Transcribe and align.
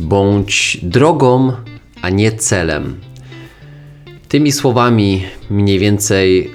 Bądź 0.00 0.78
drogą, 0.82 1.52
a 2.02 2.10
nie 2.10 2.32
celem. 2.32 3.00
Tymi 4.28 4.52
słowami 4.52 5.24
mniej 5.50 5.78
więcej 5.78 6.50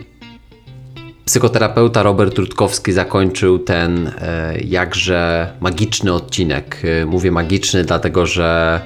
psychoterapeuta 1.26 2.04
Robert 2.04 2.38
Rutkowski 2.38 2.92
zakończył 2.92 3.60
ten 3.60 4.08
e, 4.08 4.58
jakże 4.66 5.54
magiczny 5.60 6.14
odcinek. 6.14 6.82
E, 7.02 7.06
mówię 7.06 7.32
magiczny, 7.32 7.84
dlatego 7.84 8.26
że 8.26 8.82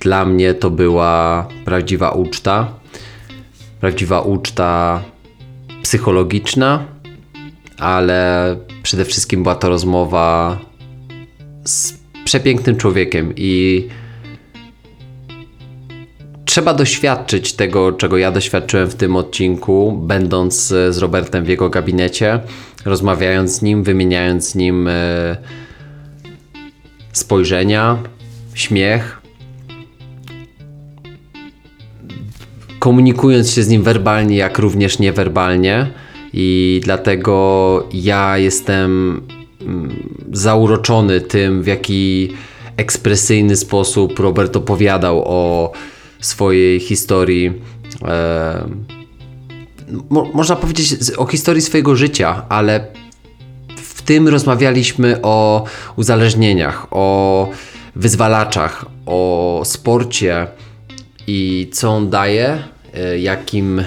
dla 0.00 0.24
mnie 0.24 0.54
to 0.54 0.70
była 0.70 1.46
prawdziwa 1.64 2.10
uczta. 2.10 2.72
Prawdziwa 3.80 4.20
uczta 4.20 5.02
psychologiczna, 5.82 6.84
ale 7.78 8.56
przede 8.82 9.04
wszystkim 9.04 9.42
była 9.42 9.54
to 9.54 9.68
rozmowa 9.68 10.58
z 11.64 11.97
przepięknym 12.28 12.76
człowiekiem 12.76 13.32
i 13.36 13.88
trzeba 16.44 16.74
doświadczyć 16.74 17.52
tego, 17.52 17.92
czego 17.92 18.18
ja 18.18 18.30
doświadczyłem 18.30 18.88
w 18.88 18.94
tym 18.94 19.16
odcinku, 19.16 20.02
będąc 20.06 20.66
z 20.66 20.98
Robertem 20.98 21.44
w 21.44 21.48
jego 21.48 21.70
gabinecie, 21.70 22.40
rozmawiając 22.84 23.50
z 23.50 23.62
nim, 23.62 23.82
wymieniając 23.82 24.48
z 24.48 24.54
nim 24.54 24.88
e, 24.88 25.36
spojrzenia, 27.12 27.98
śmiech, 28.54 29.20
komunikując 32.78 33.50
się 33.50 33.62
z 33.62 33.68
nim 33.68 33.82
werbalnie, 33.82 34.36
jak 34.36 34.58
również 34.58 34.98
niewerbalnie. 34.98 35.86
I 36.32 36.80
dlatego 36.84 37.88
ja 37.92 38.38
jestem 38.38 39.22
zauroczony 40.32 41.20
tym, 41.20 41.62
w 41.62 41.66
jaki 41.66 42.32
ekspresyjny 42.76 43.56
sposób 43.56 44.18
Robert 44.18 44.56
opowiadał 44.56 45.22
o 45.26 45.72
swojej 46.20 46.80
historii. 46.80 47.52
E, 48.04 48.68
mo 50.10 50.24
można 50.34 50.56
powiedzieć 50.56 50.96
o 51.16 51.26
historii 51.26 51.62
swojego 51.62 51.96
życia, 51.96 52.42
ale 52.48 52.86
w 53.76 54.02
tym 54.02 54.28
rozmawialiśmy 54.28 55.18
o 55.22 55.64
uzależnieniach, 55.96 56.86
o 56.90 57.48
wyzwalaczach, 57.96 58.84
o 59.06 59.62
sporcie 59.64 60.46
i 61.26 61.70
co 61.72 61.90
on 61.90 62.10
daje, 62.10 62.62
e, 62.94 63.18
jakim, 63.18 63.82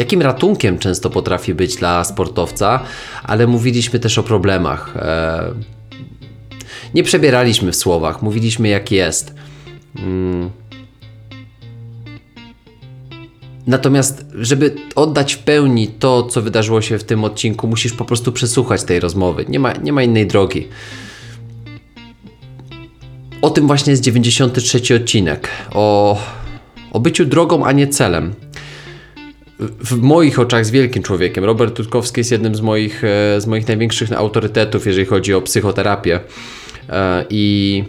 jakim 0.00 0.22
ratunkiem 0.22 0.78
często 0.78 1.10
potrafi 1.10 1.54
być 1.54 1.76
dla 1.76 2.04
sportowca, 2.04 2.82
ale 3.22 3.46
mówiliśmy 3.46 3.98
też 3.98 4.18
o 4.18 4.22
problemach. 4.22 4.96
E, 4.96 5.54
nie 6.94 7.02
przebieraliśmy 7.02 7.72
w 7.72 7.76
słowach, 7.76 8.22
mówiliśmy 8.22 8.68
jak 8.68 8.92
jest. 8.92 9.34
Mm. 9.96 10.50
Natomiast, 13.66 14.24
żeby 14.34 14.74
oddać 14.94 15.34
w 15.34 15.38
pełni 15.38 15.88
to, 15.88 16.22
co 16.22 16.42
wydarzyło 16.42 16.82
się 16.82 16.98
w 16.98 17.04
tym 17.04 17.24
odcinku, 17.24 17.68
musisz 17.68 17.92
po 17.92 18.04
prostu 18.04 18.32
przesłuchać 18.32 18.84
tej 18.84 19.00
rozmowy. 19.00 19.44
Nie 19.48 19.60
ma, 19.60 19.72
nie 19.72 19.92
ma 19.92 20.02
innej 20.02 20.26
drogi. 20.26 20.68
O 23.42 23.50
tym 23.50 23.66
właśnie 23.66 23.90
jest 23.90 24.02
93 24.02 24.96
odcinek. 24.96 25.48
O, 25.74 26.18
o 26.92 27.00
byciu 27.00 27.24
drogą, 27.24 27.64
a 27.64 27.72
nie 27.72 27.88
celem. 27.88 28.34
W 29.60 29.96
moich 30.02 30.38
oczach 30.38 30.66
z 30.66 30.70
wielkim 30.70 31.02
człowiekiem. 31.02 31.44
Robert 31.44 31.76
Tutkowski 31.76 32.20
jest 32.20 32.32
jednym 32.32 32.54
z 32.54 32.60
moich, 32.60 33.04
e, 33.04 33.40
z 33.40 33.46
moich 33.46 33.68
największych 33.68 34.12
autorytetów, 34.12 34.86
jeżeli 34.86 35.06
chodzi 35.06 35.34
o 35.34 35.42
psychoterapię. 35.42 36.20
E, 36.88 37.24
I, 37.30 37.84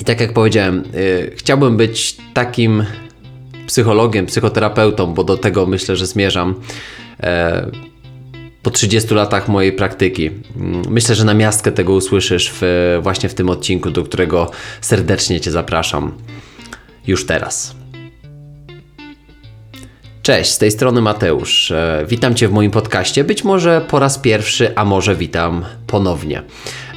i 0.00 0.04
tak 0.04 0.20
jak 0.20 0.32
powiedziałem, 0.32 0.78
e, 0.78 1.36
chciałbym 1.36 1.76
być 1.76 2.16
takim 2.34 2.84
psychologiem, 3.66 4.26
psychoterapeutą, 4.26 5.14
bo 5.14 5.24
do 5.24 5.36
tego 5.36 5.66
myślę, 5.66 5.96
że 5.96 6.06
zmierzam 6.06 6.54
po 8.62 8.70
30 8.70 9.14
latach 9.14 9.48
mojej 9.48 9.72
praktyki. 9.72 10.30
Mm, 10.56 10.82
myślę, 10.88 11.14
że 11.14 11.24
na 11.24 11.34
miastkę 11.34 11.72
tego 11.72 11.92
usłyszysz 11.92 12.52
w, 12.54 12.98
właśnie 13.02 13.28
w 13.28 13.34
tym 13.34 13.50
odcinku, 13.50 13.90
do 13.90 14.02
którego 14.02 14.50
serdecznie 14.80 15.40
Cię 15.40 15.50
zapraszam 15.50 16.12
już 17.06 17.26
teraz. 17.26 17.81
Cześć, 20.22 20.50
z 20.50 20.58
tej 20.58 20.70
strony 20.70 21.00
Mateusz. 21.00 21.70
E, 21.70 22.04
witam 22.08 22.34
Cię 22.34 22.48
w 22.48 22.52
moim 22.52 22.70
podcaście. 22.70 23.24
Być 23.24 23.44
może 23.44 23.86
po 23.88 23.98
raz 23.98 24.18
pierwszy, 24.18 24.76
a 24.76 24.84
może 24.84 25.16
witam 25.16 25.64
ponownie. 25.86 26.42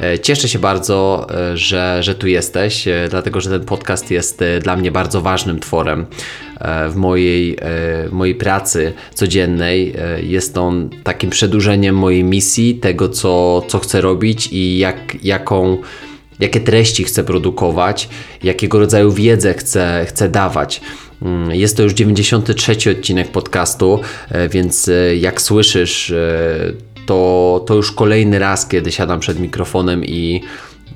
E, 0.02 0.20
cieszę 0.20 0.50
się 0.50 0.60
bardzo, 0.60 1.28
e, 1.30 1.58
że, 1.58 2.04
że 2.04 2.16
tu 2.16 2.28
jesteś, 2.28 2.86
dlatego 3.10 3.42
że 3.42 3.50
ten 3.50 3.66
podcast 3.66 4.12
jest 4.12 4.44
dla 4.62 4.76
mnie 4.76 4.92
bardzo 4.92 5.22
ważnym 5.22 5.60
tworem 5.60 6.06
w 6.90 6.96
mojej, 6.96 7.58
w 7.62 8.10
mojej 8.12 8.36
pracy 8.36 8.94
codziennej. 9.14 9.96
Jest 10.22 10.58
on 10.58 10.90
takim 11.04 11.30
przedłużeniem 11.30 11.96
mojej 11.96 12.24
misji, 12.24 12.76
tego 12.76 13.10
co, 13.10 13.62
co 13.68 13.80
chcę 13.80 14.02
robić 14.02 14.48
i 14.52 14.78
jak, 14.78 15.24
jaką 15.24 15.78
jakie 16.40 16.60
treści 16.60 17.04
chcę 17.04 17.24
produkować, 17.24 18.10
jakiego 18.44 18.80
rodzaju 18.80 19.12
wiedzę 19.12 19.54
chcę, 19.54 20.06
chcę 20.10 20.30
dawać. 20.30 20.82
Mm, 21.26 21.52
jest 21.52 21.78
to 21.78 21.84
już 21.84 21.94
93 21.94 22.92
odcinek 22.92 23.32
podcastu, 23.32 24.00
e, 24.30 24.50
więc 24.50 24.88
e, 24.88 25.16
jak 25.16 25.42
słyszysz, 25.42 26.12
e, 26.12 26.74
to, 27.06 27.64
to 27.68 27.76
już 27.76 27.92
kolejny 27.92 28.40
raz, 28.40 28.68
kiedy 28.68 28.92
siadam 28.92 29.20
przed 29.20 29.40
mikrofonem 29.40 30.06
i 30.06 30.42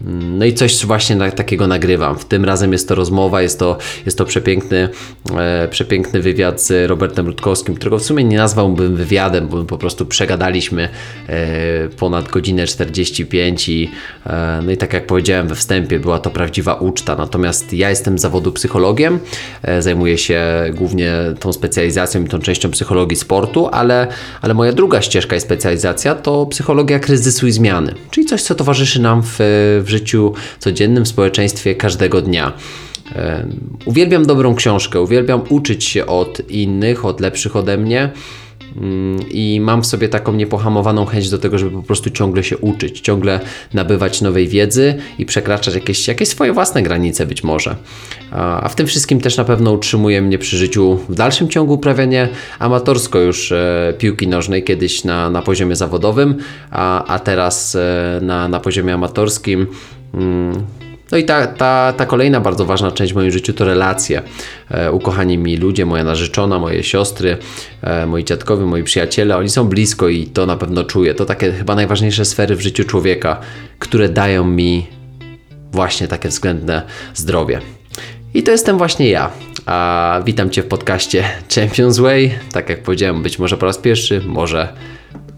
no 0.08 0.46
i 0.46 0.54
coś 0.54 0.86
właśnie 0.86 1.32
takiego 1.32 1.68
nagrywam. 1.68 2.20
W 2.20 2.26
tym 2.26 2.46
razem 2.46 2.72
jest 2.72 2.88
to 2.88 2.96
rozmowa, 2.96 3.42
jest 3.42 3.60
to, 3.60 3.78
jest 4.06 4.18
to 4.18 4.26
przepiękny, 4.26 4.90
e, 5.38 5.68
przepiękny 5.68 6.22
wywiad 6.22 6.62
z 6.62 6.90
Robertem 6.90 7.28
Rutkowskim, 7.28 7.76
którego 7.76 8.00
w 8.00 8.04
sumie 8.04 8.24
nie 8.24 8.38
nazwałbym 8.38 8.96
wywiadem, 8.96 9.48
bo 9.48 9.64
po 9.64 9.78
prostu 9.78 10.06
przegadaliśmy 10.06 10.90
e, 11.30 11.90
ponad 11.90 12.28
godzinę 12.28 12.68
45 12.68 13.70
i 13.70 13.92
e, 14.26 14.62
no 14.66 14.72
i 14.72 14.78
tak 14.78 14.94
jak 14.94 15.08
powiedziałem 15.08 15.48
we 15.48 15.56
wstępie, 15.56 16.00
była 16.00 16.20
to 16.20 16.30
prawdziwa 16.30 16.74
uczta. 16.74 17.16
Natomiast 17.16 17.74
ja 17.74 17.90
jestem 17.90 18.20
zawodu 18.20 18.52
psychologiem, 18.52 19.20
e, 19.64 19.82
zajmuję 19.82 20.18
się 20.18 20.42
głównie 20.74 21.14
tą 21.40 21.54
specjalizacją 21.54 22.24
i 22.24 22.28
tą 22.28 22.40
częścią 22.40 22.72
psychologii 22.72 23.18
sportu, 23.18 23.68
ale, 23.68 24.08
ale 24.42 24.54
moja 24.54 24.72
druga 24.72 25.02
ścieżka 25.02 25.36
i 25.36 25.40
specjalizacja 25.40 26.16
to 26.16 26.46
psychologia 26.46 27.00
kryzysu 27.00 27.48
i 27.48 27.52
zmiany, 27.52 27.96
czyli 28.12 28.28
coś, 28.28 28.42
co 28.42 28.56
towarzyszy 28.56 29.02
nam 29.02 29.24
w, 29.24 29.36
w 29.84 29.89
w 29.90 29.92
życiu 29.92 30.34
codziennym, 30.60 31.06
w 31.06 31.08
społeczeństwie 31.08 31.76
każdego 31.76 32.22
dnia. 32.22 32.54
Uwielbiam 33.86 34.26
dobrą 34.26 34.56
książkę, 34.56 35.02
uwielbiam 35.02 35.42
uczyć 35.50 35.84
się 35.84 36.06
od 36.06 36.50
innych, 36.50 37.06
od 37.06 37.20
lepszych 37.20 37.56
ode 37.56 37.78
mnie. 37.78 38.12
Mm, 38.78 39.19
I 39.31 39.59
mam 39.62 39.81
w 39.81 39.85
sobie 39.85 40.09
taką 40.09 40.34
niepohamowaną 40.34 41.06
chęć 41.06 41.30
do 41.30 41.38
tego, 41.38 41.57
żeby 41.57 41.72
po 41.72 41.84
prostu 41.84 42.09
ciągle 42.09 42.44
się 42.44 42.57
uczyć, 42.57 43.00
ciągle 43.00 43.40
nabywać 43.74 44.22
nowej 44.22 44.47
wiedzy 44.47 44.96
i 45.19 45.25
przekraczać 45.25 45.75
jakieś, 45.75 46.07
jakieś 46.07 46.30
swoje 46.30 46.53
własne 46.53 46.84
granice 46.84 47.25
być 47.25 47.44
może. 47.44 47.75
A 48.31 48.69
w 48.69 48.75
tym 48.75 48.88
wszystkim 48.88 49.22
też 49.22 49.38
na 49.38 49.44
pewno 49.44 49.72
utrzymuje 49.72 50.22
mnie 50.22 50.38
przy 50.38 50.58
życiu 50.58 51.00
w 51.09 51.16
dalszym 51.16 51.50
ciągu 51.50 51.74
uprawianie 51.74 52.29
amatorsko 52.59 53.19
już 53.19 53.52
e, 53.52 53.94
piłki 53.97 54.28
nożnej, 54.28 54.63
kiedyś 54.63 55.03
na, 55.03 55.29
na 55.29 55.41
poziomie 55.41 55.75
zawodowym, 55.75 56.35
a, 56.72 57.06
a 57.06 57.19
teraz 57.19 57.75
e, 57.75 58.19
na, 58.22 58.47
na 58.47 58.59
poziomie 58.59 58.94
amatorskim. 58.94 59.68
Mm, 60.13 60.66
no 61.12 61.18
i 61.18 61.24
ta, 61.24 61.47
ta, 61.47 61.94
ta 61.97 62.06
kolejna 62.06 62.40
bardzo 62.40 62.66
ważna 62.66 62.92
część 62.92 63.14
w 63.14 63.16
moim 63.16 63.31
życiu 63.31 63.53
to 63.53 63.66
relacje. 63.66 64.22
E, 64.72 64.92
ukochani 64.92 65.38
mi 65.38 65.58
ludzie, 65.58 65.86
moja 65.86 66.03
narzeczona, 66.03 66.59
moje 66.59 66.84
siostry, 66.84 67.38
e, 67.81 68.06
moi 68.06 68.24
dziadkowie, 68.24 68.66
moi 68.66 68.84
przyjaciele, 68.84 69.38
oni 69.38 69.50
są 69.50 69.68
blisko 69.68 70.08
i 70.08 70.28
to 70.28 70.46
na 70.46 70.58
pewno 70.58 70.84
czuję. 70.84 71.14
To 71.14 71.25
takie 71.25 71.52
chyba 71.52 71.75
najważniejsze 71.75 72.25
sfery 72.25 72.56
w 72.56 72.62
życiu 72.62 72.84
człowieka, 72.84 73.40
które 73.80 74.09
dają 74.09 74.46
mi 74.46 74.88
właśnie 75.72 76.08
takie 76.08 76.30
względne 76.30 76.81
zdrowie. 77.14 77.61
I 78.34 78.44
to 78.44 78.52
jestem 78.52 78.78
właśnie 78.78 79.09
ja. 79.09 79.32
A 79.66 80.22
witam 80.26 80.50
Cię 80.50 80.64
w 80.64 80.66
podcaście 80.66 81.23
Champions 81.56 82.00
Way. 82.00 82.32
Tak 82.52 82.70
jak 82.70 82.84
powiedziałem, 82.84 83.23
być 83.23 83.40
może 83.40 83.58
po 83.58 83.66
raz 83.66 83.78
pierwszy, 83.78 84.22
może, 84.26 84.73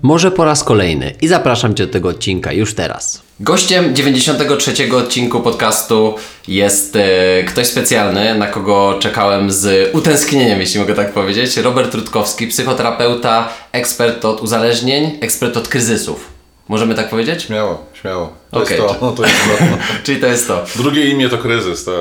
może 0.02 0.32
po 0.32 0.46
raz 0.46 0.64
kolejny. 0.64 1.14
I 1.22 1.28
zapraszam 1.28 1.76
Cię 1.76 1.88
do 1.88 1.94
tego 1.94 2.10
odcinka 2.10 2.54
już 2.54 2.74
teraz. 2.76 3.22
Gościem 3.40 3.96
93 3.96 4.96
odcinku 4.96 5.40
podcastu 5.40 6.16
jest 6.48 6.96
e, 6.96 7.44
ktoś 7.44 7.68
specjalny, 7.68 8.36
na 8.36 8.48
kogo 8.48 8.98
czekałem 9.00 9.52
z 9.52 9.96
utęsknieniem, 9.96 10.60
jeśli 10.60 10.80
mogę 10.80 10.94
tak 10.94 11.14
powiedzieć. 11.14 11.58
Robert 11.58 11.94
Rutkowski, 11.94 12.48
psychoterapeuta, 12.48 13.50
ekspert 13.72 14.26
od 14.26 14.42
uzależnień, 14.42 15.18
ekspert 15.22 15.58
od 15.58 15.68
kryzysów. 15.68 16.28
Możemy 16.68 16.96
tak 16.96 17.10
powiedzieć? 17.10 17.44
Śmiało, 17.44 17.86
śmiało. 18.02 18.34
To 18.52 18.58
okay. 18.58 18.78
jest 18.78 18.88
to. 18.88 18.98
No, 19.02 19.12
to 19.18 19.24
jest 19.24 19.38
to. 19.48 19.78
Czyli 20.04 20.22
to 20.22 20.28
jest 20.28 20.48
to. 20.48 20.66
Drugie 20.76 21.06
imię 21.06 21.30
to 21.30 21.38
kryzys, 21.38 21.86
tak. 21.86 21.94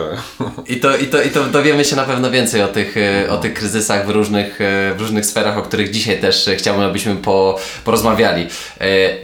I 0.66 0.76
to, 0.76 0.96
i, 0.96 1.06
to, 1.06 1.22
I 1.22 1.30
to 1.30 1.44
dowiemy 1.44 1.84
się 1.84 1.96
na 1.96 2.04
pewno 2.04 2.30
więcej 2.30 2.62
o 2.62 2.68
tych, 2.68 2.96
e, 2.96 3.30
o 3.30 3.38
tych 3.38 3.54
kryzysach 3.54 4.06
w 4.06 4.10
różnych, 4.10 4.60
e, 4.60 4.94
w 4.94 5.00
różnych 5.00 5.26
sferach, 5.26 5.58
o 5.58 5.62
których 5.62 5.90
dzisiaj 5.90 6.20
też 6.20 6.50
chciałbym, 6.56 6.84
abyśmy 6.84 7.16
po, 7.16 7.58
porozmawiali. 7.84 8.46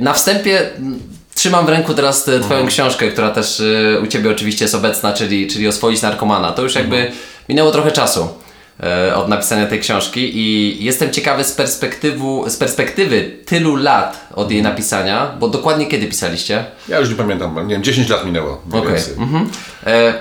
Na 0.01 0.13
wstępie 0.13 0.71
Trzymam 1.37 1.67
w 1.67 1.69
ręku 1.69 1.95
teraz 1.95 2.29
e, 2.29 2.41
Twoją 2.41 2.67
książkę, 2.67 3.09
która 3.09 3.31
też 3.31 3.61
e, 3.61 4.01
u 4.01 4.07
Ciebie 4.07 4.31
oczywiście 4.31 4.65
jest 4.65 4.75
obecna, 4.75 5.13
czyli, 5.13 5.47
czyli 5.47 5.69
Oswoić 5.69 6.03
narkomana. 6.03 6.53
To 6.53 6.63
już 6.63 6.75
jakby 6.75 7.13
minęło 7.49 7.71
trochę 7.71 7.93
czasu 7.93 8.21
e, 8.21 8.29
od 9.15 9.29
napisania 9.29 9.67
tej 9.67 9.81
książki 9.81 10.39
i 10.39 10.77
jestem 10.85 11.11
ciekawy 11.11 11.45
z, 11.45 11.57
z 12.47 12.57
perspektywy 12.57 13.39
tylu 13.47 13.77
lat 13.77 14.29
od 14.35 14.51
jej 14.51 14.63
napisania, 14.63 15.37
bo 15.41 15.49
dokładnie 15.49 15.87
kiedy 15.87 16.07
pisaliście? 16.07 16.65
Ja 16.89 16.99
już 16.99 17.11
nie 17.11 17.15
pamiętam, 17.15 17.69
nie 17.69 17.75
wiem, 17.75 17.83
10 17.83 18.09
lat 18.09 18.27
minęło. 18.27 18.63
więcej. 18.73 19.15
Mhm. 19.19 19.51
E, 19.87 20.15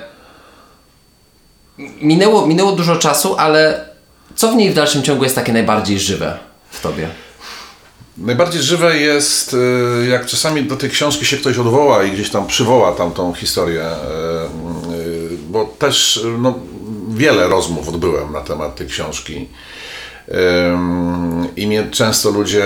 minęło, 2.01 2.47
minęło 2.47 2.71
dużo 2.71 2.95
czasu, 2.95 3.35
ale 3.37 3.89
co 4.35 4.51
w 4.51 4.55
niej 4.55 4.71
w 4.71 4.73
dalszym 4.73 5.03
ciągu 5.03 5.23
jest 5.23 5.35
takie 5.35 5.53
najbardziej 5.53 5.99
żywe 5.99 6.37
w 6.69 6.81
Tobie? 6.81 7.09
Najbardziej 8.17 8.61
żywe 8.61 8.97
jest, 8.97 9.53
y, 9.53 10.07
jak 10.09 10.25
czasami 10.25 10.63
do 10.63 10.77
tej 10.77 10.89
książki 10.89 11.25
się 11.25 11.37
ktoś 11.37 11.57
odwoła 11.57 12.03
i 12.03 12.11
gdzieś 12.11 12.29
tam 12.29 12.47
przywoła 12.47 12.91
tamtą 12.91 13.33
historię, 13.33 13.81
y, 13.81 14.93
y, 14.93 15.37
bo 15.49 15.65
też 15.65 16.25
no, 16.39 16.59
wiele 17.15 17.47
rozmów 17.47 17.89
odbyłem 17.89 18.33
na 18.33 18.41
temat 18.41 18.75
tej 18.75 18.87
książki. 18.87 19.47
I 21.55 21.67
mnie 21.67 21.87
często 21.91 22.31
ludzie 22.31 22.65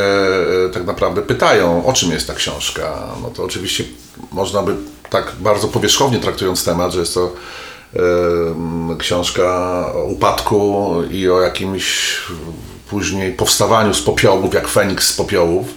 y, 0.68 0.70
tak 0.74 0.86
naprawdę 0.86 1.22
pytają, 1.22 1.86
o 1.86 1.94
czym 1.94 2.12
jest 2.12 2.28
ta 2.28 2.34
książka. 2.34 3.08
No 3.22 3.30
to 3.30 3.44
oczywiście 3.44 3.84
można 4.32 4.64
by 4.64 4.76
tak 5.10 5.34
bardzo 5.40 5.68
powierzchownie 5.68 6.20
traktując 6.20 6.66
temat, 6.66 6.94
że 6.94 7.00
jest 7.00 7.14
to 7.14 7.34
książka 8.98 9.46
o 9.94 10.04
upadku 10.04 10.94
i 11.12 11.30
o 11.30 11.42
jakimś 11.42 12.18
później 12.90 13.34
powstawaniu 13.34 13.94
z 13.94 14.02
popiołów, 14.02 14.54
jak 14.54 14.68
Feniks 14.68 15.08
z 15.08 15.14
popiołów. 15.14 15.68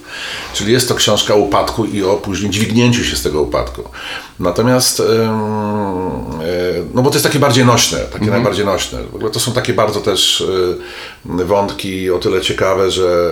Czyli 0.53 0.73
jest 0.73 0.87
to 0.87 0.95
książka 0.95 1.33
o 1.33 1.37
upadku 1.37 1.85
i 1.85 2.03
o 2.03 2.13
później 2.13 2.51
dźwignięciu 2.51 3.03
się 3.03 3.15
z 3.15 3.21
tego 3.21 3.41
upadku. 3.41 3.83
Natomiast, 4.39 4.99
y, 4.99 5.03
no 6.93 7.01
bo 7.01 7.09
to 7.09 7.15
jest 7.15 7.25
takie 7.25 7.39
bardziej 7.39 7.65
nośne, 7.65 7.99
takie 7.99 8.25
najbardziej 8.25 8.65
nośne. 8.65 9.03
W 9.03 9.15
ogóle 9.15 9.31
to 9.31 9.39
są 9.39 9.51
takie 9.51 9.73
bardzo 9.73 9.99
też 9.99 10.41
y, 10.41 11.45
wątki 11.45 12.11
o 12.11 12.19
tyle 12.19 12.41
ciekawe, 12.41 12.91
że 12.91 13.31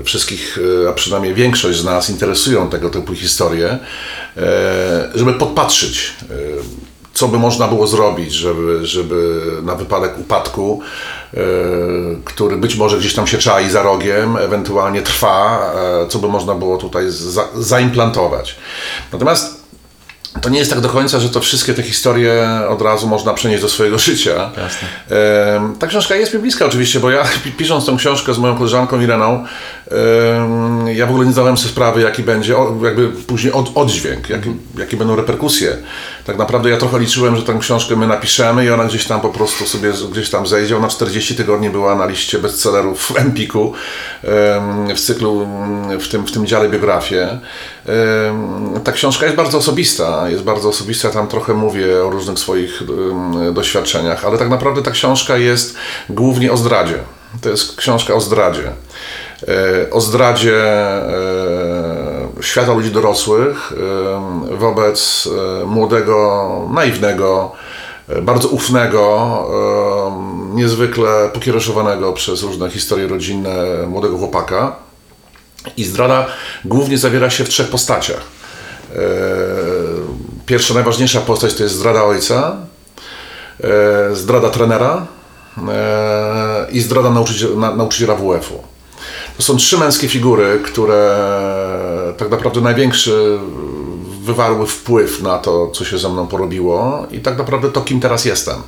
y, 0.00 0.04
wszystkich, 0.04 0.58
a 0.90 0.92
przynajmniej 0.92 1.34
większość 1.34 1.78
z 1.78 1.84
nas 1.84 2.10
interesują 2.10 2.70
tego 2.70 2.90
typu 2.90 3.14
historie, 3.14 3.78
żeby 5.14 5.34
podpatrzyć 5.34 6.12
co 7.18 7.28
by 7.28 7.38
można 7.38 7.68
było 7.68 7.86
zrobić, 7.86 8.32
żeby, 8.32 8.86
żeby 8.86 9.40
na 9.62 9.74
wypadek 9.74 10.18
upadku, 10.18 10.80
e, 11.34 11.38
który 12.24 12.56
być 12.56 12.76
może 12.76 12.98
gdzieś 12.98 13.14
tam 13.14 13.26
się 13.26 13.38
czai 13.38 13.70
za 13.70 13.82
rogiem, 13.82 14.36
ewentualnie 14.36 15.02
trwa, 15.02 15.72
e, 16.04 16.08
co 16.08 16.18
by 16.18 16.28
można 16.28 16.54
było 16.54 16.76
tutaj 16.78 17.04
za, 17.08 17.44
zaimplantować. 17.56 18.56
Natomiast 19.12 19.58
to 20.42 20.48
nie 20.48 20.58
jest 20.58 20.70
tak 20.70 20.80
do 20.80 20.88
końca, 20.88 21.20
że 21.20 21.28
to 21.28 21.40
wszystkie 21.40 21.74
te 21.74 21.82
historie 21.82 22.48
od 22.68 22.82
razu 22.82 23.06
można 23.06 23.34
przenieść 23.34 23.62
do 23.62 23.68
swojego 23.68 23.98
życia. 23.98 24.50
Jasne. 24.56 24.88
E, 25.10 25.74
ta 25.78 25.86
książka 25.86 26.14
jest 26.16 26.34
mi 26.34 26.40
bliska 26.40 26.66
oczywiście, 26.66 27.00
bo 27.00 27.10
ja 27.10 27.24
pi- 27.44 27.52
pisząc 27.52 27.86
tą 27.86 27.96
książkę 27.96 28.34
z 28.34 28.38
moją 28.38 28.56
koleżanką 28.56 29.00
Ireną, 29.00 29.44
ja 30.94 31.06
w 31.06 31.10
ogóle 31.10 31.26
nie 31.26 31.32
zdałem 31.32 31.56
sobie 31.56 31.70
sprawy, 31.70 32.00
jaki 32.00 32.22
będzie 32.22 32.54
jakby 32.82 33.08
później 33.08 33.52
od, 33.52 33.70
oddźwięk, 33.74 34.28
jaki, 34.28 34.50
jakie 34.78 34.96
będą 34.96 35.16
reperkusje. 35.16 35.76
Tak 36.24 36.38
naprawdę 36.38 36.70
ja 36.70 36.76
trochę 36.76 36.98
liczyłem, 36.98 37.36
że 37.36 37.42
tę 37.42 37.58
książkę 37.60 37.96
my 37.96 38.06
napiszemy 38.06 38.64
i 38.64 38.70
ona 38.70 38.84
gdzieś 38.84 39.06
tam 39.06 39.20
po 39.20 39.28
prostu 39.28 39.66
sobie 39.66 39.92
gdzieś 40.12 40.30
tam 40.30 40.46
zejdzie. 40.46 40.76
Ona 40.76 40.88
40 40.88 41.34
tygodni 41.34 41.70
była 41.70 41.94
na 41.94 42.06
liście 42.06 42.38
bestsellerów 42.38 43.00
w 43.00 43.16
Empiku 43.18 43.72
em, 44.24 44.96
w 44.96 45.00
cyklu, 45.00 45.48
w 46.00 46.08
tym, 46.08 46.26
w 46.26 46.32
tym 46.32 46.46
dziale 46.46 46.68
biografię. 46.68 47.38
Em, 47.86 48.80
Ta 48.84 48.92
książka 48.92 49.24
jest 49.26 49.36
bardzo 49.36 49.58
osobista, 49.58 50.30
jest 50.30 50.42
bardzo 50.42 50.68
osobista, 50.68 51.10
tam 51.10 51.28
trochę 51.28 51.54
mówię 51.54 52.04
o 52.04 52.10
różnych 52.10 52.38
swoich 52.38 52.82
doświadczeniach, 53.52 54.24
ale 54.24 54.38
tak 54.38 54.48
naprawdę 54.48 54.82
ta 54.82 54.90
książka 54.90 55.36
jest 55.36 55.74
głównie 56.08 56.52
o 56.52 56.56
zdradzie. 56.56 56.98
To 57.40 57.48
jest 57.48 57.76
książka 57.76 58.14
o 58.14 58.20
zdradzie. 58.20 58.72
E, 59.42 59.90
O 59.90 60.00
zdradzie 60.00 60.64
e, 60.66 61.08
świata 62.40 62.72
ludzi 62.72 62.90
dorosłych 62.90 63.72
e, 64.52 64.56
wobec 64.56 65.28
młodego, 65.66 66.48
naiwnego, 66.74 67.52
bardzo 68.22 68.48
ufnego, 68.48 69.28
niezwykle 70.54 71.30
pokiereszowanego 71.32 72.12
przez 72.12 72.42
różne 72.42 72.70
historie 72.70 73.06
rodzinne 73.08 73.54
młodego 73.86 74.18
chłopaka. 74.18 74.76
I 75.76 75.84
zdrada 75.84 76.26
głównie 76.64 76.98
zawiera 76.98 77.30
się 77.30 77.44
w 77.44 77.48
trzech 77.48 77.68
postaciach. 77.68 78.20
Pierwsza, 80.46 80.74
najważniejsza 80.74 81.20
postać 81.20 81.54
to 81.54 81.62
jest 81.62 81.74
zdrada 81.74 82.04
ojca, 82.04 82.56
zdrada 84.12 84.50
trenera 84.50 85.06
i 86.72 86.80
zdrada 86.80 87.10
nauczyciela, 87.10 87.56
na- 87.56 87.76
nauczyciela 87.76 88.14
WF-u. 88.14 88.62
To 89.38 89.42
są 89.42 89.56
trzy 89.56 89.78
męskie 89.78 90.08
figury, 90.08 90.60
które 90.64 91.16
tak 92.16 92.30
naprawdę 92.30 92.60
największy 92.60 93.38
wywarły 94.22 94.66
wpływ 94.66 95.22
na 95.22 95.38
to, 95.38 95.70
co 95.70 95.84
się 95.84 95.98
ze 95.98 96.08
mną 96.08 96.26
porobiło 96.26 97.06
i 97.10 97.20
tak 97.20 97.38
naprawdę 97.38 97.70
to, 97.70 97.80
kim 97.80 98.00
teraz 98.00 98.24
jestem. 98.24 98.62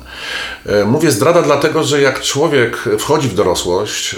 E, 0.65 0.85
Mówię 0.85 1.11
zdrada 1.11 1.41
dlatego, 1.41 1.83
że 1.83 2.01
jak 2.01 2.21
człowiek 2.21 2.77
wchodzi 2.99 3.27
w 3.27 3.33
dorosłość, 3.33 4.15
e, 4.15 4.17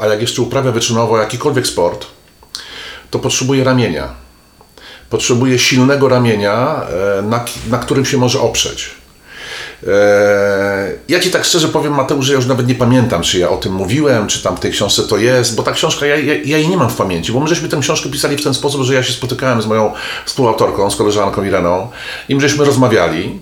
a 0.00 0.06
jak 0.06 0.20
jeszcze 0.20 0.42
uprawia 0.42 0.72
wyczynowo 0.72 1.18
jakikolwiek 1.18 1.66
sport, 1.66 2.06
to 3.10 3.18
potrzebuje 3.18 3.64
ramienia. 3.64 4.08
Potrzebuje 5.10 5.58
silnego 5.58 6.08
ramienia, 6.08 6.82
e, 7.18 7.22
na, 7.22 7.44
na 7.70 7.78
którym 7.78 8.04
się 8.04 8.18
może 8.18 8.40
oprzeć. 8.40 9.01
E, 9.86 10.92
Ja 11.08 11.20
ci 11.20 11.30
tak 11.30 11.44
szczerze 11.44 11.68
powiem, 11.68 11.94
Mateusz, 11.94 12.26
że 12.26 12.32
ja 12.32 12.36
już 12.36 12.46
nawet 12.46 12.66
nie 12.66 12.74
pamiętam, 12.74 13.22
czy 13.22 13.38
ja 13.38 13.50
o 13.50 13.56
tym 13.56 13.72
mówiłem, 13.72 14.26
czy 14.26 14.42
tam 14.42 14.56
w 14.56 14.60
tej 14.60 14.72
książce 14.72 15.02
to 15.02 15.16
jest, 15.16 15.54
bo 15.56 15.62
ta 15.62 15.72
książka, 15.72 16.06
ja, 16.06 16.16
ja, 16.16 16.34
ja 16.34 16.58
jej 16.58 16.68
nie 16.68 16.76
mam 16.76 16.90
w 16.90 16.96
pamięci, 16.96 17.32
bo 17.32 17.40
my 17.40 17.48
żeśmy 17.48 17.68
tę 17.68 17.78
książkę 17.80 18.08
pisali 18.08 18.36
w 18.36 18.44
ten 18.44 18.54
sposób, 18.54 18.82
że 18.82 18.94
ja 18.94 19.02
się 19.02 19.12
spotykałem 19.12 19.62
z 19.62 19.66
moją 19.66 19.92
współautorką, 20.26 20.90
z 20.90 20.96
koleżanką 20.96 21.44
Ireną 21.44 21.90
i 22.28 22.34
my 22.34 22.40
żeśmy 22.40 22.64
rozmawiali 22.64 23.40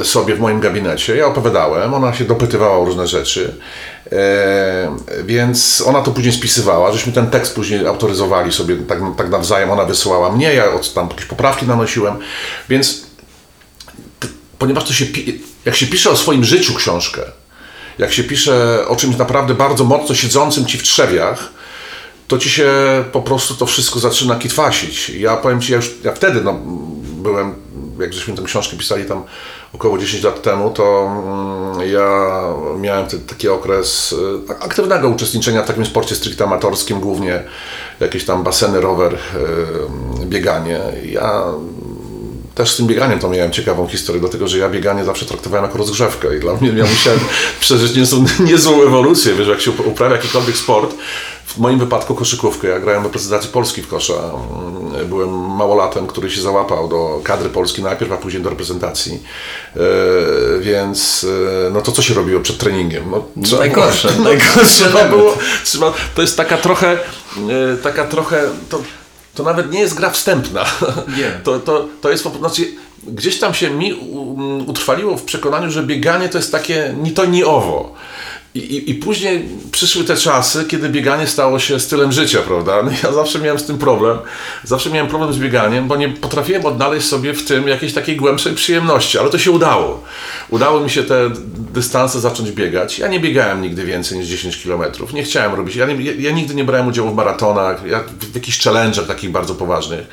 e, 0.00 0.04
sobie 0.04 0.34
w 0.34 0.40
moim 0.40 0.60
gabinecie. 0.60 1.16
Ja 1.16 1.26
opowiadałem, 1.26 1.94
ona 1.94 2.14
się 2.14 2.24
dopytywała 2.24 2.78
o 2.78 2.84
różne 2.84 3.06
rzeczy, 3.06 3.54
e, 4.12 4.96
więc 5.24 5.82
ona 5.86 6.02
to 6.02 6.10
później 6.10 6.32
spisywała, 6.32 6.92
żeśmy 6.92 7.12
ten 7.12 7.30
tekst 7.30 7.54
później 7.54 7.86
autoryzowali 7.86 8.52
sobie 8.52 8.76
tak, 8.76 8.98
tak 9.16 9.30
nawzajem, 9.30 9.70
ona 9.70 9.84
wysyłała 9.84 10.32
mnie, 10.32 10.54
ja 10.54 10.72
od 10.72 10.94
tam 10.94 11.08
jakieś 11.10 11.24
poprawki 11.24 11.66
nanosiłem, 11.66 12.14
więc 12.68 13.07
ponieważ 14.58 14.84
to 14.84 14.92
się, 14.92 15.06
jak 15.64 15.76
się 15.76 15.86
pisze 15.86 16.10
o 16.10 16.16
swoim 16.16 16.44
życiu 16.44 16.74
książkę, 16.74 17.22
jak 17.98 18.12
się 18.12 18.24
pisze 18.24 18.84
o 18.88 18.96
czymś 18.96 19.16
naprawdę 19.16 19.54
bardzo 19.54 19.84
mocno 19.84 20.14
siedzącym 20.14 20.66
ci 20.66 20.78
w 20.78 20.82
trzewiach, 20.82 21.50
to 22.28 22.38
ci 22.38 22.50
się 22.50 22.70
po 23.12 23.22
prostu 23.22 23.54
to 23.54 23.66
wszystko 23.66 23.98
zaczyna 23.98 24.36
kitwasić. 24.36 25.10
Ja 25.10 25.36
powiem 25.36 25.60
ci, 25.60 25.72
ja 25.72 25.76
już 25.76 25.90
ja 26.04 26.12
wtedy 26.12 26.40
no, 26.40 26.60
byłem, 27.22 27.54
jak 28.00 28.12
żeśmy 28.12 28.36
tę 28.36 28.42
książkę 28.42 28.76
pisali 28.76 29.04
tam 29.04 29.22
około 29.74 29.98
10 29.98 30.24
lat 30.24 30.42
temu, 30.42 30.70
to 30.70 31.10
mm, 31.76 31.88
ja 31.90 32.40
miałem 32.78 33.06
te, 33.06 33.18
taki 33.18 33.48
okres 33.48 34.12
y, 34.12 34.16
aktywnego 34.60 35.08
uczestniczenia 35.08 35.62
w 35.62 35.66
takim 35.66 35.86
sporcie 35.86 36.14
stricte 36.14 36.44
amatorskim, 36.44 37.00
głównie 37.00 37.42
jakieś 38.00 38.24
tam 38.24 38.42
baseny, 38.44 38.80
rower, 38.80 39.14
y, 39.14 40.26
bieganie. 40.26 40.80
Ja 41.04 41.44
też 42.58 42.70
z 42.70 42.76
tym 42.76 42.86
bieganiem. 42.86 43.18
To 43.18 43.28
miałem 43.30 43.52
ciekawą 43.52 43.86
historię, 43.86 44.20
dlatego 44.20 44.48
że 44.48 44.58
ja 44.58 44.68
bieganie 44.68 45.04
zawsze 45.04 45.26
traktowałem 45.26 45.64
jako 45.64 45.78
rozgrzewkę 45.78 46.36
i 46.36 46.40
dla 46.40 46.54
mnie 46.54 46.68
ja 46.68 46.84
musiałem 46.86 47.20
przeżyć 47.60 47.96
niezłą, 47.96 48.24
niezłą 48.40 48.82
ewolucję, 48.82 49.34
wiesz, 49.34 49.48
jak 49.48 49.60
się 49.60 49.70
uprawia 49.70 50.16
jakikolwiek 50.16 50.56
sport, 50.56 50.94
w 51.46 51.58
moim 51.58 51.78
wypadku 51.78 52.14
koszykówkę, 52.14 52.68
ja 52.68 52.80
grałem 52.80 53.02
w 53.02 53.06
reprezentacji 53.06 53.50
Polski 53.50 53.82
w 53.82 53.88
kosza, 53.88 54.14
Mm, 54.14 55.08
byłem 55.08 55.30
małolatem, 55.56 56.06
który 56.06 56.30
się 56.30 56.40
załapał 56.40 56.88
do 56.88 57.20
kadry 57.24 57.48
Polski 57.48 57.82
najpierw, 57.82 58.12
a 58.12 58.16
później 58.16 58.42
do 58.42 58.50
reprezentacji, 58.50 59.22
E, 59.76 59.80
więc 60.60 61.26
e, 61.66 61.70
no 61.70 61.80
to 61.80 61.92
co 61.92 62.02
się 62.02 62.14
robiło 62.14 62.40
przed 62.40 62.58
treningiem? 62.58 63.04
No, 63.10 63.24
trzeba 63.44 63.60
najgorsze, 63.60 64.08
było, 64.08 64.24
najgorsze 64.28 64.64
trzeba 64.64 65.04
było, 65.04 65.38
trzeba, 65.64 65.92
to 66.14 66.22
jest 66.22 66.36
taka 66.36 66.56
trochę, 66.56 66.92
e, 66.92 67.76
taka 67.82 68.04
trochę, 68.04 68.42
to, 68.68 68.82
to 69.38 69.44
nawet 69.44 69.72
nie 69.72 69.80
jest 69.80 69.94
gra 69.94 70.10
wstępna. 70.10 70.64
Nie. 71.16 71.30
To, 71.44 71.58
to, 71.60 71.88
to 72.00 72.10
jest 72.10 72.24
po 72.24 72.30
prostu, 72.30 72.48
znaczy, 72.48 72.72
gdzieś 73.06 73.38
tam 73.38 73.54
się 73.54 73.70
mi 73.70 73.92
utrwaliło 74.66 75.16
w 75.16 75.22
przekonaniu, 75.22 75.70
że 75.70 75.82
bieganie 75.82 76.28
to 76.28 76.38
jest 76.38 76.52
takie 76.52 76.94
ni 77.02 77.12
to, 77.12 77.24
ni 77.24 77.44
owo. 77.44 77.94
I, 78.54 78.58
i, 78.58 78.90
I 78.90 78.94
później 78.94 79.48
przyszły 79.72 80.04
te 80.04 80.16
czasy, 80.16 80.64
kiedy 80.64 80.88
bieganie 80.88 81.26
stało 81.26 81.58
się 81.58 81.80
stylem 81.80 82.12
życia, 82.12 82.38
prawda? 82.38 82.82
No 82.82 82.90
ja 83.02 83.12
zawsze 83.12 83.38
miałem 83.38 83.58
z 83.58 83.64
tym 83.64 83.78
problem. 83.78 84.18
Zawsze 84.64 84.90
miałem 84.90 85.08
problem 85.08 85.32
z 85.32 85.38
bieganiem, 85.38 85.88
bo 85.88 85.96
nie 85.96 86.08
potrafiłem 86.08 86.66
odnaleźć 86.66 87.06
sobie 87.06 87.34
w 87.34 87.44
tym 87.44 87.68
jakiejś 87.68 87.92
takiej 87.92 88.16
głębszej 88.16 88.54
przyjemności, 88.54 89.18
ale 89.18 89.30
to 89.30 89.38
się 89.38 89.50
udało. 89.50 90.02
Udało 90.50 90.80
mi 90.80 90.90
się 90.90 91.02
te 91.02 91.30
dystanse 91.72 92.20
zacząć 92.20 92.50
biegać. 92.50 92.98
Ja 92.98 93.08
nie 93.08 93.20
biegałem 93.20 93.62
nigdy 93.62 93.84
więcej 93.84 94.18
niż 94.18 94.26
10 94.28 94.62
km. 94.62 94.82
Nie 95.12 95.22
chciałem 95.22 95.54
robić. 95.54 95.76
Ja, 95.76 95.86
nie, 95.86 96.12
ja, 96.12 96.30
nigdy 96.30 96.54
nie 96.54 96.64
brałem 96.64 96.88
udziału 96.88 97.10
w 97.10 97.14
maratonach, 97.14 97.86
ja, 97.86 98.00
w, 98.00 98.24
w 98.24 98.34
jakichś 98.34 98.58
challenge'ach 98.66 99.06
takich 99.06 99.30
bardzo 99.30 99.54
poważnych. 99.54 100.06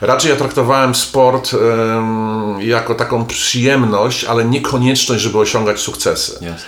Raczej 0.00 0.30
ja 0.30 0.36
traktowałem 0.36 0.94
sport 0.94 1.54
em, 1.54 2.60
jako 2.60 2.94
taką 2.94 3.26
przyjemność, 3.26 4.24
ale 4.24 4.44
nie 4.44 4.60
konieczność, 4.60 5.22
żeby 5.22 5.38
osiągać 5.38 5.80
sukcesy. 5.80 6.32
Jasne. 6.32 6.66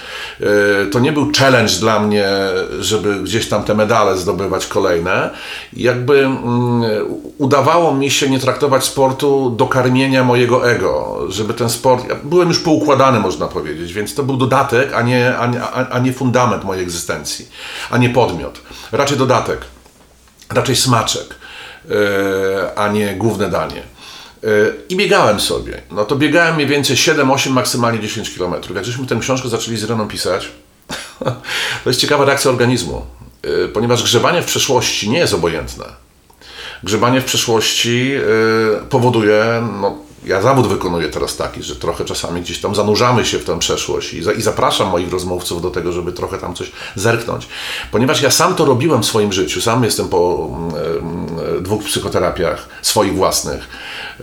E, 0.82 0.86
To 0.86 0.98
nie 1.00 1.09
był 1.12 1.32
challenge 1.38 1.72
dla 1.72 2.00
mnie, 2.00 2.28
żeby 2.80 3.14
gdzieś 3.22 3.48
tam 3.48 3.64
te 3.64 3.74
medale 3.74 4.16
zdobywać 4.18 4.66
kolejne. 4.66 5.30
Jakby 5.72 6.18
mm, 6.18 6.82
udawało 7.38 7.94
mi 7.94 8.10
się 8.10 8.30
nie 8.30 8.38
traktować 8.38 8.84
sportu 8.84 9.50
do 9.50 9.66
karmienia 9.66 10.24
mojego 10.24 10.70
ego, 10.70 11.20
żeby 11.28 11.54
ten 11.54 11.70
sport. 11.70 12.08
Ja 12.08 12.14
byłem 12.24 12.48
już 12.48 12.58
poukładany, 12.58 13.20
można 13.20 13.46
powiedzieć, 13.48 13.92
więc 13.92 14.14
to 14.14 14.22
był 14.22 14.36
dodatek, 14.36 14.92
a 14.94 15.02
nie, 15.02 15.36
a, 15.38 15.46
nie- 15.46 15.62
a, 15.62 15.98
nie 15.98 16.12
fundament 16.12 16.64
mojej 16.64 16.82
egzystencji, 16.84 17.48
a 17.90 17.98
nie 17.98 18.10
podmiot. 18.10 18.60
Raczej 18.92 19.18
dodatek, 19.18 19.58
raczej 20.50 20.76
smaczek, 20.76 21.34
e, 21.90 22.78
a 22.78 22.88
nie 22.88 23.14
główne 23.14 23.50
danie. 23.50 23.82
E, 24.44 24.46
I 24.88 24.96
biegałem 24.96 25.40
sobie. 25.40 25.82
No 25.90 26.04
to 26.04 26.16
biegałem 26.16 26.54
mniej 26.54 26.66
więcej 26.66 26.96
7, 26.96 27.30
8, 27.30 27.52
maksymalnie 27.52 28.00
10 28.00 28.30
km. 28.38 28.54
Jak 28.74 28.84
żeśmy 28.84 29.06
tę 29.06 29.16
książkę 29.20 29.48
zaczęli 29.48 29.76
z 29.76 29.84
Reną 29.84 30.08
pisać, 30.08 30.48
to 31.84 31.90
jest 31.90 32.00
ciekawa 32.00 32.24
reakcja 32.24 32.50
organizmu, 32.50 33.06
e, 33.42 33.68
ponieważ 33.68 34.02
grzebanie 34.02 34.42
w 34.42 34.46
przeszłości 34.46 35.10
nie 35.10 35.18
jest 35.18 35.34
obojętne. 35.34 35.84
Grzebanie 36.82 37.20
w 37.20 37.24
przeszłości 37.24 38.12
e, 38.14 38.86
powoduje, 38.86 39.62
no, 39.80 39.98
ja 40.24 40.42
zawód 40.42 40.66
wykonuję 40.66 41.08
teraz 41.08 41.36
taki, 41.36 41.62
że 41.62 41.76
trochę 41.76 42.04
czasami 42.04 42.40
gdzieś 42.40 42.60
tam 42.60 42.74
zanurzamy 42.74 43.26
się 43.26 43.38
w 43.38 43.44
tę 43.44 43.58
przeszłość 43.58 44.14
i, 44.14 44.22
za, 44.22 44.32
i 44.32 44.42
zapraszam 44.42 44.88
moich 44.88 45.12
rozmówców 45.12 45.62
do 45.62 45.70
tego, 45.70 45.92
żeby 45.92 46.12
trochę 46.12 46.38
tam 46.38 46.54
coś 46.54 46.72
zerknąć. 46.96 47.48
Ponieważ 47.92 48.22
ja 48.22 48.30
sam 48.30 48.54
to 48.54 48.64
robiłem 48.64 49.02
w 49.02 49.06
swoim 49.06 49.32
życiu, 49.32 49.60
sam 49.60 49.84
jestem 49.84 50.08
po 50.08 50.50
mm, 50.52 51.26
e, 51.58 51.60
dwóch 51.60 51.84
psychoterapiach 51.84 52.68
swoich 52.82 53.14
własnych. 53.14 53.68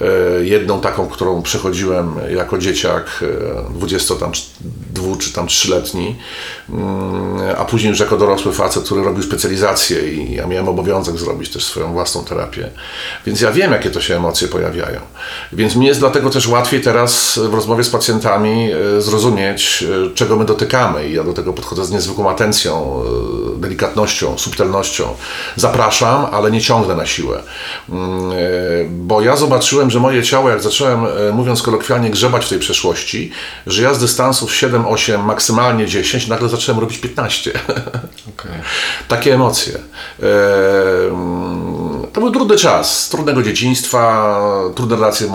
E, 0.01 0.08
Jedną 0.46 0.82
taką, 0.82 1.08
którą 1.08 1.42
przechodziłem 1.42 2.16
jako 2.36 2.58
dzieciak, 2.58 3.24
e, 3.70 3.74
22 3.74 5.18
czy 5.20 5.34
tam 5.34 5.48
3-letni, 5.48 6.16
mm, 6.70 7.56
a 7.58 7.66
później 7.66 7.89
już 7.89 8.00
jako 8.00 8.18
dorosły 8.18 8.54
facet, 8.54 8.84
który 8.84 9.04
robił 9.04 9.24
specjalizację 9.24 10.13
i 10.13 10.36
ja 10.36 10.48
miałem 10.48 10.70
obowiązek 10.70 11.18
zrobić 11.18 11.50
też 11.50 11.66
swoją 11.66 11.94
własną 11.94 12.24
terapię. 12.24 12.70
Więc 13.25 13.42
ja 13.42 13.51
wiem, 13.51 13.72
jakie 13.72 13.89
to 13.89 14.01
się 14.01 14.16
emocje 14.16 14.48
pojawiają. 14.48 15.00
Więc 15.54 15.75
mi 15.88 15.89
jest 15.89 16.00
dlatego 16.00 16.29
też 16.29 16.48
łatwiej 16.48 16.82
teraz 16.82 17.39
w 17.50 17.53
rozmowie 17.53 17.84
z 17.84 17.89
pacjentami 17.89 18.72
e, 18.98 19.01
zrozumieć, 19.01 19.84
e, 19.84 20.15
czego 20.15 20.36
my 20.36 20.46
dotykamy 20.46 21.10
i 21.10 21.13
ja 21.13 21.24
do 21.24 21.34
tego 21.34 21.53
podchodzę 21.53 21.86
z 21.86 21.91
niezwykłą 21.91 22.29
atencją, 22.29 23.03
e, 23.56 23.60
delikatnością, 23.60 24.38
subtelnością. 24.38 25.03
Zapraszam, 25.56 26.25
ale 26.32 26.51
nie 26.51 26.62
ciągnę 26.62 26.96
na 26.96 27.06
siłę. 27.06 27.44
Mm, 27.89 28.32
Bo 28.89 29.22
ja 29.22 29.36
zobaczyłem, 29.36 29.89
że 29.89 30.00
moje 30.00 30.24
ciało, 30.24 30.50
jak 30.50 30.62
zacząłem, 30.62 31.06
mówiąc 31.34 31.62
kolokwialnie, 31.62 32.10
grzebać 32.10 32.46
w 32.46 32.50
tej 32.50 32.60
przeszłości, 32.60 33.32
że 33.67 33.84
ja 33.84 33.94
z 33.94 34.00
dystansów 34.00 34.56
7, 34.56 34.86
8, 34.86 35.25
maksymalnie 35.25 35.86
10, 35.88 36.27
nagle 36.27 36.50
zacząłem 36.50 36.82
robić 36.82 36.98
15. 36.98 37.51
Okej. 38.38 38.51
Takie 39.08 39.34
emocje. 39.34 39.79
Mm, 41.12 42.08
To 42.13 42.22
był 42.22 42.32
trudny 42.32 42.58
czas, 42.58 43.10
trudnego 43.10 43.44
dzieciństwa, 43.44 44.39
trudne 44.75 44.96
relacje 44.96 45.27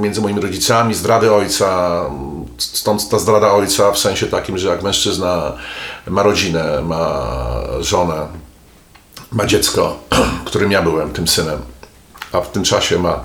między 0.00 0.20
moimi 0.20 0.40
rodzicami, 0.40 0.94
zdrady 0.94 1.32
ojca. 1.32 2.00
Stąd 2.58 3.08
ta 3.08 3.18
zdrada 3.18 3.52
ojca 3.52 3.92
w 3.92 3.98
sensie 3.98 4.26
takim, 4.26 4.58
że 4.58 4.68
jak 4.68 4.82
mężczyzna 4.82 5.52
ma 6.06 6.22
rodzinę, 6.22 6.82
ma 6.82 7.26
żonę, 7.80 8.26
ma 9.32 9.46
dziecko, 9.46 9.98
którym 10.46 10.72
ja 10.72 10.82
byłem, 10.82 11.12
tym 11.12 11.28
synem, 11.28 11.58
a 12.32 12.40
w 12.40 12.50
tym 12.50 12.64
czasie 12.64 12.98
ma 12.98 13.20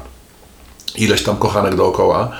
ileś 0.95 1.23
tam 1.23 1.37
kochanek 1.37 1.75
dookoła, 1.75 2.31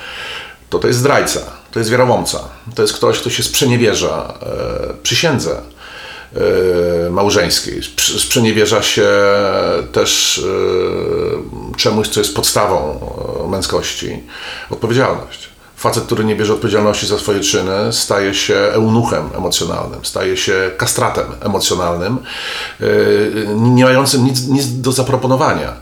to 0.70 0.80
to 0.80 0.88
jest 0.88 1.00
zdrajca, 1.00 1.40
to 1.72 1.80
jest 1.80 1.92
wiarołomca, 1.92 2.40
to 2.76 2.82
jest 2.82 2.94
ktoś, 2.94 3.20
kto 3.20 3.30
się 3.30 3.44
sprzeniewierza 3.44 4.34
e, 4.42 4.94
przysiędze 5.04 5.62
małżeńskiej, 7.12 7.82
Sprz- 7.82 8.20
sprzeniewierza 8.20 8.82
się 8.84 9.08
też 9.92 10.42
e, 11.74 11.78
czemuś, 11.78 12.08
co 12.08 12.20
jest 12.20 12.36
podstawą 12.36 13.00
e, 13.46 13.48
męskości. 13.48 14.24
Odpowiedzialność. 14.70 15.51
Facet, 15.82 16.04
który 16.04 16.26
nie 16.26 16.36
bierze 16.36 16.54
odpowiedzialności 16.54 17.08
za 17.08 17.18
swoje 17.18 17.40
czyny, 17.40 17.72
staje 17.92 18.34
się 18.34 18.56
eunuchem 18.56 19.30
emocjonalnym, 19.38 20.06
staje 20.06 20.38
się 20.38 20.72
kastratem 20.78 21.26
emocjonalnym, 21.40 22.18
yy, 22.80 23.46
nie 23.56 23.84
mającym 23.84 24.26
nic, 24.26 24.48
nic 24.48 24.82
do 24.82 24.92
zaproponowania. 24.92 25.74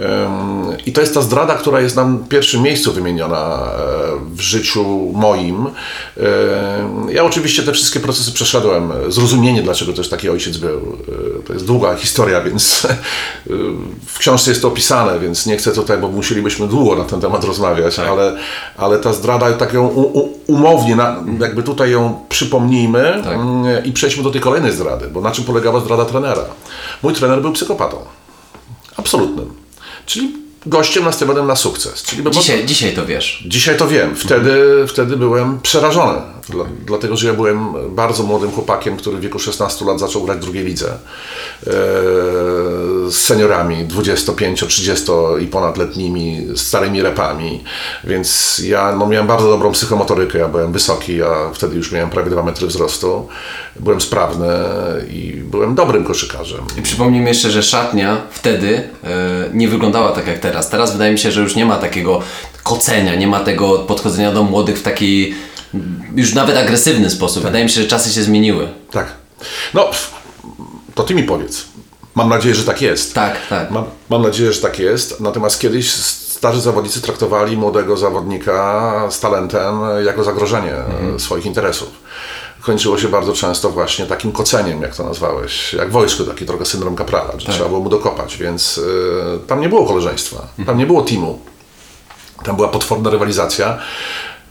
Ym, 0.00 0.76
I 0.86 0.92
to 0.92 1.00
jest 1.00 1.14
ta 1.14 1.22
zdrada, 1.22 1.54
która 1.54 1.80
jest 1.80 1.96
nam 1.96 2.18
w 2.18 2.28
pierwszym 2.28 2.62
miejscu 2.62 2.92
wymieniona 2.92 3.58
e, 3.58 4.34
w 4.34 4.40
życiu 4.40 5.10
moim. 5.14 5.66
Ym, 5.66 7.10
Ja 7.10 7.24
oczywiście 7.24 7.62
te 7.62 7.72
wszystkie 7.72 8.00
procesy 8.00 8.32
przeszedłem, 8.32 8.92
zrozumienie, 9.08 9.62
dlaczego 9.62 9.92
też 9.92 10.08
taki 10.08 10.28
ojciec 10.28 10.56
był. 10.56 10.98
Yy, 11.08 11.42
To 11.46 11.52
jest 11.52 11.66
długa 11.66 11.94
historia, 11.94 12.40
więc 12.40 12.82
yy, 13.46 13.56
w 14.06 14.18
książce 14.18 14.50
jest 14.50 14.62
to 14.62 14.68
opisane, 14.68 15.18
więc 15.20 15.46
nie 15.46 15.56
chcę 15.56 15.72
tutaj, 15.72 15.98
bo 15.98 16.08
musielibyśmy 16.08 16.68
długo 16.68 16.96
na 16.96 17.04
ten 17.04 17.20
temat 17.20 17.44
rozmawiać, 17.44 17.98
ale, 17.98 18.36
ale 18.76 18.98
ta 18.98 19.12
zdrada, 19.12 19.41
tak 19.58 19.72
ją 19.72 19.88
umownie, 20.46 20.96
jakby 21.40 21.62
tutaj 21.62 21.90
ją 21.90 22.24
przypomnijmy 22.28 23.20
Tak. 23.24 23.32
mm, 23.34 23.84
i 23.84 23.92
przejdźmy 23.92 24.22
do 24.22 24.30
tej 24.30 24.40
kolejnej 24.40 24.72
zdrady, 24.72 25.08
bo 25.08 25.20
na 25.20 25.30
czym 25.30 25.44
polegała 25.44 25.80
zdrada 25.80 26.04
trenera? 26.04 26.44
Mój 27.02 27.12
trener 27.14 27.40
był 27.42 27.52
psychopatą. 27.52 27.96
Absolutnym. 28.96 29.50
Czyli 30.06 30.32
gościem 30.66 31.04
nastawionym 31.04 31.46
na 31.46 31.56
sukces. 31.56 32.02
Czyli 32.02 32.22
po 32.22 32.30
prostu- 32.30 32.52
Dzisiaj, 32.52 32.66
dzisiaj 32.66 32.92
to 32.94 33.06
wiesz. 33.06 33.44
Dzisiaj 33.46 33.76
to 33.76 33.88
wiem. 33.88 34.16
Wtedy, 34.16 34.84
wtedy 34.88 35.16
byłem 35.16 35.60
przerażony. 35.60 36.18
Dla, 36.48 36.64
dlatego, 36.86 37.16
że 37.16 37.28
ja 37.28 37.34
byłem 37.34 37.74
bardzo 37.94 38.22
młodym 38.22 38.52
chłopakiem, 38.52 38.96
który 38.96 39.16
w 39.16 39.20
wieku 39.20 39.38
16 39.38 39.84
lat 39.84 40.00
zaczął 40.00 40.22
grać 40.22 40.38
w 40.38 40.40
drugiej 40.40 40.64
lidze. 40.64 40.88
E, 40.88 41.72
z 43.10 43.16
seniorami 43.16 43.84
25, 43.84 44.64
30 44.68 45.12
i 45.40 45.46
ponadletnimi, 45.46 46.46
starymi 46.56 47.02
repami. 47.02 47.64
Więc 48.04 48.58
ja 48.64 48.96
no, 48.96 49.06
miałem 49.06 49.26
bardzo 49.26 49.48
dobrą 49.48 49.72
psychomotorykę. 49.72 50.38
Ja 50.38 50.48
byłem 50.48 50.72
wysoki, 50.72 51.16
ja 51.16 51.50
wtedy 51.54 51.76
już 51.76 51.92
miałem 51.92 52.10
prawie 52.10 52.30
2 52.30 52.42
metry 52.42 52.66
wzrostu. 52.66 53.28
Byłem 53.80 54.00
sprawny 54.00 54.48
i 55.10 55.32
byłem 55.44 55.74
dobrym 55.74 56.04
koszykarzem. 56.04 56.60
I 56.78 56.82
przypomnijmy 56.82 57.28
jeszcze, 57.28 57.50
że 57.50 57.62
szatnia 57.62 58.20
wtedy 58.30 58.88
e, 59.04 59.50
nie 59.54 59.68
wyglądała 59.68 60.12
tak 60.12 60.26
jak 60.26 60.38
teraz. 60.38 60.70
Teraz 60.70 60.92
wydaje 60.92 61.12
mi 61.12 61.18
się, 61.18 61.32
że 61.32 61.40
już 61.40 61.56
nie 61.56 61.66
ma 61.66 61.76
takiego 61.76 62.20
kocenia, 62.62 63.14
nie 63.14 63.26
ma 63.26 63.40
tego 63.40 63.78
podchodzenia 63.78 64.32
do 64.32 64.42
młodych 64.42 64.78
w 64.78 64.82
taki 64.82 65.34
już 66.16 66.34
nawet 66.34 66.56
agresywny 66.56 67.10
sposób. 67.10 67.42
Wydaje 67.42 67.64
mi 67.64 67.70
się, 67.70 67.82
że 67.82 67.88
czasy 67.88 68.12
się 68.12 68.22
zmieniły. 68.22 68.68
Tak. 68.90 69.12
No, 69.74 69.90
to 70.94 71.02
ty 71.02 71.14
mi 71.14 71.22
powiedz. 71.22 71.64
Mam 72.14 72.28
nadzieję, 72.28 72.54
że 72.54 72.64
tak 72.64 72.82
jest. 72.82 73.14
Tak, 73.14 73.46
tak. 73.46 73.70
Mam, 73.70 73.84
mam 74.10 74.22
nadzieję, 74.22 74.52
że 74.52 74.60
tak 74.60 74.78
jest. 74.78 75.20
Natomiast 75.20 75.60
kiedyś 75.60 75.90
starzy 76.42 76.60
zawodnicy 76.60 77.00
traktowali 77.00 77.56
młodego 77.56 77.96
zawodnika 77.96 78.92
z 79.10 79.20
talentem 79.20 79.80
jako 80.04 80.24
zagrożenie 80.24 80.74
e, 81.14 81.18
swoich 81.18 81.46
interesów. 81.46 81.88
Kończyło 82.60 82.98
się 82.98 83.08
bardzo 83.08 83.32
często 83.32 83.70
właśnie 83.70 84.06
takim 84.06 84.32
koceniem, 84.32 84.82
jak 84.82 84.96
to 84.96 85.04
nazwałeś, 85.04 85.72
jak 85.72 85.90
wojsku, 85.90 86.24
taki 86.24 86.46
trochę 86.46 86.64
syndrom 86.64 86.96
kaprala, 86.96 87.32
że 87.38 87.52
trzeba 87.52 87.68
było 87.68 87.80
mu 87.80 87.88
dokopać, 87.88 88.36
więc 88.36 88.80
e, 89.36 89.46
tam 89.46 89.60
nie 89.60 89.68
było 89.68 89.86
koleżeństwa, 89.86 90.46
tam 90.66 90.78
nie 90.78 90.86
było 90.86 91.02
teamu, 91.02 91.38
tam 92.44 92.56
była 92.56 92.68
potworna 92.68 93.10
rywalizacja. 93.10 93.78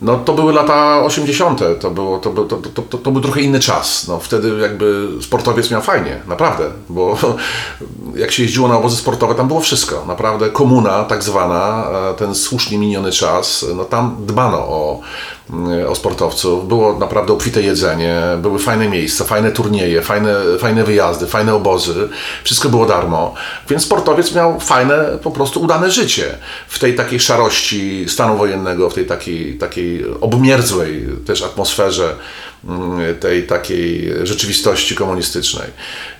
No 0.01 0.17
to 0.17 0.33
były 0.33 0.53
lata 0.53 1.03
80. 1.03 1.61
To, 1.79 1.91
było, 1.91 2.17
to, 2.19 2.29
to, 2.29 2.57
to, 2.57 2.81
to, 2.81 2.97
to 2.97 3.11
był 3.11 3.21
trochę 3.21 3.41
inny 3.41 3.59
czas. 3.59 4.07
No, 4.07 4.19
wtedy 4.19 4.59
jakby 4.59 5.07
sportowiec 5.21 5.71
miał 5.71 5.81
fajnie, 5.81 6.19
naprawdę, 6.27 6.65
bo 6.89 7.17
jak 8.15 8.31
się 8.31 8.43
jeździło 8.43 8.67
na 8.67 8.77
obozy 8.77 8.97
sportowe, 8.97 9.35
tam 9.35 9.47
było 9.47 9.59
wszystko. 9.59 10.05
Naprawdę 10.07 10.49
komuna 10.49 11.03
tak 11.03 11.23
zwana, 11.23 11.87
e, 12.11 12.13
ten 12.13 12.35
słusznie 12.35 12.77
miniony 12.77 13.11
czas, 13.11 13.65
no 13.75 13.85
tam 13.85 14.15
dbano 14.19 14.57
o, 14.57 14.99
o 15.89 15.95
sportowców. 15.95 16.67
Było 16.67 16.99
naprawdę 16.99 17.33
obfite 17.33 17.61
jedzenie, 17.61 18.21
były 18.41 18.59
fajne 18.59 18.89
miejsca, 18.89 19.23
fajne 19.23 19.51
turnieje, 19.51 20.01
fajne, 20.01 20.35
fajne 20.59 20.83
wyjazdy, 20.83 21.25
fajne 21.27 21.55
obozy. 21.55 22.09
Wszystko 22.43 22.69
było 22.69 22.85
darmo. 22.85 23.33
Więc 23.69 23.83
sportowiec 23.83 24.35
miał 24.35 24.59
fajne, 24.59 25.17
po 25.23 25.31
prostu 25.31 25.61
udane 25.61 25.91
życie 25.91 26.37
w 26.67 26.79
tej 26.79 26.95
takiej 26.95 27.19
szarości 27.19 28.05
stanu 28.07 28.37
wojennego, 28.37 28.89
w 28.89 28.93
tej 28.93 29.05
takiej, 29.05 29.57
takiej 29.57 30.05
obmierzłej 30.21 31.07
też 31.27 31.41
atmosferze 31.41 32.15
mm, 32.67 33.15
tej 33.19 33.47
takiej 33.47 34.13
rzeczywistości 34.23 34.95
komunistycznej. 34.95 35.67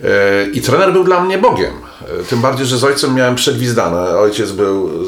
E, 0.04 0.08
I 0.54 0.62
trener 0.62 0.94
był 0.94 1.04
dla 1.04 1.22
mnie 1.24 1.38
Bogiem. 1.38 1.74
E, 2.22 2.24
tym 2.24 2.42
bardziej, 2.42 2.66
że 2.66 2.78
z 2.78 2.84
ojcem 2.84 3.16
miałem 3.16 3.36
przegwizdane. 3.36 4.18
Ojciec 4.18 4.52
był, 4.52 5.06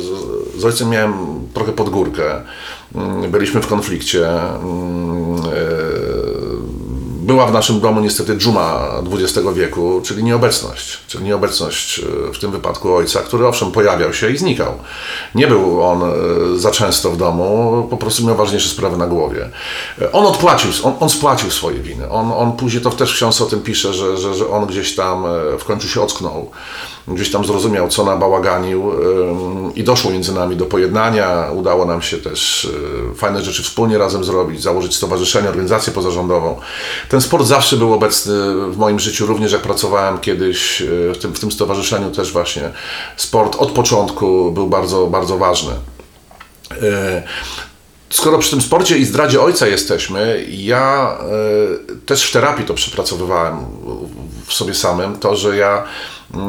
z- 0.57 0.65
ojcem 0.65 0.89
miałem 0.89 1.13
trochę 1.53 1.71
pod 1.71 1.89
górkę. 1.89 2.31
Mm, 2.33 2.43
Byliśmy 3.29 3.61
w 3.61 3.67
konflikcie. 3.67 4.29
Mm, 4.29 5.37
e, 5.37 5.43
była 7.23 7.47
w 7.47 7.53
naszym 7.53 7.79
domu 7.79 8.01
niestety 8.01 8.37
dżuma 8.37 8.89
XX 9.11 9.47
wieku, 9.53 10.01
czyli 10.03 10.23
nieobecność. 10.23 10.99
Czyli 11.07 11.23
nieobecność 11.23 11.99
e, 11.99 12.33
w 12.33 12.39
tym 12.39 12.51
wypadku 12.51 12.95
ojca, 12.95 13.19
który 13.19 13.47
owszem 13.47 13.71
pojawiał 13.71 14.13
się 14.13 14.29
i 14.29 14.37
znikał. 14.37 14.73
Nie 15.35 15.47
był 15.47 15.83
on 15.83 16.03
e, 16.03 16.07
za 16.57 16.71
często 16.71 17.11
w 17.11 17.17
domu, 17.17 17.87
po 17.89 17.97
prostu 17.97 18.25
miał 18.25 18.35
ważniejsze 18.35 18.69
sprawy 18.69 18.97
na 18.97 19.07
głowie. 19.07 19.49
On 20.11 20.25
odpłacił, 20.25 20.71
on, 20.83 20.93
on 20.99 21.09
spłacił 21.09 21.51
swoje 21.51 21.79
winy. 21.79 22.09
On, 22.09 22.31
on 22.31 22.51
później 22.51 22.83
to 22.83 22.89
też 22.89 23.11
w 23.11 23.15
książce 23.15 23.43
o 23.43 23.47
tym 23.47 23.61
pisze, 23.61 23.93
że, 23.93 24.17
że, 24.17 24.33
że 24.33 24.49
on 24.49 24.65
gdzieś 24.65 24.95
tam 24.95 25.23
w 25.59 25.63
końcu 25.63 25.87
się 25.87 26.01
ocknął. 26.01 26.51
Gdzieś 27.07 27.31
tam 27.31 27.45
zrozumiał, 27.45 27.87
co 27.87 28.03
nabałaganił 28.03 28.91
i 29.75 29.83
doszło 29.83 30.11
między 30.11 30.33
nami 30.33 30.55
do 30.55 30.65
pojednania. 30.65 31.51
Udało 31.55 31.85
nam 31.85 32.01
się 32.01 32.17
też 32.17 32.67
e, 33.11 33.15
fajne 33.15 33.43
rzeczy 33.43 33.63
wspólnie 33.63 33.97
razem 33.97 34.23
zrobić, 34.23 34.61
założyć 34.61 34.95
stowarzyszenie, 34.95 35.49
organizację 35.49 35.93
pozarządową. 35.93 36.59
Ten 37.09 37.21
sport 37.21 37.45
zawsze 37.45 37.77
był 37.77 37.93
obecny 37.93 38.33
w 38.71 38.77
moim 38.77 38.99
życiu, 38.99 39.25
również 39.25 39.51
jak 39.51 39.61
pracowałem 39.61 40.17
kiedyś 40.17 40.81
e, 40.81 40.85
w 41.13 41.17
tym, 41.17 41.33
w 41.33 41.39
tym 41.39 41.51
stowarzyszeniu 41.51 42.11
też 42.11 42.31
właśnie. 42.31 42.71
Sport 43.17 43.55
od 43.55 43.71
początku 43.71 44.51
był 44.51 44.67
bardzo, 44.67 45.07
bardzo 45.07 45.37
ważny. 45.37 45.73
E, 46.81 47.23
Skoro 48.09 48.37
przy 48.37 48.49
tym 48.49 48.61
sporcie 48.61 48.97
i 48.97 49.05
zdradzie 49.05 49.41
ojca 49.41 49.67
jesteśmy, 49.67 50.45
ja 50.49 51.17
e, 51.93 52.05
też 52.05 52.29
w 52.29 52.31
terapii 52.31 52.65
to 52.65 52.73
przepracowywałem 52.73 53.57
w 54.45 54.53
sobie 54.53 54.73
samym, 54.73 55.19
to, 55.19 55.35
że 55.35 55.57
ja 55.57 55.83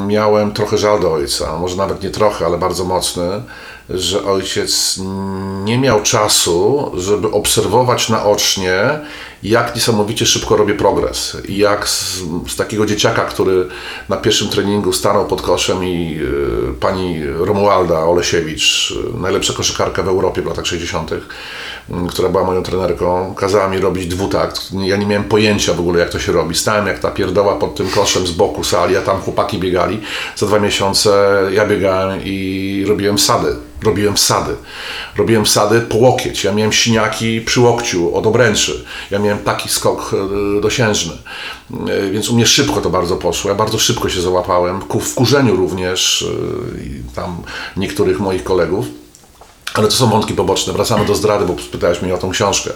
miałem 0.06 0.52
trochę 0.52 0.78
żal 0.78 1.00
do 1.00 1.12
ojca, 1.12 1.58
może 1.58 1.76
nawet 1.76 2.02
nie 2.02 2.10
trochę, 2.10 2.46
ale 2.46 2.58
bardzo 2.58 2.84
mocny, 2.84 3.42
że 3.90 4.24
ojciec 4.24 5.00
nie 5.64 5.78
miał 5.78 6.02
czasu, 6.02 6.90
żeby 6.94 7.30
obserwować 7.30 8.08
naocznie, 8.08 9.00
jak 9.42 9.74
niesamowicie 9.74 10.26
szybko 10.26 10.56
robię 10.56 10.74
progres. 10.74 11.36
I 11.48 11.56
jak 11.56 11.88
z, 11.88 12.22
z 12.48 12.56
takiego 12.56 12.86
dzieciaka, 12.86 13.24
który 13.24 13.68
na 14.08 14.16
pierwszym 14.16 14.48
treningu 14.48 14.92
stanął 14.92 15.26
pod 15.26 15.42
koszem 15.42 15.84
i 15.84 16.18
y, 16.70 16.74
pani 16.80 17.26
Romualda 17.26 17.98
Olesiewicz, 17.98 18.94
y, 19.16 19.18
najlepsza 19.18 19.52
koszykarka 19.52 20.02
w 20.02 20.08
Europie 20.08 20.42
w 20.42 20.46
latach 20.46 20.66
60., 20.66 21.12
y, 21.12 21.20
która 22.08 22.28
była 22.28 22.44
moją 22.44 22.62
trenerką, 22.62 23.34
kazała 23.34 23.68
mi 23.68 23.78
robić 23.78 24.06
dwutakt. 24.06 24.60
Ja 24.72 24.96
nie 24.96 25.06
miałem 25.06 25.24
pojęcia 25.24 25.74
w 25.74 25.80
ogóle, 25.80 26.00
jak 26.00 26.10
to 26.10 26.18
się 26.18 26.32
robi. 26.32 26.54
Stałem 26.54 26.86
jak 26.86 26.98
ta 26.98 27.10
pierdoła 27.10 27.56
pod 27.56 27.74
tym 27.74 27.88
koszem 27.88 28.26
z 28.26 28.30
boku 28.30 28.64
sali, 28.64 28.96
a 28.96 29.02
tam 29.02 29.20
chłopaki 29.20 29.58
biegali. 29.58 30.00
Za 30.36 30.46
dwa 30.46 30.58
miesiące 30.58 31.40
ja 31.52 31.66
biegałem 31.66 32.20
i 32.24 32.84
robiłem 32.88 33.16
wsady. 33.16 33.56
Robiłem 33.84 34.14
wsady. 34.16 34.54
Robiłem 35.16 35.44
wsady 35.44 35.80
po 35.80 35.96
łokieć. 35.96 36.44
Ja 36.44 36.52
miałem 36.52 36.72
siniaki 36.72 37.40
przy 37.40 37.60
łokciu, 37.60 38.16
od 38.16 38.26
obręczy. 38.26 38.84
Ja 39.10 39.18
miałem 39.18 39.38
taki 39.38 39.68
skok 39.68 40.14
e, 40.58 40.60
dosiężny. 40.60 41.12
E, 41.88 42.10
Więc 42.10 42.28
u 42.28 42.34
mnie 42.34 42.46
szybko 42.46 42.80
to 42.80 42.90
bardzo 42.90 43.16
poszło. 43.16 43.50
Ja 43.50 43.54
bardzo 43.56 43.78
szybko 43.78 44.08
się 44.08 44.20
załapałem. 44.20 44.80
Ku 44.82 45.00
wkurzeniu 45.00 45.56
również 45.56 46.24
e, 46.78 46.84
i 46.84 47.02
tam 47.14 47.42
niektórych 47.76 48.20
moich 48.20 48.44
kolegów. 48.44 48.86
Ale 49.74 49.88
to 49.88 49.94
są 49.94 50.10
wątki 50.10 50.34
poboczne. 50.34 50.72
Wracamy 50.72 51.06
do 51.06 51.14
zdrady, 51.14 51.46
bo 51.46 51.56
spytałeś 51.62 52.02
mnie 52.02 52.14
o 52.14 52.18
tą 52.18 52.30
książkę. 52.30 52.70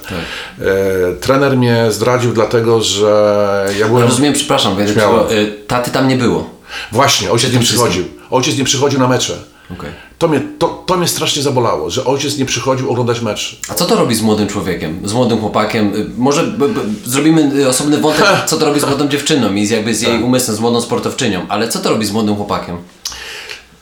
E, 0.60 1.14
trener 1.20 1.56
mnie 1.56 1.86
zdradził 1.90 2.32
dlatego, 2.32 2.82
że 2.82 3.66
ja 3.78 3.86
byłem... 3.88 4.02
Rozumiem, 4.02 4.32
przepraszam, 4.34 4.76
Śmiało. 4.92 5.26
taty 5.66 5.90
tam 5.90 6.08
nie 6.08 6.16
było. 6.16 6.50
Właśnie, 6.92 7.30
ojciec 7.30 7.52
nie 7.52 7.60
przychodził. 7.60 8.04
Ojciec 8.30 8.58
nie 8.58 8.64
przychodził 8.64 8.98
na 9.00 9.08
mecze. 9.08 9.38
Okej. 9.72 9.90
To 10.18 10.28
mnie, 10.28 10.40
to, 10.58 10.82
to 10.86 10.96
mnie 10.96 11.08
strasznie 11.08 11.42
zabolało, 11.42 11.90
że 11.90 12.04
ojciec 12.04 12.38
nie 12.38 12.44
przychodził 12.44 12.90
oglądać 12.90 13.20
mecz. 13.20 13.60
A 13.68 13.74
co 13.74 13.84
to 13.84 13.96
robi 13.96 14.14
z 14.14 14.22
młodym 14.22 14.48
człowiekiem, 14.48 15.00
z 15.04 15.12
młodym 15.12 15.38
chłopakiem? 15.40 15.94
Y, 15.94 16.06
Może 16.16 16.44
b, 16.44 16.68
b, 16.68 16.80
zrobimy 17.04 17.52
y, 17.56 17.68
osobny 17.68 17.98
wątek, 17.98 18.26
co 18.46 18.56
to 18.56 18.66
robi 18.66 18.80
z 18.80 18.84
młodą 18.84 19.08
dziewczyną 19.08 19.54
i 19.54 19.66
z, 19.66 19.70
jakby 19.70 19.94
z 19.94 20.00
jej 20.02 20.22
umysłem, 20.22 20.56
z 20.56 20.60
młodą 20.60 20.80
sportowczynią, 20.80 21.46
ale 21.48 21.68
co 21.68 21.78
to 21.78 21.90
robi 21.90 22.06
z 22.06 22.12
młodym 22.12 22.36
chłopakiem? 22.36 22.76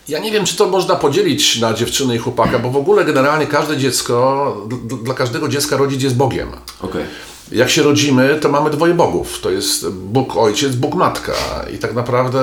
Ja 0.08 0.18
nie 0.18 0.32
wiem, 0.32 0.44
czy 0.44 0.56
to 0.56 0.68
można 0.68 0.96
podzielić 0.96 1.60
na 1.60 1.74
dziewczynę 1.74 2.16
i 2.16 2.18
chłopaka, 2.18 2.58
bo 2.58 2.70
w 2.70 2.76
ogóle 2.76 3.04
generalnie 3.04 3.46
każde 3.46 3.76
dziecko, 3.76 4.56
dla 5.02 5.14
każdego 5.14 5.48
dziecka 5.48 5.76
rodzic 5.76 6.02
jest 6.02 6.16
Bogiem. 6.16 6.48
Okej. 6.82 7.04
Jak 7.52 7.70
się 7.70 7.82
rodzimy, 7.82 8.38
to 8.40 8.48
mamy 8.48 8.70
dwoje 8.70 8.94
bogów. 8.94 9.40
To 9.40 9.50
jest 9.50 9.88
Bóg 9.90 10.36
ojciec, 10.36 10.74
Bóg 10.74 10.94
matka. 10.94 11.32
I 11.74 11.78
tak 11.78 11.94
naprawdę 11.94 12.40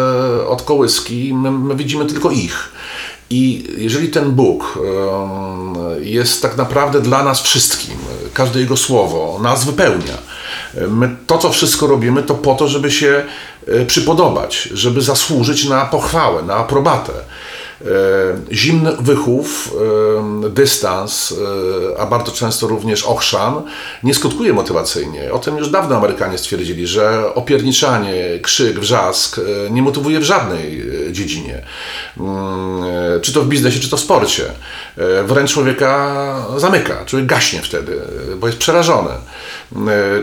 od 0.47 0.61
kołyski 0.61 1.33
my, 1.33 1.51
my 1.51 1.75
widzimy 1.75 2.05
tylko 2.05 2.31
ich. 2.31 2.69
I 3.33 3.63
jeżeli 3.77 4.07
ten 4.09 4.31
Bóg 4.31 4.79
jest 6.01 6.41
tak 6.41 6.57
naprawdę 6.57 7.01
dla 7.01 7.23
nas 7.23 7.41
wszystkim, 7.41 7.95
każde 8.33 8.59
Jego 8.59 8.77
słowo 8.77 9.39
nas 9.41 9.65
wypełnia. 9.65 10.17
My 10.87 11.15
to, 11.27 11.37
co 11.37 11.49
wszystko 11.49 11.87
robimy, 11.87 12.23
to 12.23 12.33
po 12.35 12.55
to, 12.55 12.67
żeby 12.67 12.91
się 12.91 13.23
e, 13.67 13.85
przypodobać, 13.85 14.69
żeby 14.73 15.01
zasłużyć 15.01 15.65
na 15.65 15.85
pochwałę, 15.85 16.43
na 16.43 16.55
aprobatę. 16.55 17.13
E, 17.85 18.55
Zimny 18.55 18.91
wychów, 18.99 19.75
e, 20.45 20.49
dystans, 20.49 21.35
e, 21.95 22.01
a 22.01 22.05
bardzo 22.05 22.31
często 22.31 22.67
również 22.67 23.03
ochrzan 23.03 23.61
nie 24.03 24.13
skutkuje 24.13 24.53
motywacyjnie. 24.53 25.33
O 25.33 25.39
tym 25.39 25.57
już 25.57 25.69
dawno 25.69 25.95
Amerykanie 25.97 26.37
stwierdzili, 26.37 26.87
że 26.87 27.33
opierniczanie, 27.35 28.39
krzyk, 28.41 28.79
wrzask 28.79 29.39
nie 29.71 29.81
motywuje 29.81 30.19
w 30.19 30.23
żadnej 30.23 30.83
dziedzinie. 31.11 31.61
Mm, 32.19 32.83
Czy 33.21 33.33
to 33.33 33.41
w 33.41 33.47
biznesie, 33.47 33.79
czy 33.79 33.89
to 33.89 33.97
w 33.97 33.99
sporcie. 33.99 34.43
Wręcz 35.25 35.53
człowieka 35.53 36.35
zamyka, 36.57 37.05
człowiek 37.05 37.27
gaśnie 37.27 37.61
wtedy, 37.61 38.01
bo 38.39 38.47
jest 38.47 38.59
przerażony. 38.59 39.09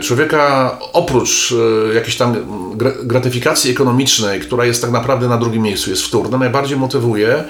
Człowieka 0.01 0.77
oprócz 0.93 1.53
jakiejś 1.95 2.17
tam 2.17 2.35
gra- 2.77 3.03
gratyfikacji 3.03 3.71
ekonomicznej, 3.71 4.39
która 4.39 4.65
jest 4.65 4.81
tak 4.81 4.91
naprawdę 4.91 5.27
na 5.27 5.37
drugim 5.37 5.63
miejscu, 5.63 5.89
jest 5.89 6.03
wtórna, 6.03 6.37
najbardziej 6.37 6.77
motywuje 6.77 7.43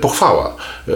pochwała. 0.00 0.56
E, 0.88 0.92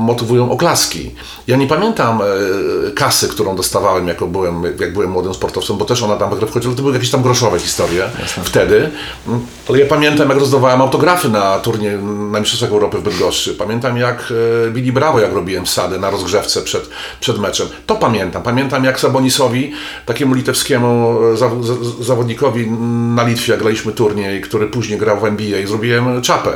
Motywują 0.00 0.50
oklaski. 0.50 1.14
Ja 1.46 1.56
nie 1.56 1.66
pamiętam 1.66 2.20
e, 2.22 2.90
kasy, 2.90 3.28
którą 3.28 3.56
dostawałem, 3.56 4.08
jako 4.08 4.26
byłem, 4.26 4.62
jak 4.80 4.92
byłem 4.92 5.10
młodym 5.10 5.34
sportowcem, 5.34 5.78
bo 5.78 5.84
też 5.84 6.02
ona 6.02 6.16
tam 6.16 6.30
wchodziła, 6.30 6.70
ale 6.70 6.76
to 6.76 6.82
były 6.82 6.94
jakieś 6.94 7.10
tam 7.10 7.22
groszowe 7.22 7.58
historie 7.58 8.04
wtedy. 8.44 8.90
Mm, 9.28 9.40
Ale 9.68 9.78
ja 9.78 9.86
pamiętam, 9.86 10.28
jak 10.28 10.38
rozdawałem 10.38 10.80
autografy 10.80 11.28
na 11.28 11.58
turnie 11.58 11.98
na 12.32 12.40
Mistrzostwach 12.40 12.70
Europy 12.70 12.98
w 12.98 13.02
Bydgoszczy. 13.02 13.54
Pamiętam, 13.54 13.96
jak 13.96 14.32
e, 14.66 14.70
Billy 14.70 14.92
Brawo, 14.92 15.20
jak 15.20 15.32
robiłem 15.32 15.64
wsady 15.64 15.98
na 15.98 16.10
rozgrzewce 16.10 16.62
przed, 16.62 16.88
przed 17.20 17.38
meczem. 17.38 17.68
To 17.86 17.96
pamiętam. 17.96 18.42
Pamiętam, 18.42 18.84
jak 18.84 19.00
Sabonisowi, 19.00 19.72
takiemu 20.06 20.34
litewskiemu 20.34 21.18
e, 21.32 22.04
zawodnikowi 22.04 22.70
na 23.14 23.22
Litwie, 23.22 23.52
jak 23.52 23.60
graliśmy 23.60 23.92
turniej, 23.92 24.40
który 24.40 24.66
później 24.66 24.98
grał 24.98 25.20
w 25.20 25.24
NBA, 25.24 25.66
zrobiłem 25.66 26.22
czapę. 26.22 26.50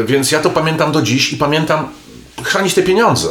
E, 0.00 0.04
Więc 0.04 0.32
ja 0.32 0.40
to 0.40 0.50
pamiętam 0.50 0.92
do 0.92 1.02
dziś 1.02 1.32
i 1.32 1.36
pamiętam 1.36 1.88
chrzanić 2.42 2.74
te 2.74 2.82
pieniądze. 2.82 3.28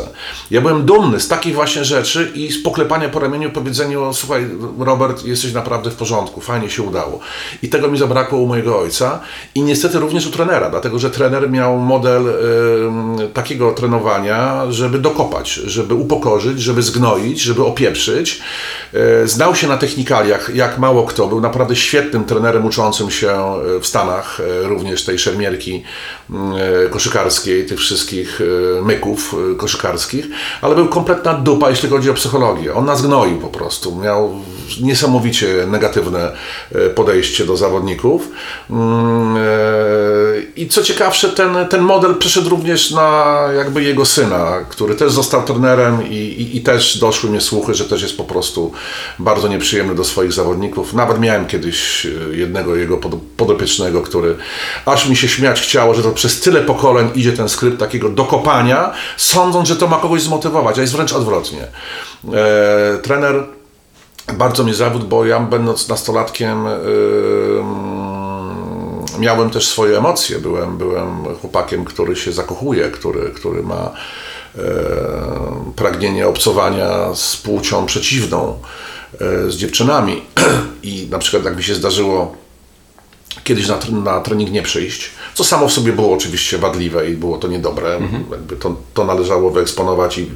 Ja 0.51 0.61
byłem 0.61 0.85
dumny 0.85 1.19
z 1.19 1.27
takich 1.27 1.55
właśnie 1.55 1.85
rzeczy 1.85 2.31
i 2.35 2.51
z 2.51 2.63
poklepania 2.63 3.09
po 3.09 3.19
ramieniu, 3.19 3.51
powiedzeniu, 3.51 4.13
słuchaj 4.13 4.45
Robert, 4.79 5.25
jesteś 5.25 5.53
naprawdę 5.53 5.91
w 5.91 5.95
porządku, 5.95 6.41
fajnie 6.41 6.69
się 6.69 6.83
udało. 6.83 7.19
I 7.63 7.69
tego 7.69 7.87
mi 7.87 7.97
zabrakło 7.97 8.39
u 8.39 8.47
mojego 8.47 8.79
ojca 8.79 9.19
i 9.55 9.61
niestety 9.61 9.99
również 9.99 10.27
u 10.27 10.31
trenera, 10.31 10.69
dlatego 10.69 10.99
że 10.99 11.09
trener 11.09 11.49
miał 11.49 11.77
model 11.77 12.27
em, 12.27 13.17
takiego 13.33 13.71
trenowania, 13.71 14.71
żeby 14.71 14.99
dokopać, 14.99 15.53
żeby 15.53 15.93
upokorzyć, 15.93 16.59
żeby 16.59 16.81
zgnoić, 16.81 17.41
żeby 17.41 17.65
opieprzyć. 17.65 18.41
E, 18.93 19.27
znał 19.27 19.55
się 19.55 19.67
na 19.67 19.77
technikaliach, 19.77 20.55
jak 20.55 20.79
mało 20.79 21.03
kto, 21.03 21.27
był 21.27 21.41
naprawdę 21.41 21.75
świetnym 21.75 22.25
trenerem 22.25 22.65
uczącym 22.65 23.11
się 23.11 23.29
e, 23.29 23.79
w 23.79 23.87
Stanach, 23.87 24.39
e, 24.39 24.67
również 24.67 25.05
tej 25.05 25.19
szermierki 25.19 25.83
koszykarskiej, 26.91 27.65
tych 27.65 27.79
wszystkich 27.79 28.41
e, 28.77 28.81
myków 28.97 29.35
e, 29.51 29.55
koszykarskich, 29.55 30.27
ale 30.61 30.75
był 30.75 30.87
kompletna 30.87 31.33
dupa, 31.33 31.69
jeśli 31.69 31.89
chodzi 31.89 32.09
o 32.09 32.13
psychologię. 32.13 32.73
On 32.73 32.85
nas 32.85 33.01
gnoił 33.01 33.37
po 33.37 33.47
prostu. 33.47 33.95
Miał 33.95 34.31
niesamowicie 34.81 35.47
negatywne 35.67 36.31
e, 36.75 36.89
podejście 36.89 37.45
do 37.45 37.57
zawodników. 37.57 38.29
Mm, 38.69 39.37
e, 39.37 39.41
I 40.55 40.67
co 40.67 40.83
ciekawsze, 40.83 41.29
ten, 41.29 41.67
ten 41.69 41.81
model 41.81 42.15
przeszedł 42.15 42.49
również 42.49 42.91
na 42.91 43.37
jakby 43.57 43.83
jego 43.83 44.05
syna, 44.05 44.65
który 44.69 44.95
też 44.95 45.11
został 45.11 45.43
trenerem 45.43 46.09
i, 46.09 46.15
i, 46.15 46.57
i 46.57 46.61
też 46.61 46.97
doszły 46.97 47.29
mnie 47.29 47.41
słuchy, 47.41 47.73
że 47.73 47.85
też 47.85 48.01
jest 48.01 48.17
po 48.17 48.23
prostu 48.23 48.71
bardzo 49.19 49.47
nieprzyjemny 49.47 49.95
do 49.95 50.03
swoich 50.03 50.33
zawodników. 50.33 50.93
Nawet 50.93 51.19
miałem 51.19 51.45
kiedyś 51.45 52.05
e, 52.05 52.35
jednego 52.35 52.75
jego 52.75 52.97
podopiecznego, 53.37 54.01
który 54.01 54.35
aż 54.85 55.09
mi 55.09 55.15
się 55.15 55.27
śmiać 55.27 55.61
chciało, 55.61 55.93
że 55.93 56.03
to 56.03 56.11
przez 56.11 56.39
tyle 56.39 56.61
pokoleń 56.61 57.09
idzie 57.15 57.33
ten 57.33 57.49
skrypt 57.49 57.79
takiego 57.79 58.09
dokopania, 58.09 58.93
sądząc, 59.17 59.67
że 59.67 59.75
to 59.75 59.87
ma 59.87 59.97
kogoś 59.97 60.21
zmotywować, 60.21 60.77
a 60.77 60.81
jest 60.81 60.93
wręcz 60.93 61.13
odwrotnie. 61.13 61.67
E, 62.33 62.97
trener 62.97 63.43
bardzo 64.33 64.63
mi 64.63 64.73
zawód, 64.73 65.03
bo 65.03 65.25
ja 65.25 65.39
będąc 65.39 65.87
nastolatkiem 65.87 66.65
yy, 66.65 67.63
miałem 69.19 69.49
też 69.49 69.67
swoje 69.67 69.97
emocje. 69.97 70.39
Byłem, 70.39 70.77
byłem 70.77 71.35
chłopakiem, 71.41 71.85
który 71.85 72.15
się 72.15 72.31
zakochuje, 72.31 72.89
który, 72.89 73.29
który 73.29 73.63
ma 73.63 73.91
yy, 74.55 74.63
pragnienie 75.75 76.27
obcowania 76.27 77.15
z 77.15 77.37
płcią 77.37 77.85
przeciwną, 77.85 78.59
yy, 79.21 79.51
z 79.51 79.55
dziewczynami. 79.55 80.21
I 80.83 81.07
na 81.11 81.19
przykład 81.19 81.45
jak 81.45 81.57
mi 81.57 81.63
się 81.63 81.75
zdarzyło 81.75 82.35
kiedyś 83.43 83.67
na, 83.67 83.79
na 84.03 84.21
trening 84.21 84.51
nie 84.51 84.61
przyjść, 84.61 85.11
co 85.33 85.43
samo 85.43 85.67
w 85.67 85.73
sobie 85.73 85.93
było 85.93 86.13
oczywiście 86.13 86.57
wadliwe 86.57 87.09
i 87.09 87.13
było 87.13 87.37
to 87.37 87.47
niedobre. 87.47 87.95
Mhm. 87.95 88.23
to, 88.59 88.75
to 88.93 89.05
należało 89.05 89.51
wyeksponować 89.51 90.17
i, 90.17 90.29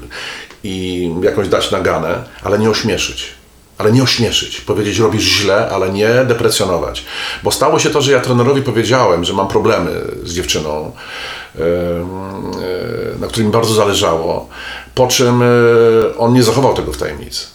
i 0.63 1.09
jakąś 1.21 1.47
dać 1.47 1.71
naganę, 1.71 2.23
ale 2.43 2.59
nie 2.59 2.69
ośmieszyć 2.69 3.40
ale 3.81 3.91
nie 3.91 4.03
ośmieszyć, 4.03 4.61
powiedzieć 4.61 4.99
robisz 4.99 5.23
źle, 5.23 5.69
ale 5.69 5.89
nie 5.89 6.09
deprecjonować. 6.25 7.05
Bo 7.43 7.51
stało 7.51 7.79
się 7.79 7.89
to, 7.89 8.01
że 8.01 8.11
ja 8.11 8.19
trenerowi 8.19 8.61
powiedziałem, 8.61 9.23
że 9.23 9.33
mam 9.33 9.47
problemy 9.47 9.91
z 10.23 10.33
dziewczyną, 10.33 10.91
na 13.19 13.27
której 13.27 13.45
mi 13.45 13.51
bardzo 13.51 13.73
zależało, 13.73 14.49
po 14.95 15.07
czym 15.07 15.41
e, 15.41 15.45
on 16.17 16.33
nie 16.33 16.43
zachował 16.43 16.73
tego 16.73 16.93
w 16.93 16.97
tajemnicy. 16.97 17.45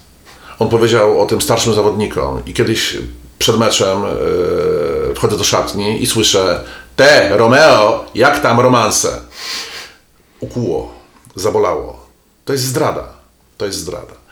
On 0.59 0.69
powiedział 0.69 1.21
o 1.21 1.27
tym 1.27 1.41
starszym 1.41 1.75
zawodnikom 1.75 2.43
i 2.47 2.55
kiedyś 2.55 2.97
przed 3.39 3.59
meczem 3.59 4.05
e, 4.05 5.15
wchodzę 5.15 5.39
do 5.39 5.45
szatni 5.45 6.03
i 6.03 6.07
słyszę 6.07 6.65
te, 6.97 7.37
Romeo, 7.37 8.05
jak 8.15 8.41
tam 8.41 8.61
romanse? 8.61 9.21
Ukuło, 10.41 10.95
zabolało. 11.35 12.07
To 12.45 12.53
jest 12.53 12.65
zdrada. 12.65 13.05
To 13.59 13.67
jest 13.67 13.79
zdrada. 13.79 14.26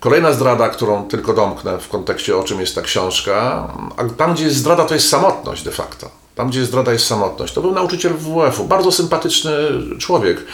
Kolejna 0.00 0.32
zdrada, 0.32 0.68
którą 0.68 1.08
tylko 1.08 1.32
domknę 1.34 1.78
w 1.78 1.88
kontekście 1.88 2.36
o 2.36 2.44
czym 2.44 2.60
jest 2.60 2.74
ta 2.74 2.82
książka, 2.82 3.68
a 3.96 4.04
tam 4.04 4.34
gdzie 4.34 4.44
jest 4.44 4.56
zdrada, 4.56 4.84
to 4.84 4.94
jest 4.94 5.08
samotność 5.08 5.62
de 5.62 5.70
facto. 5.70 6.10
Tam, 6.34 6.48
gdzie 6.48 6.58
jest 6.58 6.70
zdrada, 6.70 6.92
jest 6.92 7.06
samotność. 7.06 7.54
To 7.54 7.60
był 7.60 7.72
nauczyciel 7.72 8.12
WF-u, 8.14 8.64
bardzo 8.64 8.92
sympatyczny 8.92 9.52
człowiek, 9.98 10.44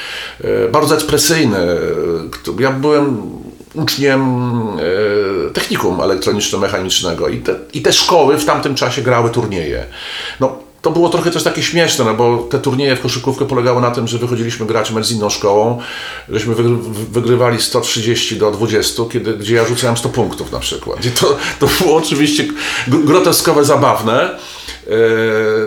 e, 0.45 0.69
bardzo 0.69 0.95
ekspresyjny. 0.95 1.67
Ja 2.59 2.71
byłem 2.71 3.33
uczniem 3.75 4.21
e, 5.49 5.51
technikum 5.51 5.99
elektroniczno-mechanicznego 5.99 7.29
i 7.29 7.39
te, 7.39 7.55
i 7.73 7.83
te 7.83 7.93
szkoły 7.93 8.39
w 8.39 8.45
tamtym 8.45 8.75
czasie 8.75 9.03
grały 9.03 9.31
turnieje. 9.31 9.85
No, 10.41 10.59
to 10.85 10.91
było 10.91 11.09
trochę 11.09 11.31
też 11.31 11.43
takie 11.43 11.63
śmieszne, 11.63 12.05
no 12.05 12.15
bo 12.15 12.39
te 12.39 12.59
turnieje 12.59 12.97
w 12.97 13.01
koszykówkę 13.01 13.45
polegały 13.45 13.81
na 13.81 13.91
tym, 13.91 14.09
że 14.09 14.19
wychodziliśmy 14.19 14.67
grać 14.67 14.91
mecz 14.91 15.07
z 15.07 15.13
inną 15.13 15.31
szkołą, 15.31 15.79
żeśmy 16.29 16.55
wygrywali 17.11 17.63
130 17.63 18.37
do 18.37 18.51
20, 18.51 19.03
kiedy, 19.13 19.35
gdzie 19.35 19.55
ja 19.55 19.67
rzucałem 19.67 19.97
100 19.97 20.09
punktów 20.09 20.53
na 20.53 20.59
przykład. 20.59 21.07
I 21.07 21.11
to, 21.11 21.37
to 21.61 21.67
było 21.81 21.97
oczywiście 21.97 22.45
groteskowe, 22.89 23.65
zabawne. 23.65 24.39
E, 24.87 24.91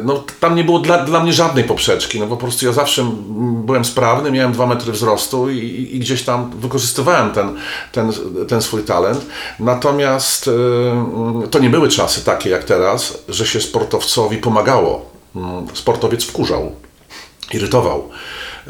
no, 0.04 0.24
tam 0.40 0.56
nie 0.56 0.64
było 0.64 0.80
dla, 0.80 1.04
dla 1.04 1.20
mnie 1.20 1.34
żadnej 1.34 1.64
poprzeczki, 1.64 2.20
no 2.20 2.28
po 2.28 2.38
prostu 2.38 2.66
ja 2.66 2.72
zawsze 2.72 3.12
byłem 3.66 3.86
sprawny, 3.86 4.32
miałem 4.32 4.52
2 4.52 4.66
metry 4.66 4.92
wzrostu 4.92 5.50
i, 5.50 5.90
i, 5.94 6.00
gdzieś 6.00 6.24
tam 6.24 6.52
wykorzystywałem 6.60 7.32
ten, 7.32 7.56
ten, 7.92 8.12
ten 8.48 8.62
swój 8.62 8.84
talent. 8.84 9.26
Natomiast 9.60 10.48
e, 10.48 11.48
to 11.52 11.60
nie 11.60 11.70
były 11.70 11.90
czasy 11.90 12.26
takie 12.26 12.50
jak 12.50 12.64
teraz, 12.64 13.18
że 13.30 13.46
się 13.46 13.62
sportowcowi 13.62 14.38
pomagało 14.38 15.18
Mm, 15.38 15.68
sportowiec 15.74 16.24
wkurzał, 16.24 16.72
irytował. 17.54 18.10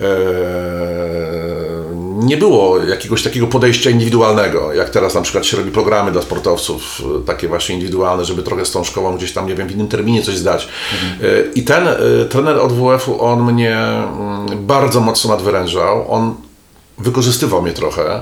Eee, 0.01 1.88
nie 2.17 2.38
było 2.38 2.79
jakiegoś 2.79 3.23
takiego 3.23 3.47
podejścia 3.47 3.89
indywidualnego, 3.89 4.73
jak 4.73 4.89
teraz 4.89 5.15
na 5.15 5.21
przykład 5.21 5.45
się 5.45 5.57
robi 5.57 5.71
programy 5.71 6.12
dla 6.12 6.21
sportowców, 6.21 7.01
takie 7.25 7.47
właśnie 7.47 7.75
indywidualne, 7.75 8.25
żeby 8.25 8.43
trochę 8.43 8.65
z 8.65 8.71
tą 8.71 8.83
szkołą 8.83 9.17
gdzieś 9.17 9.33
tam, 9.33 9.47
nie 9.47 9.55
wiem, 9.55 9.67
w 9.67 9.71
innym 9.71 9.88
terminie 9.88 10.23
coś 10.23 10.38
zdać. 10.38 10.67
Mhm. 10.93 11.53
I 11.53 11.63
ten 11.63 11.88
e, 11.88 11.95
trener 12.29 12.57
od 12.57 12.73
WF-u, 12.73 13.21
on 13.21 13.53
mnie 13.53 13.77
mm, 13.77 14.65
bardzo 14.67 15.01
mocno 15.01 15.31
nadwyrężał, 15.31 16.12
on 16.13 16.36
wykorzystywał 16.97 17.62
mnie 17.62 17.73
trochę. 17.73 18.21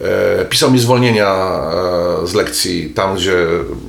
E, 0.00 0.44
pisał 0.44 0.70
mi 0.70 0.78
zwolnienia 0.78 1.60
e, 2.22 2.26
z 2.26 2.34
lekcji 2.34 2.90
tam, 2.90 3.16
gdzie 3.16 3.46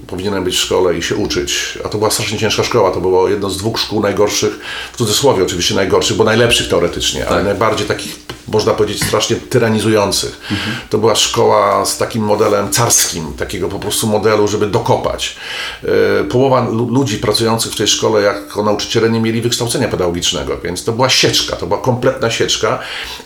powinienem 0.08 0.44
być 0.44 0.56
w 0.56 0.60
szkole 0.60 0.98
i 0.98 1.04
się 1.04 1.16
uczyć. 1.16 1.80
A 1.86 1.90
to 1.90 1.98
była 1.98 2.12
strasznie 2.12 2.38
ciężka 2.38 2.64
szkoła. 2.64 2.92
To 2.92 3.02
było 3.02 3.30
jedno 3.30 3.50
z 3.50 3.58
dwóch 3.58 3.80
szkół 3.80 4.02
najgorszych, 4.02 4.60
w 4.94 4.98
cudzysłowie 4.98 5.44
oczywiście 5.44 5.76
najgorszych, 5.76 6.18
bo 6.18 6.24
najlepszych 6.24 6.68
teoretycznie, 6.68 7.22
tak. 7.22 7.32
ale 7.32 7.44
najbardziej 7.44 7.88
takich, 7.88 8.16
można 8.48 8.74
powiedzieć, 8.74 9.04
strasznie 9.04 9.36
tyranizujących. 9.36 10.42
Mhm. 10.52 10.78
To 10.90 10.98
była 10.98 11.16
szkoła 11.16 11.86
z 11.86 11.98
takim 11.98 12.24
modelem 12.24 12.72
carskim, 12.72 13.34
takiego 13.34 13.68
po 13.68 13.80
prostu 13.80 14.08
modelu, 14.08 14.48
żeby 14.48 14.68
dokopać. 14.68 15.36
E, 15.84 16.24
połowa 16.24 16.68
ludzi 16.70 17.18
pracujących 17.18 17.72
w 17.72 17.76
tej 17.76 17.88
szkole 17.88 18.22
jako 18.22 18.64
nauczyciele 18.64 19.10
nie 19.10 19.20
mieli 19.20 19.42
wykształcenia 19.42 19.88
pedagogicznego, 19.88 20.58
więc 20.64 20.84
to 20.84 20.92
była 20.92 21.10
sieczka, 21.10 21.56
to 21.56 21.68
była 21.68 21.80
kompletna 21.80 22.32
sieczka. 22.32 22.80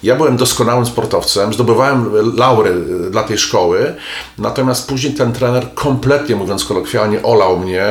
Ja 0.03 0.15
byłem 0.15 0.37
doskonałym 0.37 0.85
sportowcem, 0.85 1.53
zdobywałem 1.53 2.11
laury 2.37 2.70
dla 3.11 3.23
tej 3.23 3.37
szkoły. 3.37 3.95
Natomiast 4.37 4.87
później 4.87 5.13
ten 5.13 5.31
trener 5.31 5.73
kompletnie, 5.73 6.35
mówiąc 6.35 6.65
kolokwialnie, 6.65 7.23
olał 7.23 7.59
mnie, 7.59 7.85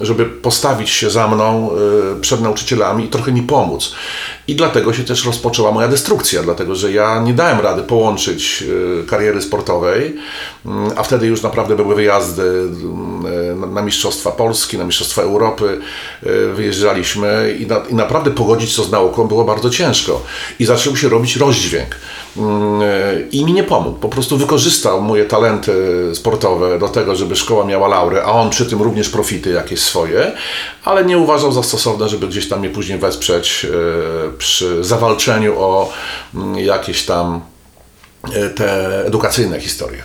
żeby 0.00 0.24
postawić 0.24 0.90
się 0.90 1.10
za 1.10 1.28
mną 1.28 1.70
e, 1.70 2.20
przed 2.20 2.40
nauczycielami 2.40 3.04
i 3.04 3.08
trochę 3.08 3.32
mi 3.32 3.42
pomóc. 3.42 3.94
I 4.48 4.54
dlatego 4.56 4.92
się 4.92 5.04
też 5.04 5.24
rozpoczęła 5.24 5.72
moja 5.72 5.88
destrukcja, 5.88 6.42
dlatego 6.42 6.74
że 6.74 6.92
ja 6.92 7.20
nie 7.22 7.34
dałem 7.34 7.60
rady 7.60 7.82
połączyć 7.82 8.64
e, 9.02 9.06
kariery 9.06 9.42
sportowej, 9.42 10.16
mm, 10.66 10.90
a 10.96 11.02
wtedy 11.02 11.26
już 11.26 11.42
naprawdę 11.42 11.76
były 11.76 11.94
wyjazdy 11.94 12.42
mm, 12.42 13.74
na 13.74 13.82
Mistrzostwa 13.82 14.30
Polski, 14.30 14.78
na 14.78 14.84
Mistrzostwa 14.84 15.22
Europy. 15.22 15.80
E, 16.22 16.52
wyjeżdżaliśmy 16.54 17.56
i, 17.60 17.66
na, 17.66 17.76
i 17.90 17.94
naprawdę 17.94 18.30
pogodzić 18.30 18.76
to 18.76 18.84
z 18.84 18.90
nauką 18.90 19.24
było 19.24 19.44
bardzo 19.44 19.70
ciężko. 19.70 20.22
I 20.58 20.64
zaczął 20.64 20.96
się 20.96 21.08
robić 21.08 21.36
rozdźwięk. 21.36 21.96
Mm, 22.36 22.80
I 23.32 23.44
mi 23.44 23.52
nie 23.52 23.64
pomógł. 23.64 23.98
Po 23.98 24.08
prostu 24.08 24.36
wykorzystał 24.36 25.02
moje 25.02 25.24
talenty 25.24 25.72
sportowe 26.14 26.78
do 26.78 26.88
tego, 26.88 27.16
żeby 27.16 27.36
szkoła 27.36 27.64
miała 27.64 27.88
laury, 27.88 28.20
a 28.20 28.32
on 28.32 28.50
przy 28.50 28.66
tym 28.66 28.82
również 28.82 29.08
profity 29.08 29.50
jakieś 29.50 29.80
swoje, 29.80 30.32
ale 30.84 31.04
nie 31.04 31.18
uważał 31.18 31.52
za 31.52 31.62
stosowne, 31.62 32.08
żeby 32.08 32.28
gdzieś 32.28 32.48
tam 32.48 32.58
mnie 32.60 32.70
później 32.70 32.98
wesprzeć 32.98 33.66
przy 34.38 34.84
zawalczeniu 34.84 35.60
o 35.60 35.92
mm, 36.34 36.58
jakieś 36.58 37.06
tam 37.06 37.40
e, 38.32 38.50
te 38.50 38.98
edukacyjne 39.06 39.60
historie. 39.60 40.02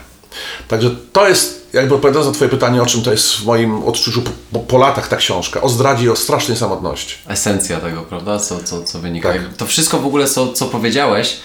Także 0.67 0.89
to 1.13 1.27
jest, 1.27 1.67
jakby 1.73 1.95
odpowiadając 1.95 2.27
na 2.27 2.33
Twoje 2.33 2.49
pytanie, 2.49 2.81
o 2.81 2.85
czym 2.85 3.01
to 3.01 3.11
jest 3.11 3.33
w 3.33 3.45
moim 3.45 3.83
odczuciu 3.83 4.21
po, 4.51 4.59
po 4.59 4.77
latach 4.77 5.07
ta 5.07 5.15
książka, 5.15 5.61
o 5.61 5.69
zdradzie 5.69 6.05
i 6.05 6.09
o 6.09 6.15
strasznej 6.15 6.57
samotności. 6.57 7.15
Esencja 7.27 7.79
tego, 7.79 8.01
prawda? 8.01 8.39
Co, 8.39 8.63
co, 8.63 8.83
co 8.83 8.99
wynika. 8.99 9.33
Tak. 9.33 9.41
To 9.57 9.65
wszystko 9.65 9.99
w 9.99 10.05
ogóle, 10.05 10.27
co, 10.27 10.53
co 10.53 10.65
powiedziałeś, 10.65 11.37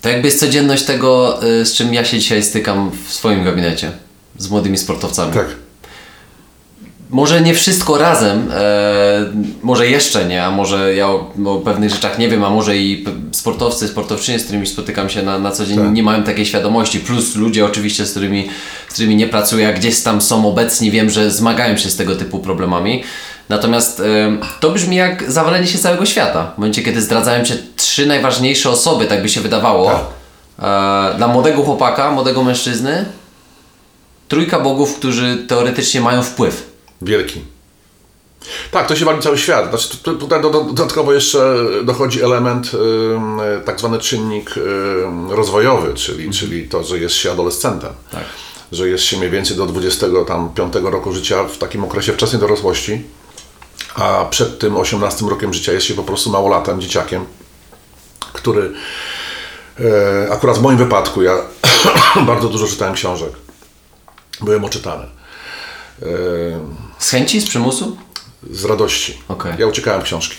to 0.00 0.08
jakby 0.08 0.28
jest 0.28 0.40
codzienność 0.40 0.84
tego, 0.84 1.42
y, 1.44 1.66
z 1.66 1.74
czym 1.74 1.94
ja 1.94 2.04
się 2.04 2.18
dzisiaj 2.18 2.42
stykam 2.42 2.90
w 3.06 3.12
swoim 3.12 3.44
gabinecie 3.44 3.92
z 4.38 4.50
młodymi 4.50 4.78
sportowcami. 4.78 5.32
Tak. 5.32 5.46
Może 7.10 7.40
nie 7.40 7.54
wszystko 7.54 7.98
razem, 7.98 8.48
e, 8.54 9.26
może 9.62 9.88
jeszcze 9.88 10.24
nie, 10.24 10.44
a 10.44 10.50
może 10.50 10.94
ja 10.94 11.08
o, 11.08 11.32
o, 11.46 11.56
pewnych 11.56 11.90
rzeczach 11.90 12.18
nie 12.18 12.28
wiem, 12.28 12.44
a 12.44 12.50
może 12.50 12.76
i 12.76 13.04
sportowcy, 13.32 13.88
sportowczynie, 13.88 14.38
z 14.38 14.44
którymi 14.44 14.66
spotykam 14.66 15.08
się 15.10 15.22
na, 15.22 15.38
na 15.38 15.50
co 15.50 15.66
dzień, 15.66 15.78
tak. 15.78 15.92
nie 15.92 16.02
mają 16.02 16.22
takiej 16.22 16.46
świadomości, 16.46 17.00
plus 17.00 17.36
ludzie 17.36 17.64
oczywiście, 17.64 18.06
z 18.06 18.10
którymi, 18.10 18.48
z 18.88 18.92
którymi 18.92 19.16
nie 19.16 19.26
pracuję, 19.26 19.68
a 19.68 19.72
gdzieś 19.72 20.00
tam 20.00 20.20
są 20.20 20.48
obecni, 20.48 20.90
wiem, 20.90 21.10
że 21.10 21.30
zmagają 21.30 21.76
się 21.76 21.90
z 21.90 21.96
tego 21.96 22.16
typu 22.16 22.38
problemami. 22.38 23.02
Natomiast 23.48 24.02
to 24.60 24.70
brzmi 24.70 24.96
jak 24.96 25.32
zawalenie 25.32 25.66
się 25.66 25.78
całego 25.78 26.06
świata. 26.06 26.52
W 26.54 26.58
momencie, 26.58 26.82
kiedy 26.82 27.02
zdradzają 27.02 27.44
się 27.44 27.54
trzy 27.76 28.06
najważniejsze 28.06 28.70
osoby, 28.70 29.06
tak 29.06 29.22
by 29.22 29.28
się 29.28 29.40
wydawało, 29.40 29.90
tak. 29.90 31.14
E, 31.14 31.16
dla 31.16 31.28
młodego 31.28 31.62
chłopaka, 31.62 32.10
młodego 32.10 32.42
mężczyzny, 32.42 33.04
trójka 34.28 34.60
bogów, 34.60 34.96
którzy 34.96 35.44
teoretycznie 35.48 36.00
mają 36.00 36.22
wpływ. 36.22 36.77
Wielki. 37.02 37.40
Tak, 38.70 38.86
to 38.86 38.96
się 38.96 39.04
wali 39.04 39.22
cały 39.22 39.38
świat. 39.38 39.70
Znaczy, 39.70 39.98
tutaj 39.98 40.42
dodatkowo 40.42 41.12
jeszcze 41.12 41.56
dochodzi 41.84 42.22
element, 42.22 42.70
tak 43.64 43.78
zwany 43.78 43.98
czynnik 43.98 44.54
rozwojowy, 45.28 45.94
czyli, 45.94 46.24
mhm. 46.24 46.32
czyli 46.32 46.68
to, 46.68 46.84
że 46.84 46.98
jest 46.98 47.14
się 47.14 47.32
adolescentem. 47.32 47.92
Tak. 48.12 48.24
że 48.72 48.88
jest 48.88 49.04
się 49.04 49.16
mniej 49.16 49.30
więcej 49.30 49.56
do 49.56 49.66
25 49.66 50.74
roku 50.74 51.12
życia 51.12 51.44
w 51.44 51.58
takim 51.58 51.84
okresie 51.84 52.12
wczesnej 52.12 52.40
dorosłości, 52.40 53.02
a 53.94 54.24
przed 54.30 54.58
tym 54.58 54.76
18 54.76 55.26
rokiem 55.26 55.54
życia 55.54 55.72
jest 55.72 55.86
się 55.86 55.94
po 55.94 56.02
prostu 56.02 56.30
małolatem, 56.30 56.80
dzieciakiem, 56.80 57.24
który 58.32 58.72
e, 59.80 60.32
akurat 60.32 60.58
w 60.58 60.62
moim 60.62 60.78
wypadku 60.78 61.22
ja 61.22 61.36
bardzo 62.26 62.48
dużo 62.48 62.66
czytałem 62.66 62.94
książek. 62.94 63.30
Byłem 64.40 64.64
oczytany. 64.64 65.06
Z 66.98 67.10
chęci, 67.10 67.40
z 67.40 67.48
przymusu? 67.48 67.96
z 68.50 68.64
radości. 68.64 69.18
Okej. 69.28 69.52
Ja 69.58 69.66
uciekałem 69.66 70.02
książki. 70.02 70.36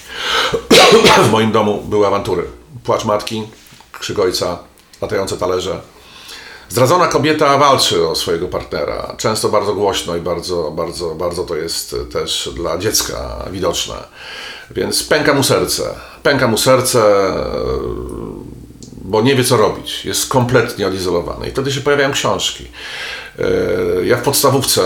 w 1.27 1.31
moim 1.31 1.51
domu 1.51 1.81
były 1.89 2.07
awantury. 2.07 2.43
Płacz 2.83 3.05
matki, 3.05 3.43
krzyk 3.99 4.19
ojca, 4.19 4.59
latające 5.01 5.37
talerze. 5.37 5.81
Zdradzona 6.69 7.07
kobieta 7.07 7.57
walczy 7.57 8.07
o 8.07 8.15
swojego 8.15 8.47
partnera. 8.47 9.15
Często 9.17 9.49
bardzo 9.49 9.73
głośno 9.73 10.15
i 10.15 10.21
bardzo, 10.21 10.71
bardzo, 10.71 11.15
bardzo 11.15 11.43
to 11.43 11.55
jest 11.55 11.95
też 12.11 12.49
dla 12.55 12.77
dziecka 12.77 13.45
widoczne. 13.51 13.95
Więc 14.71 15.03
pęka 15.03 15.33
mu 15.33 15.43
serce. 15.43 15.95
Pęka 16.23 16.47
mu 16.47 16.57
serce, 16.57 17.33
bo 19.01 19.21
nie 19.21 19.35
wie 19.35 19.43
co 19.43 19.57
robić. 19.57 20.05
Jest 20.05 20.29
kompletnie 20.29 20.87
odizolowany. 20.87 21.47
I 21.47 21.51
wtedy 21.51 21.71
się 21.71 21.81
pojawiają 21.81 22.11
książki. 22.11 22.67
E, 23.39 24.05
Ja 24.05 24.17
w 24.17 24.21
podstawówce 24.21 24.81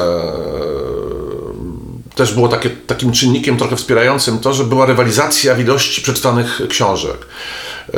też 2.16 2.34
było 2.34 2.48
takie, 2.48 2.70
takim 2.70 3.12
czynnikiem 3.12 3.58
trochę 3.58 3.76
wspierającym 3.76 4.40
to, 4.40 4.54
że 4.54 4.64
była 4.64 4.86
rywalizacja 4.86 5.56
w 5.56 5.60
ilości 5.60 6.02
przeczytanych 6.02 6.62
książek. 6.70 7.18
E, 7.94 7.98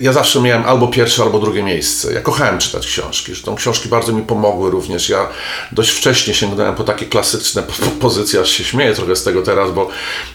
Ja, 0.00 0.12
zawsze 0.12 0.40
miałem 0.40 0.64
albo 0.64 0.88
pierwsze, 0.88 1.22
albo 1.22 1.38
drugie 1.38 1.62
miejsce. 1.62 2.12
Ja 2.12 2.20
kochałem 2.20 2.58
czytać 2.58 2.86
książki. 2.86 3.26
Zresztą 3.32 3.54
książki 3.54 3.88
bardzo 3.88 4.12
mi 4.12 4.22
pomogły 4.22 4.70
również. 4.70 5.08
Ja 5.08 5.28
dość 5.72 5.90
wcześnie 5.90 6.34
sięgnąłem 6.34 6.74
po 6.74 6.84
takie 6.84 7.06
klasyczne 7.06 7.62
po- 7.62 7.72
pozycje, 8.00 8.40
aż 8.40 8.50
się 8.50 8.64
śmieję 8.64 8.94
trochę 8.94 9.16
z 9.16 9.24
tego 9.24 9.42
teraz, 9.42 9.70
bo 9.70 9.88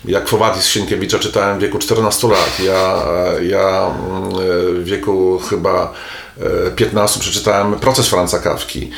jak 0.05 0.27
Fowadis 0.29 0.65
Sienkiewicza 0.67 1.19
czytałem 1.19 1.57
w 1.57 1.61
wieku 1.61 1.79
14 1.79 2.27
lat. 2.27 2.59
Ja, 2.65 3.03
ja 3.41 3.91
mm, 4.09 4.31
w 4.75 4.83
wieku 4.83 5.39
chyba 5.49 5.83
e, 5.83 5.91
15 6.75 7.19
przeczytałem 7.19 7.79
Proces 7.79 8.07
Franca 8.07 8.39
Kawki. 8.39 8.89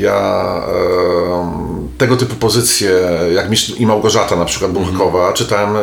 Ja 0.00 0.62
e, 0.68 1.94
tego 1.98 2.16
typu 2.16 2.34
pozycje, 2.34 2.90
jak 3.34 3.50
Mistrz 3.50 3.70
i 3.78 3.86
Małgorzata 3.86 4.36
na 4.36 4.44
przykład 4.44 4.72
Buchkowa, 4.72 5.32
czytałem 5.32 5.76
e, 5.76 5.80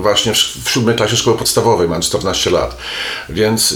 właśnie 0.00 0.34
w, 0.34 0.36
w 0.36 0.70
siódmej 0.70 0.96
klasie 0.96 1.16
szkoły 1.16 1.36
podstawowej, 1.36 1.88
mam 1.88 2.00
14 2.00 2.50
lat. 2.50 2.76
Więc 3.28 3.74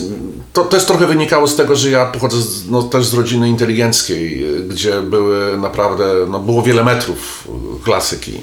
to 0.52 0.64
też 0.64 0.84
trochę 0.84 1.06
wynikało 1.06 1.46
z 1.46 1.56
tego, 1.56 1.76
że 1.76 1.90
ja 1.90 2.06
pochodzę 2.06 2.36
z, 2.36 2.70
no, 2.70 2.82
też 2.82 3.06
z 3.06 3.14
rodziny 3.14 3.48
inteligenckiej, 3.48 4.56
e, 4.56 4.60
gdzie 4.60 5.02
były 5.02 5.58
naprawdę, 5.58 6.04
no, 6.28 6.38
było 6.38 6.62
wiele 6.62 6.84
metrów 6.84 7.48
e, 7.48 7.84
klasyki. 7.84 8.40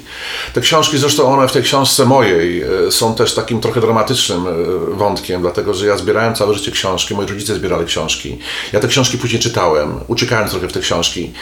Te 0.54 0.60
książki, 0.60 0.98
zresztą 0.98 1.34
one 1.34 1.48
w 1.48 1.52
tej 1.52 1.62
książce 1.62 2.04
mojej 2.04 2.62
e, 2.62 2.90
są 2.90 3.14
też 3.14 3.34
takim 3.34 3.60
trochę 3.60 3.80
dramatycznym 3.80 4.46
e, 4.46 4.52
wątkiem, 4.94 5.40
dlatego 5.40 5.74
że 5.74 5.86
ja 5.86 5.96
zbierałem 5.96 6.34
całe 6.34 6.54
życie 6.54 6.72
książki, 6.72 7.14
moi 7.14 7.26
rodzice 7.26 7.54
zbierali 7.72 7.86
książki. 7.86 8.38
Ja 8.72 8.80
te 8.80 8.88
książki 8.88 9.18
później 9.18 9.42
czytałem, 9.42 10.00
uciekałem 10.08 10.48
trochę 10.48 10.68
w 10.68 10.72
te 10.72 10.80
książki. 10.80 11.32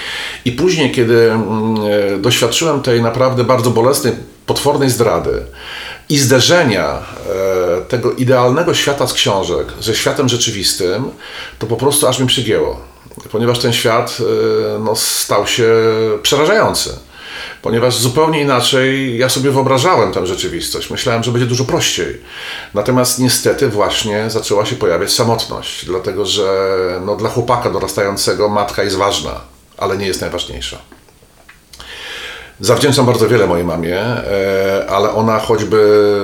I 0.45 0.53
później, 0.53 0.93
kiedy 0.93 1.33
mm, 1.33 1.75
e, 2.15 2.19
doświadczyłem 2.19 2.83
tej 2.83 3.03
naprawdę 3.03 3.45
bardzo 3.45 3.71
bolesnej, 3.71 4.13
potwornej 4.47 4.91
zdrady 4.91 5.43
i 6.09 6.19
zderzenia 6.19 6.85
e, 6.89 7.81
tego 7.89 8.13
idealnego 8.13 8.75
świata 8.75 9.07
z 9.07 9.13
książek 9.13 9.67
ze 9.81 9.95
światem 9.95 10.29
rzeczywistym, 10.29 11.05
to 11.59 11.67
po 11.67 11.77
prostu 11.77 12.07
aż 12.09 12.19
mi 12.19 12.27
przygięło. 12.27 12.81
Ponieważ 13.31 13.59
ten 13.59 13.73
świat 13.73 14.19
e, 14.21 14.79
no, 14.79 14.97
stał 14.97 15.47
się 15.47 15.69
przerażający 16.23 17.10
ponieważ 17.63 17.99
zupełnie 17.99 18.41
inaczej 18.41 19.19
ja 19.19 19.29
sobie 19.29 19.51
wyobrażałem 19.51 20.13
tę 20.13 20.27
rzeczywistość. 20.27 20.91
Myślałem, 20.91 21.23
że 21.23 21.33
będzie 21.33 21.47
dużo 21.47 21.65
prościej. 21.65 22.21
Natomiast 22.75 23.19
niestety 23.19 23.69
właśnie 23.69 24.31
zaczęła 24.31 24.67
się 24.67 24.77
pojawiać 24.77 25.13
samotność, 25.13 25.85
dlatego 25.85 26.27
że 26.27 26.71
no, 27.07 27.17
dla 27.17 27.29
chłopaka 27.29 27.71
dorastającego 27.71 28.49
matka 28.49 28.83
jest 28.83 28.97
ważna, 28.97 29.41
ale 29.79 29.99
nie 29.99 30.07
jest 30.07 30.21
najważniejsza. 30.21 30.79
Zawdzięczam 32.61 33.07
bardzo 33.07 33.29
wiele 33.29 33.47
mojej 33.47 33.65
mamie, 33.65 34.01
e, 34.01 34.87
ale 34.89 35.11
ona 35.11 35.39
choćby 35.39 36.21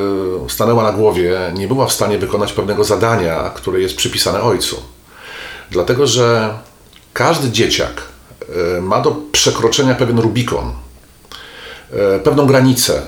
stanęła 0.48 0.83
na 0.83 0.92
głowie, 0.92 1.38
nie 1.55 1.68
była 1.68 1.87
w 1.87 1.92
stanie 1.92 2.18
wykonać 2.18 2.52
pewnego 2.52 2.85
zadania, 2.85 3.50
które 3.55 3.81
jest 3.81 3.96
przypisane 3.96 4.42
ojcu. 4.42 4.83
Dlatego, 5.70 6.07
że 6.07 6.55
każdy 7.12 7.50
dzieciak 7.50 8.02
e, 8.76 8.81
ma 8.81 9.00
do 9.00 9.16
przekroczenia 9.33 9.94
pewien 9.94 10.18
Rubikon, 10.18 10.72
pewną 12.25 12.46
granicę 12.46 12.94
e, 12.94 13.03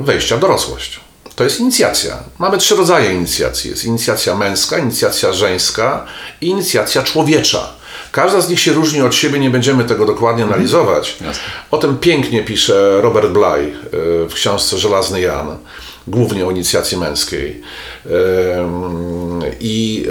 wejścia 0.00 0.36
w 0.36 0.40
dorosłość. 0.40 1.00
To 1.36 1.44
jest 1.44 1.60
inicjacja. 1.60 2.16
Mamy 2.38 2.58
trzy 2.58 2.76
rodzaje 2.76 3.14
inicjacji. 3.14 3.70
Jest 3.70 3.84
inicjacja 3.84 4.34
męska, 4.34 4.78
inicjacja 4.78 5.32
żeńska 5.32 6.06
i 6.40 6.46
inicjacja 6.46 7.02
człowiecza. 7.02 7.72
Każda 8.12 8.40
z 8.40 8.48
nich 8.48 8.60
się 8.60 8.72
różni 8.72 9.00
od 9.00 9.14
siebie, 9.14 9.38
nie 9.38 9.50
będziemy 9.50 9.84
tego 9.84 10.06
dokładnie 10.06 10.44
analizować. 10.44 11.16
Jasne. 11.20 11.42
O 11.70 11.78
tym 11.78 11.98
pięknie 11.98 12.42
pisze 12.44 13.00
Robert 13.00 13.28
Bly 13.28 13.42
e, 13.44 13.68
w 14.28 14.34
książce 14.34 14.78
Żelazny 14.78 15.20
Jan, 15.20 15.56
głównie 16.06 16.46
o 16.46 16.50
inicjacji 16.50 16.98
męskiej. 16.98 17.62
I 19.60 20.06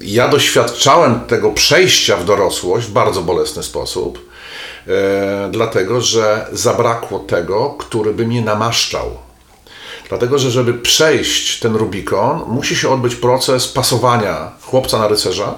ja 0.00 0.28
doświadczałem 0.28 1.20
tego 1.20 1.50
przejścia 1.50 2.16
w 2.16 2.24
dorosłość 2.24 2.86
w 2.86 2.90
bardzo 2.90 3.22
bolesny 3.22 3.62
sposób, 3.62 4.29
e, 4.86 5.48
dlatego 5.52 6.00
że 6.00 6.46
zabrakło 6.52 7.18
tego, 7.18 7.74
który 7.78 8.14
by 8.14 8.26
mnie 8.26 8.42
namaszczał. 8.42 9.10
Dlatego, 10.08 10.38
że 10.38 10.50
żeby 10.50 10.74
przejść 10.74 11.58
ten 11.58 11.76
Rubikon, 11.76 12.42
musi 12.46 12.76
się 12.76 12.90
odbyć 12.90 13.14
proces 13.14 13.68
pasowania 13.68 14.52
chłopca 14.62 14.98
na 14.98 15.08
rycerza, 15.08 15.54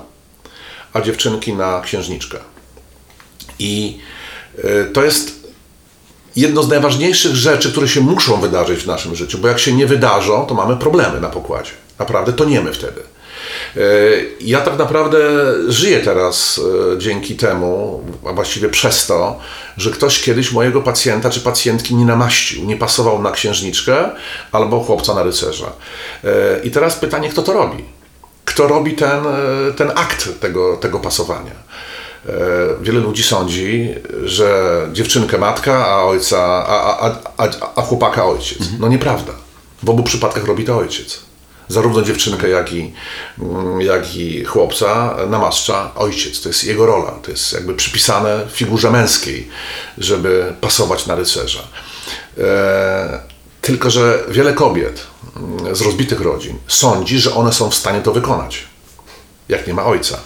a 0.92 1.00
dziewczynki 1.00 1.52
na 1.52 1.80
księżniczkę. 1.80 2.38
I 3.58 3.98
e, 4.58 4.84
to 4.84 5.04
jest 5.04 5.42
jedno 6.36 6.62
z 6.62 6.68
najważniejszych 6.68 7.36
rzeczy, 7.36 7.72
które 7.72 7.88
się 7.88 8.00
muszą 8.00 8.40
wydarzyć 8.40 8.82
w 8.82 8.86
naszym 8.86 9.14
życiu, 9.14 9.38
bo 9.38 9.48
jak 9.48 9.58
się 9.58 9.72
nie 9.72 9.86
wydarzą, 9.86 10.46
to 10.46 10.54
mamy 10.54 10.76
problemy 10.76 11.20
na 11.20 11.28
pokładzie. 11.28 11.70
Naprawdę 11.98 12.32
toniemy 12.32 12.72
wtedy. 12.72 13.11
E, 13.76 13.80
Ja 14.40 14.60
tak 14.60 14.78
naprawdę 14.78 15.18
żyję 15.68 16.00
teraz 16.00 16.60
e, 16.94 16.98
dzięki 16.98 17.36
temu, 17.36 18.02
a 18.28 18.32
właściwie 18.32 18.68
przez 18.68 19.06
to, 19.06 19.38
że 19.76 19.90
ktoś 19.90 20.22
kiedyś 20.22 20.52
mojego 20.52 20.82
pacjenta 20.82 21.30
czy 21.30 21.40
pacjentki 21.40 21.94
nie 21.94 22.04
namaścił, 22.04 22.64
nie 22.64 22.76
pasował 22.76 23.22
na 23.22 23.30
księżniczkę 23.30 24.10
albo 24.52 24.80
chłopca 24.80 25.14
na 25.14 25.22
rycerza. 25.22 25.72
E, 26.24 26.30
I 26.64 26.70
teraz 26.70 26.96
pytanie, 26.96 27.28
kto 27.28 27.42
to 27.42 27.52
robi? 27.52 27.84
Kto 28.44 28.68
robi 28.68 28.92
ten, 28.92 29.24
ten 29.76 29.90
akt 29.90 30.40
tego, 30.40 30.76
tego 30.76 30.98
pasowania? 30.98 31.50
Wiele 32.80 33.00
ludzi 33.00 33.22
sądzi, 33.22 33.94
że 34.24 34.78
dziewczynkę 34.92 35.38
matka, 35.38 35.86
a 35.86 36.02
ojca, 36.04 36.38
a, 36.66 36.98
a, 37.00 37.18
a, 37.36 37.48
a 37.76 37.82
chłopaka 37.82 38.24
ojciec. 38.24 38.58
No 38.78 38.88
nieprawda. 38.88 39.32
W 39.82 39.90
obu 39.90 40.02
przypadkach 40.02 40.44
robi 40.44 40.64
to 40.64 40.76
ojciec. 40.76 41.20
Zarówno 41.72 42.02
dziewczynkę, 42.02 42.48
jak 42.48 42.72
i, 42.72 42.92
mm, 43.38 43.80
jak 43.80 44.16
i 44.16 44.44
chłopca 44.44 45.16
namaszcza 45.28 45.94
ojciec. 45.94 46.40
To 46.40 46.48
jest 46.48 46.64
jego 46.64 46.86
rola. 46.86 47.10
To 47.10 47.30
jest 47.30 47.52
jakby 47.52 47.74
przypisane 47.74 48.46
figurze 48.50 48.90
męskiej, 48.90 49.48
żeby 49.98 50.54
pasować 50.60 51.06
na 51.06 51.14
rycerza. 51.14 51.62
E, 52.38 53.20
tylko, 53.60 53.90
że 53.90 54.24
wiele 54.28 54.52
kobiet 54.52 55.06
mm, 55.36 55.76
z 55.76 55.80
rozbitych 55.80 56.20
rodzin 56.20 56.58
sądzi, 56.68 57.18
że 57.18 57.34
one 57.34 57.52
są 57.52 57.70
w 57.70 57.74
stanie 57.74 58.00
to 58.00 58.12
wykonać 58.12 58.72
jak 59.48 59.66
nie 59.66 59.74
ma 59.74 59.84
ojca. 59.84 60.18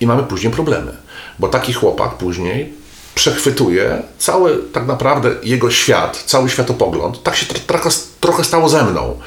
I 0.00 0.06
mamy 0.06 0.22
później 0.22 0.52
problemy, 0.52 0.96
bo 1.38 1.48
taki 1.48 1.72
chłopak 1.72 2.14
później 2.14 2.72
przechwytuje 3.14 4.02
cały 4.18 4.58
tak 4.72 4.86
naprawdę 4.86 5.30
jego 5.42 5.70
świat, 5.70 6.22
cały 6.26 6.50
światopogląd. 6.50 7.22
Tak 7.22 7.36
się 7.36 7.46
tr- 7.46 7.60
trochę, 7.60 7.90
trochę 8.20 8.44
stało 8.44 8.68
ze 8.68 8.84
mną. 8.84 9.20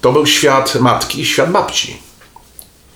To 0.00 0.12
był 0.12 0.26
świat 0.26 0.74
matki 0.74 1.20
i 1.20 1.26
świat 1.26 1.50
babci. 1.50 2.10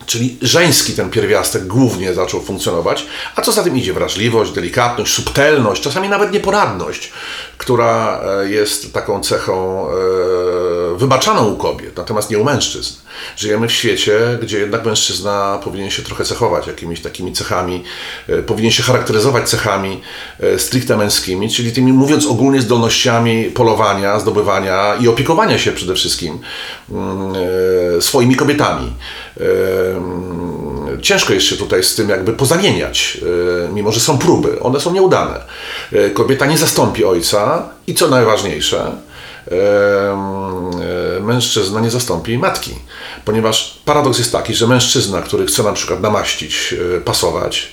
Czyli 0.07 0.37
żeński 0.43 0.93
ten 0.93 1.11
pierwiastek 1.11 1.67
głównie 1.67 2.15
zaczął 2.15 2.41
funkcjonować, 2.43 3.07
a 3.37 3.43
co 3.43 3.53
za 3.53 3.65
tym 3.65 3.77
idzie? 3.77 3.93
Wrażliwość, 3.93 4.53
delikatność, 4.53 5.13
subtelność, 5.15 5.83
czasami 5.83 6.09
nawet 6.09 6.33
nieporadność, 6.33 7.13
która 7.59 8.21
e, 8.43 8.51
jest 8.51 8.93
taką 8.93 9.21
cechą 9.21 9.87
e, 9.89 9.95
wybaczaną 10.97 11.45
u 11.47 11.57
kobiet, 11.57 11.97
natomiast 11.97 12.31
nie 12.31 12.39
u 12.39 12.45
mężczyzn. 12.45 12.95
Żyjemy 13.37 13.69
w 13.69 13.73
świecie, 13.73 14.39
gdzie 14.43 14.59
jednak 14.59 14.85
mężczyzna 14.85 15.61
powinien 15.65 15.91
się 15.91 16.03
trochę 16.03 16.25
cechować 16.25 16.67
jakimiś 16.67 17.01
takimi 17.03 17.33
cechami, 17.33 17.85
e, 18.29 18.43
powinien 18.43 18.73
się 18.73 18.83
charakteryzować 18.83 19.49
cechami 19.49 20.01
stricte 20.59 20.97
męskimi, 20.97 21.51
czyli 21.51 21.73
tymi, 21.73 21.93
mówiąc 21.93 22.27
ogólnie, 22.27 22.63
zdolnościami 22.63 23.45
polowania, 23.45 24.21
zdobywania 24.21 24.95
i 25.01 25.09
opiekowania 25.09 25.59
się 25.59 25.73
przede 25.73 25.95
wszystkim 25.95 26.39
mm, 26.91 27.35
swoimi 28.03 28.37
kobietami. 28.37 28.93
Ciężko 31.03 31.33
jest 31.33 31.47
się 31.47 31.57
tutaj 31.57 31.85
z 31.85 31.95
tym 31.95 32.09
jakby 32.09 32.33
pozamieniać, 32.33 33.19
mimo 33.73 33.93
że 33.93 34.01
są 34.01 34.19
próby, 34.19 34.61
one 34.61 34.81
są 34.81 34.93
nieudane. 34.93 35.41
Kobieta 36.15 36.47
nie 36.47 36.59
zastąpi 36.59 37.05
ojca 37.05 37.44
i 37.87 37.95
co 37.95 38.09
najważniejsze, 38.09 38.93
e, 39.51 41.21
mężczyzna 41.21 41.81
nie 41.81 41.91
zastąpi 41.91 42.39
matki, 42.39 42.75
ponieważ 43.25 43.81
paradoks 43.85 44.19
jest 44.19 44.33
taki, 44.33 44.55
że 44.55 44.67
mężczyzna, 44.67 45.23
który 45.23 45.47
chce 45.47 45.63
na 45.63 45.73
przykład 45.73 46.01
namaścić, 46.01 46.75
pasować, 47.05 47.69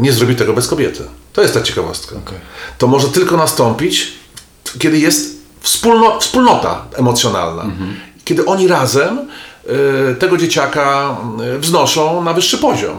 nie 0.00 0.12
zrobi 0.12 0.36
tego 0.36 0.52
bez 0.52 0.68
kobiety. 0.68 1.04
To 1.32 1.42
jest 1.42 1.54
ta 1.54 1.60
ciekawostka. 1.60 2.16
Okay. 2.16 2.38
To 2.78 2.86
może 2.86 3.08
tylko 3.08 3.36
nastąpić, 3.36 4.12
kiedy 4.78 4.98
jest 4.98 5.36
wspólno, 5.60 6.20
wspólnota 6.20 6.84
emocjonalna. 6.96 7.62
Mhm. 7.62 7.96
Kiedy 8.24 8.46
oni 8.46 8.68
razem 8.68 9.28
tego 10.18 10.36
dzieciaka 10.36 11.16
wznoszą 11.58 12.22
na 12.22 12.32
wyższy 12.32 12.58
poziom. 12.58 12.98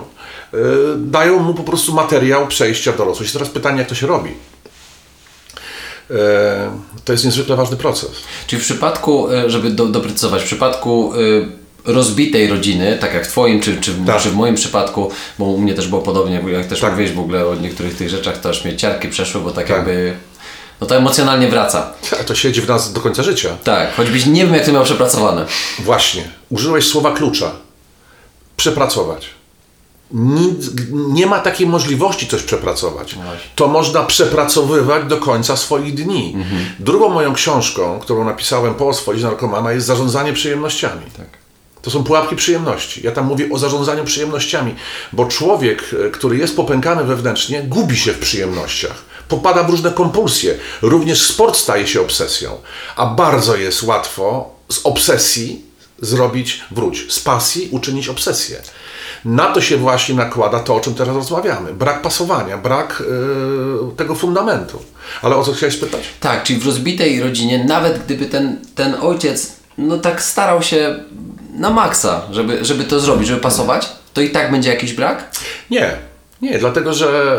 Y, 0.53 0.57
dają 0.97 1.39
mu 1.39 1.53
po 1.53 1.63
prostu 1.63 1.93
materiał 1.93 2.47
przejścia 2.47 2.91
w 2.91 2.97
dorosłość. 2.97 3.33
Teraz 3.33 3.49
pytanie, 3.49 3.79
jak 3.79 3.87
to 3.87 3.95
się 3.95 4.07
robi. 4.07 4.31
To 7.05 7.11
jest 7.11 7.25
niezwykle 7.25 7.55
ważny 7.55 7.77
proces. 7.77 8.11
Czyli 8.47 8.61
w 8.61 8.65
przypadku, 8.65 9.27
żeby 9.47 9.69
do, 9.69 9.85
doprecyzować, 9.85 10.41
w 10.41 10.45
przypadku 10.45 11.13
rozbitej 11.85 12.47
rodziny, 12.47 12.97
tak 13.01 13.13
jak 13.13 13.25
w 13.25 13.29
Twoim, 13.31 13.59
czy, 13.59 13.81
czy, 13.81 13.91
tak. 14.07 14.21
czy 14.21 14.29
w 14.29 14.35
moim 14.35 14.55
przypadku, 14.55 15.11
bo 15.39 15.45
u 15.45 15.57
mnie 15.57 15.73
też 15.73 15.87
było 15.87 16.01
podobnie, 16.01 16.43
jak 16.47 16.65
też 16.65 16.79
tak. 16.79 16.91
mówiłeś 16.91 17.11
w 17.11 17.19
ogóle 17.19 17.47
o 17.47 17.55
niektórych 17.55 17.97
tych 17.97 18.09
rzeczach, 18.09 18.37
to 18.37 18.49
aż 18.49 18.65
mnie 18.65 18.77
ciarki 18.77 19.07
przeszły, 19.07 19.41
bo 19.41 19.51
tak, 19.51 19.67
tak. 19.67 19.77
jakby 19.77 20.13
no 20.81 20.87
to 20.87 20.95
emocjonalnie 20.95 21.47
wraca. 21.47 21.93
To 22.25 22.35
siedzi 22.35 22.61
w 22.61 22.67
nas 22.67 22.93
do 22.93 23.01
końca 23.01 23.23
życia. 23.23 23.57
Tak, 23.63 23.95
choćbyś 23.95 24.25
nie 24.25 24.45
wiem, 24.45 24.53
jak 24.53 24.65
to 24.65 24.71
miał 24.71 24.83
przepracowane. 24.83 25.45
Właśnie. 25.79 26.23
Użyłeś 26.49 26.87
słowa 26.87 27.11
klucza. 27.11 27.51
Przepracować. 28.57 29.34
Nie, 30.15 30.53
nie 30.91 31.25
ma 31.25 31.39
takiej 31.39 31.67
możliwości 31.67 32.27
coś 32.27 32.43
przepracować. 32.43 33.15
No 33.15 33.23
to 33.55 33.67
można 33.67 34.03
przepracowywać 34.03 35.05
do 35.05 35.17
końca 35.17 35.57
swoich 35.57 35.93
dni. 35.93 36.33
Mhm. 36.35 36.65
Drugą 36.79 37.09
moją 37.09 37.33
książką, 37.33 37.99
którą 37.99 38.25
napisałem 38.25 38.75
po 38.75 38.93
swoich 38.93 39.23
narkomana, 39.23 39.71
jest 39.71 39.87
Zarządzanie 39.87 40.33
przyjemnościami. 40.33 41.01
Tak. 41.17 41.27
To 41.81 41.91
są 41.91 42.03
pułapki 42.03 42.35
przyjemności. 42.35 43.01
Ja 43.03 43.11
tam 43.11 43.25
mówię 43.25 43.49
o 43.51 43.57
zarządzaniu 43.57 44.03
przyjemnościami, 44.03 44.75
bo 45.13 45.25
człowiek, 45.25 45.95
e, 46.07 46.09
który 46.09 46.37
jest 46.37 46.55
popękany 46.55 47.03
wewnętrznie, 47.03 47.63
gubi 47.63 47.97
się 47.97 48.13
w 48.13 48.19
przyjemnościach 48.19 49.05
popada 49.27 49.63
w 49.63 49.69
różne 49.69 49.91
kompulsje. 49.91 50.57
Również 50.81 51.21
sport 51.21 51.57
staje 51.57 51.87
się 51.87 52.01
obsesją, 52.01 52.57
a 52.95 53.05
bardzo 53.05 53.55
jest 53.55 53.83
łatwo 53.83 54.49
z 54.69 54.79
obsesji 54.83 55.61
zrobić, 56.01 56.61
wróć, 56.71 57.05
z 57.13 57.19
pasji 57.19 57.69
uczynić 57.71 58.07
obsesję. 58.07 58.61
Na 59.25 59.45
to 59.45 59.61
się 59.61 59.77
właśnie 59.77 60.15
nakłada 60.15 60.59
to, 60.59 60.75
o 60.75 60.79
czym 60.79 60.93
teraz 60.93 61.15
rozmawiamy. 61.15 61.73
Brak 61.73 62.01
pasowania, 62.01 62.57
brak 62.57 63.03
yy, 63.07 63.95
tego 63.97 64.15
fundamentu. 64.15 64.79
Ale 65.21 65.35
o 65.35 65.43
co 65.43 65.53
chciałeś 65.53 65.77
pytać? 65.77 66.01
Tak, 66.19 66.43
czyli 66.43 66.59
w 66.59 66.65
rozbitej 66.65 67.21
rodzinie, 67.21 67.63
nawet 67.63 68.05
gdyby 68.05 68.25
ten, 68.25 68.59
ten 68.75 68.95
ojciec 69.01 69.55
no 69.77 69.97
tak 69.97 70.21
starał 70.21 70.61
się 70.61 70.99
na 71.53 71.69
maksa, 71.69 72.21
żeby, 72.31 72.65
żeby 72.65 72.83
to 72.83 72.99
zrobić, 72.99 73.27
żeby 73.27 73.41
pasować, 73.41 73.89
to 74.13 74.21
i 74.21 74.29
tak 74.29 74.51
będzie 74.51 74.69
jakiś 74.69 74.93
brak? 74.93 75.31
Nie. 75.71 75.97
Nie, 76.41 76.59
dlatego 76.59 76.93
że 76.93 77.37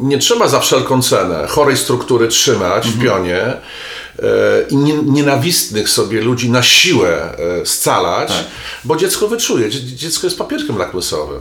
e, 0.00 0.04
nie 0.06 0.18
trzeba 0.18 0.48
za 0.48 0.60
wszelką 0.60 1.02
cenę 1.02 1.46
chorej 1.48 1.76
struktury 1.76 2.28
trzymać 2.28 2.86
mhm. 2.86 2.94
w 2.94 3.04
pionie 3.04 3.40
i 4.70 4.76
nie, 4.76 4.94
nienawistnych 4.94 5.88
sobie 5.88 6.20
ludzi 6.20 6.50
na 6.50 6.62
siłę 6.62 7.36
e, 7.38 7.66
scalać, 7.66 8.28
tak. 8.28 8.44
bo 8.84 8.96
dziecko 8.96 9.28
wyczuje. 9.28 9.70
Dziecko 9.70 10.26
jest 10.26 10.38
papierkiem 10.38 10.78
lakmusowym. 10.78 11.40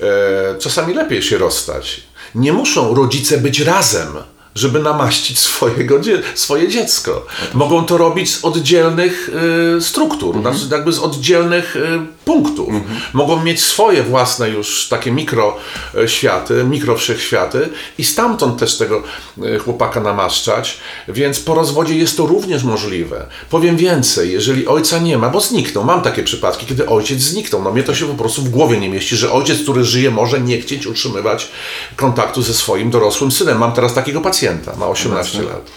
E, 0.00 0.58
czasami 0.58 0.94
lepiej 0.94 1.22
się 1.22 1.38
rozstać. 1.38 2.00
Nie 2.34 2.52
muszą 2.52 2.94
rodzice 2.94 3.38
być 3.38 3.60
razem 3.60 4.08
żeby 4.54 4.78
namaścić 4.78 5.38
swojego, 5.38 6.00
swoje 6.34 6.68
dziecko. 6.68 7.26
Mogą 7.54 7.84
to 7.84 7.98
robić 7.98 8.34
z 8.34 8.44
oddzielnych 8.44 9.30
y, 9.78 9.80
struktur, 9.80 10.36
mhm. 10.36 10.56
znaczy 10.56 10.74
jakby 10.74 10.92
z 10.92 10.98
oddzielnych 10.98 11.76
y, 11.76 11.80
punktów. 12.24 12.68
Mhm. 12.68 13.00
Mogą 13.12 13.42
mieć 13.42 13.62
swoje 13.62 14.02
własne 14.02 14.50
już 14.50 14.88
takie 14.88 15.12
mikroświaty, 15.12 16.64
mikrowszechświaty 16.64 17.68
i 17.98 18.04
stamtąd 18.04 18.58
też 18.58 18.78
tego 18.78 19.02
y, 19.38 19.58
chłopaka 19.58 20.00
namaszczać, 20.00 20.78
więc 21.08 21.40
po 21.40 21.54
rozwodzie 21.54 21.94
jest 21.94 22.16
to 22.16 22.26
również 22.26 22.64
możliwe. 22.64 23.26
Powiem 23.50 23.76
więcej, 23.76 24.32
jeżeli 24.32 24.66
ojca 24.66 24.98
nie 24.98 25.18
ma, 25.18 25.28
bo 25.28 25.40
zniknął, 25.40 25.84
mam 25.84 26.02
takie 26.02 26.22
przypadki, 26.22 26.66
kiedy 26.66 26.88
ojciec 26.88 27.20
zniknął, 27.20 27.62
no 27.62 27.72
mnie 27.72 27.82
to 27.82 27.94
się 27.94 28.06
po 28.06 28.14
prostu 28.14 28.42
w 28.42 28.50
głowie 28.50 28.80
nie 28.80 28.88
mieści, 28.88 29.16
że 29.16 29.32
ojciec, 29.32 29.62
który 29.62 29.84
żyje, 29.84 30.10
może 30.10 30.40
nie 30.40 30.60
chcieć 30.60 30.86
utrzymywać 30.86 31.48
kontaktu 31.96 32.42
ze 32.42 32.54
swoim 32.54 32.90
dorosłym 32.90 33.32
synem. 33.32 33.58
Mam 33.58 33.72
teraz 33.72 33.94
takiego 33.94 34.20
pacjenta, 34.20 34.64
pacjenta, 34.64 34.76
ma 34.76 34.86
18 34.86 35.42
lat. 35.42 35.70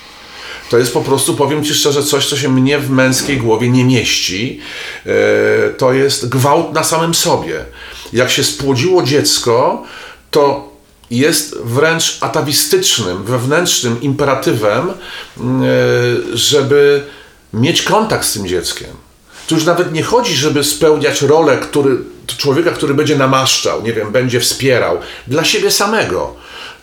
To 0.69 0.77
jest 0.77 0.93
po 0.93 1.01
prostu, 1.01 1.35
powiem 1.35 1.63
Ci 1.63 1.73
szczerze, 1.73 2.03
coś, 2.03 2.29
co 2.29 2.37
się 2.37 2.49
mnie 2.49 2.79
w 2.79 2.89
męskiej 2.89 3.37
głowie 3.37 3.69
nie 3.69 3.85
mieści. 3.85 4.59
E, 5.05 5.09
to 5.69 5.93
jest 5.93 6.29
gwałt 6.29 6.73
na 6.73 6.83
samym 6.83 7.13
sobie. 7.13 7.65
Jak 8.13 8.29
się 8.29 8.43
spłodziło 8.43 9.03
dziecko, 9.03 9.83
to 10.31 10.69
jest 11.11 11.57
wręcz 11.63 12.17
atawistycznym, 12.21 13.23
wewnętrznym 13.23 14.01
imperatywem, 14.01 14.89
e, 14.89 14.93
żeby 16.33 17.03
mieć 17.53 17.81
kontakt 17.81 18.27
z 18.27 18.33
tym 18.33 18.47
dzieckiem. 18.47 18.89
Tu 19.47 19.55
już 19.55 19.65
nawet 19.65 19.93
nie 19.93 20.03
chodzi, 20.03 20.33
żeby 20.33 20.63
spełniać 20.63 21.21
rolę 21.21 21.57
który, 21.57 21.97
człowieka, 22.37 22.71
który 22.71 22.93
będzie 22.93 23.15
namaszczał, 23.15 23.83
nie 23.83 23.93
wiem, 23.93 24.11
będzie 24.11 24.39
wspierał 24.39 24.99
dla 25.27 25.43
siebie 25.43 25.71
samego. 25.71 26.33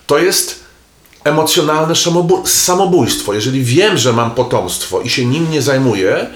To 0.07 0.17
jest 0.17 0.64
emocjonalne 1.25 1.93
samobójstwo. 2.45 3.33
Jeżeli 3.33 3.63
wiem, 3.63 3.97
że 3.97 4.13
mam 4.13 4.31
potomstwo 4.31 5.01
i 5.01 5.09
się 5.09 5.25
nim 5.25 5.51
nie 5.51 5.61
zajmuję, 5.61 6.27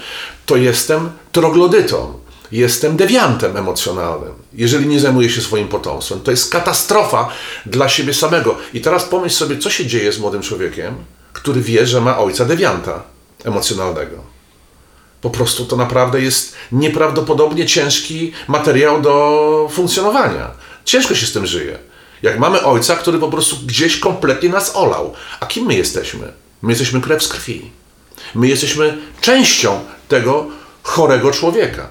to 0.46 0.56
jestem 0.56 1.10
troglodytą. 1.32 2.20
Jestem 2.52 2.96
dewiantem 2.96 3.56
emocjonalnym, 3.56 4.32
jeżeli 4.52 4.86
nie 4.86 5.00
zajmuję 5.00 5.30
się 5.30 5.40
swoim 5.40 5.68
potomstwem. 5.68 6.20
To 6.20 6.30
jest 6.30 6.52
katastrofa 6.52 7.28
dla 7.66 7.88
siebie 7.88 8.14
samego. 8.14 8.56
I 8.74 8.80
teraz 8.80 9.04
pomyśl 9.04 9.36
sobie, 9.36 9.58
co 9.58 9.70
się 9.70 9.86
dzieje 9.86 10.12
z 10.12 10.18
młodym 10.18 10.42
człowiekiem, 10.42 10.94
który 11.32 11.60
wie, 11.60 11.86
że 11.86 12.00
ma 12.00 12.18
ojca 12.18 12.44
dewianta 12.44 13.02
emocjonalnego. 13.44 14.16
Po 15.20 15.30
prostu 15.30 15.64
to 15.64 15.76
naprawdę 15.76 16.20
jest 16.20 16.54
nieprawdopodobnie 16.72 17.66
ciężki 17.66 18.32
materiał 18.48 19.02
do 19.02 19.68
funkcjonowania. 19.72 20.50
Ciężko 20.84 21.14
się 21.14 21.26
z 21.26 21.32
tym 21.32 21.46
żyje. 21.46 21.78
Jak 22.22 22.38
mamy 22.38 22.64
ojca, 22.64 22.96
który 22.96 23.18
po 23.18 23.28
prostu 23.28 23.56
gdzieś 23.66 23.98
kompletnie 23.98 24.48
nas 24.48 24.76
olał. 24.76 25.14
A 25.40 25.46
kim 25.46 25.66
my 25.66 25.74
jesteśmy? 25.74 26.32
My 26.62 26.72
jesteśmy 26.72 27.00
krew 27.00 27.22
z 27.22 27.28
krwi. 27.28 27.70
My 28.34 28.48
jesteśmy 28.48 28.98
częścią 29.20 29.80
tego 30.08 30.46
chorego 30.82 31.30
człowieka. 31.30 31.88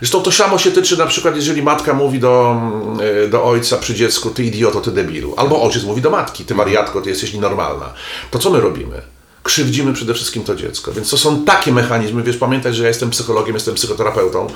Zresztą 0.00 0.22
to 0.22 0.32
samo 0.32 0.58
się 0.58 0.70
tyczy 0.70 0.96
na 0.98 1.06
przykład, 1.06 1.36
jeżeli 1.36 1.62
matka 1.62 1.94
mówi 1.94 2.18
do, 2.18 2.50
mm, 2.50 3.30
do 3.30 3.44
ojca 3.44 3.78
przy 3.78 3.94
dziecku, 3.94 4.30
ty 4.30 4.44
idioto, 4.44 4.80
ty 4.80 4.90
debilu. 4.90 5.34
Albo 5.36 5.62
ojciec 5.62 5.84
mówi 5.84 6.02
do 6.02 6.10
matki, 6.10 6.44
ty 6.44 6.54
wariatko, 6.54 7.00
ty 7.00 7.10
jesteś 7.10 7.32
nienormalna. 7.32 7.92
To 8.30 8.38
co 8.38 8.50
my 8.50 8.60
robimy? 8.60 9.02
Krzywdzimy 9.42 9.92
przede 9.92 10.14
wszystkim 10.14 10.44
to 10.44 10.54
dziecko. 10.54 10.92
Więc 10.92 11.10
to 11.10 11.18
są 11.18 11.44
takie 11.44 11.72
mechanizmy, 11.72 12.22
wiesz, 12.22 12.36
pamiętaj, 12.36 12.74
że 12.74 12.82
ja 12.82 12.88
jestem 12.88 13.10
psychologiem, 13.10 13.54
jestem 13.54 13.74
psychoterapeutą, 13.74 14.46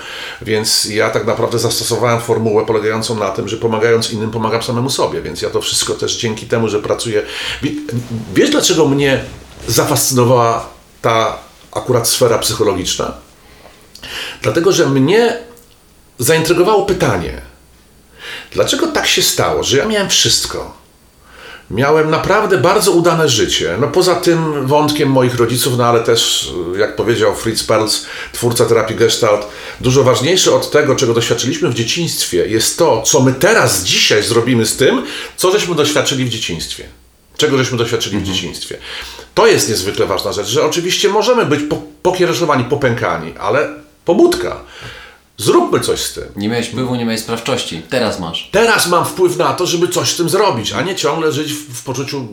więc 0.42 0.84
ja 0.84 1.10
tak 1.10 1.26
naprawdę 1.26 1.58
zastosowałem 1.58 2.20
formułę 2.20 2.66
polegającą 2.66 3.14
na 3.14 3.30
tym, 3.30 3.48
że 3.48 3.56
pomagając 3.56 4.10
innym, 4.10 4.30
pomagam 4.30 4.62
samemu 4.62 4.90
sobie, 4.90 5.22
więc 5.22 5.42
ja 5.42 5.50
to 5.50 5.60
wszystko 5.60 5.94
też 5.94 6.16
dzięki 6.16 6.46
temu, 6.46 6.68
że 6.68 6.78
pracuję... 6.78 7.22
Wiesz, 8.34 8.50
dlaczego 8.50 8.88
mnie 8.88 9.24
zafascynowała 9.68 10.68
ta 11.02 11.38
akurat 11.72 12.08
sfera 12.08 12.38
psychologiczna? 12.38 13.14
Dlatego, 14.42 14.72
że 14.72 14.86
mnie 14.86 15.38
zaintrygowało 16.18 16.86
pytanie, 16.86 17.42
dlaczego 18.52 18.86
tak 18.86 19.06
się 19.06 19.22
stało, 19.22 19.62
że 19.62 19.76
ja 19.76 19.84
miałem 19.84 20.08
wszystko, 20.08 20.85
Miałem 21.70 22.10
naprawdę 22.10 22.58
bardzo 22.58 22.92
udane 22.92 23.28
życie. 23.28 23.76
No 23.80 23.88
poza 23.88 24.14
tym 24.14 24.66
wątkiem 24.66 25.10
moich 25.10 25.34
rodziców, 25.34 25.78
no 25.78 25.86
ale 25.86 26.00
też, 26.00 26.50
jak 26.78 26.96
powiedział 26.96 27.34
Fritz 27.34 27.64
Perls, 27.66 28.06
twórca 28.32 28.66
terapii 28.66 28.96
Gestalt, 28.96 29.46
dużo 29.80 30.04
ważniejsze 30.04 30.54
od 30.54 30.70
tego, 30.70 30.94
czego 30.94 31.14
doświadczyliśmy 31.14 31.68
w 31.68 31.74
dzieciństwie, 31.74 32.46
jest 32.46 32.78
to, 32.78 33.02
co 33.02 33.20
my 33.20 33.32
teraz, 33.32 33.84
dzisiaj 33.84 34.22
zrobimy 34.22 34.66
z 34.66 34.76
tym, 34.76 35.02
co 35.36 35.50
żeśmy 35.50 35.74
doświadczyli 35.74 36.24
w 36.24 36.28
dzieciństwie. 36.28 36.84
Czego 37.36 37.58
żeśmy 37.58 37.78
doświadczyli 37.78 38.16
mhm. 38.16 38.32
w 38.32 38.36
dzieciństwie. 38.36 38.78
To 39.34 39.46
jest 39.46 39.68
niezwykle 39.68 40.06
ważna 40.06 40.32
rzecz, 40.32 40.46
że 40.46 40.64
oczywiście 40.64 41.08
możemy 41.08 41.46
być 41.46 41.60
pokiereszowani, 42.02 42.64
popękani, 42.64 43.34
ale 43.38 43.68
pobudka. 44.04 44.60
Zróbmy 45.38 45.80
coś 45.80 46.00
z 46.00 46.12
tym. 46.12 46.24
Nie 46.36 46.48
miałeś 46.48 46.68
wpływu, 46.68 46.94
nie 46.94 47.04
miałeś 47.04 47.20
sprawczości. 47.20 47.82
Teraz 47.90 48.20
masz. 48.20 48.48
Teraz 48.52 48.88
mam 48.88 49.04
wpływ 49.04 49.36
na 49.36 49.52
to, 49.52 49.66
żeby 49.66 49.88
coś 49.88 50.12
z 50.12 50.16
tym 50.16 50.28
zrobić, 50.28 50.72
a 50.72 50.82
nie 50.82 50.94
ciągle 50.94 51.32
żyć 51.32 51.52
w, 51.52 51.78
w 51.80 51.84
poczuciu 51.84 52.28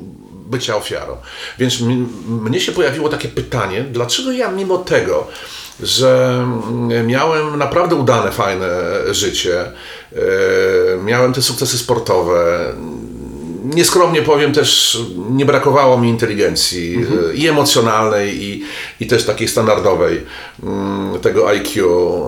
bycia 0.46 0.76
ofiarą. 0.76 1.18
Więc 1.60 1.82
mnie 2.28 2.60
się 2.60 2.72
pojawiło 2.72 3.10
takie 3.10 3.28
pytanie, 3.28 3.86
dlaczego 3.92 4.32
ja 4.32 4.52
mimo 4.52 4.78
tego, 4.78 5.28
że 5.80 6.46
miałem 7.06 7.58
naprawdę 7.58 7.96
udane, 7.96 8.32
fajne 8.32 8.68
życie. 9.12 9.62
E, 9.62 10.18
miałem 11.04 11.34
te 11.34 11.42
sukcesy 11.42 11.78
sportowe. 11.78 12.74
Nieskromnie 13.64 14.22
powiem 14.22 14.54
też, 14.54 14.98
nie 15.30 15.46
brakowało 15.46 15.98
mi 15.98 16.10
inteligencji 16.10 16.98
e, 17.32 17.34
i 17.34 17.48
emocjonalnej, 17.48 18.44
i, 18.44 18.64
i 19.00 19.08
też 19.08 19.26
takiej 19.26 19.48
standardowej, 19.48 20.22
mm, 20.64 21.20
tego 21.20 21.50
IQ, 21.50 21.84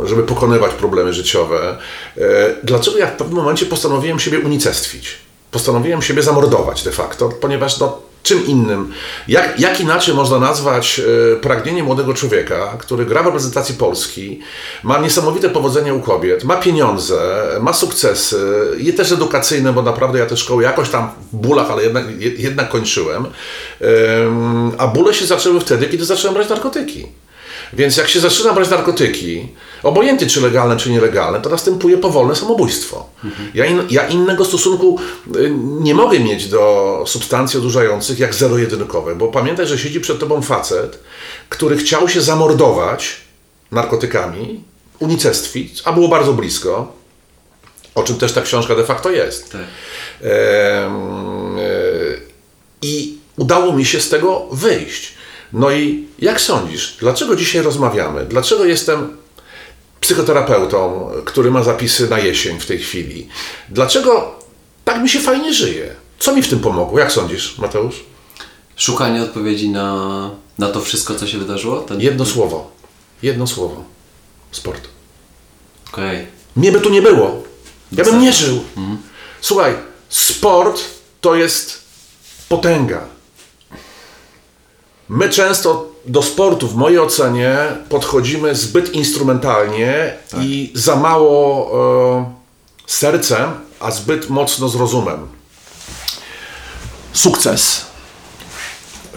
żeby 0.05 0.23
pokonywać 0.23 0.73
problemy 0.73 1.13
życiowe. 1.13 1.77
E, 2.17 2.21
Dlaczego 2.63 2.97
ja 2.97 3.07
w 3.07 3.17
pewnym 3.17 3.37
momencie 3.37 3.65
postanowiłem 3.65 4.19
siebie 4.19 4.39
unicestwić? 4.39 5.17
Postanowiłem 5.51 6.01
siebie 6.01 6.21
zamordować 6.21 6.83
de 6.83 6.91
facto, 6.91 7.29
ponieważ 7.29 7.79
no, 7.79 8.01
czym 8.25 8.45
innym, 8.45 8.91
jak, 9.27 9.59
jak 9.59 9.79
inaczej 9.81 10.13
można 10.15 10.39
nazwać 10.39 11.01
e, 11.33 11.35
pragnienie 11.35 11.83
młodego 11.83 12.13
człowieka, 12.13 12.77
który 12.79 13.05
gra 13.05 13.23
w 13.23 13.25
reprezentacji 13.25 13.75
Polski, 13.75 14.39
ma 14.83 14.97
niesamowite 14.99 15.49
powodzenie 15.49 15.93
u 15.93 15.99
kobiet, 16.01 16.43
ma 16.43 16.55
pieniądze, 16.55 17.43
ma 17.61 17.73
sukcesy, 17.73 18.67
je 18.77 18.93
też 18.93 19.11
edukacyjne, 19.11 19.73
bo 19.73 19.81
naprawdę 19.81 20.19
ja 20.19 20.25
te 20.25 20.37
szkoły 20.37 20.63
jakoś 20.63 20.89
tam 20.89 21.09
w 21.33 21.35
bólach, 21.35 21.71
ale 21.71 21.83
jednak, 21.83 22.21
je- 22.21 22.31
jednak 22.37 22.69
kończyłem. 22.69 23.25
Em, 23.81 24.71
A 24.77 24.87
bóle 24.87 25.13
się 25.13 25.25
zaczęły 25.25 25.59
wtedy, 25.59 25.85
kiedy 25.87 26.05
zacząłem 26.05 26.33
brać 26.33 26.49
narkotyki. 26.49 27.07
Więc 27.73 27.97
jak 27.97 28.07
się 28.07 28.19
zaczyna 28.19 28.53
brać 28.53 28.69
narkotyki, 28.69 29.47
obojętnie 29.83 30.27
czy 30.27 30.41
legalne, 30.41 30.77
czy 30.77 30.89
nielegalne, 30.89 31.41
to 31.41 31.49
następuje 31.49 31.97
powolne 31.97 32.35
samobójstwo. 32.35 33.09
Ja, 33.53 33.65
in, 33.65 33.81
ja 33.89 34.07
innego 34.07 34.45
stosunku 34.45 34.99
y, 35.35 35.53
nie 35.59 35.95
mogę 35.95 36.19
mieć 36.19 36.47
do 36.47 37.03
substancji 37.07 37.59
odurzających 37.59 38.19
jak 38.19 38.35
zero-jedynkowe, 38.35 39.15
bo 39.15 39.27
pamiętaj, 39.27 39.67
że 39.67 39.79
siedzi 39.79 39.99
przed 39.99 40.19
tobą 40.19 40.41
facet, 40.41 40.99
który 41.49 41.77
chciał 41.77 42.09
się 42.09 42.21
zamordować 42.21 43.17
narkotykami, 43.71 44.63
unicestwić, 44.99 45.81
a 45.85 45.93
było 45.93 46.07
bardzo 46.07 46.33
blisko, 46.33 46.93
o 47.95 48.03
czym 48.03 48.17
też 48.17 48.33
ta 48.33 48.41
książka 48.41 48.75
de 48.75 48.83
facto 48.83 49.11
jest. 49.11 49.51
Tak. 49.51 49.61
Em, 50.21 51.57
e, 51.57 51.61
I 52.81 53.17
udało 53.37 53.73
mi 53.73 53.85
się 53.85 54.01
z 54.01 54.09
tego 54.09 54.47
wyjść. 54.51 55.13
No 55.55 55.71
i 55.71 56.07
jak 56.19 56.41
sądzisz, 56.41 56.97
dlaczego 56.99 57.35
dzisiaj 57.35 57.61
rozmawiamy? 57.61 58.25
Dlaczego 58.25 58.65
jestem 58.65 59.17
psychoterapeutą, 59.99 61.11
który 61.25 61.51
ma 61.51 61.63
zapisy 61.63 62.09
na 62.09 62.19
jesień 62.19 62.59
w 62.59 62.65
tej 62.65 62.79
chwili? 62.79 63.27
Dlaczego 63.69 64.39
tak 64.85 65.01
mi 65.01 65.09
się 65.09 65.19
fajnie 65.19 65.53
żyje? 65.53 65.95
Co 66.19 66.35
mi 66.35 66.41
w 66.41 66.49
tym 66.49 66.59
pomogło? 66.59 66.99
Jak 66.99 67.11
sądzisz, 67.11 67.57
Mateusz? 67.57 68.03
Szukanie 68.75 69.23
odpowiedzi 69.23 69.69
na, 69.69 70.31
na 70.57 70.67
to 70.67 70.81
wszystko, 70.81 71.15
co 71.15 71.27
się 71.27 71.37
wydarzyło? 71.37 71.79
Ten... 71.79 72.01
Jedno 72.01 72.25
słowo. 72.25 72.71
Jedno 73.23 73.47
słowo. 73.47 73.83
Sport. 74.51 74.87
Okej. 75.93 76.27
Mnie 76.55 76.71
by 76.71 76.81
tu 76.81 76.89
nie 76.89 77.01
było. 77.01 77.43
Ja 77.91 78.03
bym 78.03 78.21
nie 78.21 78.33
żył. 78.33 78.63
Słuchaj, 79.41 79.73
sport 80.09 80.81
to 81.21 81.35
jest 81.35 81.81
potęga. 82.49 83.14
My 85.09 85.29
często 85.29 85.91
do 86.05 86.21
sportu, 86.21 86.67
w 86.67 86.75
mojej 86.75 86.99
ocenie, 86.99 87.57
podchodzimy 87.89 88.55
zbyt 88.55 88.93
instrumentalnie 88.93 90.13
i 90.41 90.71
za 90.73 90.95
mało 90.95 91.71
e, 92.19 92.33
sercem, 92.87 93.51
a 93.79 93.91
zbyt 93.91 94.29
mocno 94.29 94.69
z 94.69 94.75
rozumem. 94.75 95.27
Sukces. 97.13 97.85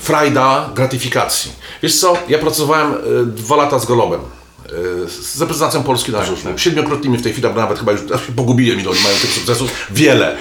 Frajda 0.01 0.71
gratifikacji. 0.75 1.53
Wiesz 1.83 2.01
co, 2.01 2.17
ja 2.29 2.39
pracowałem 2.39 2.95
y, 2.95 3.27
dwa 3.27 3.57
lata 3.57 3.79
z 3.79 3.87
Golobem. 3.87 4.21
y, 4.21 5.09
Z 5.11 5.41
reprezentacją 5.41 5.83
Polski 5.83 6.13
na 6.13 6.25
żużlu. 6.25 6.59
Siedmiokrotnymi 6.59 7.19
w 7.19 7.23
tej 7.23 7.33
chwili, 7.33 7.49
nawet 7.55 7.79
chyba 7.79 7.93
już 7.93 8.01
pogubiłem, 8.37 8.81
ile 8.81 8.91
oni 8.91 9.01
mają 9.01 9.17
tych 9.17 9.33
sukcesów. 9.33 9.71
Wiele. 9.91 10.37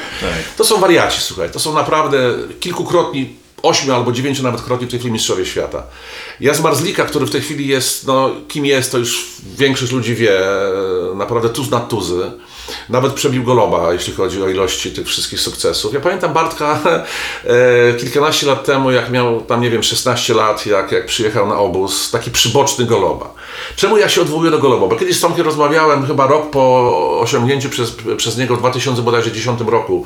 To 0.57 0.65
są 0.65 0.79
wariaci, 0.79 1.21
słuchaj. 1.21 1.49
To 1.49 1.59
są 1.59 1.73
naprawdę 1.73 2.17
kilkukrotni, 2.59 3.35
ośmiu 3.67 3.93
albo 3.93 4.11
dziewięciu 4.11 4.43
nawet 4.43 4.61
krotni 4.61 4.87
w 4.87 4.89
tej 4.89 4.99
chwili 4.99 5.13
mistrzowie 5.13 5.45
świata. 5.45 5.83
Ja 6.39 6.53
z 6.53 6.61
Marzlika, 6.61 7.05
który 7.05 7.25
w 7.25 7.29
tej 7.29 7.41
chwili 7.41 7.67
jest, 7.67 8.07
no 8.07 8.31
kim 8.47 8.65
jest, 8.65 8.91
to 8.91 8.97
już 8.97 9.27
większość 9.57 9.91
ludzi 9.91 10.15
wie, 10.15 10.39
e, 10.39 11.15
naprawdę 11.15 11.49
tuz 11.49 11.69
nad 11.69 11.89
tuzy. 11.89 12.31
Nawet 12.89 13.13
przebił 13.13 13.43
Goloba, 13.43 13.93
jeśli 13.93 14.13
chodzi 14.13 14.43
o 14.43 14.49
ilości 14.49 14.91
tych 14.91 15.07
wszystkich 15.07 15.39
sukcesów. 15.39 15.93
Ja 15.93 15.99
pamiętam 15.99 16.33
Bartka 16.33 16.79
e, 16.83 17.93
kilkanaście 17.93 18.47
lat 18.47 18.65
temu, 18.65 18.91
jak 18.91 19.09
miał 19.09 19.41
tam, 19.41 19.61
nie 19.61 19.69
wiem, 19.69 19.83
16 19.83 20.33
lat, 20.33 20.65
jak, 20.65 20.91
jak 20.91 21.05
przyjechał 21.05 21.47
na 21.47 21.57
obóz, 21.57 22.11
taki 22.11 22.31
przyboczny 22.31 22.85
Goloba. 22.85 23.33
Czemu 23.75 23.97
ja 23.97 24.09
się 24.09 24.21
odwołuję 24.21 24.51
do 24.51 24.59
Goloba? 24.59 24.87
Bo 24.87 24.95
kiedyś 24.95 25.17
z 25.17 25.21
Tomkiem 25.21 25.45
rozmawiałem, 25.45 26.07
chyba 26.07 26.27
rok 26.27 26.49
po 26.49 27.19
osiągnięciu 27.21 27.69
przez, 27.69 27.95
przez 28.17 28.37
niego 28.37 28.55
w 28.55 28.59
2010 28.59 29.59
roku 29.67 30.05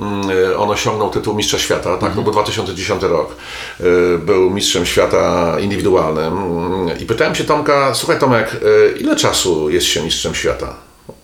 mm, 0.00 0.30
e, 0.30 0.56
on 0.58 0.70
osiągnął 0.70 1.10
tytuł 1.10 1.34
Mistrza 1.34 1.58
Świata, 1.58 1.96
tak? 1.96 2.16
No 2.16 2.22
bo 2.22 2.30
2010 2.30 3.02
rok 3.02 3.36
e, 3.80 3.84
był 4.18 4.50
Mistrzem 4.50 4.86
Świata 4.86 5.56
indywidualnym. 5.60 6.32
Mm, 6.38 6.98
I 7.00 7.06
pytałem 7.06 7.34
się 7.34 7.44
Tomka, 7.44 7.94
słuchaj 7.94 8.18
Tomek, 8.18 8.56
e, 8.56 8.98
ile 8.98 9.16
czasu 9.16 9.70
jest 9.70 9.86
się 9.86 10.02
Mistrzem 10.02 10.34
Świata? 10.34 10.91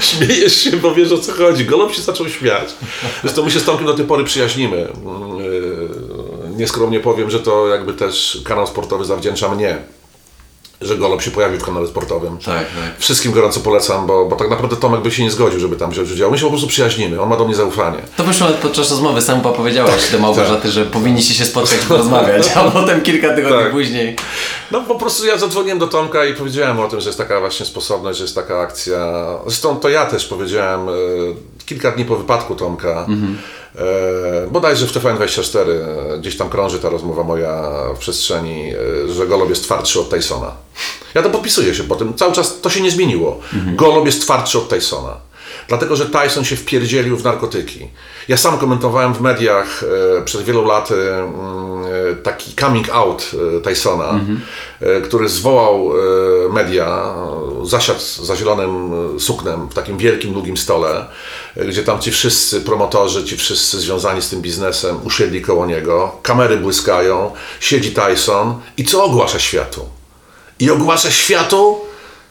Śmiejesz 0.00 0.56
się, 0.56 0.76
bo 0.76 0.94
wiesz 0.94 1.12
o 1.12 1.18
co 1.18 1.32
chodzi. 1.32 1.64
Golob 1.64 1.94
się 1.94 2.02
zaczął 2.02 2.28
śmiać. 2.28 2.68
Zresztą 3.22 3.44
my 3.44 3.50
się 3.50 3.60
z 3.60 3.64
Tomkiem 3.64 3.86
do 3.86 3.94
tej 3.94 4.06
pory 4.06 4.24
przyjaźnimy. 4.24 4.76
Yy, 4.76 5.88
Nieskromnie 6.56 7.00
powiem, 7.00 7.30
że 7.30 7.40
to 7.40 7.68
jakby 7.68 7.92
też 7.92 8.38
kanał 8.44 8.66
sportowy 8.66 9.04
zawdzięcza 9.04 9.48
mnie, 9.48 9.78
że 10.80 10.96
Golob 10.96 11.22
się 11.22 11.30
pojawił 11.30 11.60
w 11.60 11.64
kanale 11.64 11.86
sportowym. 11.86 12.38
Tak, 12.38 12.46
tak. 12.46 12.98
Wszystkim 12.98 13.32
gorąco 13.32 13.60
polecam, 13.60 14.06
bo, 14.06 14.26
bo 14.26 14.36
tak 14.36 14.50
naprawdę 14.50 14.76
Tomek 14.76 15.00
by 15.00 15.10
się 15.10 15.22
nie 15.22 15.30
zgodził, 15.30 15.60
żeby 15.60 15.76
tam 15.76 15.90
wziąć 15.90 16.10
udział. 16.10 16.30
My 16.30 16.38
się 16.38 16.44
po 16.44 16.50
prostu 16.50 16.68
przyjaźnimy. 16.68 17.20
On 17.20 17.28
ma 17.28 17.36
do 17.36 17.44
mnie 17.44 17.54
zaufanie. 17.54 17.98
To 18.16 18.24
wyszło 18.24 18.46
podczas 18.62 18.90
rozmowy, 18.90 19.22
sam 19.22 19.40
powiedziałeś 19.40 20.10
do 20.12 20.18
Małgorzaty, 20.18 20.70
że 20.70 20.84
powinniście 20.84 21.34
się 21.34 21.44
spotkać 21.44 21.78
i 21.84 21.86
porozmawiać, 21.86 22.50
a 22.54 22.64
potem 22.70 23.00
kilka 23.02 23.34
tygodni 23.34 23.58
Tak. 23.58 23.72
później. 23.72 24.16
No 24.70 24.80
po 24.80 24.94
prostu 24.94 25.26
ja 25.26 25.38
zadzwoniłem 25.38 25.78
do 25.78 25.86
Tomka 25.86 26.24
i 26.24 26.34
powiedziałem 26.34 26.80
o 26.80 26.88
tym, 26.88 27.00
że 27.00 27.08
jest 27.08 27.18
taka 27.18 27.40
właśnie 27.40 27.66
sposobność, 27.66 28.18
że 28.18 28.24
jest 28.24 28.34
taka 28.34 28.60
akcja. 28.60 29.14
Zresztą 29.46 29.76
to 29.76 29.88
ja 29.88 30.06
też 30.06 30.26
powiedziałem 30.26 30.88
e, 30.88 30.92
kilka 31.66 31.90
dni 31.90 32.04
po 32.04 32.16
wypadku 32.16 32.54
Tomka. 32.54 32.88
E, 32.88 33.06
bodajże 34.50 34.86
w 34.86 34.92
TVN24 34.92 35.70
e, 35.70 36.18
gdzieś 36.18 36.36
tam 36.36 36.48
krąży 36.48 36.78
ta 36.78 36.88
rozmowa 36.88 37.22
moja 37.22 37.62
w 37.94 37.98
przestrzeni, 37.98 38.72
e, 39.08 39.12
że 39.12 39.26
Golob 39.26 39.48
jest 39.48 39.62
twardszy 39.62 40.00
od 40.00 40.10
Tysona. 40.10 40.52
Ja 41.14 41.22
to 41.22 41.30
podpisuję 41.30 41.74
się 41.74 41.84
po 41.84 41.96
tym. 41.96 42.14
Cały 42.14 42.32
czas 42.32 42.60
to 42.60 42.70
się 42.70 42.80
nie 42.80 42.90
zmieniło. 42.90 43.40
Golob 43.76 44.06
jest 44.06 44.22
twardszy 44.22 44.58
od 44.58 44.68
Tysona. 44.68 45.16
Dlatego, 45.68 45.96
że 45.96 46.06
Tyson 46.06 46.44
się 46.44 46.56
wpierdzielił 46.56 47.16
w 47.16 47.24
narkotyki. 47.24 47.88
Ja 48.28 48.36
sam 48.36 48.58
komentowałem 48.58 49.14
w 49.14 49.20
mediach 49.20 49.84
e, 50.18 50.22
przed 50.24 50.42
wielu 50.42 50.64
laty 50.64 51.12
mm, 51.12 51.34
e, 52.12 52.16
taki 52.22 52.54
coming 52.60 52.90
out 52.90 53.30
e, 53.58 53.60
Tysona, 53.60 54.20
e, 54.80 55.00
który 55.00 55.28
zwołał 55.28 55.92
e, 55.92 56.52
media, 56.52 57.14
e, 57.62 57.66
zasiadł 57.66 58.00
za 58.22 58.36
zielonym 58.36 58.92
e, 59.16 59.20
suknem 59.20 59.68
w 59.68 59.74
takim 59.74 59.98
wielkim, 59.98 60.32
długim 60.32 60.56
stole, 60.56 61.06
e, 61.56 61.64
gdzie 61.64 61.82
tam 61.82 62.00
ci 62.00 62.10
wszyscy 62.10 62.60
promotorzy, 62.60 63.24
ci 63.24 63.36
wszyscy 63.36 63.80
związani 63.80 64.22
z 64.22 64.28
tym 64.28 64.42
biznesem 64.42 64.96
usiedli 65.04 65.42
koło 65.42 65.66
niego, 65.66 66.18
kamery 66.22 66.56
błyskają, 66.56 67.32
siedzi 67.60 67.92
Tyson 67.92 68.60
i 68.76 68.84
co 68.84 69.04
ogłasza 69.04 69.38
światu? 69.38 69.88
I 70.60 70.70
ogłasza 70.70 71.10
światu, 71.10 71.80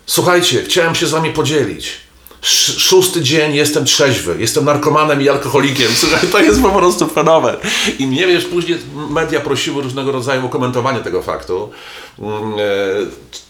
słuchajcie, 0.06 0.64
chciałem 0.64 0.96
się 0.96 1.08
z 1.08 1.12
wami 1.12 1.30
podzielić. 1.30 2.03
Sz- 2.44 2.80
Szósty 2.80 3.22
dzień 3.22 3.56
jestem 3.56 3.86
trzeźwy, 3.86 4.36
jestem 4.39 4.66
narkomanem 4.66 5.22
i 5.22 5.30
alkoholikiem. 5.30 5.88
Słuchaj, 6.02 6.20
to 6.32 6.39
jest 6.39 6.62
po 6.62 6.70
prostu 6.70 7.08
fenomen. 7.08 7.56
I 8.00 8.08
mnie 8.08 8.28
wiesz, 8.28 8.46
później 8.46 8.78
media 9.10 9.39
prosiły 9.39 9.84
różnego 9.84 10.12
rodzaju 10.12 10.46
o 10.46 10.50
komentowanie 10.50 11.00
tego 11.00 11.22
faktu. 11.22 11.70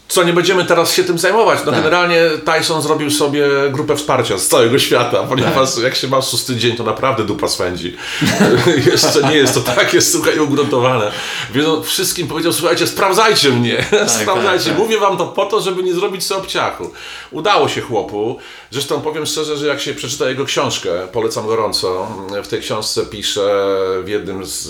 Co 0.08 0.22
nie 0.24 0.32
będziemy 0.32 0.64
teraz 0.64 0.92
się 0.92 1.04
tym 1.04 1.18
zajmować. 1.18 1.58
No 1.58 1.72
Tak. 1.72 1.74
generalnie 1.80 2.20
Tyson 2.44 2.82
zrobił 2.82 3.10
sobie 3.10 3.46
grupę 3.70 3.96
wsparcia 3.96 4.38
z 4.38 4.46
całego 4.48 4.78
świata, 4.78 5.22
ponieważ 5.28 5.78
jak 5.78 5.94
się 5.94 6.08
ma 6.08 6.22
szósty 6.22 6.56
dzień, 6.56 6.76
to 6.76 6.84
naprawdę 6.84 7.24
dupa 7.24 7.48
swędzi. 7.48 7.96
Jeszcze 8.92 9.22
nie 9.22 9.36
jest 9.36 9.54
to 9.54 9.60
takie, 9.60 10.00
słuchaj, 10.00 10.38
ugruntowane. 10.38 11.12
Więc 11.54 11.68
on 11.68 11.82
wszystkim 11.82 12.28
powiedział, 12.28 12.52
słuchajcie, 12.52 12.86
sprawdzajcie 12.86 13.50
mnie. 13.50 13.84
sprawdzajcie. 14.20 14.64
tak, 14.64 14.72
tak. 14.74 14.78
Mówię 14.78 14.98
wam 14.98 15.16
to 15.16 15.26
po 15.26 15.46
to, 15.46 15.60
żeby 15.60 15.82
nie 15.82 15.94
zrobić 15.94 16.24
sobie 16.24 16.40
obciachu. 16.40 16.90
Udało 17.30 17.68
się 17.68 17.80
chłopu. 17.80 18.38
Zresztą 18.70 19.00
powiem 19.00 19.26
szczerze, 19.26 19.56
że 19.56 19.66
jak 19.66 19.80
się 19.80 19.94
przeczyta 19.94 20.28
jego 20.28 20.44
książkę, 20.44 20.90
polecam 21.12 21.46
gorąco, 21.46 22.08
w 22.44 22.48
tej 22.48 22.60
książce 22.60 23.06
pisze 23.06 23.76
w 24.04 24.08
jednym 24.08 24.46
z, 24.46 24.62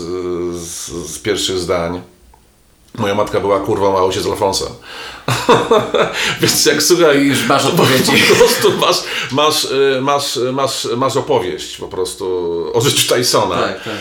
z, 0.56 0.88
z 0.90 1.18
pierwszych 1.18 1.58
zdań, 1.58 2.02
Moja 2.98 3.14
matka 3.14 3.40
była 3.40 3.60
kurwą, 3.60 3.98
a 3.98 4.02
ojciec 4.02 4.22
z 4.22 4.26
Alfonsem. 4.26 4.68
Więc 6.40 6.66
jak 6.66 6.82
słuchaj... 6.82 7.24
Już 7.26 7.46
masz 7.46 7.66
odpowiedzi. 7.66 8.12
Po 8.30 8.34
prostu 8.34 8.72
masz, 8.78 9.02
masz, 9.32 9.64
y, 9.64 9.98
masz, 10.02 10.38
masz, 10.52 10.88
masz 10.96 11.16
opowieść 11.16 11.76
po 11.76 11.88
prostu 11.88 12.24
o 12.74 12.80
życiu 12.80 13.14
Tysona. 13.14 13.54
Tak, 13.56 13.84
tak. 13.84 13.94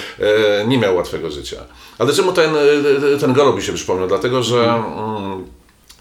E, 0.61 0.65
Nie 0.67 0.77
miał 0.77 0.95
łatwego 0.95 1.31
życia. 1.31 1.57
Ale 1.99 2.13
czemu 2.13 2.33
ten, 2.33 2.55
y, 2.55 3.17
ten 3.19 3.33
gol 3.33 3.55
mi 3.55 3.61
się 3.63 3.73
przypomniał? 3.73 4.07
Dlatego, 4.07 4.43
że... 4.43 4.63
Mm, 4.63 5.45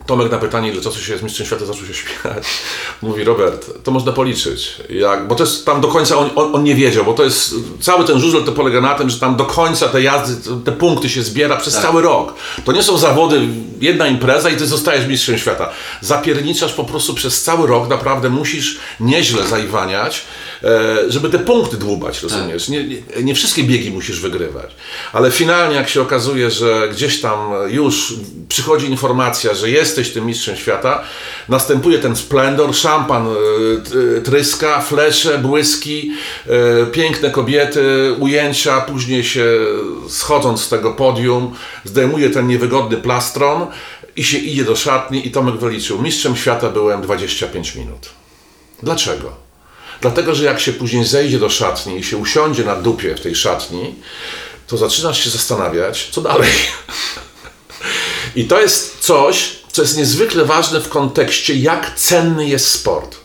Tomek 0.07 0.31
na 0.31 0.39
pytanie, 0.39 0.73
ile 0.73 0.83
czasu 0.83 1.01
się 1.01 1.13
jest 1.13 1.25
mistrzem 1.25 1.47
świata, 1.47 1.65
zaczął 1.65 1.87
się 1.87 1.95
śmiać. 1.95 2.45
Mówi, 3.03 3.25
Robert, 3.25 3.67
to 3.85 3.91
można 3.91 4.13
policzyć. 4.13 4.77
Jak, 4.91 5.29
bo 5.29 5.35
to 5.35 5.45
jest 5.45 5.67
tam 5.67 5.81
do 5.81 5.89
końca, 5.89 6.17
on, 6.17 6.31
on, 6.37 6.55
on 6.55 6.65
nie 6.65 6.75
wiedział, 6.75 7.05
bo 7.05 7.13
to 7.13 7.25
jest, 7.25 7.55
cały 7.81 8.05
ten 8.05 8.21
żużel 8.21 8.45
to 8.45 8.53
polega 8.53 8.81
na 8.81 8.95
tym, 8.95 9.11
że 9.11 9.21
tam 9.21 9.37
do 9.37 9.45
końca 9.45 9.89
te 9.89 10.03
jazdy, 10.03 10.51
te 10.65 10.73
punkty 10.73 11.09
się 11.09 11.23
zbiera 11.23 11.57
przez 11.57 11.75
cały 11.75 12.03
rok. 12.03 12.35
To 12.65 12.73
nie 12.73 12.83
są 12.83 12.99
zawody, 12.99 13.41
jedna 13.81 14.07
impreza 14.09 14.51
i 14.51 14.57
ty 14.57 14.67
zostajesz 14.67 15.07
mistrzem 15.07 15.39
świata. 15.39 15.71
Zapierniczasz 16.01 16.73
po 16.73 16.85
prostu 16.85 17.15
przez 17.15 17.43
cały 17.43 17.67
rok, 17.67 17.89
naprawdę 17.89 18.29
musisz 18.29 18.79
nieźle 19.01 19.47
zaiwaniać, 19.47 20.19
e, 20.19 20.52
żeby 21.09 21.29
te 21.31 21.39
punkty 21.39 21.77
dłubać, 21.77 22.23
rozumiesz? 22.23 22.69
Nie, 22.69 22.85
nie, 22.85 22.97
nie 23.23 23.35
wszystkie 23.35 23.63
biegi 23.65 23.91
musisz 23.91 24.21
wygrywać. 24.21 24.71
Ale 25.13 25.31
finalnie, 25.31 25.77
jak 25.77 25.89
się 25.89 26.03
okazuje, 26.03 26.51
że 26.51 26.89
gdzieś 26.93 27.21
tam 27.21 27.39
już 27.69 28.15
przychodzi 28.49 28.87
informacja, 28.87 29.55
że 29.55 29.71
jesteś 29.71 30.11
tym 30.11 30.27
mistrzem 30.27 30.57
świata, 30.57 31.03
następuje 31.49 31.99
ten 31.99 32.17
splendor, 32.17 32.75
szampan 32.75 33.27
e, 33.27 33.31
t- 33.91 34.21
tryska, 34.23 34.81
flesze, 34.81 35.39
błyski, 35.39 36.11
e, 36.83 36.87
piękne 36.87 37.31
kobiety, 37.31 38.13
ujęcia, 38.19 38.81
później 38.81 39.25
się 39.25 39.45
schodząc 40.09 40.61
z 40.61 40.69
tego 40.69 40.93
podium, 40.93 41.55
zdejmuje 41.85 42.31
ten 42.31 42.47
niewygodny 42.47 42.97
plastron 42.97 43.67
i 44.17 44.25
się 44.25 44.39
idzie 44.39 44.65
do 44.65 44.77
szatni 44.77 45.27
i 45.27 45.31
Tomek 45.31 45.57
wyliczył, 45.57 46.03
mistrzem 46.03 46.37
świata 46.37 46.69
byłem 46.71 47.03
25 47.03 47.75
minut. 47.75 48.09
Dlaczego? 48.83 49.33
Dlatego, 50.03 50.35
że 50.35 50.45
jak 50.45 50.61
się 50.61 50.73
później 50.73 51.05
zejdzie 51.05 51.39
do 51.39 51.49
szatni 51.49 51.99
i 51.99 52.05
się 52.05 52.17
usiądzie 52.17 52.65
na 52.65 52.77
dupie 52.77 53.15
w 53.15 53.21
tej 53.21 53.35
szatni, 53.35 53.95
to 54.67 54.77
zaczynasz 54.77 55.25
się 55.25 55.31
zastanawiać, 55.31 56.09
co 56.13 56.21
dalej. 56.21 56.51
I 58.37 58.45
to 58.45 58.61
jest 58.61 58.99
coś, 59.01 59.57
co 59.73 59.83
jest 59.83 59.97
niezwykle 59.97 60.45
ważne 60.45 60.81
w 60.81 60.89
kontekście, 60.89 61.55
jak 61.55 61.95
cenny 61.97 62.49
jest 62.49 62.71
sport. 62.71 63.17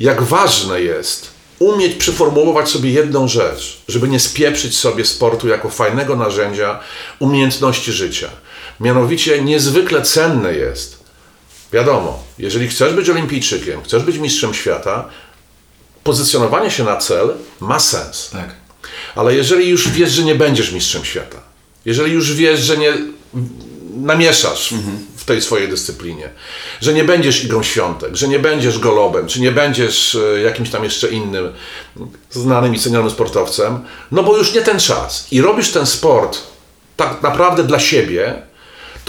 Jak 0.00 0.22
ważne 0.22 0.80
jest 0.80 1.30
umieć 1.58 1.94
przeformułować 1.94 2.68
sobie 2.68 2.90
jedną 2.90 3.28
rzecz, 3.28 3.82
żeby 3.88 4.08
nie 4.08 4.20
spieprzyć 4.20 4.78
sobie 4.78 5.04
sportu 5.04 5.48
jako 5.48 5.70
fajnego 5.70 6.16
narzędzia 6.16 6.80
umiejętności 7.18 7.92
życia. 7.92 8.28
Mianowicie 8.80 9.42
niezwykle 9.42 10.02
cenne 10.02 10.54
jest, 10.54 10.98
wiadomo, 11.72 12.22
jeżeli 12.38 12.68
chcesz 12.68 12.94
być 12.94 13.10
olimpijczykiem, 13.10 13.82
chcesz 13.82 14.02
być 14.02 14.18
mistrzem 14.18 14.54
świata, 14.54 15.08
pozycjonowanie 16.04 16.70
się 16.70 16.84
na 16.84 16.96
cel 16.96 17.34
ma 17.60 17.80
sens. 17.80 18.30
Tak. 18.30 18.48
Ale 19.14 19.34
jeżeli 19.34 19.68
już 19.68 19.88
wiesz, 19.88 20.10
że 20.10 20.22
nie 20.22 20.34
będziesz 20.34 20.72
mistrzem 20.72 21.04
świata, 21.04 21.38
jeżeli 21.84 22.12
już 22.12 22.34
wiesz, 22.34 22.60
że 22.60 22.76
nie 22.76 22.92
namieszasz 23.96 24.74
w 25.16 25.24
tej 25.24 25.42
swojej 25.42 25.68
dyscyplinie, 25.68 26.30
że 26.80 26.92
nie 26.92 27.04
będziesz 27.04 27.44
Igą 27.44 27.62
Świątek, 27.62 28.16
że 28.16 28.28
nie 28.28 28.38
będziesz 28.38 28.78
Golobem, 28.78 29.26
czy 29.26 29.40
nie 29.40 29.52
będziesz 29.52 30.14
e, 30.14 30.40
jakimś 30.40 30.70
tam 30.70 30.84
jeszcze 30.84 31.08
innym 31.08 31.52
znanym 32.30 32.74
i 32.74 32.78
cenionym 32.78 33.10
sportowcem, 33.10 33.80
no 34.10 34.22
bo 34.22 34.36
już 34.36 34.54
nie 34.54 34.62
ten 34.62 34.80
czas 34.80 35.26
i 35.30 35.40
robisz 35.40 35.70
ten 35.70 35.86
sport 35.86 36.38
tak 36.96 37.22
naprawdę 37.22 37.64
dla 37.64 37.78
siebie, 37.78 38.42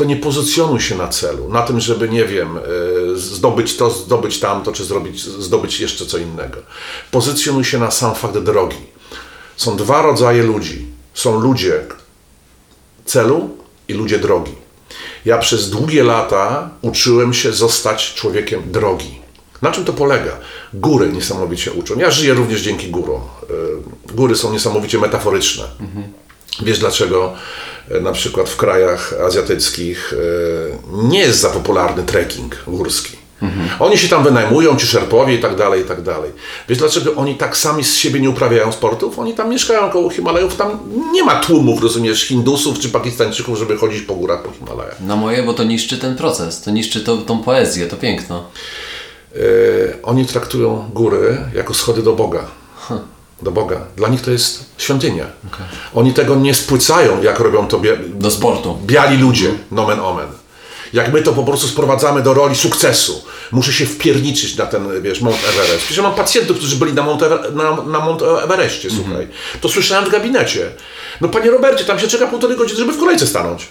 to 0.01 0.05
nie 0.05 0.15
pozycjonuj 0.15 0.79
się 0.79 0.95
na 0.95 1.07
celu, 1.07 1.49
na 1.49 1.61
tym, 1.61 1.79
żeby, 1.79 2.09
nie 2.09 2.25
wiem, 2.25 2.57
e, 2.57 2.61
zdobyć 3.15 3.77
to, 3.77 3.89
zdobyć 3.89 4.39
tamto, 4.39 4.71
czy 4.71 4.85
zrobić, 4.85 5.23
zdobyć 5.23 5.79
jeszcze 5.79 6.05
co 6.05 6.17
innego. 6.17 6.57
Pozycjonuj 7.11 7.63
się 7.63 7.79
na 7.79 7.91
sam 7.91 8.15
fakt 8.15 8.37
drogi. 8.37 8.77
Są 9.57 9.77
dwa 9.77 10.01
rodzaje 10.01 10.43
ludzi. 10.43 10.85
Są 11.13 11.39
ludzie 11.39 11.83
celu 13.05 13.49
i 13.87 13.93
ludzie 13.93 14.19
drogi. 14.19 14.51
Ja 15.25 15.37
przez 15.37 15.69
długie 15.69 16.03
lata 16.03 16.69
uczyłem 16.81 17.33
się 17.33 17.51
zostać 17.51 18.13
człowiekiem 18.13 18.71
drogi. 18.71 19.21
Na 19.61 19.71
czym 19.71 19.85
to 19.85 19.93
polega? 19.93 20.37
Góry 20.73 21.11
niesamowicie 21.11 21.71
uczą. 21.71 21.99
Ja 21.99 22.11
żyję 22.11 22.33
również 22.33 22.61
dzięki 22.61 22.87
górom. 22.87 23.21
E, 23.21 24.13
Góry 24.13 24.35
są 24.35 24.53
niesamowicie 24.53 24.99
metaforyczne. 24.99 25.63
Wiesz 26.63 26.79
dlaczego 26.79 27.33
e, 27.91 27.99
na 27.99 28.11
przykład 28.11 28.49
w 28.49 28.57
krajach 28.57 29.13
azjatyckich 29.25 30.13
e, 30.13 31.03
nie 31.07 31.19
jest 31.19 31.39
za 31.39 31.49
popularny 31.49 32.03
trekking 32.03 32.63
górski? 32.67 33.21
Oni 33.79 33.97
się 33.97 34.07
tam 34.07 34.23
wynajmują, 34.23 34.77
ci 34.77 34.87
szerpowie 34.87 35.35
i 35.35 35.39
tak 35.39 35.55
dalej, 35.55 35.81
i 35.81 35.85
tak 35.85 36.01
dalej. 36.01 36.31
Wiesz 36.69 36.77
dlaczego 36.77 37.15
oni 37.15 37.35
tak 37.35 37.57
sami 37.57 37.83
z 37.83 37.95
siebie 37.97 38.19
nie 38.19 38.29
uprawiają 38.29 38.71
sportów? 38.71 39.19
Oni 39.19 39.33
tam 39.33 39.49
mieszkają 39.49 39.89
koło 39.89 40.09
Himalajów, 40.09 40.55
tam 40.55 40.79
nie 41.11 41.23
ma 41.23 41.35
tłumów, 41.35 41.83
rozumiesz, 41.83 42.27
Hindusów 42.27 42.79
czy 42.79 42.89
Pakistańczyków, 42.89 43.57
żeby 43.57 43.77
chodzić 43.77 44.01
po 44.01 44.15
górach 44.15 44.43
po 44.43 44.51
Himalajach. 44.51 44.95
No 44.99 45.15
moje, 45.15 45.43
bo 45.43 45.53
to 45.53 45.63
niszczy 45.63 45.97
ten 45.97 46.15
proces, 46.15 46.61
to 46.61 46.71
niszczy 46.71 47.01
to, 47.01 47.17
tą 47.17 47.43
poezję, 47.43 47.87
to 47.87 47.97
piękno. 47.97 48.43
E, 49.35 49.39
oni 50.03 50.25
traktują 50.25 50.89
góry 50.93 51.37
jako 51.55 51.73
schody 51.73 52.03
do 52.03 52.13
Boga. 52.13 52.60
Do 53.41 53.51
Boga. 53.51 53.81
Dla 53.97 54.07
nich 54.09 54.21
to 54.21 54.31
jest 54.31 54.65
świątynia. 54.77 55.25
Oni 55.95 56.13
tego 56.13 56.35
nie 56.35 56.53
spłycają, 56.55 57.21
jak 57.23 57.39
robią 57.39 57.67
to 57.67 57.81
Do 58.07 58.31
sportu. 58.31 58.77
biali 58.85 59.17
ludzie, 59.17 59.51
nomen 59.71 59.99
omen. 59.99 60.27
Jak 60.93 61.13
my 61.13 61.21
to 61.21 61.33
po 61.33 61.43
prostu 61.43 61.67
sprowadzamy 61.67 62.21
do 62.21 62.33
roli 62.33 62.55
sukcesu. 62.55 63.23
Muszę 63.51 63.73
się 63.73 63.85
wpierniczyć 63.85 64.55
na 64.57 64.65
ten, 64.65 65.01
wiesz, 65.01 65.21
Mount 65.21 65.37
Everest. 65.49 65.85
Przecież 65.85 66.03
mam 66.03 66.13
pacjentów, 66.15 66.57
którzy 66.57 66.75
byli 66.75 66.93
na 66.93 67.03
Mount, 67.03 67.21
Ever- 67.21 67.55
na, 67.55 67.75
na 67.91 67.99
Mount 67.99 68.21
Everestie, 68.43 68.89
słuchaj. 68.89 69.27
To 69.61 69.69
słyszałem 69.69 70.05
w 70.05 70.09
gabinecie. 70.09 70.69
No 71.21 71.29
panie 71.29 71.51
Robercie, 71.51 71.83
tam 71.85 71.99
się 71.99 72.07
czeka 72.07 72.27
półtorej 72.27 72.57
godziny, 72.57 72.79
żeby 72.79 72.93
w 72.93 72.99
kolejce 72.99 73.27
stanąć. 73.27 73.67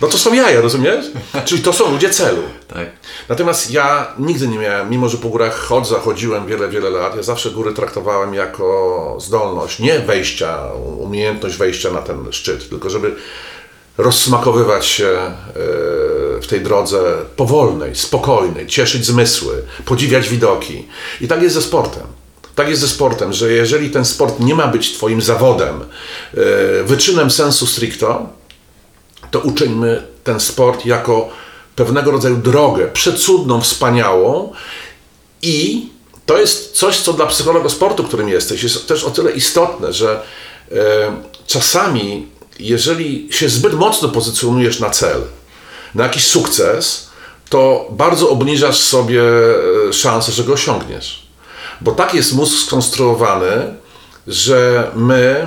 No 0.00 0.08
to 0.08 0.18
są 0.18 0.34
jaja, 0.34 0.60
rozumiesz? 0.60 1.06
Czyli 1.44 1.62
to 1.62 1.72
są 1.72 1.92
ludzie 1.92 2.10
celu. 2.10 2.42
Tak. 2.68 2.88
Natomiast 3.28 3.70
ja 3.70 4.14
nigdy 4.18 4.48
nie 4.48 4.58
miałem, 4.58 4.90
mimo 4.90 5.08
że 5.08 5.18
po 5.18 5.28
górach 5.28 5.58
chodzę, 5.58 5.94
chodziłem 5.94 6.46
wiele, 6.46 6.68
wiele 6.68 6.90
lat, 6.90 7.16
ja 7.16 7.22
zawsze 7.22 7.50
góry 7.50 7.72
traktowałem 7.72 8.34
jako 8.34 9.16
zdolność, 9.20 9.78
nie 9.78 9.98
wejścia, 9.98 10.58
umiejętność 10.98 11.56
wejścia 11.56 11.90
na 11.90 12.02
ten 12.02 12.32
szczyt, 12.32 12.68
tylko 12.68 12.90
żeby 12.90 13.16
rozsmakowywać 13.98 14.86
się 14.86 15.06
e, 15.06 15.32
w 16.40 16.46
tej 16.48 16.60
drodze 16.60 17.14
powolnej, 17.36 17.94
spokojnej, 17.96 18.66
cieszyć 18.66 19.06
zmysły, 19.06 19.62
podziwiać 19.84 20.28
widoki. 20.28 20.88
I 21.20 21.28
tak 21.28 21.42
jest 21.42 21.54
ze 21.54 21.62
sportem. 21.62 22.02
Tak 22.54 22.68
jest 22.68 22.80
ze 22.80 22.88
sportem, 22.88 23.32
że 23.32 23.52
jeżeli 23.52 23.90
ten 23.90 24.04
sport 24.04 24.40
nie 24.40 24.54
ma 24.54 24.66
być 24.66 24.92
Twoim 24.92 25.22
zawodem, 25.22 25.80
e, 25.80 26.84
wyczynem 26.84 27.30
sensu 27.30 27.66
stricto, 27.66 28.26
to 29.30 29.40
uczyńmy 29.40 30.02
ten 30.24 30.40
sport 30.40 30.86
jako 30.86 31.28
pewnego 31.76 32.10
rodzaju 32.10 32.36
drogę, 32.36 32.88
przecudną, 32.88 33.60
wspaniałą 33.60 34.52
i 35.42 35.88
to 36.26 36.38
jest 36.38 36.72
coś, 36.72 37.00
co 37.00 37.12
dla 37.12 37.26
psychologa 37.26 37.68
sportu, 37.68 38.04
którym 38.04 38.28
jesteś, 38.28 38.62
jest 38.62 38.88
też 38.88 39.04
o 39.04 39.10
tyle 39.10 39.32
istotne, 39.32 39.92
że 39.92 40.22
e, 40.72 40.76
czasami, 41.46 42.28
jeżeli 42.58 43.28
się 43.30 43.48
zbyt 43.48 43.74
mocno 43.74 44.08
pozycjonujesz 44.08 44.80
na 44.80 44.90
cel, 44.90 45.22
na 45.94 46.02
jakiś 46.02 46.26
sukces, 46.26 47.10
to 47.48 47.88
bardzo 47.90 48.30
obniżasz 48.30 48.78
sobie 48.78 49.22
e, 49.88 49.92
szansę, 49.92 50.32
że 50.32 50.44
go 50.44 50.52
osiągniesz. 50.52 51.26
Bo 51.80 51.92
tak 51.92 52.14
jest 52.14 52.32
mózg 52.32 52.66
skonstruowany, 52.66 53.74
że 54.26 54.90
my 54.94 55.46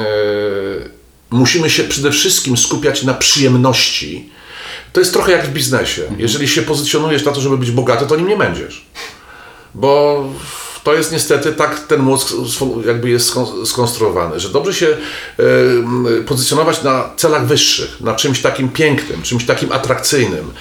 e, 0.00 0.99
musimy 1.30 1.70
się 1.70 1.84
przede 1.84 2.10
wszystkim 2.10 2.56
skupiać 2.56 3.02
na 3.02 3.14
przyjemności. 3.14 4.28
To 4.92 5.00
jest 5.00 5.12
trochę 5.12 5.32
jak 5.32 5.46
w 5.46 5.52
biznesie. 5.52 6.02
Jeżeli 6.18 6.48
się 6.48 6.62
pozycjonujesz 6.62 7.24
na 7.24 7.32
to, 7.32 7.40
żeby 7.40 7.58
być 7.58 7.70
bogaty, 7.70 8.06
to 8.06 8.16
nim 8.16 8.28
nie 8.28 8.36
będziesz. 8.36 8.86
Bo 9.74 10.24
to 10.84 10.94
jest 10.94 11.12
niestety 11.12 11.52
tak 11.52 11.86
ten 11.86 12.00
mózg 12.00 12.28
jakby 12.86 13.10
jest 13.10 13.34
skon- 13.34 13.66
skonstruowany, 13.66 14.40
że 14.40 14.48
dobrze 14.48 14.74
się 14.74 14.96
pozycjonować 16.26 16.82
na 16.82 17.10
celach 17.16 17.46
wyższych, 17.46 18.00
na 18.00 18.14
czymś 18.14 18.42
takim 18.42 18.68
pięknym, 18.68 19.22
czymś 19.22 19.46
takim 19.46 19.72
atrakcyjnym, 19.72 20.52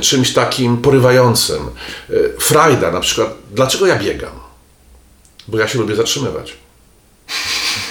czymś 0.00 0.32
takim 0.32 0.76
porywającym. 0.76 1.62
E, 2.10 2.14
frajda 2.40 2.90
na 2.90 3.00
przykład. 3.00 3.34
Dlaczego 3.50 3.86
ja 3.86 3.98
biegam? 3.98 4.32
Bo 5.48 5.58
ja 5.58 5.68
się 5.68 5.78
lubię 5.78 5.96
zatrzymywać. 5.96 6.52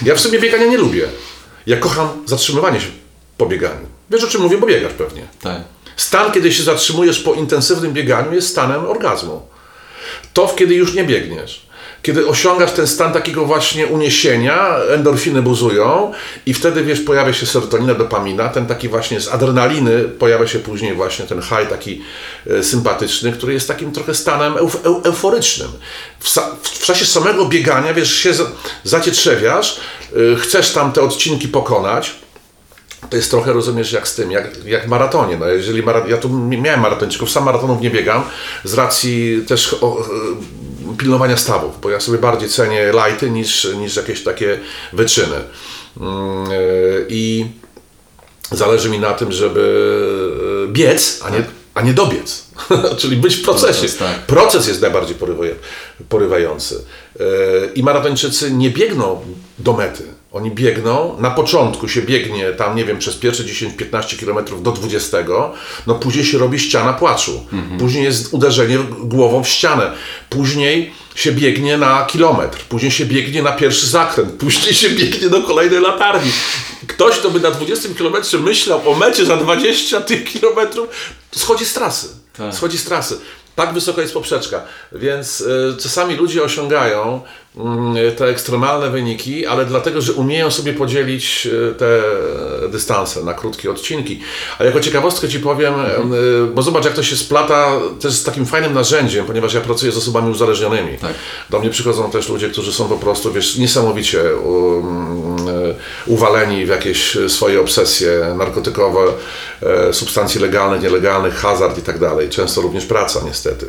Ja 0.02 0.16
w 0.16 0.20
sobie 0.20 0.40
biegania 0.40 0.66
nie 0.66 0.78
lubię. 0.78 1.08
Ja 1.66 1.78
kocham 1.78 2.10
zatrzymywanie 2.26 2.82
się 2.82 2.88
po 3.38 3.46
bieganiu. 3.46 3.88
Wiesz 4.10 4.24
o 4.24 4.28
czym 4.28 4.42
mówię, 4.42 4.58
bo 4.58 4.68
biegasz 4.68 4.94
pewnie. 4.94 5.28
Tak. 5.42 5.62
Stan, 5.96 6.32
kiedy 6.32 6.52
się 6.54 6.64
zatrzymujesz 6.64 7.20
po 7.20 7.34
intensywnym 7.34 7.94
bieganiu, 7.94 8.34
jest 8.34 8.48
stanem 8.48 8.86
orgazmu. 8.86 9.42
To, 10.34 10.48
kiedy 10.48 10.76
już 10.76 10.94
nie 10.94 11.04
biegniesz. 11.04 11.66
Kiedy 12.02 12.28
osiągasz 12.28 12.72
ten 12.72 12.88
stan 12.88 13.14
takiego 13.14 13.46
właśnie 13.46 13.88
uniesienia, 13.88 14.76
endorfiny 14.90 15.42
buzują 15.42 16.12
i 16.46 16.54
wtedy, 16.54 16.84
wiesz, 16.84 17.00
pojawia 17.00 17.34
się 17.34 17.46
serotonina, 17.46 17.94
dopamina, 17.94 18.50
ten 18.50 18.66
taki 18.66 18.90
właśnie 18.90 19.22
z 19.22 19.28
adrenaliny 19.28 20.04
pojawia 20.04 20.48
się 20.48 20.60
później 20.60 20.94
właśnie 20.94 21.26
ten 21.26 21.42
high 21.42 21.70
taki 21.70 22.02
e, 22.48 22.64
sympatyczny, 22.64 23.32
który 23.32 23.54
jest 23.54 23.68
takim 23.68 23.92
trochę 23.92 24.14
stanem 24.14 24.58
eu, 24.58 25.02
euforycznym. 25.04 25.70
W, 26.20 26.30
w, 26.64 26.86
czasie 26.86 27.06
samego 27.06 27.46
biegania, 27.46 27.94
wiesz, 27.94 28.16
się 28.16 28.34
zacietrzewiasz, 28.84 29.80
e, 30.34 30.36
chcesz 30.36 30.72
tam 30.72 30.92
te 30.92 31.02
odcinki 31.02 31.48
pokonać, 31.48 32.16
to 33.10 33.16
jest 33.16 33.32
trochę, 33.32 33.54
rozumiesz, 33.54 33.92
jak 33.92 34.08
z 34.08 34.16
tym, 34.16 34.32
jak, 34.32 34.66
jak 34.66 34.88
maratonie. 34.88 35.38
No, 35.38 35.48
jeżeli 35.48 35.84
mara, 35.84 36.08
ja 36.08 36.18
tu 36.18 36.30
miałem 36.30 36.80
maratończyków, 36.80 37.32
sam 37.32 37.44
maratonów 37.44 37.82
nie 37.82 37.90
biegam, 37.90 38.24
z 38.64 38.74
racji 38.74 39.44
też 39.48 39.76
o, 39.82 40.08
pilnowania 40.98 41.38
stawów, 41.38 41.82
bo 41.82 41.90
ja 41.90 42.00
sobie 42.00 42.18
bardziej 42.18 42.50
cenię 42.50 42.92
lighty 42.92 43.30
niż, 43.30 43.68
niż 43.78 43.96
jakieś 43.96 44.24
takie 44.24 44.60
wyczyny. 44.94 45.36
Mm, 46.02 46.46
e, 46.46 46.56
I 47.10 47.46
zależy 48.52 48.90
mi 48.90 49.00
na 49.00 49.14
tym, 49.14 49.32
żeby 49.32 50.68
biec, 50.68 51.20
a 51.24 51.30
nie, 51.30 51.38
tak. 51.38 51.46
a 51.74 51.82
nie 51.82 51.94
dobiec. 51.94 52.46
Czyli 53.00 53.18
być 53.18 53.36
w 53.36 53.42
procesie. 53.42 53.80
Proces, 53.80 53.98
tak. 53.98 54.20
Proces 54.20 54.68
jest 54.68 54.82
najbardziej 54.82 55.16
porywający. 56.10 56.84
E, 57.20 57.24
I 57.76 57.84
maratończycy 57.84 58.52
nie 58.52 58.70
biegną 58.70 59.22
do 59.60 59.74
mety 59.74 60.21
oni 60.32 60.52
biegną, 60.52 61.16
na 61.20 61.32
początku 61.32 61.88
się 61.88 62.02
biegnie 62.02 62.52
tam, 62.52 62.76
nie 62.76 62.86
wiem, 62.86 63.00
przez 63.00 63.16
pierwsze 63.16 63.44
10-15 63.44 64.26
km 64.26 64.64
do 64.64 64.72
20, 64.72 65.18
no 65.88 65.96
później 65.96 66.26
się 66.26 66.38
robi 66.38 66.60
ściana 66.60 66.94
płaczu. 66.94 67.46
Mhm. 67.54 67.80
Później 67.80 68.04
jest 68.04 68.34
uderzenie 68.34 68.78
głową 69.00 69.44
w 69.44 69.50
ścianę. 69.50 69.92
Później 70.30 70.94
się 71.16 71.32
biegnie 71.32 71.78
na 71.78 72.06
kilometr, 72.06 72.60
później 72.70 72.92
się 72.92 73.06
biegnie 73.06 73.44
na 73.44 73.52
pierwszy 73.52 73.88
zakręt, 73.88 74.32
później 74.32 74.74
się 74.74 74.90
biegnie 74.90 75.30
do 75.30 75.42
kolejnej 75.42 75.82
latarni. 75.82 76.32
Ktoś, 76.88 77.18
kto 77.18 77.32
by 77.32 77.40
na 77.40 77.52
20 77.52 77.90
km 77.98 78.44
myślał 78.44 78.90
o 78.92 78.96
mecie 78.96 79.26
za 79.26 79.38
20 79.38 80.02
tych 80.02 80.24
kilometrów, 80.24 80.90
schodzi 81.36 81.66
z 81.66 81.74
trasy. 81.74 82.08
Tak. 82.38 82.56
Schodzi 82.56 82.78
z 82.78 82.84
trasy. 82.84 83.18
Tak 83.56 83.74
wysoka 83.74 84.02
jest 84.02 84.14
poprzeczka, 84.14 84.62
więc 84.92 85.42
y, 85.42 85.78
czasami 85.80 86.16
ludzie 86.16 86.44
osiągają 86.44 87.22
te 88.18 88.26
ekstremalne 88.26 88.90
wyniki, 88.90 89.46
ale 89.46 89.66
dlatego, 89.66 90.02
że 90.02 90.14
umieją 90.14 90.52
sobie 90.52 90.74
podzielić 90.74 91.48
y, 91.48 91.76
te 91.78 92.02
dystanse 92.70 93.24
na 93.24 93.34
krótkie 93.34 93.72
odcinki. 93.72 94.20
A 94.60 94.64
jako 94.64 94.80
ciekawostkę 94.80 95.30
Ci 95.30 95.40
powiem, 95.40 95.74
mhm. 95.74 96.54
bo 96.54 96.62
zobacz 96.62 96.86
jak 96.86 96.94
to 96.94 97.04
się 97.04 97.16
splata 97.16 97.80
też 98.00 98.14
z 98.14 98.24
takim 98.24 98.46
fajnym 98.46 98.74
narzędziem, 98.74 99.26
ponieważ 99.26 99.54
ja 99.54 99.62
pracuję 99.62 99.92
z 99.92 99.98
osobami 99.98 100.32
uzależnionymi. 100.32 100.98
Tak. 100.98 101.14
Do 101.50 101.60
mnie 101.60 101.70
przychodzą 101.70 102.12
też 102.12 102.30
ludzie, 102.30 102.50
którzy 102.50 102.74
są 102.74 102.88
po 102.90 102.98
prostu, 102.98 103.34
wiesz, 103.34 103.58
niesamowicie 103.58 104.24
uwaleni 106.06 106.66
w 106.66 106.70
jakieś 106.70 107.18
swoje 107.28 107.62
obsesje 107.62 108.36
narkotykowe, 108.38 109.00
substancje 109.92 110.42
legalne, 110.42 110.80
nielegalne, 110.80 111.32
hazard 111.32 111.78
i 111.78 111.82
tak 111.82 112.00
dalej. 112.00 112.30
Często 112.30 112.62
również 112.62 112.86
praca 112.86 113.22
niestety. 113.26 113.66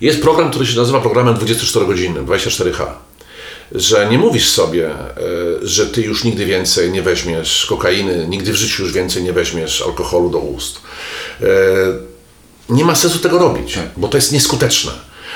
Jest 0.00 0.22
program, 0.22 0.50
który 0.50 0.66
się 0.66 0.76
nazywa 0.76 1.00
programem 1.00 1.34
24-godzinnym, 1.34 2.24
24H. 2.24 2.86
Że 3.72 4.08
nie 4.10 4.18
mówisz 4.18 4.50
sobie, 4.50 4.90
e, 4.90 4.96
że 5.62 5.86
ty 5.86 6.02
już 6.02 6.24
nigdy 6.24 6.46
więcej 6.46 6.90
nie 6.90 7.02
weźmiesz 7.02 7.66
kokainy, 7.66 8.26
nigdy 8.28 8.52
w 8.52 8.56
życiu 8.56 8.82
już 8.82 8.92
więcej 8.92 9.22
nie 9.22 9.32
weźmiesz 9.32 9.82
alkoholu 9.82 10.30
do 10.30 10.38
ust. 10.38 10.80
E, 11.40 11.46
nie 12.68 12.84
ma 12.84 12.94
sensu 12.94 13.18
tego 13.18 13.38
robić, 13.38 13.74
tak. 13.74 13.88
bo 13.96 14.08
to 14.08 14.16
jest 14.16 14.32
nieskuteczne, 14.32 14.92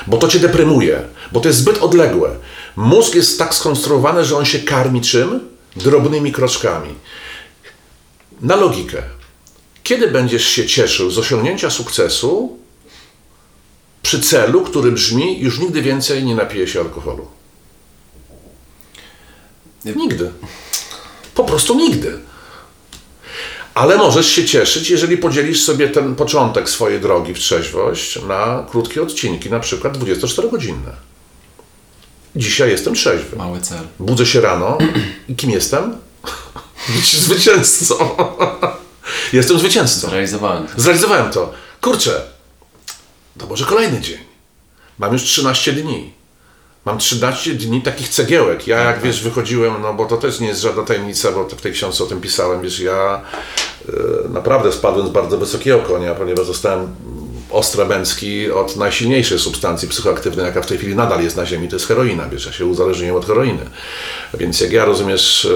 bo 0.07 0.17
to 0.17 0.27
cię 0.27 0.39
deprymuje, 0.39 1.01
bo 1.31 1.39
to 1.39 1.47
jest 1.47 1.59
zbyt 1.59 1.77
odległe. 1.77 2.29
Mózg 2.75 3.15
jest 3.15 3.39
tak 3.39 3.55
skonstruowany, 3.55 4.25
że 4.25 4.37
on 4.37 4.45
się 4.45 4.59
karmi 4.59 5.01
czym? 5.01 5.39
Drobnymi 5.75 6.31
kroczkami. 6.31 6.95
Na 8.41 8.55
logikę. 8.55 9.03
Kiedy 9.83 10.07
będziesz 10.07 10.47
się 10.47 10.65
cieszył 10.67 11.11
z 11.11 11.17
osiągnięcia 11.17 11.69
sukcesu, 11.69 12.57
przy 14.03 14.21
celu, 14.21 14.61
który 14.61 14.91
brzmi: 14.91 15.39
już 15.39 15.59
nigdy 15.59 15.81
więcej 15.81 16.23
nie 16.23 16.35
napiję 16.35 16.67
się 16.67 16.79
alkoholu. 16.79 17.27
Nigdy. 19.85 20.31
Po 21.35 21.43
prostu 21.43 21.75
nigdy. 21.75 22.19
Ale 23.73 23.97
możesz 23.97 24.27
się 24.27 24.45
cieszyć, 24.45 24.89
jeżeli 24.89 25.17
podzielisz 25.17 25.63
sobie 25.63 25.89
ten 25.89 26.15
początek 26.15 26.69
swojej 26.69 26.99
drogi 26.99 27.33
w 27.33 27.39
trzeźwość 27.39 28.21
na 28.27 28.65
krótkie 28.69 29.01
odcinki, 29.01 29.49
na 29.49 29.59
przykład 29.59 29.97
24-godzinne. 29.97 30.91
Dzisiaj 32.35 32.69
jestem 32.69 32.93
trzeźwy. 32.93 33.37
Mały 33.37 33.61
cel. 33.61 33.87
Budzę 33.99 34.25
się 34.25 34.41
rano 34.41 34.77
i 35.29 35.35
kim 35.35 35.49
jestem? 35.49 35.97
Zwycięzcą. 37.25 37.95
jestem 39.33 39.59
zwycięzcą. 39.59 40.09
Zrealizowałem. 40.09 40.67
Zrealizowałem 40.77 41.31
to. 41.31 41.53
Kurczę, 41.81 42.21
to 43.39 43.47
może 43.47 43.65
kolejny 43.65 44.01
dzień. 44.01 44.19
Mam 44.99 45.13
już 45.13 45.23
13 45.23 45.73
dni. 45.73 46.13
Mam 46.85 46.97
13 46.97 47.53
dni 47.53 47.81
takich 47.81 48.09
cegiełek. 48.09 48.67
Ja, 48.67 48.79
jak 48.79 49.01
wiesz, 49.01 49.23
wychodziłem, 49.23 49.81
no 49.81 49.93
bo 49.93 50.05
to 50.05 50.17
też 50.17 50.39
nie 50.39 50.47
jest 50.47 50.61
żadna 50.61 50.83
tajemnica, 50.83 51.31
bo 51.31 51.49
w 51.49 51.61
tej 51.61 51.73
książce 51.73 52.03
o 52.03 52.07
tym 52.07 52.21
pisałem, 52.21 52.61
wiesz, 52.61 52.79
ja 52.79 53.21
y, 53.89 54.29
naprawdę 54.29 54.71
spadłem 54.71 55.07
z 55.07 55.09
bardzo 55.09 55.37
wysokiego 55.37 55.79
konia, 55.79 56.15
ponieważ 56.15 56.45
zostałem 56.45 56.95
ostre 57.49 57.85
męski 57.85 58.51
od 58.51 58.75
najsilniejszej 58.75 59.39
substancji 59.39 59.87
psychoaktywnej, 59.87 60.45
jaka 60.45 60.61
w 60.61 60.65
tej 60.65 60.77
chwili 60.77 60.95
nadal 60.95 61.23
jest 61.23 61.37
na 61.37 61.45
ziemi, 61.45 61.67
to 61.67 61.75
jest 61.75 61.87
heroina, 61.87 62.29
wiesz, 62.29 62.45
ja 62.45 62.51
się 62.51 62.65
uzależniłem 62.65 63.15
od 63.15 63.25
heroiny. 63.25 63.65
Więc 64.33 64.61
jak 64.61 64.71
ja, 64.71 64.85
rozumiesz, 64.85 65.47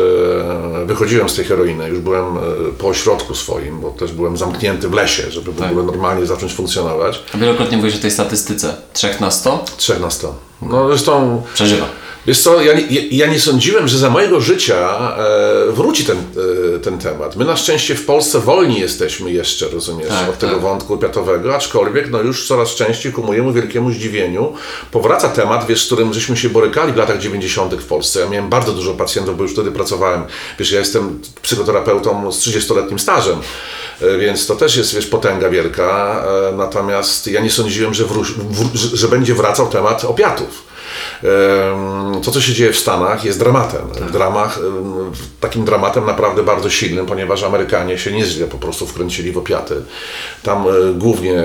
e, 0.82 0.86
wychodziłem 0.86 1.30
z 1.30 1.36
tej 1.36 1.46
heroiny, 1.46 1.90
już 1.90 2.00
byłem 2.00 2.38
e, 2.38 2.42
po 2.78 2.88
ośrodku 2.88 3.36
swoim, 3.36 3.82
bo 3.82 3.90
też 3.90 4.12
byłem 4.12 4.38
zamknięty 4.38 4.90
w 4.90 4.94
lesie, 4.94 5.32
żeby 5.32 5.52
w 5.52 5.60
tak. 5.60 5.72
ogóle 5.72 5.86
normalnie 5.86 6.26
zacząć 6.26 6.54
funkcjonować. 6.54 7.24
A 7.34 7.38
wielokrotnie 7.38 7.78
mówisz 7.78 7.96
o 7.96 8.00
tej 8.00 8.12
statystyce, 8.12 8.76
3 8.94 9.16
na 9.20 9.32
100? 9.32 9.66
3 9.78 10.00
na 10.00 10.10
100. 10.10 10.53
No 10.70 10.88
zresztą... 10.88 11.44
Przeżywa. 11.54 12.04
Wiesz 12.28 12.42
co, 12.42 12.62
ja, 12.62 12.74
ja, 12.74 13.02
ja, 13.12 13.28
nie 13.28 13.40
sądziłem, 13.40 13.88
że 13.88 13.98
za 13.98 14.10
mojego 14.10 14.42
życia 14.42 15.12
e, 15.18 15.72
wróci 15.72 16.06
ten, 16.06 16.18
e, 16.76 16.80
ten 16.80 16.98
temat. 16.98 17.36
My 17.36 17.46
na 17.46 17.58
szczęście 17.58 17.96
w 17.96 18.06
Polsce 18.06 18.40
wolni 18.40 18.80
jesteśmy 18.80 19.32
jeszcze, 19.32 19.70
rozumiesz, 19.70 20.10
tak, 20.10 20.30
od 20.30 20.38
tego 20.38 20.54
tak. 20.54 20.62
wątku 20.62 20.94
opiatowego, 20.94 21.56
aczkolwiek 21.56 22.10
no 22.12 22.22
już 22.22 22.48
coraz 22.48 22.76
częściej 22.76 23.12
ku 23.12 23.24
mojemu 23.24 23.54
wielkiemu 23.54 23.92
zdziwieniu 23.92 24.54
powraca 24.92 25.30
temat, 25.30 25.68
wiesz, 25.68 25.84
z 25.84 25.86
którym 25.86 26.14
żeśmy 26.14 26.38
się 26.38 26.50
borykali 26.50 26.94
w 26.94 26.96
latach 26.96 27.20
90. 27.20 27.76
w 27.76 27.86
Polsce. 27.86 28.20
Ja 28.20 28.30
miałem 28.30 28.50
bardzo 28.50 28.72
dużo 28.72 28.94
pacjentów, 28.94 29.38
bo 29.38 29.44
już 29.44 29.54
wtedy 29.54 29.72
pracowałem. 29.72 30.24
Wiesz, 30.60 30.72
ja 30.72 30.80
jestem 30.80 31.22
psychoterapeutą 31.42 32.32
z 32.32 32.40
30-letnim 32.40 33.00
stażem, 33.00 33.40
e, 34.02 34.18
więc 34.18 34.48
to 34.48 34.56
też 34.56 34.76
jest, 34.76 34.96
wiesz, 34.96 35.08
potęga 35.08 35.50
wielka. 35.50 36.24
E, 36.52 36.56
natomiast 36.56 37.28
ja 37.28 37.42
nie 37.42 37.52
sądziłem, 37.52 37.94
że, 37.94 38.06
wró- 38.06 38.24
w, 38.24 38.76
że 38.76 39.08
będzie 39.08 39.34
wracał 39.34 39.70
temat 39.70 40.06
opiatów 40.06 40.53
to, 42.24 42.32
co 42.32 42.42
się 42.42 42.54
dzieje 42.54 42.74
w 42.74 42.78
Stanach, 42.78 43.26
jest 43.26 43.40
dramatem. 43.40 43.82
Tak. 43.94 44.04
W 44.04 44.12
dramach, 44.12 44.60
takim 45.40 45.66
dramatem 45.66 46.06
naprawdę 46.06 46.44
bardzo 46.44 46.70
silnym, 46.70 47.06
ponieważ 47.06 47.44
Amerykanie 47.44 47.98
się 47.98 48.12
nieźle 48.12 48.48
po 48.48 48.58
prostu 48.58 48.88
wkręcili 48.88 49.32
w 49.32 49.38
opiaty. 49.38 49.76
Tam 50.44 50.68
e, 50.68 50.94
głównie 50.94 51.44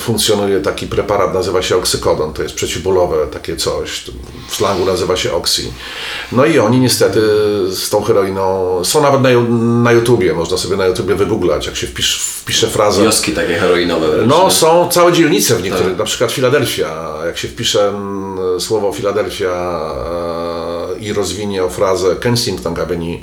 funkcjonuje 0.00 0.60
taki 0.60 0.86
preparat, 0.86 1.34
nazywa 1.34 1.62
się 1.62 1.76
oksykodon, 1.76 2.32
to 2.32 2.42
jest 2.42 2.54
przeciwbólowe 2.54 3.26
takie 3.26 3.56
coś, 3.56 4.04
w 4.48 4.56
slangu 4.56 4.84
nazywa 4.84 5.16
się 5.16 5.32
oksy. 5.32 5.62
No 6.32 6.44
i 6.44 6.58
oni 6.58 6.80
niestety 6.80 7.20
z 7.70 7.90
tą 7.90 8.02
heroiną, 8.02 8.80
są 8.84 9.02
nawet 9.02 9.20
na, 9.20 9.28
na 9.82 9.92
YouTubie, 9.92 10.34
można 10.34 10.56
sobie 10.56 10.76
na 10.76 10.86
YouTubie 10.86 11.14
wygooglać, 11.14 11.66
jak 11.66 11.76
się 11.76 11.86
wpisz, 11.86 12.22
wpisze 12.22 12.66
frazę. 12.66 13.02
Wioski 13.02 13.32
takie 13.32 13.54
heroinowe. 13.54 14.06
No, 14.26 14.50
są 14.50 14.88
całe 14.88 15.12
dzielnice 15.12 15.54
w 15.54 15.62
niektórych, 15.62 15.88
tak. 15.88 15.98
na 15.98 16.04
przykład 16.04 16.32
Filadelfia, 16.32 17.14
jak 17.26 17.38
się 17.38 17.48
wpisze 17.48 17.92
słowo 18.58 18.92
Filadelfia 18.92 19.50
e, 19.50 20.98
i 20.98 21.12
rozwinie 21.12 21.64
o 21.64 21.68
frazę 21.68 22.16
Kensington 22.16 22.80
Avenue, 22.80 23.18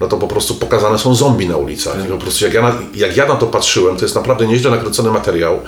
no 0.00 0.08
to 0.08 0.16
po 0.16 0.28
prostu 0.28 0.54
pokazane 0.54 0.98
są 0.98 1.14
zombie 1.14 1.48
na 1.48 1.56
ulicach. 1.56 1.96
Tak. 1.96 2.04
I 2.04 2.08
po 2.08 2.18
prostu 2.18 2.44
jak 2.44 2.54
ja, 2.54 2.62
na, 2.62 2.72
jak 2.94 3.16
ja 3.16 3.26
na 3.26 3.34
to 3.34 3.46
patrzyłem, 3.46 3.96
to 3.96 4.04
jest 4.04 4.14
naprawdę 4.14 4.46
nieźle 4.46 4.70
nakręcony 4.70 5.10
materiał, 5.10 5.60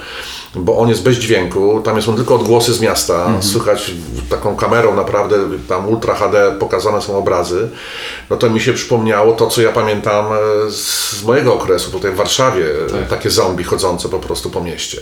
bo 0.54 0.78
on 0.78 0.88
jest 0.88 1.02
bez 1.02 1.16
dźwięku, 1.16 1.80
tam 1.84 2.02
są 2.02 2.16
tylko 2.16 2.34
odgłosy 2.34 2.74
z 2.74 2.80
miasta, 2.80 3.14
mhm. 3.14 3.42
słychać 3.42 3.90
taką 4.30 4.56
kamerą 4.56 4.94
naprawdę, 4.94 5.36
tam 5.68 5.88
Ultra 5.88 6.14
HD 6.14 6.56
pokazane 6.58 7.02
są 7.02 7.18
obrazy, 7.18 7.68
no 8.30 8.36
to 8.36 8.50
mi 8.50 8.60
się 8.60 8.72
przypomniało 8.72 9.32
to, 9.32 9.46
co 9.46 9.62
ja 9.62 9.72
pamiętam 9.72 10.26
e, 10.32 10.70
z 10.70 11.22
mojego 11.24 11.54
okresu 11.54 11.90
tutaj 11.90 12.12
w 12.12 12.16
Warszawie, 12.16 12.64
tak. 12.90 13.08
takie 13.08 13.30
zombie 13.30 13.64
chodzące 13.64 14.08
po 14.08 14.18
prostu 14.18 14.50
po 14.50 14.60
mieście. 14.60 15.00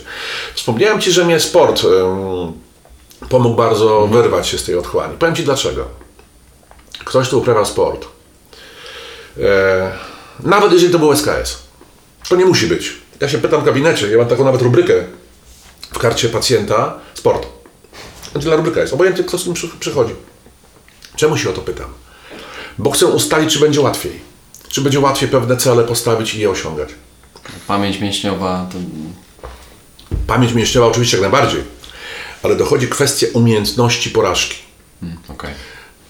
Wspomniałem 0.55 1.01
Ci, 1.01 1.11
że 1.11 1.25
mnie 1.25 1.39
sport 1.39 1.81
pomógł 3.29 3.55
bardzo 3.55 4.03
mhm. 4.03 4.11
wyrwać 4.11 4.47
się 4.47 4.57
z 4.57 4.63
tej 4.63 4.75
otchłani. 4.75 5.17
Powiem 5.17 5.35
Ci 5.35 5.43
dlaczego. 5.43 5.85
Ktoś, 7.05 7.27
kto 7.27 7.37
uprawia 7.37 7.65
sport, 7.65 8.07
e, 9.39 9.91
nawet 10.39 10.71
jeżeli 10.71 10.91
to 10.91 10.99
był 10.99 11.15
SKS, 11.15 11.57
to 12.29 12.35
nie 12.35 12.45
musi 12.45 12.67
być. 12.67 12.93
Ja 13.21 13.29
się 13.29 13.37
pytam 13.37 13.61
w 13.61 13.63
gabinecie, 13.63 14.07
ja 14.07 14.17
mam 14.17 14.27
taką 14.27 14.43
nawet 14.43 14.61
rubrykę 14.61 14.93
w 15.91 15.99
karcie 15.99 16.29
pacjenta, 16.29 16.99
sport. 17.13 17.47
Angela 18.35 18.55
rubryka 18.55 18.81
jest, 18.81 18.93
obojętnie 18.93 19.23
kto 19.23 19.37
z 19.37 19.43
tym 19.43 19.53
przy- 19.53 19.79
przychodzi. 19.79 20.15
Czemu 21.15 21.37
się 21.37 21.49
o 21.49 21.53
to 21.53 21.61
pytam? 21.61 21.87
Bo 22.77 22.91
chcę 22.91 23.05
ustalić, 23.05 23.53
czy 23.53 23.59
będzie 23.59 23.81
łatwiej. 23.81 24.19
Czy 24.67 24.81
będzie 24.81 24.99
łatwiej 24.99 25.29
pewne 25.29 25.57
cele 25.57 25.83
postawić 25.83 26.33
i 26.33 26.39
je 26.39 26.49
osiągać. 26.49 26.89
Pamięć 27.67 27.99
mięśniowa 27.99 28.69
to... 28.71 28.77
Pamięć 30.27 30.53
mięśniowa 30.53 30.87
oczywiście 30.87 31.17
jak 31.17 31.21
najbardziej, 31.21 31.63
ale 32.45 32.55
dochodzi 32.55 32.87
kwestia 32.87 33.27
umiejętności 33.33 34.09
porażki. 34.09 34.55
Mm, 35.03 35.17
Okej. 35.29 35.51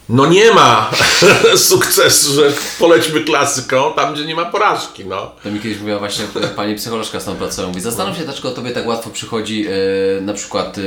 No 0.10 0.26
nie 0.26 0.52
ma 0.52 0.92
sukcesu, 1.70 2.34
że 2.34 2.54
polećmy 2.80 3.22
klasyką 3.22 3.94
tam, 3.96 4.14
gdzie 4.14 4.26
nie 4.26 4.36
ma 4.36 4.46
porażki, 4.46 5.06
no. 5.06 5.32
To 5.44 5.52
mi 5.52 5.60
kiedyś 5.60 5.80
mówiła 5.80 6.00
właśnie 6.00 6.26
pani 6.56 6.76
psycholożka 6.76 7.20
z 7.20 7.26
tą 7.26 7.36
pracą. 7.36 7.68
Mówi, 7.68 7.82
zastanów 7.82 8.18
się, 8.18 8.24
dlaczego 8.24 8.52
tobie 8.52 8.72
tak 8.72 8.88
łatwo 8.88 9.10
przychodzi 9.10 9.66
e, 9.68 10.22
na 10.22 10.34
przykład, 10.34 10.78
e, 10.78 10.82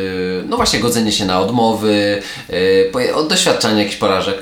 no 0.49 0.57
właśnie, 0.57 0.81
godzenie 0.81 1.13
się 1.13 1.25
na 1.25 1.41
odmowy, 1.41 2.23
e, 3.07 3.15
od 3.15 3.29
doświadczania 3.29 3.79
jakichś 3.79 3.97
porażek. 3.97 4.39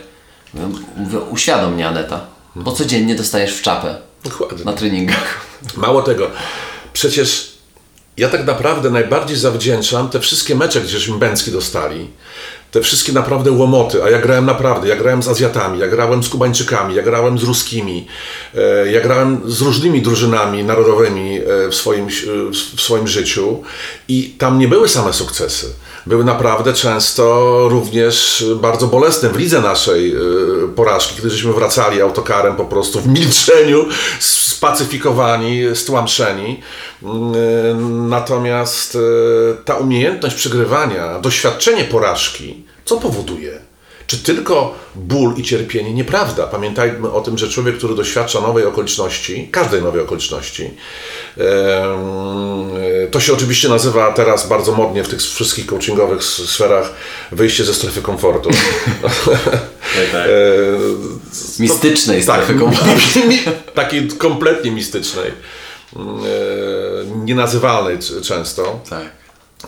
Mówię, 0.97 1.19
uświadom 1.19 1.75
mnie 1.75 1.89
Aneta, 1.89 2.27
bo 2.57 2.73
codziennie 2.73 3.15
dostajesz 3.15 3.55
w 3.55 3.63
czapę 3.63 3.99
Dokładnie. 4.25 4.65
na 4.65 4.73
treningach. 4.73 5.41
Mało 5.77 6.03
tego, 6.03 6.31
przecież 6.93 7.56
ja 8.17 8.29
tak 8.29 8.47
naprawdę 8.47 8.91
najbardziej 8.91 9.37
zawdzięczam 9.37 10.09
te 10.09 10.21
wszystkie 10.21 10.55
mecze, 10.55 10.81
gdzieśmy 10.81 11.19
Bęcki 11.19 11.51
dostali, 11.51 12.11
te 12.71 12.81
wszystkie 12.81 13.13
naprawdę 13.13 13.51
łomoty, 13.51 14.05
a 14.05 14.11
ja 14.11 14.19
grałem 14.19 14.47
naprawdę, 14.47 14.89
ja 14.89 14.97
grałem 14.97 15.23
z 15.23 15.29
Azjatami, 15.29 15.79
ja 15.79 15.89
grałem 15.89 16.23
z 16.23 16.29
Kubańczykami, 16.29 16.95
ja 16.95 17.03
grałem 17.03 17.39
z 17.39 17.43
Ruskimi, 17.43 18.07
e, 18.55 18.93
ja 18.93 19.01
grałem 19.01 19.41
z 19.47 19.61
różnymi 19.61 20.03
drużynami 20.03 20.65
narodowymi 20.65 21.39
e, 21.39 21.69
w 21.69 21.75
swoim, 21.75 22.09
w 22.77 22.81
swoim 22.81 23.09
życiu. 23.09 23.63
I 24.09 24.35
tam 24.39 24.59
nie 24.59 24.69
były 24.69 24.89
same 24.89 25.13
sukcesy. 25.13 25.67
Były 26.07 26.25
naprawdę 26.25 26.73
często 26.73 27.69
również 27.69 28.45
bardzo 28.57 28.87
bolesne 28.87 29.29
w 29.29 29.37
lidze 29.37 29.61
naszej 29.61 30.13
e, 30.13 30.19
porażki, 30.77 31.17
kiedy 31.17 31.31
żeśmy 31.31 31.53
wracali 31.53 32.01
autokarem 32.01 32.57
po 32.57 32.65
prostu 32.65 33.01
w 33.01 33.07
milczeniu, 33.09 33.85
spacyfikowani, 34.21 35.61
stłamszeni. 35.75 36.61
Mm, 37.03 38.09
Natomiast 38.09 38.95
e, 38.95 38.99
ta 39.65 39.75
umiejętność 39.75 40.37
przegrywania, 40.37 41.19
doświadczenie 41.19 41.85
porażki, 41.85 42.65
co 42.85 42.97
powoduje? 42.97 43.66
Czy 44.07 44.19
tylko 44.19 44.75
ból 44.95 45.35
i 45.37 45.43
cierpienie? 45.43 45.95
Nieprawda. 45.95 46.47
Pamiętajmy 46.47 47.13
o 47.13 47.21
tym, 47.21 47.39
że 47.39 47.49
człowiek, 47.49 47.79
który 47.79 47.95
doświadcza 47.95 48.41
nowej 48.41 48.65
okoliczności, 48.65 49.49
każdej 49.53 49.83
nowej 49.83 50.01
okoliczności, 50.01 50.71
to 53.11 53.21
się 53.21 53.33
oczywiście 53.33 53.69
nazywa 53.69 54.13
teraz 54.13 54.49
bardzo 54.49 54.73
modnie 54.73 55.05
w 55.05 55.09
tych 55.09 55.21
wszystkich 55.21 55.67
coachingowych 55.67 56.25
sferach 56.25 56.93
wyjście 57.33 57.65
ze 57.65 57.75
strefy 57.75 58.03
komfortu. 58.03 58.51
tak. 60.13 60.27
E, 60.27 60.31
Mistycznej 61.59 62.23
strefy 62.23 62.47
tak, 62.53 62.59
komfortu. 62.59 63.19
mi- 63.29 63.43
takiej 63.75 64.09
kompletnie 64.09 64.71
mistycznej, 64.71 65.29
e, 65.31 65.99
nienazywalnej 67.25 67.99
często, 68.23 68.81
Tak. 68.91 69.03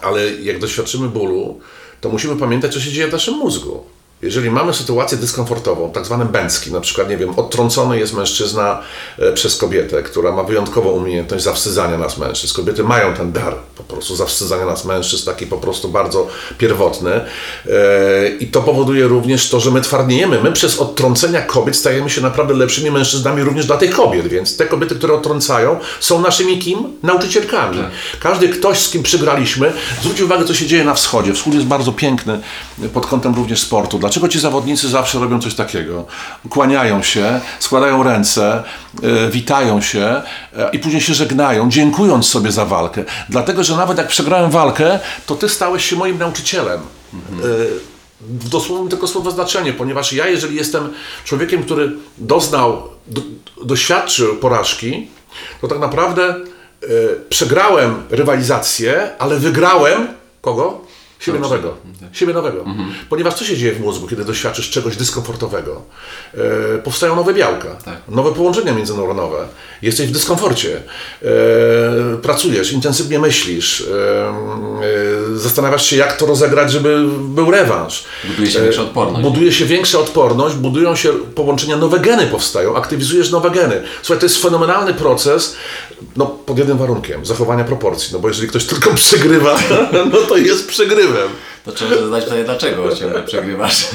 ale 0.03 0.31
jak 0.31 0.59
doświadczymy 0.59 1.09
bólu, 1.09 1.61
to 2.01 2.09
musimy 2.09 2.37
pamiętać, 2.37 2.73
co 2.75 2.81
się 2.81 2.91
dzieje 2.93 3.09
w 3.09 3.13
naszym 3.13 3.35
mózgu. 3.35 3.85
Jeżeli 4.23 4.51
mamy 4.51 4.75
sytuację 4.75 5.19
dyskomfortową, 5.19 5.93
tak 5.93 6.05
zwany 6.05 6.25
bęcki, 6.25 6.73
na 6.73 6.81
przykład, 6.81 7.09
nie 7.09 7.17
wiem, 7.17 7.39
odtrącony 7.39 7.99
jest 7.99 8.15
mężczyzna 8.15 8.83
e, 9.19 9.33
przez 9.33 9.57
kobietę, 9.57 10.03
która 10.03 10.33
ma 10.33 10.43
wyjątkową 10.43 10.91
umiejętność 10.91 11.45
zawstydzania 11.45 11.99
nas 11.99 12.19
mężczyzn. 12.19 12.57
Kobiety 12.57 12.85
mają 12.85 13.15
ten 13.15 13.33
dar 13.33 13.55
prostu 13.99 14.17
zawstydzania 14.17 14.67
nas 14.67 14.85
mężczyzn, 14.85 15.27
taki 15.27 15.47
po 15.47 15.57
prostu 15.57 15.89
bardzo 15.89 16.27
pierwotny. 16.59 17.11
E, 17.11 17.21
I 18.41 18.47
to 18.47 18.63
powoduje 18.63 19.07
również 19.07 19.51
to, 19.51 19.61
że 19.61 19.71
my 19.71 19.81
twardniejemy. 19.81 20.43
My 20.43 20.53
przez 20.53 20.79
odtrącenia 20.79 21.43
kobiet 21.43 21.77
stajemy 21.77 22.11
się 22.11 22.21
naprawdę 22.21 22.55
lepszymi 22.55 22.91
mężczyznami 22.91 23.43
również 23.43 23.67
dla 23.67 23.77
tych 23.77 23.91
kobiet, 23.91 24.29
więc 24.29 24.57
te 24.57 24.67
kobiety, 24.67 24.95
które 24.95 25.15
odtrącają, 25.15 25.77
są 26.01 26.21
naszymi 26.21 26.59
kim? 26.59 26.79
Nauczycielkami. 27.03 27.79
Każdy 28.21 28.49
ktoś, 28.49 28.79
z 28.79 28.91
kim 28.91 29.03
przygraliśmy, 29.03 29.73
zwróć 30.01 30.21
uwagę, 30.21 30.45
co 30.45 30.55
się 30.55 30.67
dzieje 30.67 30.85
na 30.85 30.95
wschodzie. 30.95 31.33
Wschód 31.33 31.55
jest 31.55 31.67
bardzo 31.67 31.93
piękny 31.93 32.41
pod 32.93 33.07
kątem 33.07 33.35
również 33.35 33.61
sportu. 33.61 33.99
Dlaczego 33.99 34.29
ci 34.29 34.41
zawodnicy 34.41 34.89
zawsze 34.89 35.19
robią 35.19 35.41
coś 35.41 35.55
takiego? 35.55 36.07
Kłaniają 36.51 37.03
się, 37.03 37.41
składają 37.59 38.03
ręce, 38.03 38.63
e, 39.03 39.31
witają 39.31 39.81
się 39.81 40.23
e, 40.57 40.71
i 40.73 40.79
później 40.79 41.03
się 41.03 41.15
żegnają, 41.15 41.71
dziękując 41.71 42.29
sobie 42.29 42.53
za 42.53 42.65
walkę. 42.65 43.05
Dlatego, 43.29 43.65
że 43.65 43.77
nawet 43.77 43.88
jak 43.97 44.09
przegrałem 44.09 44.51
walkę, 44.51 44.99
to 45.27 45.35
ty 45.35 45.49
stałeś 45.49 45.85
się 45.85 45.97
moim 45.97 46.19
nauczycielem. 46.19 46.81
E, 46.81 46.85
w 48.21 48.49
dosłownym 48.49 48.89
tylko 48.89 49.07
słowa 49.07 49.31
znaczenie, 49.31 49.73
ponieważ 49.73 50.13
ja, 50.13 50.27
jeżeli 50.27 50.57
jestem 50.57 50.93
człowiekiem, 51.25 51.63
który 51.63 51.93
doznał, 52.19 52.83
do, 53.07 53.21
doświadczył 53.65 54.37
porażki, 54.37 55.09
to 55.61 55.69
tak 55.69 55.79
naprawdę 55.79 56.25
e, 56.25 56.37
przegrałem 57.29 58.03
rywalizację, 58.11 59.11
ale 59.19 59.37
wygrałem 59.37 60.09
kogo? 60.41 60.81
Siebie 61.19 61.39
nowego. 61.39 61.77
Siebie 62.13 62.33
nowego. 62.33 62.65
Ponieważ 63.09 63.35
co 63.35 63.45
się 63.45 63.57
dzieje 63.57 63.73
w 63.73 63.81
mózgu, 63.81 64.07
kiedy 64.09 64.25
doświadczysz 64.25 64.71
czegoś 64.71 64.97
dyskomfortowego? 64.97 65.83
E, 66.35 66.79
powstają 66.79 67.17
nowe 67.17 67.35
białka, 67.35 67.77
nowe 68.09 68.33
połączenia 68.33 68.75
międzyneuronowe. 68.75 69.49
Jesteś 69.83 70.09
w 70.09 70.13
dyskomforcie. 70.13 70.83
E, 71.23 71.29
pracujesz, 72.23 72.73
intensywnie 72.73 73.19
myślisz. 73.19 73.81
E, 73.81 74.29
e, 75.35 75.39
zastanawiasz 75.39 75.87
się, 75.87 75.97
jak 75.97 76.17
to 76.17 76.27
rozegrać, 76.27 76.73
żeby 76.73 77.05
był 77.19 77.51
rewanż. 77.51 78.05
Buduje 78.29 78.51
się 78.51 78.61
większa 78.61 78.83
odporność. 78.83 79.23
Buduje 79.23 79.53
się 79.53 79.65
większa 79.65 79.99
odporność, 79.99 80.55
budują 80.55 80.97
się 80.97 81.13
połączenia, 81.13 81.77
nowe 81.77 82.01
geny 82.01 82.27
powstają, 82.27 82.77
aktywizujesz 82.77 83.31
nowe 83.31 83.51
geny. 83.51 83.83
Słuchaj, 84.03 84.21
to 84.21 84.27
jest 84.27 84.43
fenomenalny 84.43 84.95
proces, 84.95 85.57
no 86.17 86.27
pod 86.27 86.59
jednym 86.59 86.79
warunkiem, 86.79 87.27
zachowania 87.27 87.65
proporcji, 87.65 88.11
no 88.13 88.19
bo 88.19 88.29
jeżeli 88.29 88.49
ktoś 88.49 88.65
tylko 88.65 88.95
przegrywa, 88.95 89.59
no 90.13 90.19
to 90.29 90.37
jest 90.37 90.69
przegrywem. 91.13 91.31
To 91.65 91.73
trzeba 91.73 91.97
zadać 91.97 92.25
pytanie, 92.25 92.45
dlaczego 92.45 92.97
ciągle 92.97 93.23
przegrywasz. 93.23 93.87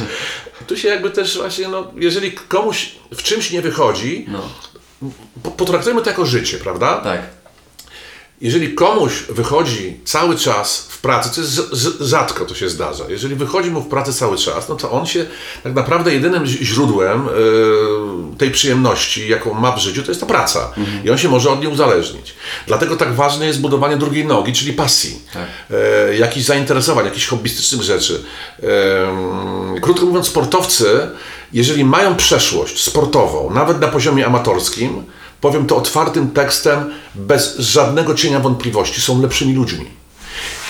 Tu 0.67 0.77
się 0.77 0.87
jakby 0.87 1.09
też 1.09 1.37
właśnie, 1.37 1.67
no, 1.67 1.91
jeżeli 1.95 2.31
komuś 2.31 2.91
w 3.15 3.23
czymś 3.23 3.51
nie 3.51 3.61
wychodzi, 3.61 4.25
No, 4.27 4.49
po- 5.43 5.51
potraktujmy 5.51 6.01
to 6.01 6.09
jako 6.09 6.25
życie, 6.25 6.57
prawda? 6.57 6.97
tak. 7.01 7.21
Jeżeli 8.41 8.73
komuś 8.73 9.23
wychodzi 9.29 9.99
cały 10.05 10.37
czas 10.37 10.87
w 10.89 11.01
pracy, 11.01 11.29
co 11.29 11.41
jest 11.41 11.73
rzadko 12.01 12.45
to 12.45 12.55
się 12.55 12.69
zdarza, 12.69 13.03
jeżeli 13.09 13.35
wychodzi 13.35 13.71
mu 13.71 13.81
w 13.81 13.87
pracy 13.87 14.13
cały 14.13 14.37
czas, 14.37 14.69
no 14.69 14.75
to 14.75 14.91
on 14.91 15.05
się 15.05 15.25
tak 15.63 15.73
naprawdę 15.73 16.13
jedynym 16.13 16.45
źródłem 16.45 17.27
e, 17.27 18.37
tej 18.37 18.51
przyjemności, 18.51 19.27
jaką 19.29 19.53
ma 19.53 19.71
w 19.71 19.79
życiu, 19.79 20.03
to 20.03 20.11
jest 20.11 20.21
ta 20.21 20.27
praca. 20.27 20.71
I 21.05 21.09
on 21.09 21.17
się 21.17 21.29
może 21.29 21.49
od 21.51 21.59
niej 21.61 21.71
uzależnić. 21.73 22.35
Dlatego 22.67 22.95
tak 22.95 23.13
ważne 23.15 23.45
jest 23.47 23.61
budowanie 23.61 23.97
drugiej 23.97 24.25
nogi, 24.25 24.53
czyli 24.53 24.73
pasji, 24.73 25.21
Tak. 25.33 25.47
e, 25.71 26.15
jakichś 26.15 26.45
zainteresowań, 26.45 27.05
jakichś 27.05 27.27
hobbystycznych 27.27 27.81
rzeczy. 27.81 28.23
E, 28.63 29.79
krótko 29.81 30.05
mówiąc, 30.05 30.27
sportowcy, 30.27 31.07
jeżeli 31.53 31.85
mają 31.85 32.15
przeszłość 32.15 32.83
sportową, 32.83 33.49
nawet 33.53 33.79
na 33.81 33.87
poziomie 33.87 34.25
amatorskim, 34.25 35.03
powiem 35.43 35.65
to 35.65 35.77
otwartym 35.77 36.31
tekstem, 36.31 36.89
bez 37.15 37.57
żadnego 37.57 38.15
cienia 38.15 38.39
wątpliwości, 38.39 39.01
są 39.01 39.21
lepszymi 39.21 39.53
ludźmi. 39.53 39.85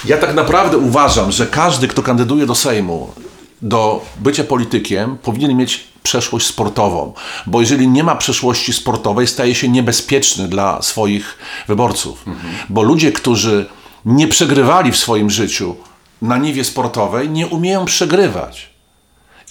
Ja 0.05 0.17
tak 0.17 0.33
naprawdę 0.35 0.77
uważam, 0.77 1.31
że 1.31 1.47
każdy, 1.47 1.87
kto 1.87 2.03
kandyduje 2.03 2.45
do 2.45 2.55
Sejmu, 2.55 3.13
do 3.61 4.05
bycia 4.19 4.43
politykiem, 4.43 5.17
powinien 5.17 5.57
mieć 5.57 5.83
przeszłość 6.03 6.47
sportową, 6.47 7.13
bo 7.45 7.61
jeżeli 7.61 7.87
nie 7.87 8.03
ma 8.03 8.15
przeszłości 8.15 8.73
sportowej, 8.73 9.27
staje 9.27 9.55
się 9.55 9.69
niebezpieczny 9.69 10.47
dla 10.47 10.81
swoich 10.81 11.37
wyborców. 11.67 12.25
Bo 12.69 12.83
ludzie, 12.83 13.11
którzy 13.11 13.65
nie 14.05 14.27
przegrywali 14.27 14.91
w 14.91 14.97
swoim 14.97 15.29
życiu 15.29 15.75
na 16.21 16.37
niwie 16.37 16.63
sportowej, 16.63 17.29
nie 17.29 17.47
umieją 17.47 17.85
przegrywać. 17.85 18.72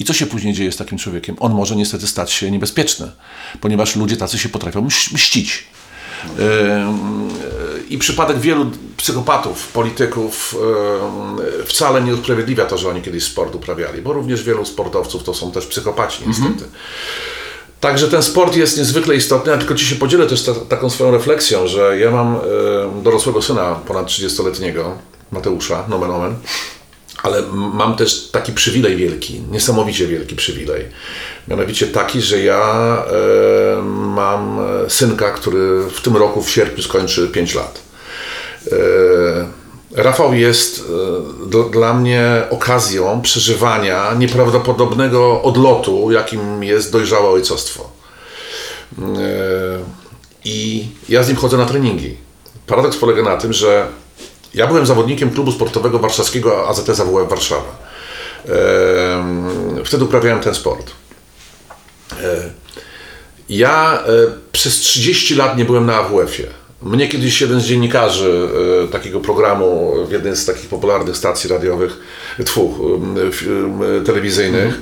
I 0.02 0.04
co 0.04 0.12
się 0.12 0.26
później 0.26 0.54
dzieje 0.54 0.72
z 0.72 0.76
takim 0.76 0.98
człowiekiem? 0.98 1.36
On 1.40 1.52
może 1.54 1.76
niestety 1.76 2.06
stać 2.06 2.32
się 2.32 2.50
niebezpieczny, 2.50 3.10
ponieważ 3.60 3.96
ludzie 3.96 4.16
tacy 4.16 4.38
się 4.38 4.48
potrafią 4.48 4.86
mś- 4.86 5.14
mścić. 5.14 5.64
I 7.88 7.98
przypadek 7.98 8.38
wielu 8.38 8.70
psychopatów, 8.96 9.68
polityków 9.68 10.56
wcale 11.66 12.02
nie 12.02 12.14
usprawiedliwia 12.14 12.64
to, 12.66 12.78
że 12.78 12.88
oni 12.88 13.02
kiedyś 13.02 13.24
sport 13.24 13.54
uprawiali, 13.54 14.02
bo 14.02 14.12
również 14.12 14.42
wielu 14.42 14.64
sportowców 14.64 15.24
to 15.24 15.34
są 15.34 15.52
też 15.52 15.66
psychopaci 15.66 16.22
niestety. 16.26 16.64
Także 17.80 18.08
ten 18.08 18.22
sport 18.22 18.56
jest 18.56 18.78
niezwykle 18.78 19.16
istotny, 19.16 19.52
a 19.54 19.58
tylko 19.58 19.74
Ci 19.74 19.86
się 19.86 19.94
podzielę 19.96 20.26
też 20.26 20.42
ta, 20.42 20.54
taką 20.54 20.90
swoją 20.90 21.10
refleksją, 21.10 21.66
że 21.66 21.98
ja 21.98 22.10
mam 22.10 22.36
dorosłego 23.02 23.42
syna 23.42 23.74
ponad 23.74 24.06
30-letniego, 24.06 24.84
Mateusza, 25.32 25.84
nomen 25.88 26.10
omen, 26.10 26.34
ale 27.22 27.42
mam 27.52 27.96
też 27.96 28.28
taki 28.30 28.52
przywilej 28.52 28.96
wielki, 28.96 29.40
niesamowicie 29.50 30.06
wielki 30.06 30.36
przywilej. 30.36 30.84
Mianowicie 31.48 31.86
taki, 31.86 32.20
że 32.20 32.40
ja 32.40 33.04
e, 33.06 33.82
mam 33.82 34.58
synka, 34.88 35.30
który 35.30 35.82
w 35.90 36.00
tym 36.00 36.16
roku 36.16 36.42
w 36.42 36.50
sierpniu 36.50 36.82
skończy 36.82 37.28
5 37.28 37.54
lat. 37.54 37.82
E, 38.72 38.76
Rafał 39.94 40.34
jest 40.34 40.84
e, 41.50 41.70
dla 41.70 41.94
mnie 41.94 42.42
okazją 42.50 43.22
przeżywania 43.22 44.14
nieprawdopodobnego 44.14 45.42
odlotu, 45.42 46.12
jakim 46.12 46.64
jest 46.64 46.92
dojrzałe 46.92 47.28
ojcostwo. 47.28 47.90
E, 48.98 49.02
I 50.44 50.86
ja 51.08 51.22
z 51.22 51.28
nim 51.28 51.36
chodzę 51.36 51.56
na 51.56 51.66
treningi. 51.66 52.16
Paradoks 52.66 52.96
polega 52.96 53.22
na 53.22 53.36
tym, 53.36 53.52
że 53.52 53.86
ja 54.54 54.66
byłem 54.66 54.86
zawodnikiem 54.86 55.30
klubu 55.30 55.52
sportowego 55.52 55.98
warszawskiego 55.98 56.68
AZS 56.68 57.00
AWF 57.00 57.28
Warszawa. 57.28 57.78
E, 58.48 59.84
wtedy 59.84 60.04
uprawiałem 60.04 60.40
ten 60.40 60.54
sport. 60.54 60.90
Ja 63.48 64.04
przez 64.52 64.76
30 64.76 65.34
lat 65.34 65.56
nie 65.56 65.64
byłem 65.64 65.86
na 65.86 65.94
AWF-ie. 65.96 66.48
Mnie 66.82 67.08
kiedyś 67.08 67.40
jeden 67.40 67.60
z 67.60 67.64
dziennikarzy 67.64 68.48
e, 68.84 68.88
takiego 68.88 69.20
programu 69.20 69.94
w 70.08 70.12
jednej 70.12 70.36
z 70.36 70.46
takich 70.46 70.68
popularnych 70.68 71.16
stacji 71.16 71.50
radiowych, 71.50 71.98
tfu, 72.44 72.74
e, 74.00 74.04
telewizyjnych, 74.04 74.78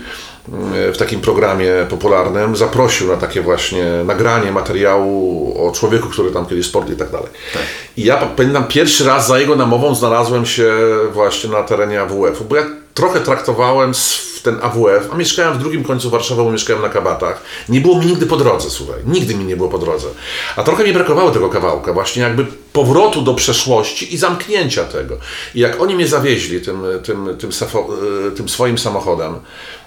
w 0.93 0.97
takim 0.99 1.21
programie 1.21 1.71
popularnym 1.91 2.57
zaprosił 2.57 3.09
na 3.09 3.17
takie 3.17 3.43
właśnie 3.43 3.85
nagranie 4.05 4.53
materiału 4.53 5.55
o 5.69 5.73
człowieku, 5.73 6.09
który 6.09 6.31
tam 6.31 6.47
kiedyś 6.47 6.67
sport 6.67 6.91
i 6.91 6.97
tak 6.97 7.11
dalej. 7.11 7.29
Tak. 7.53 7.63
I 7.97 8.05
ja 8.05 8.17
pamiętam 8.17 8.65
pierwszy 8.65 9.05
raz 9.05 9.27
za 9.27 9.39
jego 9.39 9.57
namową 9.57 9.95
znalazłem 9.95 10.47
się 10.47 10.73
właśnie 11.13 11.51
na 11.51 11.63
terenie 11.63 12.01
AWF-u, 12.01 12.45
bo 12.45 12.57
ja 12.57 12.67
trochę 12.95 13.21
traktowałem 13.21 13.95
ten 14.43 14.59
AWF, 14.63 15.09
a 15.13 15.17
mieszkałem 15.17 15.55
w 15.55 15.59
drugim 15.59 15.85
końcu 15.85 16.11
Warszawy, 16.11 16.45
bo 16.45 16.51
mieszkałem 16.51 16.83
na 16.83 16.89
Kabatach. 16.89 17.43
Nie 17.69 17.81
było 17.81 17.99
mi 17.99 18.07
nigdy 18.07 18.27
po 18.27 18.37
drodze, 18.37 18.71
słuchaj. 18.71 19.01
Nigdy 19.07 19.35
mi 19.35 19.45
nie 19.45 19.57
było 19.57 19.69
po 19.69 19.79
drodze. 19.79 20.09
A 20.57 20.63
trochę 20.63 20.85
mi 20.85 20.93
brakowało 20.93 21.31
tego 21.31 21.49
kawałka, 21.49 21.93
właśnie 21.93 22.23
jakby 22.23 22.47
powrotu 22.73 23.23
do 23.23 23.35
przeszłości 23.35 24.15
i 24.15 24.19
zamknięcia 24.19 24.85
tego. 24.85 25.17
I 25.55 25.61
jak 25.61 25.81
oni 25.81 25.95
mnie 25.95 26.09
zawieźli 26.09 26.61
tym, 26.61 26.83
tym, 27.05 27.37
tym, 27.39 27.51
e, 27.51 28.31
tym 28.31 28.49
swoim 28.49 28.79
samochodem 28.79 29.35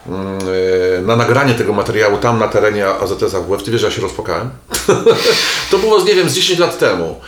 mm, 0.08 0.38
e, 0.97 1.01
na 1.01 1.16
nagranie 1.16 1.54
tego 1.54 1.74
materiału 1.74 2.18
tam 2.18 2.39
na 2.39 2.47
terenie 2.47 2.88
AZS 2.88 3.36
AWF, 3.36 3.64
ty 3.64 3.72
wiesz, 3.72 3.82
ja 3.82 3.91
się 3.91 4.01
rozpokałem? 4.01 4.49
to 5.72 5.78
było, 5.78 6.04
nie 6.04 6.16
wiem, 6.16 6.30
z 6.30 6.34
10 6.34 6.60
lat 6.60 6.80
temu. 6.80 7.22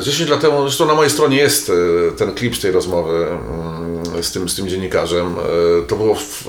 Z 0.00 0.04
10 0.04 0.30
lat 0.30 0.40
temu, 0.40 0.62
zresztą 0.62 0.86
na 0.86 0.94
mojej 0.94 1.10
stronie 1.10 1.36
jest 1.36 1.70
e, 1.70 2.12
ten 2.16 2.34
klip 2.34 2.56
z 2.56 2.60
tej 2.60 2.72
rozmowy 2.72 3.26
mm, 3.26 4.22
z 4.22 4.32
tym, 4.32 4.48
z 4.48 4.56
tym 4.56 4.68
dziennikarzem. 4.68 5.34
To 5.88 5.96
było 6.00 6.14
w, 6.14 6.44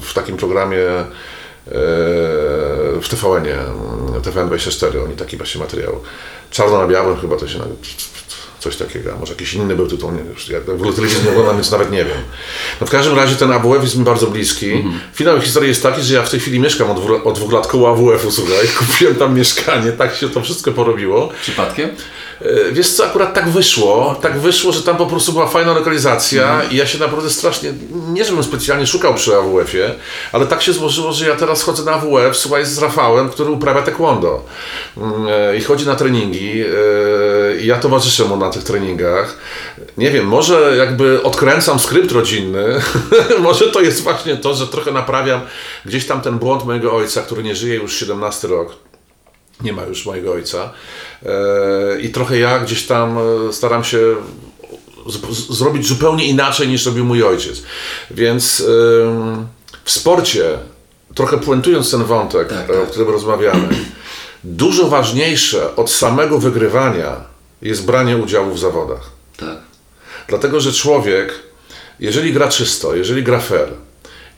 w 0.00 0.14
takim 0.14 0.36
programie 0.36 0.84
w 3.02 3.06
TVN-ie, 3.10 3.58
TVN24, 4.22 5.04
oni 5.04 5.16
taki 5.16 5.36
właśnie 5.36 5.60
materiał. 5.60 6.00
Czarno 6.50 6.78
na 6.78 6.86
białym 6.86 7.20
chyba 7.20 7.36
to 7.36 7.48
się 7.48 7.58
coś 8.58 8.76
takiego, 8.76 9.12
a 9.12 9.16
może 9.16 9.32
jakiś 9.32 9.54
inny 9.54 9.76
był 9.76 9.86
tytuł, 9.86 10.12
nie, 10.12 10.20
już, 10.20 10.48
ja 10.48 10.60
w 10.60 10.70
ogóle 10.70 10.92
telewizji 10.92 11.24
nie 11.24 11.30
oglądam, 11.30 11.56
więc 11.56 11.70
nawet 11.70 11.90
nie 11.90 12.04
wiem. 12.04 12.18
No 12.80 12.86
w 12.86 12.90
każdym 12.90 13.16
razie 13.16 13.36
ten 13.36 13.52
AWF 13.52 13.82
jest 13.82 13.96
mi 13.96 14.04
bardzo 14.04 14.26
bliski. 14.26 14.72
Mm 14.72 14.82
-hmm. 14.82 14.98
Finał 15.14 15.40
historii 15.40 15.68
jest 15.68 15.82
taki, 15.82 16.02
że 16.02 16.14
ja 16.14 16.22
w 16.22 16.30
tej 16.30 16.40
chwili 16.40 16.60
mieszkam 16.60 16.90
od, 16.90 16.98
od 17.24 17.34
dwóch 17.34 17.52
lat 17.52 17.66
koło 17.66 17.90
AWF-u, 17.90 18.30
słuchaj, 18.30 18.68
kupiłem 18.78 19.14
tam 19.14 19.36
mieszkanie, 19.36 19.92
tak 19.92 20.14
się 20.14 20.28
to 20.28 20.42
wszystko 20.42 20.72
porobiło. 20.72 21.28
Przypadkiem? 21.42 21.90
E, 22.42 22.72
wiesz 22.72 22.90
co, 22.90 23.06
akurat 23.06 23.34
tak 23.34 23.48
wyszło, 23.48 24.16
tak 24.22 24.38
wyszło, 24.38 24.72
że 24.72 24.82
tam 24.82 24.96
po 24.96 25.06
prostu 25.06 25.32
była 25.32 25.46
fajna 25.46 25.72
lokalizacja 25.72 26.54
mm. 26.54 26.70
i 26.70 26.76
ja 26.76 26.86
się 26.86 26.98
naprawdę 26.98 27.30
strasznie, 27.30 27.72
nie 28.08 28.24
żebym 28.24 28.44
specjalnie 28.44 28.86
szukał 28.86 29.14
przy 29.14 29.36
AWF-ie, 29.36 29.94
ale 30.32 30.46
tak 30.46 30.62
się 30.62 30.72
złożyło, 30.72 31.12
że 31.12 31.28
ja 31.28 31.36
teraz 31.36 31.62
chodzę 31.62 31.84
na 31.84 31.92
AWF, 31.92 32.36
słuchaj, 32.36 32.66
z 32.66 32.78
Rafałem, 32.78 33.28
który 33.28 33.50
uprawia 33.50 33.82
taekwondo 33.82 34.44
mm, 34.96 35.12
e, 35.28 35.56
i 35.56 35.60
chodzi 35.60 35.86
na 35.86 35.94
treningi 35.94 36.60
e, 36.60 37.60
i 37.60 37.66
ja 37.66 37.78
towarzyszę 37.78 38.24
mu 38.24 38.36
na 38.36 38.50
tych 38.50 38.62
treningach. 38.62 39.38
Nie 39.96 40.10
wiem, 40.10 40.26
może 40.26 40.76
jakby 40.76 41.22
odkręcam 41.22 41.78
skrypt 41.78 42.12
rodzinny, 42.12 42.80
może 43.38 43.68
to 43.68 43.80
jest 43.80 44.02
właśnie 44.02 44.36
to, 44.36 44.54
że 44.54 44.66
trochę 44.66 44.92
naprawiam 44.92 45.40
gdzieś 45.84 46.06
tam 46.06 46.20
ten 46.20 46.38
błąd 46.38 46.64
mojego 46.64 46.92
ojca, 46.92 47.22
który 47.22 47.42
nie 47.42 47.54
żyje 47.54 47.74
już 47.74 47.94
17 47.96 48.48
rok 48.48 48.87
nie 49.60 49.72
ma 49.72 49.82
już 49.82 50.06
mojego 50.06 50.32
ojca. 50.32 50.72
E, 51.26 52.00
I 52.00 52.10
trochę 52.10 52.38
ja 52.38 52.58
gdzieś 52.58 52.86
tam 52.86 53.18
e, 53.18 53.52
staram 53.52 53.84
się 53.84 53.98
zrobić 55.50 55.86
zupełnie 55.86 56.26
inaczej 56.26 56.68
niż 56.68 56.86
robił 56.86 57.04
mój 57.04 57.22
ojciec. 57.22 57.62
Więc 58.10 58.62
w 59.84 59.90
sporcie, 59.90 60.58
trochę 61.14 61.38
puentując 61.38 61.90
ten 61.90 62.04
wątek, 62.04 62.48
tak, 62.48 62.66
tak. 62.66 62.76
o 62.76 62.86
którym 62.86 63.08
rozmawiamy, 63.08 63.68
dużo 64.44 64.88
ważniejsze 64.88 65.76
od 65.76 65.90
samego 65.90 66.38
wygrywania 66.38 67.16
jest 67.62 67.84
branie 67.84 68.16
udziału 68.16 68.54
w 68.54 68.58
zawodach. 68.58 69.10
Tak. 69.36 69.58
Dlatego, 70.28 70.60
że 70.60 70.72
człowiek, 70.72 71.34
jeżeli 72.00 72.32
gra 72.32 72.48
czysto, 72.48 72.96
jeżeli 72.96 73.22
gra 73.22 73.40
fair, 73.40 73.68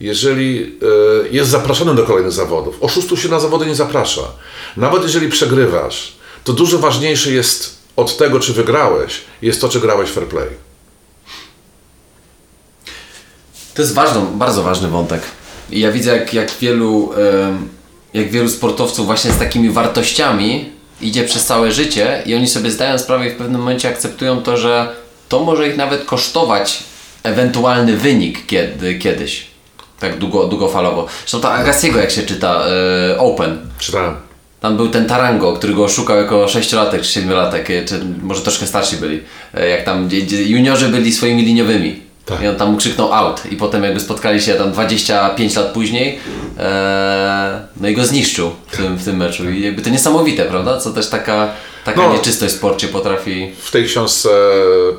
jeżeli 0.01 0.77
e, 1.23 1.29
jest 1.31 1.49
zapraszany 1.49 1.95
do 1.95 2.03
kolejnych 2.03 2.31
zawodów. 2.31 2.83
Oszustu 2.83 3.17
się 3.17 3.29
na 3.29 3.39
zawody 3.39 3.65
nie 3.65 3.75
zaprasza. 3.75 4.21
Nawet 4.77 5.03
jeżeli 5.03 5.29
przegrywasz, 5.29 6.13
to 6.43 6.53
dużo 6.53 6.77
ważniejsze 6.77 7.31
jest 7.31 7.77
od 7.95 8.17
tego, 8.17 8.39
czy 8.39 8.53
wygrałeś, 8.53 9.21
jest 9.41 9.61
to, 9.61 9.69
czy 9.69 9.79
grałeś 9.79 10.09
fair 10.09 10.27
play. 10.27 10.47
To 13.73 13.81
jest 13.81 13.93
ważny, 13.93 14.21
bardzo 14.33 14.63
ważny 14.63 14.87
wątek. 14.87 15.21
Ja 15.69 15.91
widzę, 15.91 16.17
jak, 16.17 16.33
jak, 16.33 16.51
wielu, 16.61 17.13
jak 18.13 18.31
wielu 18.31 18.49
sportowców 18.49 19.05
właśnie 19.05 19.31
z 19.31 19.37
takimi 19.37 19.69
wartościami 19.69 20.71
idzie 21.01 21.23
przez 21.23 21.45
całe 21.45 21.71
życie 21.71 22.23
i 22.25 22.35
oni 22.35 22.47
sobie 22.47 22.71
zdają 22.71 22.97
sprawę 22.97 23.27
i 23.27 23.31
w 23.31 23.35
pewnym 23.35 23.61
momencie 23.61 23.89
akceptują 23.89 24.41
to, 24.41 24.57
że 24.57 24.95
to 25.29 25.43
może 25.43 25.67
ich 25.67 25.77
nawet 25.77 26.05
kosztować 26.05 26.83
ewentualny 27.23 27.97
wynik 27.97 28.45
kiedy, 28.45 28.99
kiedyś. 28.99 29.50
Tak 30.01 30.17
długo, 30.17 30.47
długofalowo. 30.47 31.07
Zresztą 31.19 31.41
ta 31.41 31.51
Agassiego, 31.51 31.99
jak 31.99 32.11
się 32.11 32.23
czyta, 32.23 32.63
e, 33.11 33.19
Open. 33.19 33.57
Czytałem. 33.79 34.15
Tam 34.59 34.77
był 34.77 34.89
ten 34.89 35.05
Tarango, 35.05 35.53
który 35.53 35.73
go 35.73 35.89
szukał 35.89 36.17
jako 36.17 36.45
6-latek 36.45 37.01
czy 37.01 37.19
7-latek, 37.19 37.71
e, 37.71 37.85
czy 37.85 38.01
może 38.21 38.41
troszkę 38.41 38.67
starsi 38.67 38.97
byli. 38.97 39.23
E, 39.53 39.69
jak 39.69 39.83
tam 39.83 40.09
juniorzy 40.45 40.87
byli 40.87 41.13
swoimi 41.13 41.45
liniowymi. 41.45 42.01
Tak. 42.25 42.41
I 42.41 42.47
on 42.47 42.55
tam 42.55 42.77
krzyknął 42.77 43.13
out 43.13 43.41
i 43.51 43.55
potem 43.55 43.83
jakby 43.83 43.99
spotkali 43.99 44.41
się 44.41 44.53
tam 44.53 44.71
25 44.71 45.55
lat 45.55 45.65
później 45.65 46.19
e, 46.59 47.61
no 47.81 47.87
i 47.87 47.95
go 47.95 48.05
zniszczył 48.05 48.51
w 48.67 48.77
tym, 48.77 48.95
w 48.95 49.05
tym 49.05 49.17
meczu 49.17 49.49
i 49.49 49.61
jakby 49.61 49.81
to 49.81 49.89
niesamowite, 49.89 50.45
prawda? 50.45 50.79
Co 50.79 50.91
też 50.91 51.09
taka, 51.09 51.49
taka 51.85 52.01
no, 52.01 52.13
nieczystość 52.13 52.53
w 52.53 52.57
sporcie 52.57 52.87
potrafi... 52.87 53.51
W 53.59 53.71
tej 53.71 53.85
książce 53.85 54.29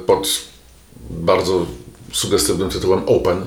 pod 0.07 0.29
bardzo 1.11 1.67
sugestywnym 2.13 2.71
tytułem 2.71 3.03
Open 3.07 3.45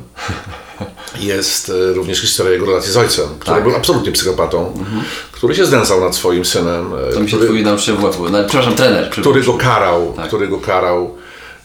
jest 1.19 1.69
e, 1.69 1.93
również 1.93 2.21
historia 2.21 2.51
jego 2.51 2.65
relacji 2.65 2.91
z 2.91 2.97
ojcem, 2.97 3.25
który 3.39 3.55
tak. 3.55 3.63
był 3.63 3.75
absolutnie 3.75 4.11
psychopatą, 4.11 4.67
mhm. 4.67 5.01
który 5.31 5.55
się 5.55 5.65
znęcał 5.65 6.01
nad 6.01 6.15
swoim 6.15 6.45
synem. 6.45 6.91
E, 7.09 7.13
to 7.13 7.19
mi 7.19 7.29
się 7.29 7.37
twój 7.37 7.63
nam 7.63 7.77
no, 8.31 8.43
przepraszam, 8.47 8.75
trener. 8.75 9.09
Który 9.09 9.41
go 9.41 9.53
karał, 9.53 10.13
tak. 10.15 10.27
który 10.27 10.47
go 10.47 10.59
karał. 10.59 11.15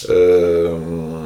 Yy, 0.09 1.20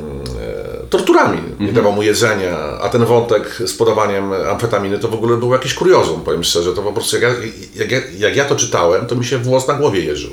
torturami, 0.95 1.39
nie 1.43 1.51
mhm. 1.51 1.75
dawał 1.75 1.93
mu 1.93 2.03
jedzenia, 2.03 2.59
a 2.83 2.89
ten 2.89 3.05
wątek 3.05 3.57
z 3.67 3.73
podawaniem 3.75 4.33
amfetaminy 4.33 4.99
to 4.99 5.09
w 5.09 5.15
ogóle 5.15 5.37
był 5.37 5.53
jakiś 5.53 5.75
kuriozum, 5.75 6.21
powiem 6.21 6.45
szczerze, 6.45 6.73
to 6.73 6.83
po 6.83 6.93
prostu 6.93 7.17
jak 7.17 7.23
ja, 7.23 7.31
jak, 7.75 7.91
ja, 7.91 8.01
jak 8.19 8.37
ja 8.37 8.45
to 8.45 8.57
czytałem, 8.57 9.07
to 9.07 9.15
mi 9.15 9.25
się 9.25 9.39
włos 9.39 9.69
na 9.69 9.75
głowie 9.75 10.05
jeżył. 10.05 10.31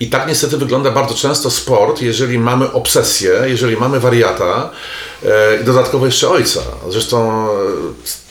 I 0.00 0.10
tak 0.10 0.28
niestety 0.28 0.56
wygląda 0.56 0.90
bardzo 0.90 1.14
często 1.14 1.50
sport, 1.50 2.02
jeżeli 2.02 2.38
mamy 2.38 2.72
obsesję, 2.72 3.32
jeżeli 3.44 3.76
mamy 3.76 4.00
wariata 4.00 4.70
e, 5.24 5.60
i 5.62 5.64
dodatkowo 5.64 6.06
jeszcze 6.06 6.28
ojca. 6.28 6.60
Zresztą 6.88 7.46
e, 7.46 7.54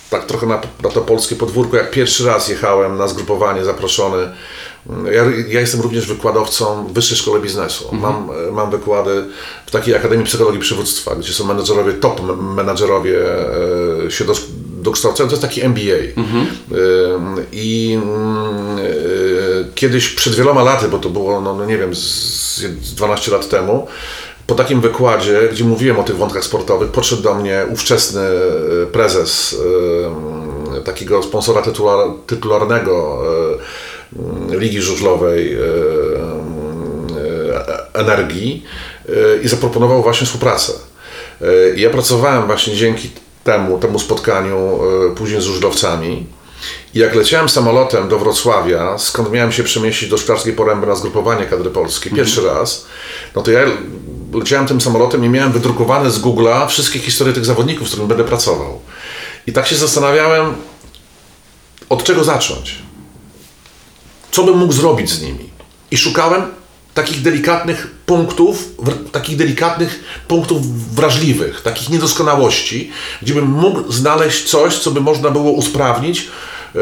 tak 0.09 0.25
trochę 0.25 0.47
na, 0.47 0.61
na 0.83 0.89
to 0.89 1.01
polskie 1.01 1.35
podwórko, 1.35 1.77
jak 1.77 1.91
pierwszy 1.91 2.25
raz 2.25 2.47
jechałem 2.47 2.97
na 2.97 3.07
zgrupowanie 3.07 3.65
zaproszony 3.65 4.29
ja, 5.11 5.23
ja, 5.47 5.59
jestem 5.59 5.81
również 5.81 6.07
wykładowcą 6.07 6.87
w 6.87 6.93
Wyższej 6.93 7.17
Szkole 7.17 7.39
Biznesu. 7.39 7.89
Mhm. 7.91 8.01
Mam, 8.01 8.29
mam 8.53 8.71
wykłady 8.71 9.25
w 9.65 9.71
takiej 9.71 9.95
Akademii 9.95 10.25
Psychologii 10.25 10.59
Przywództwa, 10.59 11.15
gdzie 11.15 11.33
są 11.33 11.45
menedżerowie, 11.45 11.93
top 11.93 12.21
menedżerowie 12.55 13.19
e, 14.05 14.11
się 14.11 14.25
dokształcają. 14.81 15.29
To 15.29 15.33
jest 15.33 15.41
taki 15.41 15.61
MBA. 15.61 16.17
Mhm. 16.17 16.45
E, 16.45 16.75
I 17.51 17.99
e, 18.79 19.73
kiedyś 19.75 20.09
przed 20.09 20.35
wieloma 20.35 20.63
laty, 20.63 20.87
bo 20.87 20.97
to 20.97 21.09
było, 21.09 21.41
no, 21.41 21.55
no 21.55 21.65
nie 21.65 21.77
wiem, 21.77 21.95
z 21.95 22.63
12 22.95 23.31
lar 23.31 23.45
temu, 23.45 23.87
po 24.47 24.55
takim 24.55 24.81
wykładzie, 24.81 25.49
gdzie 25.51 25.63
mówiłem 25.63 25.99
o 25.99 26.03
tych 26.03 26.17
wątkach 26.17 26.43
sportowych, 26.43 26.89
podszedł 26.91 27.21
do 27.21 27.35
mnie 27.35 27.65
ówczesny 27.71 28.21
prezes 28.91 29.55
takiego 30.85 31.23
sponsora 31.23 31.61
tytular, 31.61 32.07
tytularnego 32.27 33.23
Ligi 34.49 34.81
Żużlowej 34.81 35.53
e, 35.53 35.59
e, 37.57 37.93
Energii 37.93 38.63
e, 39.09 39.11
i 39.43 39.47
zaproponował 39.47 40.03
właśnie 40.03 40.27
współpracę. 40.27 40.73
Ja 41.75 41.89
pracowałem 41.89 42.45
właśnie 42.45 42.75
dzięki 42.75 43.09
temu, 43.43 43.79
temu 43.79 43.99
spotkaniu 43.99 44.79
później 45.15 45.41
z 45.41 45.43
żużlowcami. 45.43 46.25
I 46.93 46.99
jak 46.99 47.15
leciałem 47.15 47.49
samolotem 47.49 48.09
do 48.09 48.19
Wrocławia, 48.19 48.97
skąd 48.97 49.31
miałem 49.31 49.51
się 49.51 49.63
przemieścić 49.63 50.09
do 50.09 50.17
Szklarskiej 50.17 50.53
Poręby 50.53 50.87
na 50.87 50.95
zgrupowanie 50.95 51.45
kadry 51.45 51.69
polskiej, 51.69 52.11
pierwszy 52.11 52.39
mhm. 52.39 52.57
raz, 52.57 52.85
no 53.35 53.41
to 53.41 53.51
ja 53.51 53.59
leciałem 54.33 54.67
tym 54.67 54.81
samolotem 54.81 55.25
i 55.25 55.29
miałem 55.29 55.51
wydrukowane 55.51 56.11
z 56.11 56.21
Google'a 56.21 56.67
wszystkie 56.67 56.99
historie 56.99 57.33
tych 57.33 57.45
zawodników, 57.45 57.87
z 57.87 57.89
którymi 57.89 58.09
będę 58.09 58.23
pracował. 58.23 58.79
I 59.47 59.53
tak 59.53 59.67
się 59.67 59.75
zastanawiałem, 59.75 60.55
od 61.89 62.03
czego 62.03 62.23
zacząć. 62.23 62.84
Co 64.31 64.43
bym 64.43 64.57
mógł 64.57 64.73
zrobić 64.73 65.09
z 65.11 65.21
nimi. 65.21 65.49
I 65.91 65.97
szukałem 65.97 66.43
takich 66.93 67.21
delikatnych 67.21 67.87
punktów, 68.05 68.69
takich 69.11 69.37
delikatnych 69.37 70.03
punktów 70.27 70.93
wrażliwych, 70.95 71.61
takich 71.61 71.89
niedoskonałości, 71.89 72.91
gdzie 73.21 73.33
bym 73.33 73.45
mógł 73.45 73.91
znaleźć 73.91 74.49
coś, 74.49 74.79
co 74.79 74.91
by 74.91 75.01
można 75.01 75.29
było 75.29 75.51
usprawnić, 75.51 76.27
e, 76.75 76.81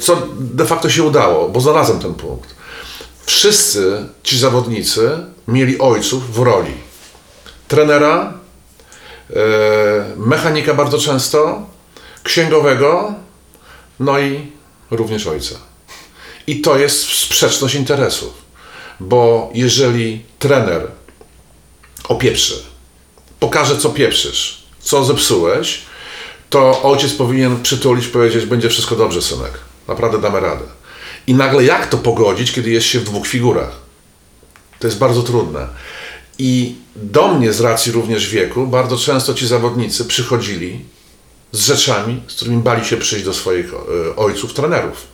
co 0.00 0.26
de 0.40 0.66
facto 0.66 0.90
się 0.90 1.02
udało, 1.02 1.48
bo 1.48 1.60
znalazłem 1.60 1.98
ten 1.98 2.14
punkt. 2.14 2.54
Wszyscy 3.26 4.06
ci 4.22 4.38
zawodnicy 4.38 5.10
mieli 5.48 5.78
ojców 5.78 6.34
w 6.34 6.38
roli 6.38 6.74
trenera, 7.68 8.32
e, 9.30 9.34
mechanika 10.16 10.74
bardzo 10.74 10.98
często, 10.98 11.66
księgowego, 12.22 13.14
no 14.00 14.18
i 14.18 14.52
również 14.90 15.26
ojca. 15.26 15.69
I 16.46 16.60
to 16.60 16.78
jest 16.78 17.08
sprzeczność 17.08 17.74
interesów, 17.74 18.32
bo 19.00 19.50
jeżeli 19.54 20.22
trener 20.38 20.86
opieprzy, 22.08 22.62
pokaże 23.40 23.78
co 23.78 23.90
pieprzysz, 23.90 24.62
co 24.80 25.04
zepsułeś, 25.04 25.80
to 26.50 26.82
ojciec 26.82 27.12
powinien 27.14 27.62
przytulić, 27.62 28.06
powiedzieć, 28.06 28.46
będzie 28.46 28.68
wszystko 28.68 28.96
dobrze, 28.96 29.22
synek, 29.22 29.52
naprawdę 29.88 30.20
damy 30.20 30.40
radę. 30.40 30.64
I 31.26 31.34
nagle 31.34 31.64
jak 31.64 31.86
to 31.86 31.98
pogodzić, 31.98 32.52
kiedy 32.52 32.70
jest 32.70 32.86
się 32.86 33.00
w 33.00 33.04
dwóch 33.04 33.26
figurach? 33.26 33.72
To 34.78 34.86
jest 34.86 34.98
bardzo 34.98 35.22
trudne. 35.22 35.68
I 36.38 36.74
do 36.96 37.28
mnie 37.28 37.52
z 37.52 37.60
racji 37.60 37.92
również 37.92 38.28
wieku 38.28 38.66
bardzo 38.66 38.96
często 38.96 39.34
ci 39.34 39.46
zawodnicy 39.46 40.04
przychodzili 40.04 40.80
z 41.52 41.66
rzeczami, 41.66 42.22
z 42.28 42.34
którymi 42.34 42.62
bali 42.62 42.84
się 42.84 42.96
przyjść 42.96 43.24
do 43.24 43.34
swoich 43.34 43.74
e, 43.74 44.16
ojców, 44.16 44.54
trenerów. 44.54 45.06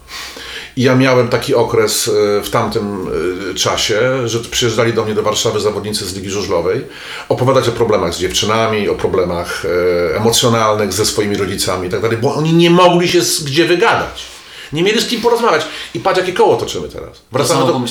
Ja 0.76 0.94
miałem 0.94 1.28
taki 1.28 1.54
okres 1.54 2.08
e, 2.08 2.42
w 2.42 2.50
tamtym 2.50 3.08
e, 3.50 3.54
czasie, 3.54 4.28
że 4.28 4.40
przyjeżdżali 4.40 4.92
do 4.92 5.04
mnie 5.04 5.14
do 5.14 5.22
Warszawy 5.22 5.60
zawodnicy 5.60 6.06
z 6.06 6.14
Ligi 6.14 6.30
Żużlowej 6.30 6.84
opowiadać 7.28 7.68
o 7.68 7.72
problemach 7.72 8.14
z 8.14 8.18
dziewczynami, 8.18 8.88
o 8.88 8.94
problemach 8.94 9.64
e, 10.12 10.16
emocjonalnych 10.16 10.92
ze 10.92 11.06
swoimi 11.06 11.36
rodzicami 11.36 11.88
i 11.88 11.90
tak 11.90 12.00
dalej, 12.00 12.18
bo 12.18 12.34
oni 12.34 12.52
nie 12.52 12.70
mogli 12.70 13.08
się 13.08 13.20
gdzie 13.44 13.64
wygadać. 13.64 14.26
Nie 14.72 14.82
mieli 14.82 15.00
z 15.00 15.06
kim 15.06 15.20
porozmawiać. 15.20 15.66
I 15.94 16.00
patrz, 16.00 16.18
jakie 16.18 16.32
koło 16.32 16.56
toczymy 16.56 16.88
teraz. 16.88 17.12
To 17.12 17.22
Wracamy 17.32 17.60
samo 17.60 17.72
do, 17.72 17.86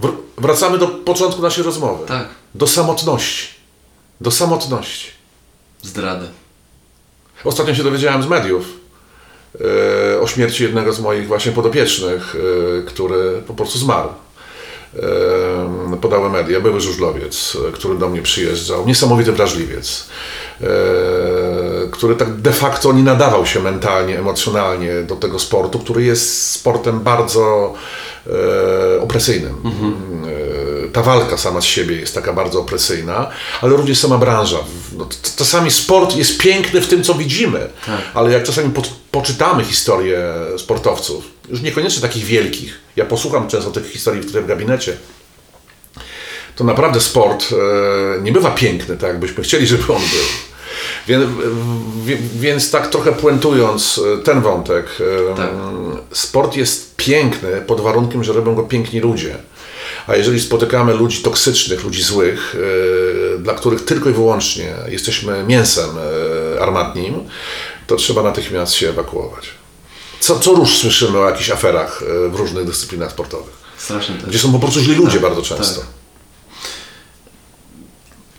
wr- 0.00 0.16
wracamy 0.38 0.78
do 0.78 0.88
początku 0.88 1.42
naszej 1.42 1.64
rozmowy. 1.64 2.06
Tak. 2.06 2.28
Do 2.54 2.66
samotności. 2.66 3.48
Do 4.20 4.30
samotności. 4.30 5.10
Zdrady. 5.82 6.26
Ostatnio 7.44 7.74
się 7.74 7.82
dowiedziałem 7.82 8.22
z 8.22 8.26
mediów 8.26 8.81
o 10.22 10.26
śmierci 10.26 10.62
jednego 10.62 10.92
z 10.92 11.00
moich 11.00 11.26
właśnie 11.26 11.52
podopiecznych, 11.52 12.36
e, 12.36 12.82
który 12.82 13.42
po 13.46 13.54
prostu 13.54 13.78
zmarł. 13.78 14.08
E, 15.92 15.96
podały 16.00 16.30
media, 16.30 16.60
były 16.60 16.80
żużlowiec, 16.80 17.56
e, 17.68 17.72
który 17.72 17.98
do 17.98 18.08
mnie 18.08 18.22
przyjeżdżał, 18.22 18.86
niesamowity 18.86 19.32
wrażliwiec, 19.32 20.06
e, 20.60 20.66
który 21.90 22.16
tak 22.16 22.34
de 22.40 22.52
facto 22.52 22.92
nie 22.92 23.02
nadawał 23.02 23.46
się 23.46 23.60
mentalnie, 23.60 24.18
emocjonalnie 24.18 25.02
do 25.02 25.16
tego 25.16 25.38
sportu, 25.38 25.78
który 25.78 26.02
jest 26.02 26.50
sportem 26.50 27.00
bardzo 27.00 27.74
e, 28.26 29.00
opresyjnym. 29.00 29.54
E, 30.86 30.88
Ta 30.92 31.02
walka 31.02 31.36
sama 31.36 31.60
z 31.60 31.64
siebie 31.64 31.96
jest 31.96 32.14
taka 32.14 32.32
bardzo 32.32 32.60
opresyjna, 32.60 33.30
ale 33.62 33.76
również 33.76 33.98
sama 33.98 34.18
branża. 34.18 34.58
No, 34.98 35.08
czasami 35.36 35.70
sport 35.70 36.16
jest 36.16 36.38
piękny 36.38 36.80
w 36.80 36.88
tym, 36.88 37.02
co 37.02 37.14
widzimy, 37.14 37.68
ale 38.14 38.32
jak 38.32 38.42
czasami 38.42 38.70
po, 38.70 38.82
poczytamy 39.12 39.64
historię 39.64 40.34
sportowców, 40.58 41.24
już 41.48 41.62
niekoniecznie 41.62 42.02
takich 42.02 42.24
wielkich, 42.24 42.78
ja 42.96 43.04
posłucham 43.04 43.48
często 43.48 43.70
tych 43.70 43.86
historii 43.90 44.22
w 44.22 44.46
gabinecie, 44.46 44.96
to 46.56 46.64
naprawdę 46.64 47.00
sport 47.00 47.44
e, 47.52 48.22
nie 48.22 48.32
bywa 48.32 48.50
piękny, 48.50 48.96
tak 48.96 49.08
jakbyśmy 49.10 49.44
chcieli, 49.44 49.66
żeby 49.66 49.82
on 49.82 50.02
był. 50.02 50.24
Więc, 51.08 51.24
więc 52.34 52.70
tak 52.70 52.90
trochę 52.90 53.12
puentując 53.12 54.00
e, 54.20 54.22
ten 54.22 54.40
wątek, 54.40 54.86
e, 55.32 55.36
Tak. 55.36 55.50
sport 56.12 56.56
jest 56.56 56.96
piękny 56.96 57.60
pod 57.66 57.80
warunkiem, 57.80 58.24
że 58.24 58.32
robią 58.32 58.54
go 58.54 58.62
piękni 58.62 59.00
ludzie. 59.00 59.34
A 60.06 60.16
jeżeli 60.16 60.40
spotykamy 60.40 60.94
ludzi 60.94 61.22
toksycznych, 61.22 61.84
ludzi 61.84 62.02
złych, 62.02 62.56
dla 63.38 63.54
których 63.54 63.84
tylko 63.84 64.10
i 64.10 64.12
wyłącznie 64.12 64.74
jesteśmy 64.88 65.44
mięsem 65.44 65.90
armatnim, 66.60 67.14
to 67.92 67.96
trzeba 67.96 68.22
natychmiast 68.22 68.74
się 68.74 68.88
ewakuować. 68.88 69.48
Co, 70.20 70.38
co 70.38 70.54
róż 70.54 70.78
słyszymy 70.78 71.18
o 71.18 71.28
jakichś 71.30 71.50
aferach 71.50 72.02
e, 72.26 72.28
w 72.28 72.34
różnych 72.34 72.64
dyscyplinach 72.66 73.10
sportowych, 73.10 73.52
Strasznie 73.78 74.14
gdzie 74.28 74.38
są 74.38 74.52
po 74.52 74.58
prostu 74.58 74.80
źli 74.80 74.94
ludzie 74.94 75.20
bardzo 75.20 75.42
często. 75.42 75.80
tak. 75.80 75.88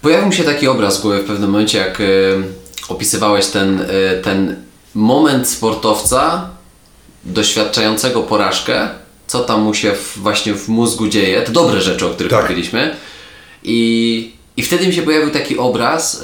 Pojawił 0.02 0.28
mi 0.28 0.34
się 0.36 0.44
taki 0.44 0.68
obraz 0.68 0.98
w 0.98 1.02
głowie 1.02 1.20
w 1.20 1.26
pewnym 1.26 1.50
momencie, 1.50 1.78
jak 1.78 2.02
e, 2.02 2.04
opisywałeś 2.90 3.48
ten, 3.48 3.82
e, 3.82 3.86
ten 4.22 4.64
moment 4.96 5.50
sportowca 5.50 6.50
doświadczającego 7.24 8.24
porażkę, 8.24 8.90
co 9.28 9.40
tam 9.40 9.62
mu 9.62 9.74
się 9.74 9.92
w, 9.92 10.18
właśnie 10.18 10.54
w 10.54 10.68
mózgu 10.68 11.08
dzieje, 11.08 11.42
te 11.42 11.52
dobre 11.52 11.82
rzeczy, 11.82 12.06
o 12.06 12.10
których 12.10 12.32
Tak. 12.32 12.42
mówiliśmy. 12.42 12.96
I, 13.64 14.34
I 14.58 14.64
wtedy 14.64 14.88
mi 14.88 14.94
się 14.94 15.02
pojawił 15.02 15.30
taki 15.32 15.58
obraz 15.58 16.24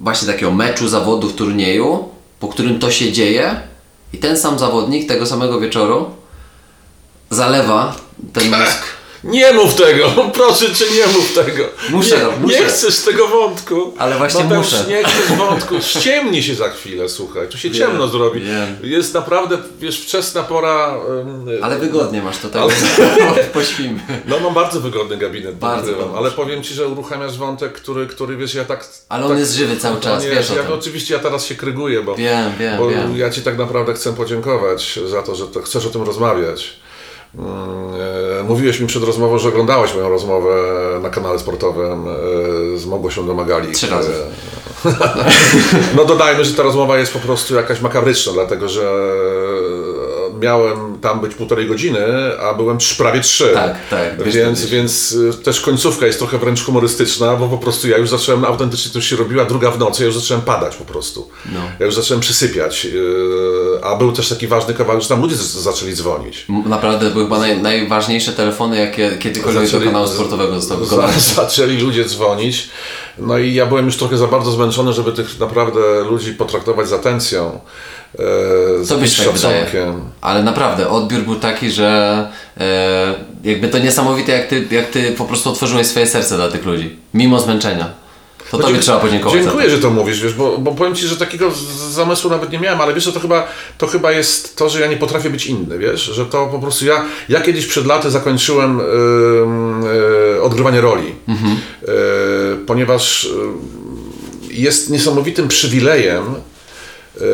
właśnie 0.00 0.28
takiego 0.28 0.52
meczu, 0.52 0.88
zawodów, 0.88 1.34
turnieju, 1.34 2.08
po 2.40 2.48
którym 2.48 2.78
to 2.78 2.90
się 2.90 3.12
dzieje 3.12 3.60
i 4.12 4.18
ten 4.18 4.36
sam 4.36 4.58
zawodnik 4.58 5.08
tego 5.08 5.26
samego 5.26 5.60
wieczoru 5.60 6.10
zalewa 7.30 7.96
ten 8.32 8.44
mózg 8.50 8.97
Nie 9.28 9.52
mów 9.52 9.74
tego, 9.74 10.06
proszę 10.34 10.74
cię, 10.74 10.84
nie 10.94 11.06
mów 11.12 11.32
tego. 11.34 11.64
Muszę, 11.90 12.16
nie, 12.16 12.22
no, 12.22 12.30
muszę. 12.40 12.60
nie 12.60 12.66
chcesz 12.66 12.98
tego 12.98 13.28
wątku. 13.28 13.94
Ale 13.98 14.16
właśnie 14.16 14.44
Mateusz, 14.44 14.72
muszę. 14.72 14.84
Nie 14.88 15.04
chcesz 15.04 15.36
wątku, 15.38 15.74
ściemni 15.82 16.42
się 16.42 16.54
za 16.54 16.68
chwilę, 16.68 17.08
słuchaj, 17.08 17.48
tu 17.48 17.58
się 17.58 17.70
Wiem, 17.70 17.78
ciemno 17.78 18.08
zrobi. 18.08 18.40
wiem. 18.40 18.76
Jest 18.82 19.14
naprawdę, 19.14 19.58
wiesz, 19.80 20.00
wczesna 20.00 20.42
pora. 20.42 20.94
em, 21.20 21.46
Ale 21.62 21.78
wygodnie 21.78 22.22
masz 22.22 22.38
to 22.38 22.48
tak, 22.48 22.62
pośpimy. 23.54 24.00
No 24.26 24.40
mam 24.40 24.54
bardzo 24.54 24.80
wygodny 24.80 25.16
gabinet, 25.16 25.56
Bardzo 25.56 25.86
bardzo 25.86 26.02
dobrze. 26.04 26.18
ale 26.18 26.30
powiem 26.30 26.62
Ci, 26.62 26.74
że 26.74 26.88
uruchamiasz 26.88 27.38
wątek, 27.38 27.72
który, 27.72 28.06
który 28.06 28.36
wiesz, 28.36 28.54
ja 28.54 28.64
tak... 28.64 28.88
Ale 29.08 29.24
on 29.24 29.30
tak, 29.30 29.38
jest 29.38 29.54
żywy 29.54 29.76
cały 29.76 30.00
czas, 30.00 30.24
on 30.24 30.30
wiesz 30.30 30.50
ja. 30.50 30.74
Oczywiście 30.74 31.14
ja 31.14 31.20
teraz 31.20 31.46
się 31.46 31.54
kryguję, 31.54 32.02
bo, 32.02 32.14
Wiem, 32.14 32.52
wiem, 32.58 32.78
bo 32.78 32.88
wiem. 32.88 33.16
ja 33.16 33.30
Ci 33.30 33.42
tak 33.42 33.58
naprawdę 33.58 33.94
chcę 33.94 34.12
podziękować 34.12 34.98
za 35.06 35.22
to, 35.22 35.34
że 35.34 35.46
to 35.46 35.62
chcesz 35.62 35.86
o 35.86 35.90
tym 35.90 36.02
rozmawiać. 36.02 36.72
Mm, 37.34 37.48
e, 38.40 38.42
Mówiłeś 38.42 38.80
mi 38.80 38.86
przed 38.86 39.04
rozmową, 39.04 39.38
że 39.38 39.48
oglądałeś 39.48 39.94
moją 39.94 40.08
rozmowę 40.08 40.50
na 41.02 41.10
kanale 41.10 41.38
sportowym 41.38 42.04
e, 42.08 42.78
z 42.78 42.86
Mogłosią 42.86 43.26
Domagali. 43.26 43.72
Trzy 43.72 43.86
razy. 43.86 44.12
No 45.96 46.04
dodajmy, 46.04 46.44
że 46.44 46.54
ta 46.54 46.62
rozmowa 46.62 46.98
jest 46.98 47.12
po 47.12 47.18
prostu 47.18 47.54
jakaś 47.54 47.80
makabryczna, 47.80 48.32
dlatego 48.32 48.68
że 48.68 48.92
miałem 50.40 50.98
tam 50.98 51.20
być 51.20 51.34
półtorej 51.34 51.66
godziny, 51.68 51.98
a 52.40 52.54
byłem 52.54 52.78
trz- 52.78 52.96
prawie 52.98 53.20
trzy. 53.20 53.48
Tak, 53.54 53.76
tak, 53.90 54.24
wiesz, 54.24 54.34
Więc, 54.34 54.60
wiesz. 54.60 54.70
więc 54.70 55.12
y, 55.12 55.34
też 55.44 55.60
końcówka 55.60 56.06
jest 56.06 56.18
trochę 56.18 56.38
wręcz 56.38 56.64
humorystyczna, 56.64 57.36
bo 57.36 57.48
po 57.48 57.58
prostu 57.58 57.88
ja 57.88 57.98
już 57.98 58.08
zacząłem, 58.10 58.44
autentycznie 58.44 58.92
to 58.92 59.00
się 59.00 59.16
robiła 59.16 59.44
druga 59.44 59.70
w 59.70 59.78
nocy, 59.78 60.02
ja 60.02 60.06
już 60.06 60.16
zacząłem 60.16 60.42
padać 60.42 60.76
po 60.76 60.84
prostu. 60.84 61.28
No. 61.52 61.60
Ja 61.80 61.86
już 61.86 61.94
zacząłem 61.94 62.20
przysypiać, 62.20 62.84
yy, 62.84 63.80
a 63.82 63.96
był 63.96 64.12
też 64.12 64.28
taki 64.28 64.46
ważny 64.46 64.74
kawałek, 64.74 65.02
że 65.02 65.08
tam 65.08 65.20
ludzie 65.22 65.36
zaczęli 65.36 65.92
dzwonić. 65.94 66.46
Naprawdę 66.66 67.10
były 67.10 67.24
chyba 67.24 67.38
naj, 67.38 67.62
najważniejsze 67.62 68.32
telefony, 68.32 68.76
jakie 68.78 69.16
kiedykolwiek 69.18 69.70
do 69.70 69.80
kanału 69.80 70.06
sportowego 70.06 70.54
zostały 70.60 70.84
wykonane. 70.84 71.12
za, 71.12 71.34
zaczęli 71.42 71.76
ludzie 71.76 72.04
dzwonić. 72.04 72.68
No 73.18 73.38
i 73.38 73.54
ja 73.54 73.66
byłem 73.66 73.86
już 73.86 73.96
trochę 73.96 74.16
za 74.18 74.26
bardzo 74.26 74.50
zmęczony, 74.50 74.92
żeby 74.92 75.12
tych 75.12 75.40
naprawdę 75.40 75.80
ludzi 76.10 76.32
potraktować 76.34 76.88
z 76.88 76.92
atencją. 76.92 77.60
E, 78.14 78.84
z 78.84 78.88
To 78.88 78.94
jakimś 78.94 79.10
byś 79.10 79.26
tak 79.26 79.36
szacunkiem. 79.36 80.00
Ale 80.20 80.42
naprawdę, 80.42 80.88
odbiór 80.88 81.20
był 81.22 81.34
taki, 81.36 81.70
że 81.70 82.28
e, 82.60 83.14
jakby 83.44 83.68
to 83.68 83.78
niesamowite, 83.78 84.32
jak 84.32 84.46
ty, 84.46 84.66
jak 84.70 84.86
ty 84.90 85.12
po 85.12 85.24
prostu 85.24 85.50
otworzyłeś 85.50 85.86
swoje 85.86 86.06
serce 86.06 86.36
dla 86.36 86.48
tych 86.48 86.64
ludzi, 86.66 86.96
mimo 87.14 87.38
zmęczenia. 87.40 87.90
To 88.50 88.58
tobie 88.58 88.74
Dzie- 88.74 88.80
trzeba 88.80 88.98
podziękować 88.98 89.42
Dziękuję, 89.42 89.70
że 89.70 89.78
to 89.78 89.90
mówisz, 89.90 90.22
wiesz, 90.22 90.34
bo, 90.34 90.58
bo 90.58 90.72
powiem 90.72 90.94
Ci, 90.94 91.06
że 91.06 91.16
takiego 91.16 91.50
zamysłu 91.90 92.30
nawet 92.30 92.52
nie 92.52 92.58
miałem, 92.58 92.80
ale 92.80 92.94
wiesz, 92.94 93.12
to 93.14 93.20
chyba, 93.20 93.48
to 93.78 93.86
chyba 93.86 94.12
jest 94.12 94.56
to, 94.56 94.68
że 94.68 94.80
ja 94.80 94.86
nie 94.86 94.96
potrafię 94.96 95.30
być 95.30 95.46
inny, 95.46 95.78
wiesz, 95.78 96.02
że 96.02 96.26
to 96.26 96.46
po 96.46 96.58
prostu 96.58 96.86
ja, 96.86 97.04
ja 97.28 97.40
kiedyś 97.40 97.66
przed 97.66 97.86
laty 97.86 98.10
zakończyłem 98.10 98.80
ym, 98.80 99.84
y, 100.36 100.42
odgrywanie 100.42 100.80
roli, 100.80 101.14
Mhm. 101.28 101.52
Y, 101.52 102.66
ponieważ 102.66 103.28
jest 104.50 104.90
niesamowitym 104.90 105.48
przywilejem 105.48 106.24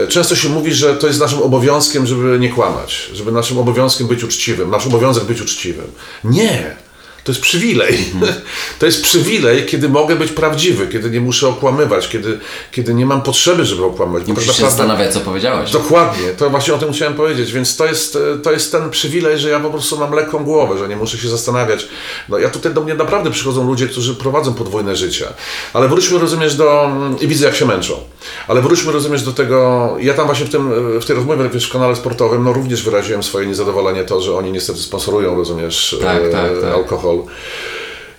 Często 0.08 0.36
się 0.36 0.48
mówi, 0.48 0.74
że 0.74 0.96
to 0.96 1.06
jest 1.06 1.20
naszym 1.20 1.42
obowiązkiem, 1.42 2.06
żeby 2.06 2.38
nie 2.40 2.48
kłamać, 2.48 3.10
żeby 3.14 3.32
naszym 3.32 3.58
obowiązkiem 3.58 4.06
być 4.06 4.24
uczciwym, 4.24 4.70
nasz 4.70 4.86
obowiązek 4.86 5.24
być 5.24 5.40
uczciwym. 5.40 5.86
Nie! 6.24 6.83
To 7.24 7.32
jest 7.32 7.40
przywilej. 7.40 7.98
To 8.78 8.86
jest 8.86 9.02
przywilej, 9.02 9.66
kiedy 9.66 9.88
mogę 9.88 10.16
być 10.16 10.32
prawdziwy, 10.32 10.88
kiedy 10.88 11.10
nie 11.10 11.20
muszę 11.20 11.48
okłamywać, 11.48 12.08
kiedy, 12.08 12.38
kiedy 12.72 12.94
nie 12.94 13.06
mam 13.06 13.22
potrzeby, 13.22 13.64
żeby 13.64 13.84
okłamywać. 13.84 14.28
Nie 14.28 14.34
musisz 14.34 14.56
się 14.56 14.62
zastanawiać, 14.62 15.12
co 15.12 15.20
powiedziałeś. 15.20 15.70
Dokładnie, 15.70 16.28
to 16.38 16.50
właśnie 16.50 16.74
o 16.74 16.78
tym 16.78 16.92
chciałem 16.92 17.14
powiedzieć, 17.14 17.52
więc 17.52 17.76
to 17.76 17.86
jest, 17.86 18.18
to 18.42 18.52
jest 18.52 18.72
ten 18.72 18.90
przywilej, 18.90 19.38
że 19.38 19.48
ja 19.48 19.60
po 19.60 19.70
prostu 19.70 19.98
mam 19.98 20.12
lekką 20.12 20.44
głowę, 20.44 20.78
że 20.78 20.88
nie 20.88 20.96
muszę 20.96 21.18
się 21.18 21.28
zastanawiać. 21.28 21.88
No 22.28 22.38
ja 22.38 22.50
tutaj 22.50 22.74
do 22.74 22.80
mnie 22.80 22.94
naprawdę 22.94 23.30
przychodzą 23.30 23.66
ludzie, 23.66 23.86
którzy 23.86 24.14
prowadzą 24.14 24.54
podwójne 24.54 24.96
życie, 24.96 25.26
ale 25.72 25.88
wróćmy, 25.88 26.18
rozumiesz, 26.18 26.54
do... 26.54 26.90
i 27.20 27.28
widzę, 27.28 27.46
jak 27.46 27.54
się 27.54 27.66
męczą, 27.66 27.94
ale 28.48 28.62
wróćmy, 28.62 28.92
rozumiesz, 28.92 29.22
do 29.22 29.32
tego, 29.32 29.96
ja 30.00 30.14
tam 30.14 30.26
właśnie 30.26 30.46
w, 30.46 30.50
tym, 30.50 31.00
w 31.00 31.04
tej 31.04 31.16
rozmowie 31.16 31.48
wiesz, 31.48 31.68
w 31.68 31.72
kanale 31.72 31.96
sportowym, 31.96 32.44
no 32.44 32.52
również 32.52 32.82
wyraziłem 32.82 33.22
swoje 33.22 33.46
niezadowolenie 33.46 34.04
to, 34.04 34.20
że 34.20 34.36
oni 34.36 34.52
niestety 34.52 34.78
sponsorują, 34.78 35.36
rozumiesz, 35.36 35.96
tak, 36.02 36.22
tak, 36.32 36.60
tak. 36.62 36.74
alkohol 36.74 37.13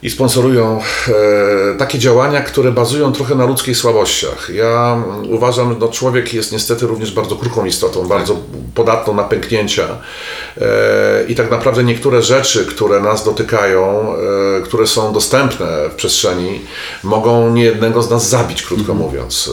i 0.06 0.10
sponsorują 0.10 0.80
e, 1.08 1.78
takie 1.78 2.00
działania, 2.00 2.42
które 2.42 2.72
bazują 2.72 3.12
trochę 3.12 3.36
na 3.36 3.46
ludzkich 3.46 3.78
słabościach. 3.78 4.50
Ja 4.54 5.04
uważam, 5.30 5.74
że 5.74 5.80
no, 5.80 5.88
człowiek 5.88 6.34
jest 6.34 6.52
niestety 6.52 6.88
również 6.88 7.14
bardzo 7.14 7.36
krótką 7.36 7.66
istotą, 7.66 8.00
tak. 8.00 8.10
bardzo 8.10 8.38
podatną 8.76 9.14
na 9.14 9.24
pęknięcia 9.24 9.88
e, 10.62 11.26
i 11.28 11.36
tak 11.36 11.52
naprawdę 11.52 11.84
niektóre 11.84 12.22
rzeczy, 12.22 12.66
które 12.66 13.00
nas 13.00 13.24
dotykają, 13.24 14.14
e, 14.58 14.62
które 14.62 14.88
są 14.88 15.14
dostępne 15.14 15.90
w 15.90 15.96
przestrzeni, 15.96 16.62
mogą 17.04 17.54
niejednego 17.54 18.02
z 18.02 18.10
nas 18.10 18.30
zabić, 18.30 18.64
krótko 18.64 18.92
mhm. 18.92 19.00
mówiąc. 19.00 19.52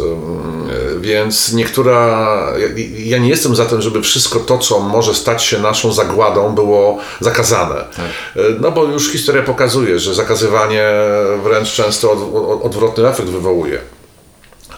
Więc 1.03 1.53
niektóra, 1.53 2.53
ja, 2.99 3.19
nie 3.19 3.29
jestem 3.29 3.57
za 3.57 3.65
tym, 3.65 3.83
żeby 3.83 4.03
wszystko 4.03 4.41
to, 4.41 4.59
co 4.59 4.81
może 4.81 5.15
stać 5.15 5.45
się 5.45 5.59
naszą 5.59 5.93
zagładą, 5.93 6.55
było 6.55 6.99
zakazane. 7.21 7.75
Tak. 7.97 8.07
No 8.61 8.73
bo 8.73 8.85
już 8.85 9.13
historia 9.13 9.43
pokazuje, 9.43 9.99
że 9.99 10.15
zakazane 10.15 10.33
pokazywanie 10.33 10.85
wręcz 11.43 11.73
często 11.73 12.13
od, 12.13 12.19
od, 12.19 12.65
odwrotny 12.65 13.09
efekt 13.09 13.29
wywołuje. 13.29 13.79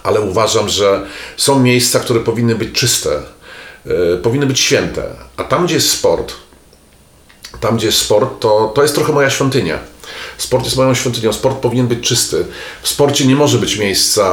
Ale 0.03 0.21
uważam, 0.21 0.69
że 0.69 1.07
są 1.37 1.61
miejsca, 1.61 2.01
które 2.01 2.21
powinny 2.21 2.55
być 2.55 2.73
czyste, 2.73 3.23
yy, 3.87 4.21
powinny 4.23 4.47
być 4.47 4.61
święte. 4.61 5.07
A 5.37 5.45
tam, 5.45 5.67
gdzie 5.67 5.75
jest 5.75 5.91
sport, 5.91 6.33
tam, 7.61 7.77
gdzie 7.77 7.87
jest 7.87 7.99
sport, 7.99 8.41
to, 8.41 8.73
to 8.75 8.83
jest 8.83 8.95
trochę 8.95 9.13
moja 9.13 9.31
świątynia. 9.31 9.79
Sport 10.39 10.65
jest 10.65 10.77
moją 10.77 10.95
świątynią, 10.95 11.33
sport 11.33 11.59
powinien 11.59 11.87
być 11.87 12.09
czysty. 12.09 12.47
W 12.83 12.89
sporcie 12.89 13.27
nie 13.27 13.37
może 13.37 13.59
być 13.59 13.79
miejsca 13.79 14.25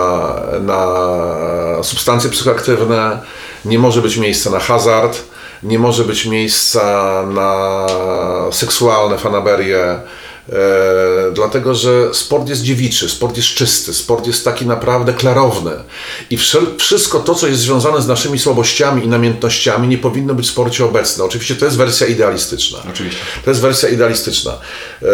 na 0.62 1.84
substancje 1.84 2.30
psychoaktywne, 2.30 3.20
nie 3.66 3.80
może 3.80 4.02
być 4.02 4.18
miejsca 4.18 4.50
na 4.50 4.60
hazard, 4.60 5.24
nie 5.64 5.80
może 5.80 6.04
być 6.04 6.26
miejsca 6.26 7.24
na 7.34 7.86
seksualne 8.52 9.18
fanaberie, 9.18 10.00
dlatego, 11.34 11.76
że 11.76 12.14
sport 12.14 12.50
jest 12.50 12.62
dziewiczy, 12.62 13.10
sport 13.10 13.38
jest 13.38 13.50
czysty, 13.50 13.94
sport 13.94 14.28
jest 14.28 14.46
taki 14.46 14.66
naprawdę 14.66 15.14
klarowny. 15.14 15.72
I 16.30 16.38
wszystko 16.78 17.20
to, 17.20 17.36
co 17.36 17.48
jest 17.48 17.60
związane 17.60 18.02
z 18.02 18.08
naszymi 18.08 18.40
słabościami 18.40 19.06
i 19.06 19.08
namiętnościami, 19.08 19.88
nie 19.88 19.98
powinno 19.98 20.34
być 20.34 20.46
w 20.46 20.50
sporcie 20.50 20.86
obecne. 20.86 21.24
Oczywiście 21.24 21.56
to 21.56 21.66
jest 21.66 21.78
wersja 21.78 22.08
idealistyczna. 22.08 22.80
Oczywiście. 22.90 23.22
To 23.46 23.52
jest 23.52 23.62
wersja 23.62 23.90
idealistyczna. 23.90 24.52
E, 24.52 25.08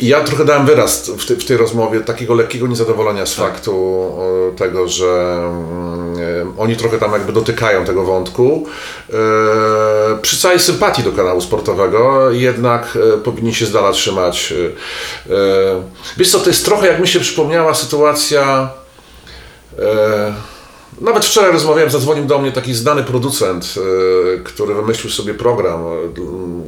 ja 0.00 0.20
trochę 0.20 0.44
dałem 0.44 0.66
wyraz 0.66 1.10
w, 1.10 1.44
tej 1.44 1.56
rozmowie 1.56 2.00
takiego 2.00 2.34
lekkiego 2.34 2.66
niezadowolenia 2.66 3.26
z 3.26 3.36
tak. 3.36 3.46
faktu 3.46 4.12
tego, 4.56 4.88
że 4.88 5.36
mm, 6.16 6.54
oni 6.58 6.76
trochę 6.76 6.98
tam 6.98 7.12
jakby 7.12 7.32
dotykają 7.32 7.84
tego 7.84 8.04
wątku. 8.04 8.66
E, 9.12 10.18
przy 10.22 10.36
całej 10.36 10.60
sympatii 10.60 11.02
do 11.02 11.12
kanału 11.12 11.40
sportowego, 11.40 12.30
jednak 12.30 12.98
powinni 13.24 13.54
się 13.54 13.66
zdalać 13.66 13.98
trzymać. 14.06 14.52
Y, 14.52 14.54
y, 14.54 15.32
wiesz 16.16 16.30
co, 16.30 16.40
to 16.40 16.48
jest 16.48 16.64
trochę 16.64 16.86
jak 16.86 17.00
mi 17.00 17.08
się 17.08 17.20
przypomniała 17.20 17.74
sytuacja. 17.74 18.70
Y, 19.78 19.82
nawet 21.00 21.24
wczoraj 21.24 21.52
rozmawiałem, 21.52 21.90
zadzwonił 21.90 22.24
do 22.24 22.38
mnie 22.38 22.52
taki 22.52 22.74
znany 22.74 23.02
producent, 23.02 23.74
który 24.44 24.74
wymyślił 24.74 25.10
sobie 25.10 25.34
program, 25.34 25.84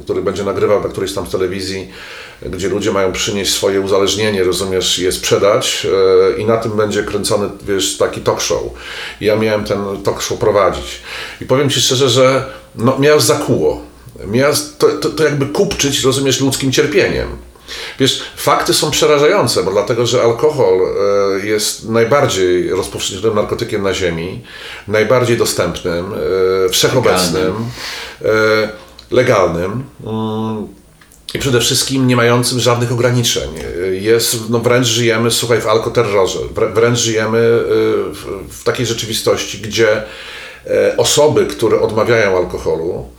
który 0.03 0.21
będzie 0.21 0.43
nagrywał 0.43 0.83
na 0.83 0.89
którejś 0.89 1.13
tam 1.13 1.25
telewizji, 1.25 1.91
gdzie 2.41 2.69
ludzie 2.69 2.91
mają 2.91 3.11
przynieść 3.11 3.53
swoje 3.53 3.81
uzależnienie, 3.81 4.43
rozumiesz, 4.43 4.99
je 4.99 5.11
sprzedać 5.11 5.87
i 6.37 6.45
na 6.45 6.57
tym 6.57 6.71
będzie 6.71 7.03
kręcony, 7.03 7.49
wiesz, 7.67 7.97
taki 7.97 8.21
talk 8.21 8.41
show. 8.41 8.61
I 9.21 9.25
ja 9.25 9.35
miałem 9.35 9.63
ten 9.63 10.03
talk 10.03 10.21
show 10.21 10.39
prowadzić. 10.39 11.01
I 11.41 11.45
powiem 11.45 11.69
Ci 11.69 11.81
szczerze, 11.81 12.09
że 12.09 12.45
no, 12.75 12.99
miał 12.99 13.19
zakuło 13.19 13.88
Miast, 14.27 14.79
to, 14.79 14.87
to, 14.87 15.09
to 15.09 15.23
jakby 15.23 15.45
kupczyć, 15.45 16.03
rozumiesz, 16.03 16.41
ludzkim 16.41 16.71
cierpieniem. 16.71 17.27
Wiesz, 17.99 18.23
fakty 18.35 18.73
są 18.73 18.91
przerażające, 18.91 19.63
bo 19.63 19.71
dlatego, 19.71 20.05
że 20.05 20.21
alkohol 20.21 20.79
e, 21.41 21.45
jest 21.45 21.89
najbardziej 21.89 22.69
rozpowszechnionym 22.69 23.35
narkotykiem 23.35 23.83
na 23.83 23.93
Ziemi, 23.93 24.41
najbardziej 24.87 25.37
dostępnym, 25.37 26.05
e, 26.65 26.69
wszechobecnym, 26.69 27.53
legalnym, 28.21 28.69
legalnym 29.11 29.83
mm, 30.05 30.67
i 31.33 31.39
przede 31.39 31.59
wszystkim 31.59 32.07
nie 32.07 32.15
mającym 32.15 32.59
żadnych 32.59 32.91
ograniczeń. 32.91 33.49
Jest, 33.91 34.49
no 34.49 34.59
wręcz 34.59 34.87
żyjemy, 34.87 35.31
słuchaj, 35.31 35.61
w 35.61 35.67
alkoterrorze, 35.67 36.39
wręcz 36.73 36.99
żyjemy 36.99 37.39
w, 38.49 38.61
takiej 38.63 38.85
rzeczywistości, 38.85 39.57
gdzie 39.57 40.03
osoby, 40.97 41.45
które 41.45 41.81
odmawiają 41.81 42.37
alkoholu, 42.37 43.05
E, 43.05 43.18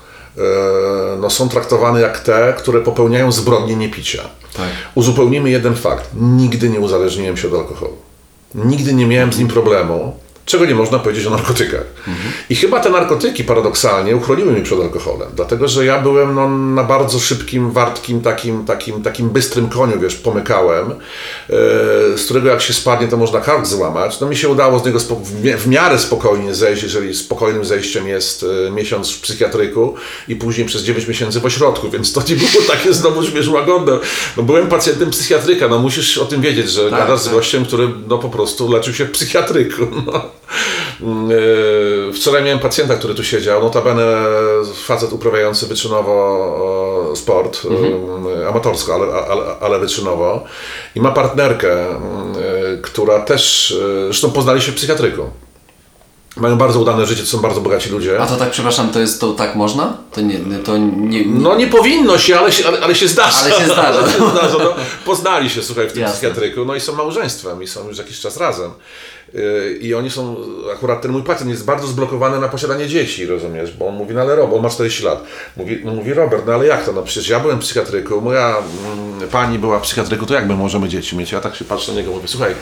no, 1.20 1.30
są 1.30 1.48
traktowane 1.48 2.00
jak 2.00 2.20
te, 2.20 2.54
które 2.58 2.80
popełniają 2.80 3.32
zbrodnie 3.32 3.76
niepicia. 3.76 4.22
Tak. 4.56 4.66
Uzupełnimy 4.94 5.50
jeden 5.50 5.74
fakt. 5.74 6.10
Nigdy 6.14 6.68
nie 6.68 6.80
uzależniłem 6.80 7.36
się 7.36 7.48
od 7.48 7.54
alkoholu. 7.54 7.96
Nigdy 8.54 8.94
nie 8.94 9.06
miałem 9.06 9.32
z 9.32 9.38
nim 9.38 9.48
problemu 9.48 10.16
czego 10.50 10.66
nie 10.66 10.74
można 10.74 10.98
powiedzieć 10.98 11.26
o 11.26 11.30
narkotykach. 11.30 11.84
Mhm. 11.98 12.32
I 12.50 12.56
chyba 12.56 12.80
te 12.80 12.90
narkotyki 12.90 13.44
paradoksalnie 13.44 14.16
uchroniły 14.16 14.52
mnie 14.52 14.62
przed 14.62 14.80
alkoholem, 14.80 15.28
dlatego 15.36 15.68
że 15.68 15.84
ja 15.84 16.00
byłem 16.00 16.34
no, 16.34 16.48
na 16.48 16.84
bardzo 16.84 17.18
szybkim, 17.18 17.70
wartkim, 17.70 18.20
takim, 18.20 18.64
takim, 18.64 19.02
takim 19.02 19.30
bystrym 19.30 19.68
koniu, 19.68 20.00
wiesz, 20.00 20.14
pomykałem, 20.14 20.88
yy, 20.88 21.56
z 22.18 22.24
którego 22.24 22.48
jak 22.48 22.62
się 22.62 22.72
spadnie, 22.72 23.08
to 23.08 23.16
można 23.16 23.40
kark 23.40 23.66
złamać. 23.66 24.20
No 24.20 24.26
mi 24.26 24.36
się 24.36 24.48
udało 24.48 24.78
z 24.78 24.84
niego 24.86 24.98
w 25.58 25.66
miarę 25.66 25.98
spokojnie 25.98 26.54
zejść, 26.54 26.82
jeżeli 26.82 27.14
spokojnym 27.14 27.64
zejściem 27.64 28.08
jest 28.08 28.42
yy, 28.42 28.70
miesiąc 28.70 29.10
w 29.10 29.20
psychiatryku 29.20 29.94
i 30.28 30.36
później 30.36 30.66
przez 30.66 30.82
9 30.82 31.08
miesięcy 31.08 31.40
w 31.40 31.46
ośrodku, 31.46 31.90
więc 31.90 32.12
to 32.12 32.22
nie 32.28 32.36
było 32.36 32.64
takie 32.68 32.92
znowu, 33.00 33.22
wiesz, 33.22 33.48
łagodne. 33.48 33.98
No, 34.36 34.42
byłem 34.42 34.68
pacjentem 34.68 35.10
psychiatryka, 35.10 35.68
no 35.68 35.78
musisz 35.78 36.18
o 36.18 36.24
tym 36.24 36.40
wiedzieć, 36.40 36.70
że 36.70 36.90
tak, 36.90 36.98
gadasz 37.00 37.22
tak. 37.22 37.32
z 37.32 37.34
gościem, 37.34 37.64
który 37.64 37.88
no 38.08 38.18
po 38.18 38.28
prostu 38.28 38.72
leczył 38.72 38.94
się 38.94 39.04
w 39.04 39.10
psychiatryku. 39.10 39.86
No. 40.06 40.39
E, 41.00 42.12
wczoraj 42.12 42.42
miałem 42.44 42.58
pacjenta, 42.58 42.96
który 42.96 43.14
tu 43.14 43.24
siedział, 43.24 43.62
notabene 43.62 44.06
facet 44.74 45.12
uprawiający 45.12 45.66
wyczynowo 45.66 47.12
sport, 47.16 47.62
mhm. 47.70 48.48
amatorsko, 48.48 48.94
ale, 48.94 49.06
ale, 49.26 49.42
ale 49.60 49.78
wyczynowo 49.78 50.44
i 50.94 51.00
ma 51.00 51.10
partnerkę, 51.10 51.90
e, 51.90 51.96
która 52.82 53.20
też, 53.20 53.70
e, 53.70 54.04
zresztą 54.04 54.30
poznali 54.30 54.62
się 54.62 54.72
w 54.72 54.74
psychiatryku. 54.74 55.22
Mają 56.40 56.58
bardzo 56.58 56.80
udane 56.80 57.06
życie, 57.06 57.22
to 57.22 57.28
są 57.28 57.38
bardzo 57.38 57.60
bogaci 57.60 57.90
ludzie. 57.90 58.20
A 58.20 58.26
to 58.26 58.36
tak, 58.36 58.50
przepraszam, 58.50 58.90
to 58.90 59.00
jest 59.00 59.20
to 59.20 59.32
tak 59.32 59.56
można? 59.56 59.96
To 60.12 60.20
nie, 60.20 60.38
to 60.64 60.78
nie, 60.78 61.24
nie... 61.24 61.24
No 61.26 61.56
nie 61.56 61.66
powinno 61.66 62.18
się, 62.18 62.38
ale 62.38 62.52
się, 62.52 62.68
ale, 62.68 62.80
ale 62.80 62.94
się 62.94 63.08
zdarza. 63.08 63.38
Ale 63.38 63.52
się 63.52 63.64
zdarza. 63.64 64.06
zdarza 64.32 64.58
no, 64.58 64.74
poznali 65.04 65.50
się, 65.50 65.62
słuchaj, 65.62 65.88
w 65.88 65.92
tym 65.92 66.02
Jasne. 66.02 66.16
psychiatryku, 66.16 66.64
no 66.64 66.74
i 66.74 66.80
są 66.80 66.94
małżeństwem 66.94 67.62
i 67.62 67.66
są 67.66 67.88
już 67.88 67.98
jakiś 67.98 68.20
czas 68.20 68.36
razem. 68.36 68.70
I 69.80 69.94
oni 69.94 70.10
są, 70.10 70.36
akurat 70.72 71.02
ten 71.02 71.10
mój 71.10 71.22
pacjent 71.22 71.50
jest 71.50 71.64
bardzo 71.64 71.86
zblokowany 71.86 72.40
na 72.40 72.48
posiadanie 72.48 72.88
dzieci, 72.88 73.26
rozumiesz? 73.26 73.72
Bo 73.72 73.88
on 73.88 73.94
mówi, 73.94 74.14
no 74.14 74.20
ale 74.20 74.36
Robert, 74.36 74.56
on 74.56 74.62
ma 74.62 74.70
40 74.70 75.04
lat. 75.04 75.24
Mówi, 75.56 75.80
no 75.84 75.92
mówi 75.92 76.14
Robert, 76.14 76.46
no 76.46 76.52
ale 76.52 76.66
jak 76.66 76.84
to? 76.84 76.92
No 76.92 77.02
przecież 77.02 77.28
ja 77.28 77.40
byłem 77.40 77.58
psychiatryką, 77.58 78.20
moja 78.20 78.56
mm, 78.56 79.28
pani 79.28 79.58
była 79.58 79.80
psychiatryką, 79.80 80.26
to 80.26 80.34
jak 80.34 80.48
my 80.48 80.54
możemy 80.54 80.88
dzieci 80.88 81.16
mieć? 81.16 81.32
Ja 81.32 81.40
tak 81.40 81.56
się 81.56 81.64
patrzę 81.64 81.92
na 81.92 81.98
niego, 81.98 82.12
mówię, 82.12 82.28
słuchaj, 82.28 82.54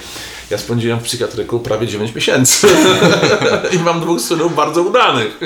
ja 0.50 0.58
spędziłem 0.58 1.00
w 1.00 1.02
psychiatryku 1.02 1.60
prawie 1.60 1.86
9 1.86 2.14
miesięcy 2.14 2.68
i 3.76 3.78
mam 3.78 4.00
dwóch 4.00 4.20
synów 4.20 4.54
bardzo 4.54 4.82
udanych. 4.82 5.40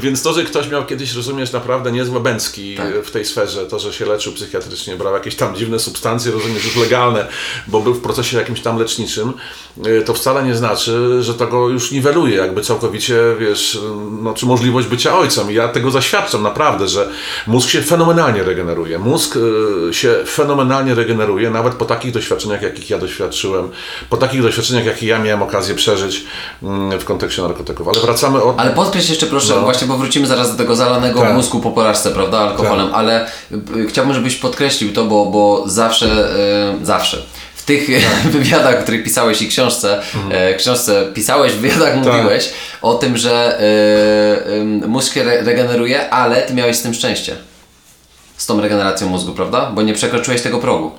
Więc 0.00 0.22
to, 0.22 0.32
że 0.32 0.44
ktoś 0.44 0.68
miał 0.68 0.86
kiedyś, 0.86 1.14
rozumiesz, 1.14 1.52
naprawdę 1.52 1.92
niezłe 1.92 2.20
bęcki 2.20 2.76
tak. 2.76 3.04
w 3.04 3.10
tej 3.10 3.24
sferze, 3.24 3.66
to, 3.66 3.78
że 3.78 3.92
się 3.92 4.06
leczył 4.06 4.32
psychiatrycznie, 4.32 4.96
brał 4.96 5.14
jakieś 5.14 5.34
tam 5.34 5.56
dziwne 5.56 5.78
substancje, 5.78 6.32
rozumiesz, 6.32 6.64
już 6.64 6.76
legalne, 6.76 7.26
bo 7.66 7.80
był 7.80 7.94
w 7.94 8.00
procesie 8.00 8.38
jakimś 8.38 8.60
tam 8.60 8.78
leczniczym, 8.78 9.32
to 10.06 10.14
wcale 10.14 10.44
nie 10.44 10.54
znaczy, 10.54 11.22
że 11.22 11.34
to 11.34 11.46
go 11.46 11.68
już 11.68 11.90
niweluje, 11.92 12.36
jakby 12.36 12.60
całkowicie, 12.62 13.16
wiesz, 13.38 13.78
no, 14.22 14.34
czy 14.34 14.46
możliwość 14.46 14.88
bycia 14.88 15.18
ojcem. 15.18 15.50
I 15.50 15.54
ja 15.54 15.68
tego 15.68 15.90
zaświadczam 15.90 16.42
naprawdę, 16.42 16.88
że 16.88 17.08
mózg 17.46 17.68
się 17.68 17.82
fenomenalnie 17.82 18.42
regeneruje. 18.42 18.98
Mózg 18.98 19.36
y, 19.36 19.94
się 19.94 20.14
fenomenalnie 20.26 20.94
regeneruje, 20.94 21.50
nawet 21.50 21.74
po 21.74 21.84
takich 21.84 22.12
doświadczeniach, 22.12 22.62
jakich 22.62 22.90
ja 22.90 22.98
doświadczyłem, 22.98 23.68
po 24.10 24.16
takich 24.16 24.42
doświadczeniach, 24.42 24.84
jakie 24.84 25.06
ja 25.06 25.18
miałem 25.18 25.42
okazję 25.42 25.74
przeżyć 25.74 26.24
mm, 26.62 27.00
w 27.00 27.04
kontekście 27.04 27.42
narkotyków. 27.42 27.88
Ale 27.88 28.00
wracamy 28.00 28.42
od... 28.42 28.60
Ale 28.60 28.70
podkreśl 28.70 29.10
jeszcze 29.10 29.26
proszę, 29.26 29.54
No. 29.54 29.60
właśnie, 29.60 29.86
bo 29.86 29.96
wrócimy 29.98 30.26
zaraz 30.26 30.50
do 30.52 30.56
tego 30.56 30.76
zalanego 30.76 31.20
Tak. 31.20 31.34
mózgu 31.34 31.60
po 31.60 31.70
porażce, 31.70 32.10
prawda, 32.10 32.38
alkoholem, 32.38 32.88
ale 32.94 33.26
y, 33.76 33.86
chciałbym, 33.88 34.14
żebyś 34.14 34.36
podkreślił 34.36 34.92
to, 34.92 35.04
bo, 35.04 35.26
bo 35.26 35.64
zawsze, 35.66 36.28
y, 36.82 36.86
zawsze. 36.86 37.22
W 37.60 37.64
tych 37.64 37.86
Tak. 37.86 38.32
wywiadach, 38.32 38.78
o 38.78 38.82
których 38.82 39.04
pisałeś 39.04 39.42
i 39.42 39.48
książce, 39.48 40.02
Mhm. 40.14 40.32
e, 40.32 40.54
książce 40.54 41.06
pisałeś, 41.14 41.52
w 41.52 41.56
wywiadach 41.56 41.94
Tak. 41.94 42.06
mówiłeś 42.14 42.50
o 42.82 42.94
tym, 42.94 43.16
że 43.16 43.60
y, 44.48 44.84
y, 44.84 44.88
mózg 44.88 45.14
się 45.14 45.20
re- 45.20 45.42
regeneruje, 45.42 46.10
ale 46.10 46.42
ty 46.42 46.54
miałeś 46.54 46.76
z 46.76 46.82
tym 46.82 46.94
szczęście. 46.94 47.36
Z 48.36 48.46
tą 48.46 48.60
regeneracją 48.60 49.08
mózgu, 49.08 49.32
prawda? 49.32 49.70
Bo 49.74 49.82
nie 49.82 49.94
przekroczyłeś 49.94 50.42
tego 50.42 50.58
progu. 50.58 50.90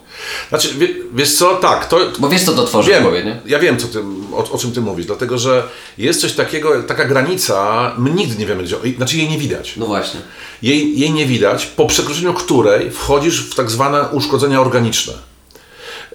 Znaczy, 0.49 0.69
wie, 0.77 0.88
wiesz 1.13 1.33
co, 1.35 1.55
tak, 1.55 1.88
to... 1.88 1.99
Bo 2.19 2.29
wiesz, 2.29 2.41
co 2.43 2.51
to 2.53 2.63
tworzy 2.63 2.89
Wiem, 2.91 3.03
głowie, 3.03 3.23
nie? 3.23 3.39
ja 3.45 3.59
wiem, 3.59 3.77
co 3.77 3.88
ty, 3.88 3.99
o, 4.33 4.51
o 4.51 4.57
czym 4.57 4.71
ty 4.71 4.81
mówisz, 4.81 5.05
dlatego 5.05 5.38
że 5.38 5.63
jest 5.97 6.21
coś 6.21 6.33
takiego, 6.33 6.83
taka 6.83 7.05
granica, 7.05 7.91
my 7.97 8.09
nigdy 8.09 8.35
nie 8.39 8.45
wiemy, 8.45 8.63
gdzie, 8.63 8.75
znaczy 8.97 9.17
jej 9.17 9.29
nie 9.29 9.38
widać. 9.38 9.73
No 9.77 9.85
właśnie. 9.85 10.19
Jej, 10.61 10.99
jej 10.99 11.11
nie 11.11 11.25
widać, 11.25 11.65
po 11.65 11.85
przekroczeniu 11.85 12.33
której 12.33 12.91
wchodzisz 12.91 13.49
w 13.51 13.55
tak 13.55 13.69
zwane 13.71 14.03
uszkodzenia 14.11 14.61
organiczne. 14.61 15.13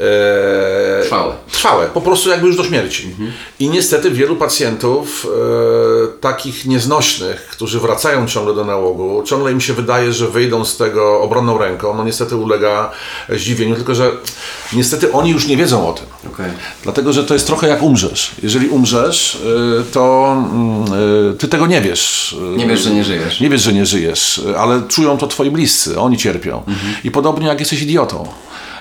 Eee, 0.01 1.02
Trwałe. 1.02 1.35
Trwałe, 1.52 1.86
po 1.86 2.01
prostu 2.01 2.31
jakby 2.31 2.47
już 2.47 2.56
do 2.56 2.64
śmierci. 2.64 3.14
I 3.60 3.68
niestety 3.68 4.10
wielu 4.10 4.36
pacjentów 4.36 5.27
e, 5.27 6.06
takich 6.20 6.66
nieznośnych, 6.66 7.47
którzy 7.47 7.81
wracają 7.81 8.27
ciągle 8.27 8.55
do 8.55 8.64
nałogu, 8.64 9.23
ciągle 9.27 9.52
im 9.52 9.60
się 9.60 9.73
wydaje, 9.73 10.12
że 10.12 10.28
wyjdą 10.28 10.64
z 10.64 10.77
tego 10.77 11.23
obronną 11.23 11.59
ręką, 11.59 11.94
no 11.97 12.05
niestety 12.05 12.36
ulega 12.36 12.90
zdziwieniu, 13.28 13.74
tylko 13.77 13.94
że 13.94 14.10
niestety 14.73 15.12
oni 15.12 15.31
już 15.31 15.47
nie 15.47 15.56
wiedzą 15.56 15.89
o 15.89 15.93
tym. 15.93 16.06
Okej. 16.32 16.51
Dlatego, 16.82 17.12
że 17.12 17.24
to 17.24 17.35
jest 17.35 17.47
trochę 17.47 17.68
jak 17.68 17.82
umrzesz. 17.82 18.31
Jeżeli 18.43 18.68
umrzesz, 18.68 19.35
y, 19.35 19.93
to 19.93 20.32
mm, 20.52 20.85
y, 21.32 21.36
ty 21.39 21.48
tego 21.48 21.66
nie 21.66 21.81
wiesz. 21.81 22.36
Nie 22.56 22.66
wiesz, 22.66 22.81
że 22.81 22.90
nie 22.90 23.05
żyjesz. 23.05 23.40
Nie 23.40 23.51
wiesz, 23.51 23.62
że 23.62 23.73
nie 23.73 23.86
żyjesz, 23.86 24.40
ale 24.59 24.82
czują 24.89 25.18
to 25.18 25.27
twoi 25.27 25.51
bliscy, 25.51 26.01
oni 26.01 26.16
cierpią. 26.16 26.62
I 27.05 27.10
podobnie 27.10 27.47
jak 27.47 27.60
jesteś 27.60 27.82
idiotą. 27.82 28.28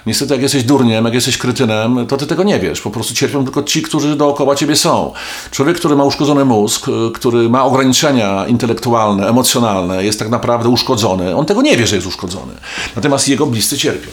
Niestety, 0.05 0.33
jak 0.33 0.41
jesteś 0.41 0.63
durniem, 0.63 1.05
jak 1.05 1.13
jesteś 1.13 1.37
krytynem, 1.37 2.07
to 2.07 2.17
ty 2.17 2.27
tego 2.27 2.43
nie 2.43 2.59
wiesz. 2.59 2.81
Po 2.81 2.91
prostu 2.91 3.13
cierpią 3.13 3.43
tylko 3.43 3.63
ci, 3.63 3.81
którzy 3.81 4.15
dookoła 4.15 4.55
ciebie 4.55 4.75
są. 4.75 5.13
Człowiek, 5.51 5.77
który 5.77 5.95
ma 5.95 6.03
uszkodzony 6.03 6.45
mózg, 6.45 6.87
y, 6.87 6.91
który 7.13 7.49
ma 7.49 7.63
ograniczenia 7.63 8.47
intelektualne, 8.47 9.29
emocjonalne, 9.29 10.03
jest 10.05 10.19
tak 10.19 10.29
naprawdę 10.29 10.69
uszkodzony. 10.69 11.35
On 11.35 11.45
tego 11.45 11.61
nie 11.61 11.77
wie, 11.77 11.87
że 11.87 11.95
jest 11.95 12.07
uszkodzony. 12.07 12.53
Natomiast 12.95 13.27
jego 13.27 13.45
bliscy 13.45 13.77
cierpią. 13.77 14.11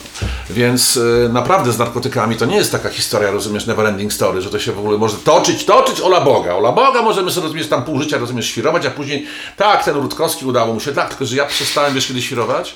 Więc 0.49 0.97
y, 0.97 1.29
naprawdę 1.33 1.71
z 1.71 1.77
narkotykami 1.77 2.35
to 2.35 2.45
nie 2.45 2.55
jest 2.55 2.71
taka 2.71 2.89
historia, 2.89 3.31
rozumiesz, 3.31 3.65
never 3.65 3.85
ending 3.85 4.13
story, 4.13 4.41
że 4.41 4.49
to 4.49 4.59
się 4.59 4.71
w 4.71 4.79
ogóle 4.79 4.97
może 4.97 5.17
toczyć, 5.17 5.65
toczyć 5.65 6.01
ola 6.01 6.21
Boga. 6.21 6.55
Ola 6.55 6.71
Boga 6.71 7.01
możemy 7.01 7.31
sobie, 7.31 7.43
rozumiesz, 7.43 7.67
tam 7.67 7.83
pół 7.83 7.99
życia, 7.99 8.17
rozumiesz, 8.17 8.45
świrować, 8.45 8.85
a 8.85 8.91
później 8.91 9.25
tak, 9.57 9.83
ten 9.83 9.95
Rutkowski 9.95 10.45
udało 10.45 10.73
mu 10.73 10.79
się, 10.79 10.91
tak, 10.91 11.09
tylko 11.09 11.25
że 11.25 11.35
ja 11.35 11.45
przestałem, 11.45 11.93
wiesz, 11.93 12.07
kiedy 12.07 12.21
świrować? 12.21 12.75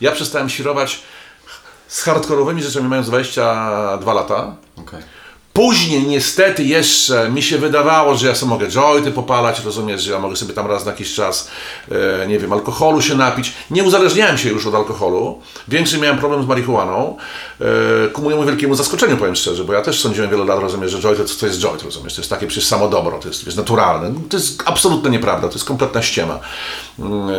Ja 0.00 0.12
przestałem 0.12 0.50
świrować 0.50 1.02
z 1.90 2.02
hardkorowymi 2.02 2.62
rzeczami 2.62 2.88
mając 2.88 3.06
22 3.06 4.12
lata. 4.12 4.56
Okej. 4.76 5.02
Później 5.52 6.06
niestety 6.06 6.64
jeszcze 6.64 7.30
mi 7.30 7.42
się 7.42 7.58
wydawało, 7.58 8.14
że 8.14 8.26
ja 8.26 8.34
sobie 8.34 8.50
mogę 8.50 8.68
jointy 8.68 9.10
popalać, 9.10 9.64
rozumiesz, 9.64 10.02
że 10.02 10.12
ja 10.12 10.18
mogę 10.18 10.36
sobie 10.36 10.54
tam 10.54 10.66
raz 10.66 10.84
na 10.84 10.90
jakiś 10.90 11.14
czas, 11.14 11.48
e, 12.22 12.26
nie 12.26 12.38
wiem, 12.38 12.52
alkoholu 12.52 13.02
się 13.02 13.14
napić. 13.14 13.52
Nie 13.70 13.84
uzależniałem 13.84 14.38
się 14.38 14.48
już 14.48 14.66
od 14.66 14.74
alkoholu. 14.74 15.38
Większy 15.68 15.98
miałem 15.98 16.18
problem 16.18 16.42
z 16.42 16.46
marihuaną. 16.46 17.16
E, 17.60 18.08
ku 18.08 18.22
mojemu 18.22 18.44
wielkiemu 18.44 18.74
zaskoczeniu, 18.74 19.16
powiem 19.16 19.36
szczerze, 19.36 19.64
bo 19.64 19.72
ja 19.72 19.82
też 19.82 20.00
sądziłem 20.00 20.30
wiele 20.30 20.44
lat, 20.44 20.60
rozumiesz, 20.60 20.90
że 20.90 20.98
joint 20.98 21.40
to, 21.40 21.46
jest 21.46 21.60
joint, 21.60 21.82
rozumiesz, 21.82 22.14
to 22.14 22.20
jest 22.20 22.30
takie 22.30 22.46
przecież 22.46 22.68
samodobro, 22.68 23.18
to 23.18 23.28
jest, 23.28 23.44
wiesz, 23.44 23.56
naturalne. 23.56 24.14
To 24.28 24.36
jest 24.36 24.62
absolutnie 24.66 25.10
nieprawda, 25.10 25.48
to 25.48 25.54
jest 25.54 25.66
kompletna 25.66 26.02
ściema. 26.02 26.38
Mm, 26.98 27.28
e, 27.28 27.32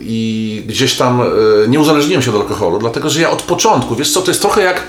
I 0.00 0.62
gdzieś 0.66 0.96
tam 0.96 1.20
e, 1.20 1.24
nie 1.68 1.80
uzależniłem 1.80 2.22
się 2.22 2.30
od 2.30 2.42
alkoholu, 2.42 2.78
dlatego 2.78 3.10
że 3.10 3.20
ja 3.20 3.30
od 3.30 3.42
początku, 3.42 3.96
wiesz 3.96 4.12
co, 4.12 4.22
to 4.22 4.30
jest 4.30 4.40
trochę 4.40 4.62
jak 4.62 4.82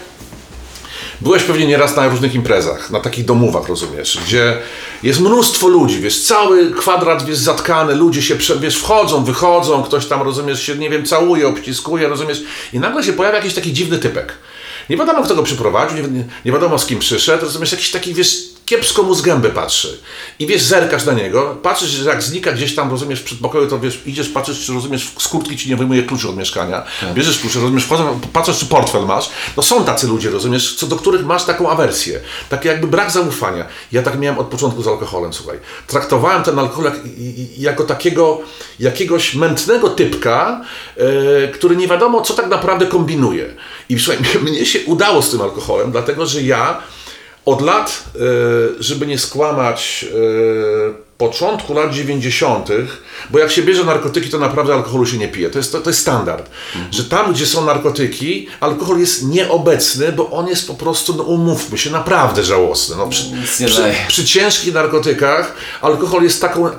Byłeś 1.22 1.44
pewnie 1.44 1.68
nieraz 1.68 1.96
na 1.96 2.08
różnych 2.08 2.36
imprezach, 2.36 2.92
na 2.92 3.00
takich 3.00 3.26
domówach, 3.26 3.68
rozumiesz, 3.68 4.20
gdzie 4.26 4.58
jest 5.04 5.20
mnóstwo 5.20 5.68
ludzi, 5.68 6.00
wiesz, 6.00 6.22
cały 6.22 6.72
kwadrat 6.72 7.28
jest 7.28 7.42
zatkany, 7.42 7.96
ludzie 7.96 8.22
się, 8.22 8.36
wiesz, 8.60 8.78
wchodzą, 8.78 9.24
wychodzą, 9.24 9.84
ktoś 9.84 10.06
tam, 10.06 10.22
rozumiesz, 10.22 10.62
się, 10.62 10.76
nie 10.76 10.90
wiem, 10.90 11.06
całuje, 11.06 11.48
obciskuje, 11.48 12.08
rozumiesz, 12.08 12.44
i 12.74 12.80
nagle 12.80 13.04
się 13.04 13.14
pojawia 13.14 13.38
jakiś 13.38 13.54
taki 13.54 13.74
dziwny 13.74 13.98
typek. 13.98 14.34
Nie 14.90 14.98
wiadomo, 14.98 15.24
kto 15.24 15.36
go 15.36 15.44
przyprowadził, 15.44 15.98
nie, 15.98 16.24
nie 16.46 16.52
wiadomo, 16.52 16.80
z 16.80 16.86
kim 16.86 17.00
przyszedł, 17.00 17.46
rozumiesz, 17.46 17.72
jakiś 17.72 17.92
taki, 17.92 18.14
wiesz, 18.14 18.53
kiepsko 18.74 19.04
mu 19.04 19.16
z 19.16 19.22
gęby 19.22 19.50
patrzy. 19.50 19.98
I 20.40 20.48
wiesz, 20.48 20.64
zerkasz 20.64 21.06
na 21.06 21.14
niego, 21.14 21.58
patrzysz, 21.64 21.90
że 21.90 22.10
jak 22.10 22.24
znika 22.24 22.52
gdzieś 22.52 22.76
tam, 22.76 22.92
rozumiesz, 22.92 23.20
w 23.20 23.24
przedpokoju, 23.24 23.68
to 23.70 23.80
wiesz, 23.80 24.02
idziesz, 24.06 24.30
patrzysz, 24.30 24.66
czy 24.66 24.74
rozumiesz, 24.74 25.12
z 25.20 25.28
kurtki 25.28 25.58
ci 25.58 25.70
nie 25.70 25.76
wyjmuje 25.76 26.04
kluczy 26.04 26.30
od 26.30 26.38
mieszkania, 26.38 26.84
bierzesz 27.14 27.40
klucze, 27.40 27.60
rozumiesz, 27.60 27.84
wchodzą, 27.84 28.20
patrzysz, 28.34 28.60
czy 28.60 28.66
portfel 28.66 29.06
masz. 29.06 29.30
No 29.58 29.64
są 29.64 29.86
tacy 29.86 30.08
ludzie, 30.08 30.30
rozumiesz, 30.30 30.76
co 30.76 30.88
do 30.88 30.96
których 30.96 31.26
masz 31.26 31.44
taką 31.44 31.70
awersję, 31.70 32.20
taki 32.50 32.68
jakby 32.68 32.88
brak 32.88 33.12
zaufania. 33.12 33.66
Ja 33.92 34.02
tak 34.02 34.20
miałem 34.20 34.40
od 34.40 34.48
początku 34.48 34.84
z 34.84 34.88
alkoholem, 34.88 35.34
słuchaj. 35.34 35.60
Traktowałem 35.88 36.44
ten 36.44 36.60
alkohol 36.60 36.86
jak, 36.86 36.96
jako 37.58 37.84
takiego, 37.84 38.42
jakiegoś 38.80 39.36
mętnego 39.36 39.90
typka, 39.90 40.62
e, 40.98 41.48
który 41.48 41.76
nie 41.76 41.88
wiadomo, 41.88 42.22
co 42.22 42.34
tak 42.34 42.48
naprawdę 42.48 42.86
kombinuje. 42.86 43.54
I 43.90 44.00
słuchaj, 44.00 44.24
mnie 44.44 44.66
się 44.66 44.80
udało 44.86 45.22
z 45.22 45.30
tym 45.30 45.42
alkoholem, 45.42 45.92
dlatego, 45.92 46.26
że 46.26 46.42
ja 46.42 46.82
od 47.46 47.62
lat, 47.62 48.04
e, 48.16 48.20
żeby 48.80 49.08
nie 49.08 49.20
skłamać, 49.20 50.06
e, 50.10 51.14
początku 51.18 51.74
lat 51.74 51.94
90., 51.94 52.70
bo 53.30 53.40
jak 53.40 53.52
się 53.52 53.64
bierze 53.64 53.84
narkotyki, 53.84 54.30
to 54.30 54.40
naprawdę 54.40 54.74
alkoholu 54.74 55.06
się 55.06 55.18
nie 55.18 55.28
pije. 55.28 55.50
To 55.50 55.58
jest, 55.60 55.72
to, 55.72 55.80
to 55.80 55.90
jest 55.90 56.00
standard. 56.00 56.50
Że 56.92 57.04
tam, 57.04 57.34
gdzie 57.34 57.46
są 57.46 57.66
narkotyki, 57.66 58.48
alkohol 58.60 59.00
jest 59.00 59.28
nieobecny, 59.28 60.12
bo 60.12 60.32
on 60.32 60.48
jest 60.48 60.68
po 60.68 60.74
prostu, 60.74 61.14
no 61.14 61.24
umówmy 61.24 61.78
się, 61.78 61.90
naprawdę 61.90 62.44
żałosny. 62.44 62.96
No, 62.96 63.08
przy, 63.08 63.26
przy, 63.66 63.94
przy 64.08 64.26
ciężkich 64.26 64.74
narkotykach 64.74 65.56
alkohol 65.82 66.24
jest 66.24 66.42
taką 66.42 66.70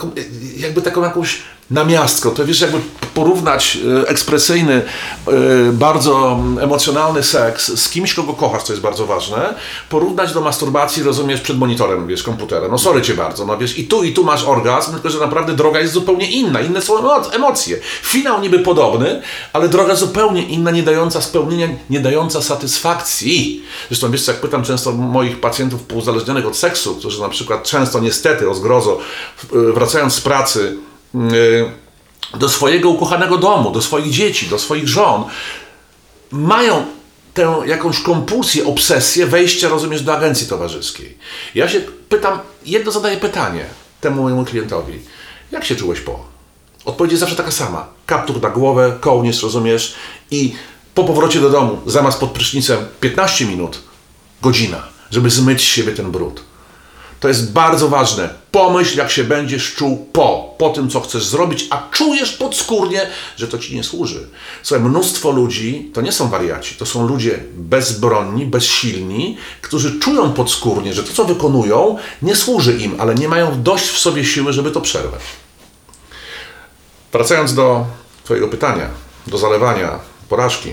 jakby 0.57 0.83
taką 0.83 1.03
jakąś 1.03 1.43
namiastką. 1.71 2.31
To 2.31 2.45
wiesz, 2.45 2.61
jakby 2.61 2.79
porównać 3.15 3.79
e, 4.05 4.09
ekspresyjny, 4.09 4.83
e, 5.29 5.33
bardzo 5.73 6.39
emocjonalny 6.61 7.23
seks 7.23 7.81
z 7.81 7.89
kimś, 7.89 8.15
kogo 8.15 8.33
kochasz, 8.33 8.63
co 8.63 8.73
jest 8.73 8.83
bardzo 8.83 9.07
ważne, 9.07 9.55
porównać 9.89 10.33
do 10.33 10.41
masturbacji, 10.41 11.03
rozumiesz, 11.03 11.41
przed 11.41 11.59
monitorem, 11.59 12.07
wiesz, 12.07 12.23
komputera. 12.23 12.69
No 12.69 12.79
sorry 12.79 13.03
cię 13.03 13.15
bardzo, 13.15 13.47
no 13.47 13.59
wiesz, 13.59 13.79
i 13.79 13.85
tu, 13.87 14.05
i 14.05 14.13
tu 14.13 14.25
masz 14.25 14.45
orgazm, 14.45 14.93
tylko 14.93 15.11
że 15.11 15.19
naprawdę 15.21 15.53
droga 15.53 15.81
jest 15.81 15.93
zupełnie 15.93 16.31
inna, 16.31 16.61
inne 16.61 16.83
są 16.83 16.95
emo- 16.99 17.35
emocje. 17.35 17.77
Finał 18.03 18.41
niby 18.41 18.59
podobny, 18.59 19.23
ale 19.53 19.69
droga 19.69 19.95
zupełnie 19.95 20.43
inna, 20.43 20.71
nie 20.71 20.83
dająca 20.83 21.21
spełnienia, 21.21 21.69
nie 21.91 22.01
dająca 22.01 22.43
satysfakcji. 22.43 23.63
Zresztą 23.89 24.11
wiesz, 24.11 24.27
jak 24.29 24.37
pytam 24.41 24.63
często 24.65 24.93
moich 24.93 25.41
pacjentów 25.41 25.81
uzależnionych 25.95 26.47
od 26.47 26.57
seksu, 26.57 26.97
którzy 26.97 27.21
na 27.21 27.29
przykład 27.29 27.63
często 27.63 28.01
niestety, 28.01 28.51
o 28.51 28.55
zgrozo, 28.55 28.99
w- 29.37 29.73
wracając 29.75 30.15
z 30.15 30.21
pracy, 30.21 30.77
do 32.35 32.49
swojego 32.49 32.91
ukochanego 32.91 33.39
domu, 33.39 33.71
do 33.71 33.83
swoich 33.83 34.13
dzieci, 34.13 34.47
do 34.47 34.59
swoich 34.59 34.89
żon, 34.89 35.25
mają 36.31 36.85
tę 37.35 37.63
jakąś 37.67 38.01
kompulsję, 38.01 38.67
obsesję 38.67 39.27
wejścia, 39.27 39.69
rozumiesz, 39.69 40.03
do 40.03 40.15
agencji 40.17 40.47
towarzyskiej. 40.47 41.19
Ja 41.55 41.69
się 41.69 41.81
pytam, 42.09 42.39
jedno 42.67 42.93
zadaję 42.93 43.17
pytanie 43.17 43.65
temu 44.01 44.23
mojemu 44.23 44.45
klientowi. 44.45 44.99
Jak 45.53 45.65
się 45.65 45.77
czułeś 45.77 46.01
po? 46.01 46.25
Odpowiedź 46.85 47.13
jest 47.13 47.21
zawsze 47.21 47.37
taka 47.37 47.51
sama. 47.51 47.87
Kaptur 48.07 48.43
na 48.43 48.51
głowę, 48.51 48.97
kołnierz, 49.01 49.43
rozumiesz? 49.43 49.95
I 50.31 50.55
po 50.95 51.05
powrocie 51.05 51.41
do 51.41 51.51
domu, 51.51 51.79
zamiast 51.87 52.21
pod 52.21 52.31
prysznicem 52.31 52.79
15 53.01 53.47
minut, 53.47 53.79
godzina, 54.43 54.83
żeby 55.11 55.31
zmyć 55.31 55.61
z 55.61 55.65
siebie 55.65 55.93
ten 55.93 56.11
brud. 56.11 56.41
To 57.25 57.29
jest 57.29 57.53
bardzo 57.53 57.89
ważne. 57.89 58.29
Pomyśl, 58.51 58.99
jak 58.99 59.11
się 59.11 59.25
będziesz 59.25 59.75
czuł 59.75 60.09
po, 60.13 60.55
po 60.59 60.71
tym, 60.71 60.91
co 60.91 61.01
chcesz 61.01 61.25
zrobić, 61.25 61.67
a 61.71 61.89
czujesz 61.91 62.33
podskórnie, 62.33 63.07
że 63.37 63.49
to 63.49 63.59
ci 63.59 63.75
nie 63.75 63.85
służy. 63.85 64.27
Słuchaj, 64.63 64.87
mnóstwo 64.87 65.31
ludzi 65.31 65.91
to 65.95 66.01
nie 66.01 66.13
są 66.13 66.29
wariaci, 66.29 66.75
to 66.75 66.87
są 66.87 67.07
ludzie 67.07 67.39
bezbronni, 67.55 68.47
bezsilni, 68.47 69.37
którzy 69.63 70.01
czują 70.01 70.33
podskórnie, 70.33 70.95
że 70.95 71.03
to, 71.03 71.13
co 71.13 71.25
wykonują, 71.25 71.99
nie 72.23 72.37
służy 72.37 72.77
im, 72.79 73.01
ale 73.01 73.15
nie 73.15 73.29
mają 73.29 73.63
dość 73.63 73.85
w 73.85 73.99
sobie 73.99 74.25
siły, 74.25 74.53
żeby 74.53 74.71
to 74.71 74.81
przerwać. 74.81 75.21
Wracając 77.13 77.55
do 77.55 77.87
Twojego 78.25 78.49
pytania, 78.49 78.89
do 79.27 79.39
zalewania, 79.39 79.99
porażki. 80.29 80.73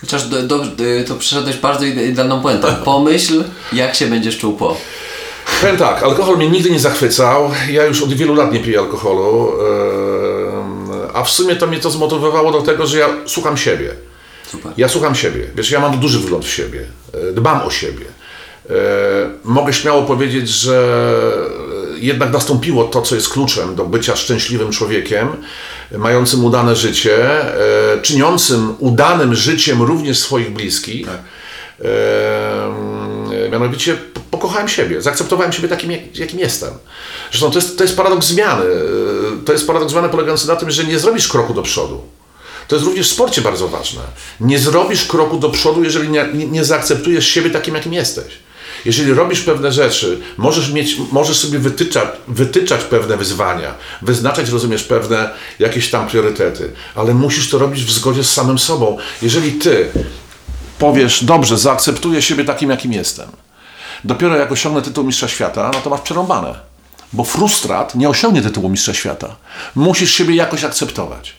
Chociaż 0.00 0.28
do, 0.28 0.42
do, 0.42 0.64
to 1.08 1.14
przeszedłeś 1.14 1.56
bardzo 1.56 1.84
ide- 1.84 2.08
idealną 2.08 2.42
puentą. 2.42 2.68
Pomyśl, 2.84 3.44
jak 3.72 3.94
się 3.94 4.06
będziesz 4.06 4.38
czuł 4.38 4.56
po. 4.56 4.76
Powiem 5.60 5.76
tak, 5.76 6.02
alkohol 6.02 6.36
mnie 6.36 6.48
nigdy 6.48 6.70
nie 6.70 6.80
zachwycał. 6.80 7.50
Ja 7.70 7.84
już 7.84 8.02
od 8.02 8.12
wielu 8.12 8.34
lat 8.34 8.52
nie 8.52 8.60
piję 8.60 8.78
alkoholu. 8.78 9.52
A 11.14 11.24
w 11.24 11.30
sumie 11.30 11.56
to 11.56 11.66
mnie 11.66 11.78
to 11.80 11.90
zmotywowało 11.90 12.52
do 12.52 12.62
tego, 12.62 12.86
że 12.86 12.98
ja 12.98 13.08
słucham 13.26 13.56
siebie. 13.56 13.90
Super. 14.46 14.72
Ja 14.76 14.88
słucham 14.88 15.14
siebie. 15.14 15.46
Wiesz, 15.56 15.70
ja 15.70 15.80
mam 15.80 15.98
duży 16.00 16.18
wgląd 16.18 16.44
w 16.44 16.50
siebie. 16.50 16.80
E, 17.30 17.32
Dbam 17.32 17.62
o 17.62 17.70
siebie. 17.70 18.04
E, 18.70 18.72
Mogę 19.44 19.72
śmiało 19.72 20.02
powiedzieć, 20.02 20.48
że 20.48 21.00
jednak 21.96 22.32
nastąpiło 22.32 22.84
to, 22.84 23.02
co 23.02 23.14
jest 23.14 23.28
kluczem 23.28 23.74
do 23.74 23.84
bycia 23.84 24.16
szczęśliwym 24.16 24.70
człowiekiem, 24.70 25.28
mającym 25.98 26.44
udane 26.44 26.76
życie, 26.76 27.44
e, 27.94 28.00
czyniącym 28.02 28.74
udanym 28.78 29.34
życiem 29.34 29.82
również 29.82 30.18
swoich 30.18 30.50
bliskich. 30.52 31.06
E, 31.08 31.90
mianowicie 33.50 33.94
po- 33.94 34.20
pokochałem 34.30 34.68
siebie, 34.68 35.02
zaakceptowałem 35.02 35.52
siebie 35.52 35.68
takim, 35.68 35.90
jak- 35.90 36.16
jakim 36.18 36.38
jestem. 36.38 36.70
Zresztą 37.30 37.50
to 37.50 37.58
jest, 37.58 37.78
to 37.78 37.84
jest 37.84 37.96
paradoks 37.96 38.26
zmiany. 38.26 38.64
E, 38.64 39.44
To 39.44 39.52
jest 39.52 39.66
paradoks 39.66 39.92
zmiany 39.92 40.08
polegający 40.08 40.48
na 40.48 40.56
tym, 40.56 40.70
że 40.70 40.84
nie 40.84 40.98
zrobisz 40.98 41.28
kroku 41.28 41.54
do 41.54 41.62
przodu. 41.62 42.00
To 42.68 42.76
jest 42.76 42.86
również 42.86 43.08
w 43.08 43.12
sporcie 43.12 43.42
bardzo 43.42 43.68
ważne. 43.68 44.00
Nie 44.40 44.58
zrobisz 44.58 45.04
kroku 45.04 45.38
do 45.38 45.50
przodu, 45.50 45.84
jeżeli 45.84 46.08
nie, 46.08 46.28
nie, 46.34 46.46
nie 46.46 46.64
zaakceptujesz 46.64 47.28
siebie 47.28 47.50
takim, 47.50 47.74
jakim 47.74 47.92
jesteś. 47.92 48.24
Jeżeli 48.84 49.12
robisz 49.14 49.40
pewne 49.40 49.72
rzeczy, 49.72 50.20
możesz, 50.36 50.72
mieć, 50.72 50.96
możesz 51.12 51.36
sobie 51.38 51.58
wytyczać, 51.58 52.08
wytyczać 52.28 52.84
pewne 52.84 53.16
wyzwania, 53.16 53.74
wyznaczać, 54.02 54.48
rozumiesz, 54.50 54.82
pewne 54.84 55.30
jakieś 55.58 55.90
tam 55.90 56.08
priorytety, 56.08 56.70
ale 56.94 57.14
musisz 57.14 57.50
to 57.50 57.58
robić 57.58 57.84
w 57.84 57.90
zgodzie 57.92 58.24
z 58.24 58.30
samym 58.32 58.58
sobą. 58.58 58.98
Jeżeli 59.22 59.52
ty 59.52 59.88
powiesz, 60.80 61.24
dobrze, 61.24 61.58
zaakceptuję 61.58 62.22
siebie 62.22 62.44
takim, 62.44 62.70
jakim 62.70 62.92
jestem, 62.92 63.28
dopiero 64.04 64.36
jak 64.36 64.52
osiągnę 64.52 64.82
tytuł 64.82 65.04
mistrza 65.04 65.28
świata, 65.28 65.70
no 65.74 65.80
to 65.80 65.90
masz 65.90 66.00
przerąbane. 66.00 66.54
Bo 67.12 67.24
frustrat 67.24 67.94
nie 67.94 68.08
osiągnie 68.08 68.42
tytułu 68.42 68.68
mistrza 68.68 68.94
świata. 68.94 69.36
Musisz 69.74 70.14
siebie 70.14 70.34
jakoś 70.34 70.64
akceptować. 70.64 71.32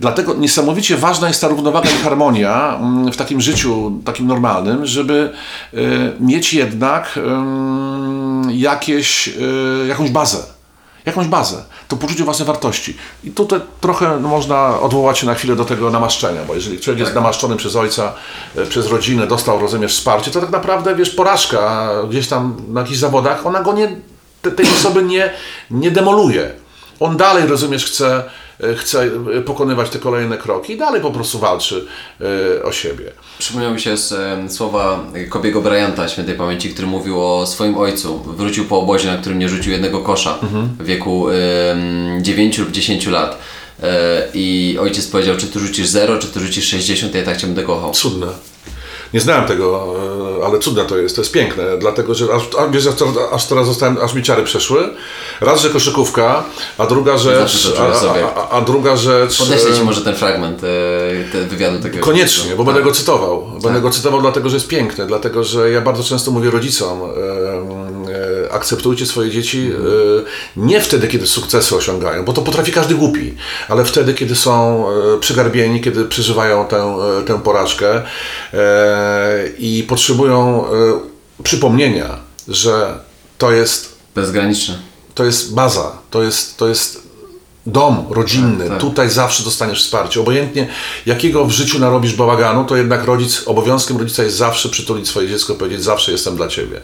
Dlatego 0.00 0.34
niesamowicie 0.34 0.96
ważna 0.96 1.28
jest 1.28 1.40
ta 1.40 1.48
równowaga 1.48 1.90
i 1.90 2.02
harmonia 2.02 2.76
mm, 2.76 3.12
w 3.12 3.16
takim 3.16 3.40
życiu, 3.40 4.00
takim 4.04 4.26
normalnym, 4.26 4.86
żeby 4.86 5.32
y, 5.74 6.12
mieć 6.20 6.54
jednak 6.54 7.18
jakieś, 8.48 9.28
y, 9.28 9.86
jakąś 9.88 10.10
bazę. 10.10 10.53
Jakąś 11.06 11.26
bazę, 11.26 11.64
to 11.88 11.96
poczucie 11.96 12.24
własnej 12.24 12.46
wartości. 12.46 12.96
I 13.24 13.30
tutaj 13.30 13.60
trochę 13.80 14.18
no, 14.20 14.28
można 14.28 14.80
odwołać 14.80 15.18
się 15.18 15.26
na 15.26 15.34
chwilę 15.34 15.56
do 15.56 15.64
tego 15.64 15.90
namaszczenia, 15.90 16.40
bo 16.44 16.54
jeżeli 16.54 16.80
człowiek 16.80 17.00
jest 17.00 17.14
namaszczony 17.14 17.56
przez 17.56 17.76
ojca, 17.76 18.12
y, 18.58 18.66
przez 18.66 18.86
rodzinę, 18.86 19.26
dostał, 19.26 19.60
rozumiesz, 19.60 19.92
wsparcie, 19.96 20.30
to 20.30 20.40
tak 20.40 20.50
naprawdę, 20.50 20.94
wiesz, 20.94 21.10
porażka 21.10 21.88
gdzieś 22.10 22.28
tam 22.28 22.56
na 22.68 22.80
jakichś 22.80 22.98
zawodach, 22.98 23.46
ona 23.46 23.62
go 23.62 23.72
nie, 23.72 23.96
te, 24.42 24.50
tej 24.50 24.66
osoby 24.66 25.02
nie, 25.02 25.30
nie 25.70 25.90
demoluje. 25.90 26.50
On 27.00 27.16
dalej, 27.16 27.46
rozumiesz, 27.46 27.84
chce, 27.84 28.16
e, 28.16 28.24
chce 28.76 29.10
e, 29.36 29.40
pokonywać 29.40 29.90
te 29.90 29.98
kolejne 29.98 30.38
kroki 30.38 30.72
i 30.72 30.76
dalej 30.76 31.00
po 31.00 31.10
prostu 31.10 31.38
walczy 31.38 31.86
e, 32.58 32.62
o 32.64 32.72
siebie. 32.72 33.12
Przypomniały 33.38 33.74
mi 33.74 33.80
się 33.80 33.96
z, 33.96 34.14
słowa 34.52 35.04
Kobiego 35.28 35.62
Bryanta, 35.62 36.08
świętej 36.08 36.34
pamięci, 36.34 36.70
który 36.70 36.88
mówił 36.88 37.22
o 37.22 37.46
swoim 37.46 37.78
ojcu. 37.78 38.18
Wrócił 38.18 38.64
po 38.64 38.78
obozie, 38.78 39.08
na 39.08 39.18
którym 39.18 39.38
nie 39.38 39.48
rzucił 39.48 39.72
jednego 39.72 40.00
kosza 40.00 40.38
w 40.78 40.84
wieku 40.84 41.28
em, 41.28 42.24
9 42.24 42.58
lub 42.58 42.70
10 42.70 43.06
lat. 43.06 43.38
E, 43.82 44.28
I 44.34 44.76
ojciec 44.80 45.06
powiedział, 45.06 45.36
czy 45.36 45.46
ty 45.46 45.58
rzucisz 45.58 45.86
0, 45.86 46.18
czy 46.18 46.28
ty 46.28 46.40
rzucisz 46.40 46.68
60, 46.68 47.14
ja 47.14 47.22
tak 47.22 47.36
cię 47.36 47.46
będę 47.46 47.62
kochał. 47.62 47.90
Cudne. 47.90 48.26
Nie 49.14 49.20
znałem 49.20 49.44
tego, 49.44 49.94
e, 50.40 50.46
ale 50.46 50.58
cudne 50.58 50.84
to 50.84 50.96
jest, 50.96 51.16
to 51.16 51.22
jest 51.22 51.32
piękne, 51.32 51.64
dlatego 51.78 52.14
że 52.14 52.26
aż, 52.34 52.42
a, 52.58 52.68
wiesz, 52.68 52.86
aż, 52.86 52.94
aż 53.32 53.46
teraz 53.46 53.66
zostałem, 53.66 53.98
aż 54.02 54.14
mi 54.14 54.22
ciary 54.22 54.42
przeszły. 54.42 54.88
Raz, 55.40 55.60
że 55.60 55.70
koszykówka, 55.70 56.44
a 56.78 56.86
druga 56.86 57.18
rzecz, 57.18 57.72
a, 57.78 58.36
a, 58.36 58.50
a, 58.50 58.60
druga 58.60 58.96
rzecz... 58.96 59.38
Podeślę 59.38 59.70
e, 59.70 59.74
ci 59.74 59.82
może 59.82 60.00
ten 60.00 60.14
fragment 60.14 60.64
e, 60.64 60.68
te 61.32 61.44
wywiadu 61.44 61.82
takiego. 61.82 62.04
Koniecznie, 62.04 62.56
bo 62.56 62.64
będę 62.64 62.80
Tak. 62.80 62.88
go 62.88 62.94
cytował. 62.94 63.50
Będę 63.62 63.80
go 63.80 63.90
cytował 63.90 64.20
dlatego, 64.20 64.48
że 64.48 64.56
jest 64.56 64.68
piękny, 64.68 65.06
dlatego, 65.06 65.44
że 65.44 65.70
ja 65.70 65.80
bardzo 65.80 66.02
często 66.02 66.30
mówię 66.30 66.50
rodzicom, 66.50 67.02
e, 67.02 67.04
e, 67.04 67.83
akceptujcie 68.54 69.06
swoje 69.06 69.30
dzieci 69.30 69.70
e, 69.72 69.80
nie 70.56 70.80
wtedy, 70.80 71.08
kiedy 71.08 71.26
sukcesy 71.26 71.76
osiągają, 71.76 72.24
bo 72.24 72.32
to 72.32 72.42
potrafi 72.42 72.72
każdy 72.72 72.94
głupi, 72.94 73.34
ale 73.68 73.84
wtedy, 73.84 74.14
kiedy 74.14 74.36
są 74.36 74.84
e, 74.88 75.20
przygarbieni, 75.20 75.80
kiedy 75.80 76.04
przeżywają 76.04 76.66
tę, 76.66 76.96
e, 77.20 77.22
tę 77.22 77.42
porażkę 77.42 78.02
i 79.58 79.84
potrzebują 79.88 80.64
przypomnienia, 81.42 82.18
że 82.48 82.98
to 83.38 83.52
jest 83.52 83.94
Bezgraniczny. 84.14 84.78
to 85.14 85.24
jest 85.24 85.54
baza, 85.54 85.92
to 86.10 86.22
jest, 86.22 86.56
to 86.56 86.68
jest 86.68 87.03
dom 87.66 88.04
rodzinny. 88.10 88.58
Tak, 88.64 88.68
tak. 88.68 88.80
Tutaj 88.80 89.10
zawsze 89.10 89.44
dostaniesz 89.44 89.82
wsparcie. 89.84 90.20
Obojętnie 90.20 90.68
jakiego 91.06 91.44
w 91.44 91.50
życiu 91.50 91.78
narobisz 91.78 92.14
bałaganu, 92.14 92.64
to 92.64 92.76
jednak 92.76 93.04
rodzic, 93.04 93.42
obowiązkiem 93.46 93.96
rodzica 93.96 94.22
jest 94.22 94.36
zawsze 94.36 94.68
przytulić 94.68 95.08
swoje 95.08 95.28
dziecko, 95.28 95.54
powiedzieć 95.54 95.82
zawsze 95.84 96.12
jestem 96.12 96.36
dla 96.36 96.48
ciebie. 96.48 96.80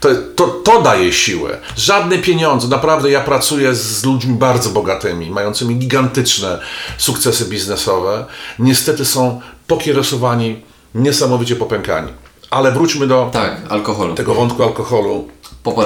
To, 0.00 0.08
to, 0.36 0.46
to 0.46 0.82
daje 0.82 1.12
siłę. 1.12 1.58
Żadne 1.76 2.18
pieniądze. 2.18 2.68
Naprawdę 2.68 3.10
ja 3.10 3.20
pracuję 3.20 3.74
z 3.74 4.04
ludźmi 4.04 4.34
bardzo 4.34 4.70
bogatymi, 4.70 5.30
mającymi 5.30 5.76
gigantyczne 5.76 6.58
sukcesy 6.98 7.44
biznesowe. 7.44 8.24
Niestety 8.58 9.04
są 9.04 9.40
pokierosowani, 9.66 10.62
niesamowicie 10.94 11.56
popękani. 11.56 12.12
Ale 12.50 12.72
wróćmy 12.72 13.06
do 13.06 13.30
Tak, 13.32 13.56
alkoholu. 13.68 14.14
tego 14.14 14.34
wątku 14.34 14.62
alkoholu, 14.62 15.28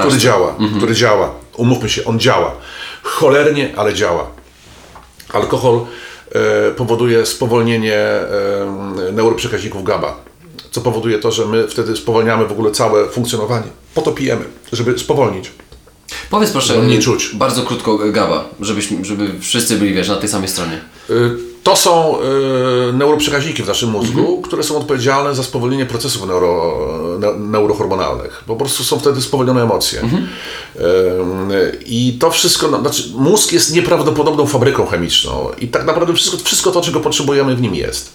który 0.01 0.19
działa, 0.19 0.55
który 0.77 0.95
działa. 0.95 1.31
Umówmy 1.57 1.89
się, 1.89 2.05
on 2.05 2.20
działa. 2.20 2.55
Cholernie, 3.03 3.73
ale 3.77 3.95
działa. 3.95 4.31
Alkohol 5.33 5.81
e, 6.33 6.70
powoduje 6.70 7.27
spowolnienie 7.27 7.97
e, 7.97 9.12
neuroprzekaźników 9.12 9.85
GABA, 9.85 10.16
co 10.70 10.81
powoduje 10.81 11.19
to, 11.19 11.33
że 11.33 11.47
my 11.47 11.69
wtedy 11.69 11.97
spowolniamy 11.97 12.47
w 12.47 12.53
ogóle 12.53 12.70
całe 12.70 13.09
funkcjonowanie. 13.09 13.66
Po 13.95 14.03
to 14.03 14.12
pijemy, 14.12 14.45
żeby 14.73 14.99
spowolnić. 14.99 15.51
Powiedz 16.31 16.51
proszę, 16.51 16.77
nie 16.87 16.99
czuć. 16.99 17.31
bardzo 17.35 17.62
krótko 17.62 17.99
Gaba, 17.99 18.45
żebyśmy, 18.61 19.05
żeby 19.05 19.41
wszyscy 19.41 19.77
byli, 19.77 19.95
wiesz, 19.95 20.09
na 20.09 20.16
tej 20.16 20.29
samej 20.29 20.49
stronie. 20.49 20.81
Y, 21.11 21.52
To 21.63 21.77
są 21.77 22.17
y, 22.91 22.93
neuroprzekaźniki 22.93 23.63
w 23.63 23.67
naszym 23.67 23.91
mózgu, 23.91 24.43
które 24.43 24.63
są 24.63 24.77
odpowiedzialne 24.77 25.35
za 25.35 25.43
spowolnienie 25.43 25.87
procesów 25.87 26.27
neuro, 26.27 26.77
ne, 27.19 27.35
neurohormonalnych. 27.35 28.45
Po 28.47 28.57
prostu 28.57 28.85
są 28.85 28.99
wtedy 28.99 29.23
spowolnione 29.23 29.63
emocje. 29.63 30.01
Y, 30.01 31.79
I 31.87 32.17
to 32.21 32.31
wszystko, 32.31 32.69
no, 32.69 32.81
znaczy 32.81 33.03
mózg 33.15 33.53
jest 33.53 33.75
nieprawdopodobną 33.75 34.47
fabryką 34.47 34.87
chemiczną 34.87 35.49
i 35.59 35.69
tak 35.69 35.85
naprawdę 35.85 36.15
wszystko, 36.15 36.37
wszystko 36.45 36.71
to, 36.71 36.81
czego 36.81 37.01
potrzebujemy 37.01 37.57
w 37.57 37.61
nim 37.61 37.75
jest. 37.75 38.15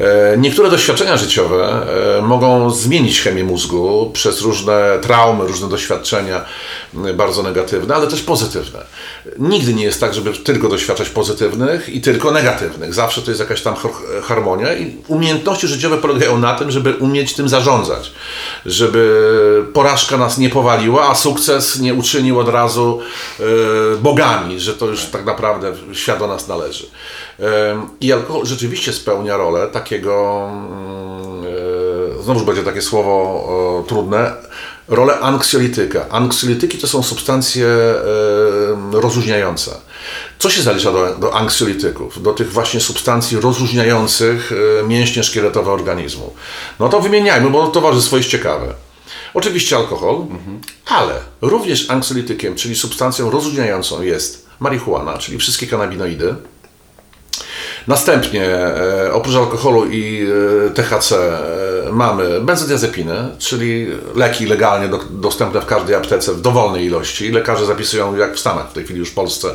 E, 0.00 0.36
Niektóre 0.38 0.70
doświadczenia 0.70 1.16
życiowe 1.16 1.86
e, 2.18 2.22
mogą 2.22 2.70
zmienić 2.70 3.20
chemię 3.20 3.44
mózgu 3.44 4.10
przez 4.12 4.40
różne 4.40 4.98
traumy, 5.02 5.46
różne 5.46 5.68
doświadczenia 5.68 6.44
m, 6.94 7.16
bardzo 7.16 7.42
negatywne, 7.42 7.94
ale 7.94 8.06
też 8.06 8.22
pozytywne. 8.22 8.84
Nigdy 9.38 9.74
nie 9.74 9.84
jest 9.84 10.00
tak, 10.00 10.14
żeby 10.14 10.32
tylko 10.32 10.68
doświadczać 10.68 11.08
pozytywnych 11.08 11.88
i 11.88 12.00
tylko 12.00 12.30
negatywnych. 12.30 12.81
Zawsze 12.90 13.22
to 13.22 13.30
jest 13.30 13.40
jakaś 13.40 13.62
tam 13.62 13.74
har- 13.74 14.22
harmonia 14.22 14.74
i 14.74 14.96
umiejętności 15.08 15.66
życiowe 15.68 15.98
polegają 15.98 16.38
na 16.38 16.54
tym, 16.54 16.70
żeby 16.70 16.94
umieć 16.94 17.34
tym 17.34 17.48
zarządzać. 17.48 18.12
Żeby 18.66 19.64
porażka 19.72 20.16
nas 20.16 20.38
nie 20.38 20.50
powaliła, 20.50 21.08
a 21.08 21.14
sukces 21.14 21.78
nie 21.80 21.94
uczynił 21.94 22.40
od 22.40 22.48
razu 22.48 23.00
e, 23.40 23.44
bogami, 23.96 24.60
że 24.60 24.74
to 24.74 24.86
już 24.86 25.04
tak 25.04 25.24
naprawdę 25.24 25.72
świat 25.92 26.18
do 26.18 26.26
nas 26.26 26.48
należy. 26.48 26.86
E, 27.40 27.86
I 28.00 28.12
alkohol 28.12 28.46
rzeczywiście 28.46 28.92
spełnia 28.92 29.36
rolę 29.36 29.66
takiego, 29.68 30.48
mm, 30.52 31.44
e, 32.18 32.22
znowuż 32.22 32.42
będzie 32.42 32.62
takie 32.62 32.82
słowo 32.82 33.10
o, 33.12 33.84
trudne, 33.88 34.32
rolę 34.88 35.20
anksjolityka. 35.20 36.08
Anksjolityki 36.10 36.78
to 36.78 36.86
są 36.86 37.02
substancje 37.02 37.66
rozluźniające. 38.92 39.70
Co 40.38 40.50
się 40.50 40.62
zalicza 40.62 40.92
do, 40.92 41.14
do 41.14 41.34
anksjolityków? 41.34 42.22
Do 42.22 42.32
tych 42.32 42.52
właśnie 42.52 42.80
substancji 42.80 43.40
rozluźniających 43.40 44.52
e, 44.80 44.86
mięśnie 44.88 45.22
szkieletowe 45.22 45.70
organizmu. 45.70 46.34
No 46.80 46.88
to 46.88 47.00
wymieniajmy, 47.00 47.50
bo 47.50 47.66
towarzystwo 47.66 48.16
jest 48.16 48.28
ciekawe. 48.28 48.74
Oczywiście 49.34 49.76
alkohol, 49.76 50.26
ale 50.86 51.14
również 51.40 51.90
anksjolitykiem, 51.90 52.54
czyli 52.54 52.76
substancją 52.76 53.30
rozluźniającą 53.30 54.02
jest 54.02 54.46
marihuana, 54.60 55.18
czyli 55.18 55.38
wszystkie 55.38 55.66
kanabinoidy. 55.66 56.34
Następnie, 57.86 58.46
e, 58.46 59.12
oprócz 59.12 59.36
alkoholu 59.36 59.86
i 59.90 60.26
e, 60.66 60.70
THC, 60.70 61.12
e, 61.12 61.92
mamy 61.92 62.40
benzodiazepiny, 62.40 63.14
czyli 63.38 63.86
leki 64.14 64.46
legalnie 64.46 64.88
do, 64.88 65.00
dostępne 65.10 65.60
w 65.60 65.66
każdej 65.66 65.94
aptece 65.94 66.32
w 66.32 66.40
dowolnej 66.40 66.86
ilości. 66.86 67.30
Lekarze 67.30 67.66
zapisują, 67.66 68.16
jak 68.16 68.34
w 68.34 68.40
Stanach, 68.40 68.70
w 68.70 68.72
tej 68.72 68.84
chwili 68.84 68.98
już 68.98 69.08
w 69.08 69.14
Polsce. 69.14 69.54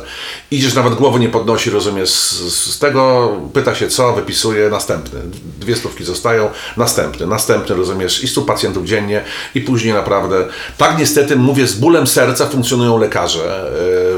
Idziesz, 0.50 0.74
nawet 0.74 0.94
głowy 0.94 1.20
nie 1.20 1.28
podnosi, 1.28 1.70
rozumiesz, 1.70 2.10
z, 2.10 2.78
tego 2.78 3.32
pyta 3.52 3.74
się 3.74 3.88
co, 3.88 4.12
wypisuje 4.12 4.70
następny. 4.70 5.20
Dwie 5.60 5.76
stówki 5.76 6.04
zostają, 6.04 6.50
następny, 6.76 7.26
następny, 7.26 7.76
rozumiesz, 7.76 8.24
i 8.24 8.28
stu 8.28 8.42
pacjentów 8.42 8.84
dziennie 8.84 9.24
i 9.54 9.60
później 9.60 9.94
naprawdę. 9.94 10.44
Tak 10.78 10.98
niestety, 10.98 11.36
mówię, 11.36 11.66
z 11.66 11.74
bólem 11.74 12.06
serca 12.06 12.46
funkcjonują 12.46 12.98
lekarze. 12.98 13.70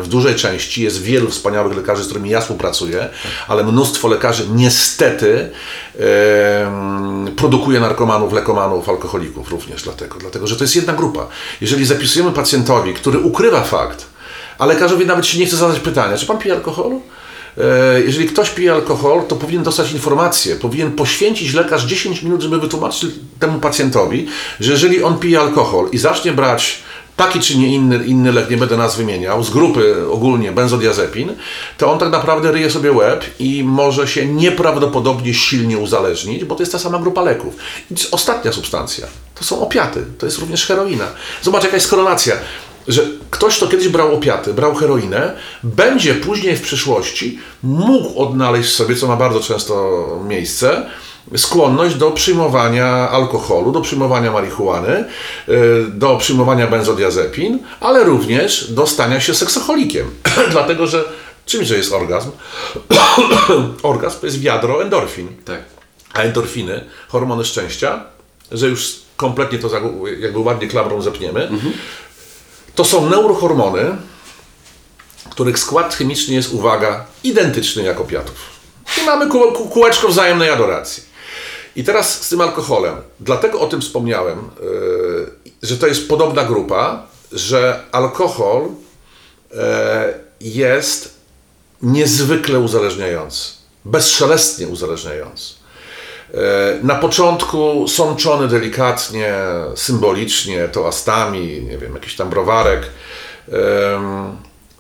W 0.03 0.09
dużej 0.09 0.35
części 0.35 0.83
jest 0.83 1.03
wielu 1.03 1.31
wspaniałych 1.31 1.77
lekarzy, 1.77 2.05
z 2.05 2.07
którymi 2.07 2.31
ja 2.31 2.41
współpracuję, 2.41 3.09
ale 3.49 3.65
mnóstwo 3.65 4.00
lekarzy 4.09 4.47
niestety 4.55 5.51
em, 5.99 7.29
produkuje 7.37 7.81
narkomanów, 7.81 8.33
lekomanów, 8.33 8.89
alkoholików 8.89 9.51
również 9.51 9.83
dlatego, 9.83 10.19
dlatego, 10.19 10.47
że 10.47 10.57
to 10.57 10.65
jest 10.65 10.77
jedna 10.77 10.93
grupa. 10.93 11.27
Jeżeli 11.61 11.85
zapisujemy 11.87 12.33
pacjentowi, 12.33 12.95
który 12.95 13.19
ukrywa 13.19 13.63
fakt, 13.63 14.07
a 14.59 14.67
lekarzowi 14.67 15.07
nawet 15.07 15.27
się 15.27 15.39
nie 15.39 15.47
chce 15.47 15.57
zadać 15.57 15.81
pytania, 15.81 16.17
czy 16.17 16.27
pan 16.27 16.39
pije 16.39 16.55
alkoholu? 16.55 17.03
E, 17.59 18.01
Jeżeli 18.01 18.29
ktoś 18.29 18.51
pije 18.51 18.73
alkohol, 18.73 19.23
to 19.29 19.37
powinien 19.37 19.63
dostać 19.63 19.93
informację, 19.93 20.57
powinien 20.57 20.93
poświęcić 20.93 21.55
lekarz 21.55 21.85
10 21.85 22.23
minut, 22.23 22.41
żeby 22.43 22.59
wytłumaczyć 22.61 23.11
temu 23.39 23.59
pacjentowi, 23.59 24.27
że 24.61 24.73
jeżeli 24.73 25.03
on 25.03 25.19
pije 25.19 25.41
alkohol 25.41 25.89
i 25.93 25.99
zacznie 25.99 26.33
brać 26.33 26.83
taki 27.21 27.41
czy 27.41 27.59
nie 27.59 27.75
inny, 27.75 28.05
inny 28.05 28.33
lek, 28.33 28.51
nie 28.51 28.57
będę 28.57 28.77
nas 28.77 28.97
wymieniał, 28.97 29.45
z 29.45 29.51
grupy 29.51 30.11
ogólnie 30.11 30.53
benzodiazepin, 30.53 31.35
to 31.79 31.93
on 31.93 31.99
tak 31.99 32.11
naprawdę 32.11 32.53
ryje 32.53 32.71
sobie 32.71 32.93
łeb 32.93 33.25
i 33.39 33.65
może 33.65 34.09
się 34.09 34.27
nieprawdopodobnie 34.27 35.35
silnie 35.35 35.79
uzależnić, 35.79 36.45
bo 36.45 36.55
to 36.55 36.63
jest 36.63 36.73
ta 36.73 36.79
sama 36.79 36.99
grupa 36.99 37.23
leków. 37.23 37.55
I 37.91 37.95
ostatnia 38.11 38.53
substancja 38.53 39.07
to 39.35 39.45
są 39.45 39.61
opiaty, 39.61 40.05
to 40.19 40.27
jest 40.27 40.39
również 40.39 40.67
heroina. 40.67 41.07
Zobacz, 41.43 41.65
jaka 41.65 41.77
jest 41.77 41.91
korelacja 41.91 42.35
że 42.89 43.03
ktoś, 43.31 43.57
kto 43.57 43.69
kiedyś 43.69 43.89
brał 43.89 44.15
opiaty, 44.15 44.55
brał 44.55 44.75
heroinę, 44.75 45.37
będzie 45.63 46.15
później 46.15 46.57
w 46.57 46.63
przyszłości 46.63 47.39
mógł 47.63 48.23
odnaleźć 48.23 48.73
sobie, 48.73 48.97
co 48.97 49.07
ma 49.07 49.17
bardzo 49.17 49.41
często 49.41 50.07
miejsce, 50.29 50.87
skłonność 51.37 51.95
do 51.95 52.11
przyjmowania 52.11 52.87
alkoholu, 53.11 53.73
do 53.73 53.81
przyjmowania 53.81 54.33
marihuany, 54.33 55.05
y, 55.49 55.85
do 55.89 56.17
przyjmowania 56.17 56.67
benzodiazepin, 56.67 57.59
ale 57.81 58.05
również 58.05 58.71
do 58.73 58.87
stania 58.87 59.21
się 59.21 59.35
seksocholikiem. 59.35 60.11
Dlatego, 60.51 60.87
że 60.87 61.05
czymże 61.47 61.77
jest 61.77 61.93
orgazm? 61.93 62.31
orgazm 63.83 64.21
to 64.21 64.27
jest 64.27 64.41
wiadro 64.41 64.83
endorfin. 64.83 65.29
Tak. 65.45 65.61
A 66.15 66.19
endorfiny, 66.21 66.85
hormony 67.09 67.45
szczęścia, 67.45 68.05
że 68.53 68.69
już 68.69 68.95
kompletnie 69.17 69.59
to 69.59 69.71
jakby 70.21 70.39
ładnie 70.39 70.69
klamrą 70.69 71.03
zepniemy, 71.03 71.51
to 72.75 72.85
są 72.85 73.11
neurohormony, 73.11 73.97
których 75.31 75.59
skład 75.59 75.95
chemiczny 75.95 76.35
jest, 76.35 76.53
uwaga, 76.53 77.05
identyczny 77.25 77.83
jak 77.83 78.01
opiatów. 78.01 78.35
I 79.03 79.07
mamy 79.07 79.27
kół- 79.27 79.53
kół- 79.53 79.69
kółeczko 79.71 80.09
wzajemnej 80.09 80.51
adoracji. 80.51 81.03
I 81.77 81.85
teraz 81.85 82.23
z 82.23 82.29
tym 82.29 82.41
alkoholem. 82.41 82.97
Dlatego 83.21 83.61
o 83.61 83.67
tym 83.67 83.81
wspomniałem, 83.81 84.39
yy, 84.63 85.33
że 85.63 85.77
to 85.77 85.87
jest 85.87 86.09
podobna 86.09 86.45
grupa, 86.45 87.07
że 87.33 87.83
alkohol 87.93 88.63
yy, 89.51 89.59
jest 90.41 91.21
niezwykle 91.83 92.59
uzależniający, 92.59 93.53
bezszelestnie 93.85 94.69
uzależniający. 94.69 95.55
E, 96.35 96.37
Na 96.83 96.95
początku 96.95 97.89
sączony 97.89 98.49
delikatnie, 98.49 99.35
symbolicznie, 99.77 100.69
toastami, 100.69 101.63
nie 101.63 101.79
wiem, 101.79 101.95
jakiś 101.95 102.17
tam 102.17 102.31
browarek, 102.31 102.83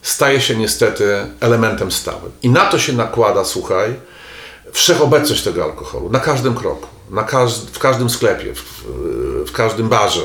staje 0.02 0.40
się 0.40 0.56
niestety 0.56 1.26
elementem 1.40 1.90
stałym. 1.92 2.32
I 2.42 2.50
na 2.50 2.66
to 2.66 2.78
się 2.78 2.92
nakłada, 2.92 3.44
słuchaj, 3.44 3.94
wszechobecność 4.72 5.42
tego 5.42 5.64
alkoholu, 5.64 6.10
na 6.10 6.20
każdym 6.20 6.54
kroku, 6.54 6.86
na 7.10 7.26
w 7.72 7.78
każdym 7.78 8.10
sklepie, 8.10 8.54
w, 8.54 8.84
w 9.46 9.52
każdym 9.52 9.88
barze 9.88 10.22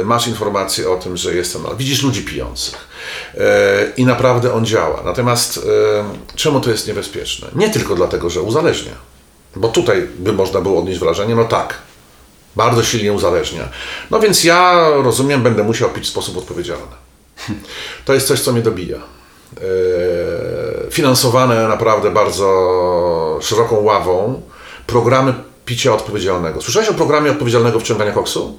e, 0.00 0.04
masz 0.04 0.26
informację 0.26 0.90
o 0.90 0.96
tym, 0.96 1.16
że 1.16 1.34
jest 1.34 1.52
ten 1.52 1.60
alkohol. 1.60 1.78
Widzisz 1.78 2.02
ludzi 2.02 2.22
pijących 2.22 2.88
e, 3.34 3.40
i 3.96 4.04
naprawdę 4.04 4.52
on 4.52 4.66
działa. 4.66 5.02
Natomiast 5.04 5.58
e, 5.58 6.36
czemu 6.36 6.60
to 6.60 6.70
jest 6.70 6.88
niebezpieczne? 6.88 7.48
Nie 7.54 7.70
tylko 7.70 7.94
dlatego, 7.94 8.30
że 8.30 8.42
uzależnia, 8.42 8.94
bo 9.56 9.68
tutaj 9.68 10.08
by 10.18 10.32
można 10.32 10.60
było 10.60 10.78
odnieść 10.80 11.00
wrażenie, 11.00 11.34
no 11.34 11.44
tak, 11.44 11.78
bardzo 12.56 12.82
silnie 12.82 13.12
uzależnia. 13.12 13.68
No 14.10 14.20
więc 14.20 14.44
ja 14.44 14.88
rozumiem, 15.02 15.42
będę 15.42 15.62
musiał 15.62 15.90
pić 15.90 16.04
w 16.04 16.08
sposób 16.08 16.36
odpowiedzialny. 16.36 16.96
To 18.04 18.14
jest 18.14 18.26
coś, 18.26 18.40
co 18.40 18.52
mnie 18.52 18.62
dobija. 18.62 18.98
E, 19.56 20.90
Finansowane 20.90 21.68
naprawdę 21.68 22.10
bardzo 22.10 23.38
szeroką 23.42 23.76
ławą 23.76 24.42
programy 24.86 25.34
picia 25.64 25.94
odpowiedzialnego. 25.94 26.62
Słyszałeś 26.62 26.88
o 26.88 26.94
programie 26.94 27.30
odpowiedzialnego 27.30 27.80
wciągania 27.80 28.12
koksu? 28.12 28.58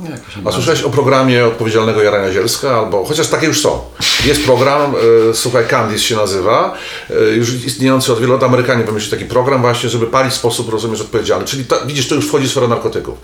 Nie, 0.00 0.18
A 0.44 0.52
słyszałeś 0.52 0.82
o 0.82 0.90
programie 0.90 1.46
odpowiedzialnego 1.46 2.02
jarania 2.02 2.32
zielska? 2.32 2.78
Albo, 2.78 3.04
chociaż 3.04 3.28
takie 3.28 3.46
już 3.46 3.60
są. 3.60 3.80
Jest 4.26 4.44
program, 4.44 4.94
e, 5.30 5.34
słuchaj, 5.34 5.66
Candice 5.66 6.02
się 6.02 6.16
nazywa, 6.16 6.74
e, 7.10 7.14
już 7.30 7.54
istniejący 7.54 8.12
od 8.12 8.20
wielu 8.20 8.32
lat. 8.32 8.42
Amerykanie 8.42 8.84
wymyślili 8.84 9.10
taki 9.10 9.30
program 9.30 9.60
właśnie, 9.60 9.88
żeby 9.88 10.06
palić 10.06 10.32
w 10.32 10.36
sposób, 10.36 10.72
rozumiesz, 10.72 11.00
odpowiedzialny. 11.00 11.46
Czyli 11.46 11.64
to, 11.64 11.86
widzisz, 11.86 12.08
to 12.08 12.14
już 12.14 12.28
wchodzi 12.28 12.46
w 12.46 12.50
sferę 12.50 12.68
narkotyków. 12.68 13.18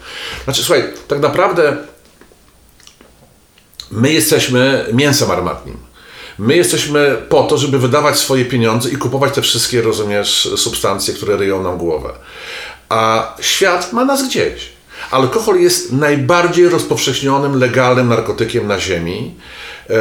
Znaczy, 0.45 0.63
słuchaj, 0.65 0.85
tak 1.09 1.21
naprawdę 1.21 1.77
my 3.91 4.13
jesteśmy 4.13 4.85
mięsem 4.93 5.31
armatnim. 5.31 5.88
My 6.39 6.57
jesteśmy 6.57 7.17
po 7.29 7.43
to, 7.43 7.59
żeby 7.59 7.79
wydawać 7.79 8.19
swoje 8.19 8.45
pieniądze 8.45 8.91
i 8.91 8.97
kupować 8.97 9.35
te 9.35 9.43
wszystkie, 9.43 9.83
rozumiesz, 9.83 10.51
substancje, 10.57 11.15
które 11.15 11.37
ryją 11.37 11.63
nam 11.63 11.79
głowę. 11.79 12.11
A 12.89 13.35
świat 13.41 13.93
ma 13.93 14.05
nas 14.05 14.29
gdzieś. 14.29 14.69
Alkohol 15.11 15.61
jest 15.61 15.93
najbardziej 15.93 16.69
rozpowszechnionym, 16.69 17.59
legalnym 17.59 18.09
narkotykiem 18.09 18.67
na 18.67 18.81
Ziemi, 18.81 19.35
e, 19.91 19.95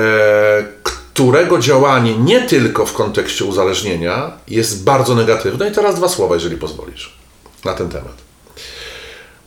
którego 0.84 1.60
działanie 1.60 2.18
nie 2.18 2.42
tylko 2.42 2.86
w 2.86 2.94
kontekście 2.94 3.46
uzależnienia 3.46 4.32
jest 4.48 4.84
bardzo 4.84 5.16
negatywne. 5.16 5.70
I 5.70 5.72
teraz 5.72 5.96
dwa 5.96 6.10
słowa, 6.10 6.36
jeżeli 6.36 6.58
pozwolisz, 6.58 7.18
na 7.66 7.74
ten 7.74 7.90
temat 7.90 8.28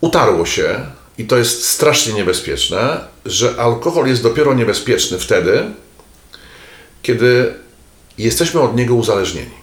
utarło 0.00 0.46
się, 0.46 0.80
i 1.18 1.24
to 1.24 1.36
jest 1.36 1.68
strasznie 1.68 2.12
niebezpieczne, 2.12 3.00
że 3.26 3.54
alkohol 3.58 4.06
jest 4.06 4.22
dopiero 4.22 4.54
niebezpieczny 4.54 5.18
wtedy, 5.18 5.64
kiedy 7.02 7.55
jesteśmy 8.18 8.60
od 8.60 8.77
niego 8.77 8.94
uzależnieni. 8.94 9.60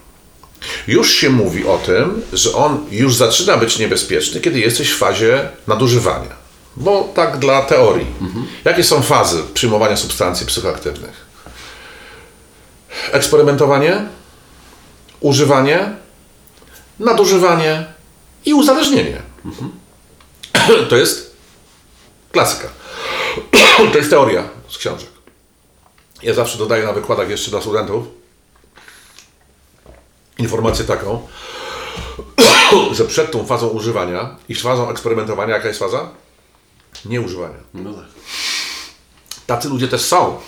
Już 0.88 1.11
się 1.11 1.30
mówi 1.30 1.68
o 1.68 1.77
tym, 1.77 2.22
że 2.34 2.53
on 2.53 2.85
już 2.91 3.15
zaczyna 3.15 3.57
być 3.57 3.80
niebezpieczny, 3.80 4.41
kiedy 4.41 4.59
jesteś 4.59 4.91
w 4.91 4.97
fazie 4.97 5.49
nadużywania. 5.68 6.35
Bo 6.76 7.11
tak 7.15 7.38
dla 7.38 7.61
teorii. 7.61 8.07
Jakie 8.65 8.84
są 8.84 9.01
fazy 9.01 9.43
przyjmowania 9.53 9.97
substancji 9.97 10.45
psychoaktywnych? 10.45 11.26
Eksperymentowanie, 13.11 14.05
używanie, 15.19 15.91
nadużywanie 16.99 17.85
i 18.45 18.53
uzależnienie. 18.53 19.22
To 20.89 20.95
jest 20.95 21.35
klasyka. 22.31 22.68
To 23.91 23.97
jest 23.97 24.09
teoria 24.09 24.43
z 24.69 24.77
książek. 24.77 25.16
Ja 26.23 26.34
zawsze 26.34 26.57
dodaję 26.57 26.85
na 26.85 26.94
wykładach 26.94 27.30
jeszcze 27.30 27.52
dla 27.52 27.61
studentów 27.61 28.06
informację 30.38 30.85
taką, 30.85 31.27
że 32.98 33.06
przed 33.06 33.31
tą 33.31 33.45
fazą 33.45 33.68
używania 33.68 34.35
i 34.49 34.56
fazą 34.56 34.89
eksperymentowania, 34.89 35.56
jaka 35.56 35.68
jest 35.68 35.80
faza? 35.80 36.10
Nieużywania. 37.06 37.57
No 37.73 37.94
tak. 37.94 38.06
Tacy 39.48 39.69
ludzie 39.69 39.88
też 39.88 40.02
są. 40.02 40.39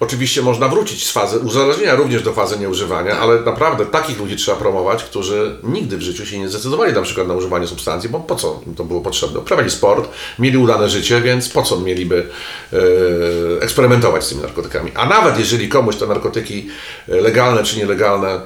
Oczywiście 0.00 0.42
można 0.42 0.68
wrócić 0.68 1.06
z 1.06 1.12
fazy 1.12 1.38
uzależnienia 1.38 1.94
również 1.94 2.22
do 2.22 2.32
fazy 2.32 2.58
nieużywania, 2.58 3.18
ale 3.18 3.40
naprawdę 3.40 3.86
takich 3.86 4.18
ludzi 4.18 4.36
trzeba 4.36 4.56
promować, 4.56 5.04
którzy 5.04 5.56
nigdy 5.62 5.96
w 5.96 6.02
życiu 6.02 6.26
się 6.26 6.38
nie 6.38 6.48
zdecydowali 6.48 6.92
na 6.92 7.02
przykład 7.02 7.28
na 7.28 7.34
używanie 7.34 7.66
substancji, 7.66 8.08
bo 8.08 8.20
po 8.20 8.36
co 8.36 8.60
im 8.66 8.74
to 8.74 8.84
było 8.84 9.00
potrzebne? 9.00 9.40
Uprawiali 9.40 9.70
sport, 9.70 10.08
mieli 10.38 10.58
udane 10.58 10.88
życie, 10.88 11.20
więc 11.20 11.48
po 11.48 11.62
co 11.62 11.80
mieliby 11.80 12.28
e, 12.72 13.62
eksperymentować 13.62 14.24
z 14.24 14.28
tymi 14.28 14.42
narkotykami? 14.42 14.92
A 14.94 15.06
nawet 15.06 15.38
jeżeli 15.38 15.68
komuś 15.68 15.96
te 15.96 16.06
narkotyki 16.06 16.68
e, 17.08 17.16
legalne 17.16 17.62
czy 17.62 17.76
nielegalne 17.76 18.40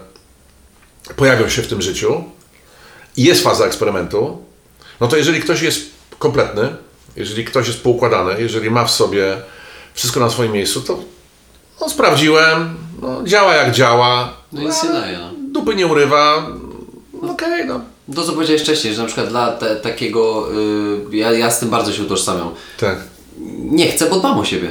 pojawią 1.17 1.49
się 1.49 1.63
w 1.63 1.69
tym 1.69 1.83
życiu 1.83 2.25
i 3.17 3.25
jest 3.25 3.43
faza 3.43 3.67
eksperymentu, 3.67 4.43
no 5.01 5.09
to 5.09 5.17
jeżeli 5.17 5.41
ktoś 5.41 5.63
jest 5.63 5.81
kompletny, 6.19 6.77
jeżeli 7.17 7.45
ktoś 7.45 7.67
jest 7.67 7.83
poukładany, 7.83 8.35
jeżeli 8.39 8.71
ma 8.71 8.85
w 8.85 8.91
sobie 8.91 9.37
wszystko 9.95 10.21
na 10.21 10.31
swoim 10.31 10.53
miejscu, 10.53 10.81
to 10.81 10.99
no, 11.81 11.89
sprawdziłem, 11.89 12.77
no, 13.03 13.23
działa 13.25 13.55
jak 13.55 13.71
działa, 13.73 14.33
No 14.53 14.61
nic 14.63 14.83
nie 14.83 14.89
daje, 14.91 15.19
no. 15.19 15.31
dupy 15.53 15.75
nie 15.75 15.87
urywa, 15.87 16.47
okej, 17.31 17.67
no. 17.67 17.81
To 18.15 18.25
co 18.25 18.33
powiedziałeś 18.33 18.63
wcześniej, 18.63 18.95
że 18.95 19.01
na 19.03 19.07
przykład 19.07 19.29
dla 19.29 19.53
te, 19.53 19.77
takiego, 19.77 20.49
y, 21.13 21.17
ja, 21.17 21.33
ja 21.33 21.51
z 21.51 21.61
tym 21.61 21.71
bardzo 21.71 21.93
się 21.93 22.03
utożsamiam. 22.03 22.51
Tak. 22.81 22.99
Nie 23.59 23.89
chcę, 23.93 24.11
bo 24.11 24.17
dbam 24.17 24.39
o 24.39 24.45
siebie. 24.45 24.71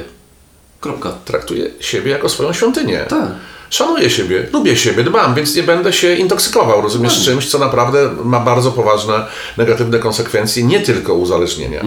Kropka. 0.80 1.12
Traktuję 1.24 1.70
siebie 1.80 2.10
jako 2.10 2.28
swoją 2.28 2.52
świątynię. 2.52 3.06
Tak. 3.08 3.28
Szanuję 3.70 4.10
siebie, 4.10 4.46
lubię 4.52 4.76
siebie, 4.76 5.04
dbam, 5.04 5.34
więc 5.34 5.56
nie 5.56 5.62
będę 5.62 5.92
się 5.92 6.14
intoksykował, 6.14 6.82
rozumiesz, 6.82 7.24
czymś, 7.24 7.50
co 7.50 7.58
naprawdę 7.58 8.10
ma 8.24 8.40
bardzo 8.40 8.72
poważne 8.72 9.26
negatywne 9.56 9.98
konsekwencje, 9.98 10.64
nie 10.64 10.80
tylko 10.80 11.14
uzależnienia. 11.14 11.84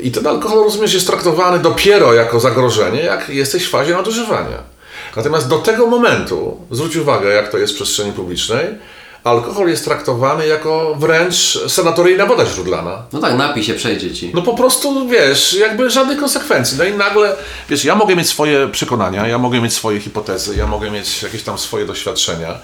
I 0.00 0.10
ten 0.10 0.26
alkohol, 0.26 0.64
rozumiesz, 0.64 0.94
jest 0.94 1.06
traktowany 1.06 1.58
dopiero 1.58 2.14
jako 2.14 2.40
zagrożenie, 2.40 3.00
jak 3.00 3.28
jesteś 3.28 3.66
w 3.66 3.70
fazie 3.70 3.92
nadużywania. 3.92 4.76
Natomiast 5.16 5.48
do 5.48 5.58
tego 5.58 5.86
momentu, 5.86 6.60
zwróć 6.70 6.96
uwagę, 6.96 7.28
jak 7.28 7.50
to 7.50 7.58
jest 7.58 7.72
w 7.72 7.76
przestrzeni 7.76 8.12
publicznej, 8.12 8.64
alkohol 9.26 9.68
jest 9.68 9.84
traktowany 9.84 10.46
jako 10.46 10.94
wręcz 10.98 11.58
sanatoryjna 11.68 12.26
woda 12.26 12.46
źródlana. 12.46 13.02
No 13.12 13.20
tak, 13.20 13.38
napij 13.38 13.64
się, 13.64 13.74
przejdzie 13.74 14.14
ci. 14.14 14.30
No 14.34 14.42
po 14.42 14.54
prostu, 14.54 15.08
wiesz, 15.08 15.54
jakby 15.54 15.90
żadnych 15.90 16.18
konsekwencji. 16.18 16.78
No 16.78 16.84
i 16.84 16.92
nagle, 16.92 17.36
wiesz, 17.68 17.84
ja 17.84 17.94
mogę 17.94 18.16
mieć 18.16 18.28
swoje 18.28 18.68
przekonania, 18.68 19.28
ja 19.28 19.38
mogę 19.38 19.60
mieć 19.60 19.72
swoje 19.72 20.00
hipotezy, 20.00 20.56
ja 20.56 20.66
mogę 20.66 20.90
mieć 20.90 21.22
jakieś 21.22 21.42
tam 21.42 21.58
swoje 21.58 21.86
doświadczenia, 21.86 22.58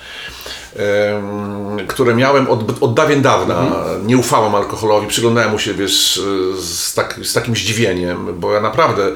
które 1.88 2.14
miałem 2.14 2.50
od, 2.50 2.82
od 2.82 2.94
dawien 2.94 3.22
dawna. 3.22 3.66
Nie 4.06 4.18
ufałem 4.18 4.54
alkoholowi, 4.54 5.06
przyglądałem 5.06 5.50
mu 5.50 5.58
się, 5.58 5.74
wiesz, 5.74 6.20
z, 6.60 6.94
tak, 6.94 7.20
z 7.22 7.32
takim 7.32 7.56
zdziwieniem, 7.56 8.40
bo 8.40 8.52
ja 8.52 8.60
naprawdę 8.60 9.06
e, 9.06 9.14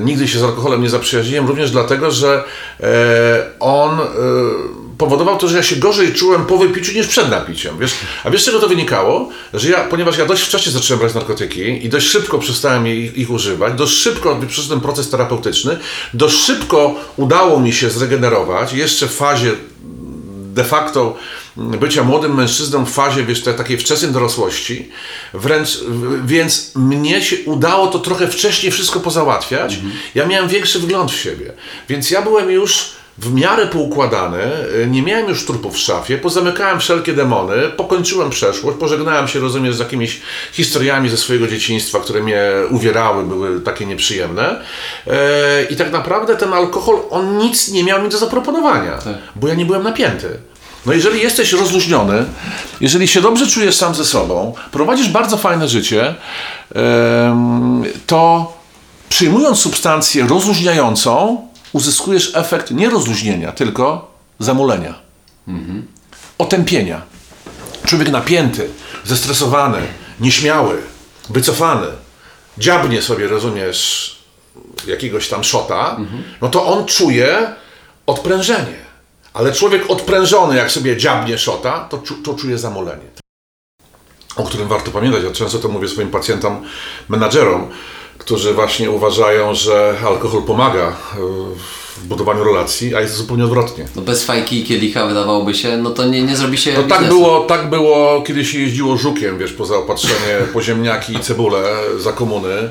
nigdy 0.00 0.28
się 0.28 0.38
z 0.38 0.42
alkoholem 0.42 0.82
nie 0.82 0.90
zaprzyjaźniłem, 0.90 1.48
również 1.48 1.70
dlatego, 1.70 2.10
że 2.10 2.44
e, 2.80 3.46
on... 3.60 4.00
E, 4.00 4.87
powodował 4.98 5.38
to, 5.38 5.48
że 5.48 5.56
ja 5.56 5.62
się 5.62 5.76
gorzej 5.76 6.14
czułem 6.14 6.46
po 6.46 6.58
wypiciu 6.58 6.92
niż 6.92 7.06
przed 7.06 7.30
napiciem. 7.30 7.78
Wiesz? 7.78 7.92
A 8.24 8.30
wiesz, 8.30 8.42
z 8.42 8.44
czego 8.44 8.60
to 8.60 8.68
wynikało? 8.68 9.28
Że 9.54 9.68
ja, 9.68 9.84
ponieważ 9.84 10.18
ja 10.18 10.26
dość 10.26 10.42
wcześnie 10.42 10.72
zacząłem 10.72 11.00
brać 11.00 11.14
narkotyki 11.14 11.86
i 11.86 11.88
dość 11.88 12.08
szybko 12.08 12.38
przestałem 12.38 12.86
ich, 12.88 13.16
ich 13.16 13.30
używać, 13.30 13.74
dość 13.74 13.92
szybko 13.92 14.40
przeszedłem 14.48 14.80
proces 14.80 15.10
terapeutyczny, 15.10 15.78
dość 16.14 16.36
szybko 16.36 16.94
udało 17.16 17.60
mi 17.60 17.72
się 17.72 17.90
zregenerować, 17.90 18.72
jeszcze 18.72 19.06
w 19.06 19.14
fazie 19.14 19.52
de 20.54 20.64
facto 20.64 21.16
bycia 21.56 22.02
młodym 22.02 22.34
mężczyzną 22.34 22.84
w 22.84 22.90
fazie, 22.90 23.24
wiesz, 23.24 23.42
takiej 23.42 23.78
wczesnej 23.78 24.12
dorosłości, 24.12 24.88
wręcz, 25.34 25.78
więc 26.24 26.72
mnie 26.74 27.22
się 27.22 27.36
udało 27.44 27.86
to 27.86 27.98
trochę 27.98 28.28
wcześniej 28.28 28.72
wszystko 28.72 29.00
pozałatwiać. 29.00 29.78
Ja 30.14 30.26
miałem 30.26 30.48
większy 30.48 30.78
wgląd 30.78 31.10
w 31.10 31.16
siebie, 31.16 31.52
więc 31.88 32.10
ja 32.10 32.22
byłem 32.22 32.50
już 32.50 32.97
w 33.18 33.34
miarę 33.34 33.66
poukładany, 33.66 34.38
nie 34.86 35.02
miałem 35.02 35.28
już 35.28 35.46
trupów 35.46 35.74
w 35.74 35.78
szafie, 35.78 36.18
pozamykałem 36.18 36.80
wszelkie 36.80 37.12
demony, 37.12 37.54
pokończyłem 37.76 38.30
przeszłość, 38.30 38.78
pożegnałem 38.78 39.28
się, 39.28 39.40
rozumiesz, 39.40 39.76
z 39.76 39.78
jakimiś 39.78 40.20
historiami 40.52 41.08
ze 41.08 41.16
swojego 41.16 41.48
dzieciństwa, 41.48 42.00
które 42.00 42.22
mnie 42.22 42.42
uwierały, 42.70 43.24
były 43.24 43.60
takie 43.60 43.86
nieprzyjemne. 43.86 44.60
E, 45.06 45.64
I 45.70 45.76
tak 45.76 45.92
naprawdę 45.92 46.36
ten 46.36 46.52
alkohol, 46.52 46.98
on 47.10 47.38
nic 47.38 47.68
nie 47.68 47.84
miał 47.84 48.02
mi 48.02 48.08
do 48.08 48.18
zaproponowania, 48.18 48.98
bo 49.36 49.48
ja 49.48 49.54
nie 49.54 49.66
byłem 49.66 49.82
napięty. 49.82 50.38
No 50.86 50.92
jeżeli 50.92 51.20
jesteś 51.20 51.52
rozluźniony, 51.52 52.24
jeżeli 52.80 53.08
się 53.08 53.20
dobrze 53.20 53.46
czujesz 53.46 53.76
sam 53.76 53.94
ze 53.94 54.04
sobą, 54.04 54.54
prowadzisz 54.72 55.08
bardzo 55.08 55.36
fajne 55.36 55.68
życie, 55.68 56.14
to 58.06 58.52
przyjmując 59.08 59.58
substancję 59.58 60.26
rozluźniającą, 60.26 61.47
uzyskujesz 61.72 62.32
efekt 62.34 62.70
nie 62.70 62.90
rozluźnienia, 62.90 63.52
tylko 63.52 64.14
zamulenia, 64.38 64.94
otępienia. 66.38 67.02
Człowiek 67.86 68.10
napięty, 68.10 68.68
zestresowany, 69.04 69.78
nieśmiały, 70.20 70.82
wycofany, 71.30 71.86
dziabnie 72.58 73.02
sobie, 73.02 73.28
rozumiesz, 73.28 74.18
jakiegoś 74.86 75.28
tam 75.28 75.44
szota, 75.44 75.96
no 76.40 76.48
to 76.48 76.66
on 76.66 76.86
czuje 76.86 77.54
odprężenie. 78.06 78.88
Ale 79.32 79.52
człowiek 79.52 79.90
odprężony, 79.90 80.56
jak 80.56 80.70
sobie 80.70 80.96
dziabnie 80.96 81.38
szota, 81.38 81.86
to, 81.90 82.02
to 82.24 82.34
czuje 82.34 82.58
zamolenie. 82.58 83.04
O 84.36 84.44
którym 84.44 84.68
warto 84.68 84.90
pamiętać. 84.90 85.24
Ja 85.24 85.30
często 85.30 85.58
to 85.58 85.68
mówię 85.68 85.88
swoim 85.88 86.10
pacjentom, 86.10 86.64
menadżerom, 87.08 87.70
którzy 88.18 88.54
właśnie 88.54 88.90
uważają, 88.90 89.54
że 89.54 89.94
alkohol 90.06 90.42
pomaga 90.42 90.88
e, 90.88 90.94
w 91.96 92.06
budowaniu 92.06 92.44
relacji, 92.44 92.94
a 92.94 93.00
jest 93.00 93.14
zupełnie 93.14 93.44
odwrotnie. 93.44 93.86
No 93.96 94.02
bez 94.02 94.24
fajki 94.24 94.60
i 94.60 94.64
kielicha 94.64 95.06
wydawałoby 95.06 95.54
się, 95.54 95.76
no 95.76 95.90
to 95.90 96.04
nie, 96.06 96.22
nie 96.22 96.36
zrobi 96.36 96.58
się 96.58 96.72
No 96.72 96.82
tak 96.82 97.08
było, 97.08 97.40
tak 97.40 97.70
było, 97.70 98.22
kiedy 98.22 98.44
się 98.44 98.58
jeździło 98.58 98.96
żukiem, 98.96 99.38
wiesz, 99.38 99.52
po 99.52 99.66
zaopatrzenie 99.66 100.38
po 100.52 100.62
ziemniaki 100.62 101.12
i 101.12 101.20
cebulę 101.20 101.76
za 101.98 102.12
komuny. 102.12 102.70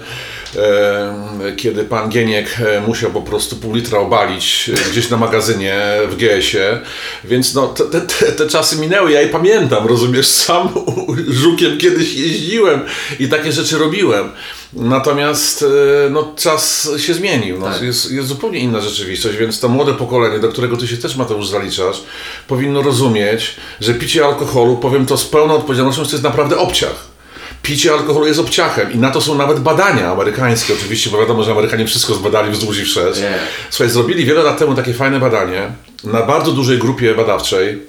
E, 0.55 1.55
Kiedy 1.57 1.83
pan 1.83 2.09
Gieniek 2.09 2.57
e, 2.59 2.81
musiał 2.81 3.11
po 3.11 3.21
prostu 3.21 3.55
pół 3.55 3.75
litra 3.75 3.99
obalić 3.99 4.71
gdzieś 4.91 5.09
na 5.09 5.17
magazynie 5.17 5.81
w 6.09 6.15
GS-ie. 6.15 6.79
Więc 7.23 7.53
no, 7.53 7.67
te, 7.67 7.85
te, 7.85 8.01
te, 8.01 8.31
te 8.31 8.47
czasy 8.47 8.75
minęły, 8.75 9.11
ja 9.11 9.21
je 9.21 9.27
pamiętam, 9.27 9.87
rozumiesz, 9.87 10.27
sam 10.27 10.69
żukiem 11.27 11.77
kiedyś 11.77 12.13
jeździłem 12.13 12.81
i 13.19 13.27
takie 13.27 13.51
rzeczy 13.51 13.77
robiłem. 13.77 14.29
Natomiast 14.73 15.63
e, 15.63 16.09
no, 16.09 16.33
czas 16.35 16.89
się 16.97 17.13
zmienił, 17.13 17.59
no, 17.59 17.65
Tak. 17.65 17.81
jest, 17.81 18.11
jest 18.11 18.27
zupełnie 18.27 18.59
inna 18.59 18.81
rzeczywistość, 18.81 19.37
więc 19.37 19.59
to 19.59 19.69
młode 19.69 19.93
pokolenie, 19.93 20.39
do 20.39 20.49
którego 20.49 20.77
ty 20.77 20.87
się 20.87 20.97
też 20.97 21.15
Mateusz 21.15 21.47
zaliczasz, 21.47 22.03
powinno 22.47 22.81
rozumieć, 22.81 23.55
że 23.81 23.93
picie 23.93 24.25
alkoholu, 24.25 24.77
powiem 24.77 25.05
to 25.05 25.17
z 25.17 25.25
pełną 25.25 25.55
odpowiedzialnością, 25.55 26.05
to 26.05 26.11
jest 26.11 26.23
naprawdę 26.23 26.57
obciach. 26.57 27.17
Picie 27.61 27.93
alkoholu 27.93 28.27
jest 28.27 28.39
obciachem 28.39 28.93
i 28.93 28.97
na 28.97 29.11
to 29.11 29.21
są 29.21 29.35
nawet 29.35 29.59
badania 29.59 30.11
amerykańskie 30.11 30.73
oczywiście, 30.73 31.09
bo 31.09 31.19
wiadomo, 31.19 31.43
że 31.43 31.51
Amerykanie 31.51 31.87
wszystko 31.87 32.13
zbadali 32.13 32.51
wzdłuż 32.51 32.79
i 32.79 32.85
wszerz. 32.85 33.17
Nie. 33.19 33.39
Słuchaj, 33.69 33.89
zrobili 33.89 34.25
wiele 34.25 34.43
lat 34.43 34.57
temu 34.57 34.75
takie 34.75 34.93
fajne 34.93 35.19
badanie 35.19 35.71
na 36.03 36.21
bardzo 36.23 36.51
dużej 36.51 36.77
grupie 36.77 37.15
badawczej, 37.15 37.81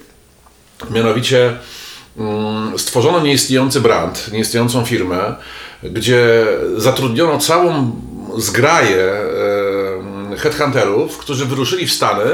mianowicie 0.91 1.57
mm, 2.19 2.79
stworzono 2.79 3.21
nieistniejący 3.21 3.81
brand, 3.81 4.33
nieistniejącą 4.33 4.85
firmę, 4.85 5.35
gdzie 5.83 6.47
zatrudniono 6.77 7.39
całą 7.39 7.93
zgraję 8.37 9.13
headhunterów, 10.39 11.19
którzy 11.19 11.47
wyruszyli 11.47 11.87
w 11.87 11.93
Stany 11.93 12.25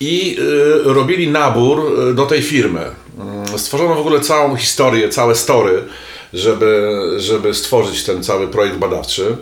i 0.00 0.38
e, 0.86 0.92
robili 0.92 1.28
nabór 1.28 1.80
e, 2.10 2.14
do 2.14 2.26
tej 2.26 2.42
firmy. 2.42 2.80
Mm, 3.18 3.58
Stworzono 3.58 3.94
w 3.94 3.98
ogóle 3.98 4.20
całą 4.20 4.56
historię, 4.56 5.08
całe 5.08 5.34
story, 5.34 5.84
żeby, 6.32 6.98
żeby 7.18 7.54
stworzyć 7.54 8.04
ten 8.04 8.24
cały 8.24 8.48
projekt 8.48 8.76
badawczy. 8.76 9.36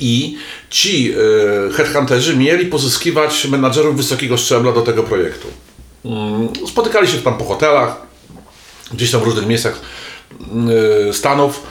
I 0.00 0.38
ci 0.70 1.12
e, 1.12 1.72
headhunterzy 1.72 2.36
mieli 2.36 2.66
pozyskiwać 2.66 3.46
menadżerów 3.46 3.96
wysokiego 3.96 4.36
szczebla 4.36 4.72
do 4.72 4.82
tego 4.82 5.02
projektu. 5.02 5.48
Mm, 6.04 6.48
Spotykali 6.66 7.08
się 7.08 7.18
tam 7.18 7.38
po 7.38 7.44
hotelach, 7.44 7.96
gdzieś 8.94 9.10
tam 9.10 9.20
w 9.20 9.24
różnych 9.24 9.46
miejscach 9.46 9.80
mm, 10.52 10.68
Stanów. 11.12 11.62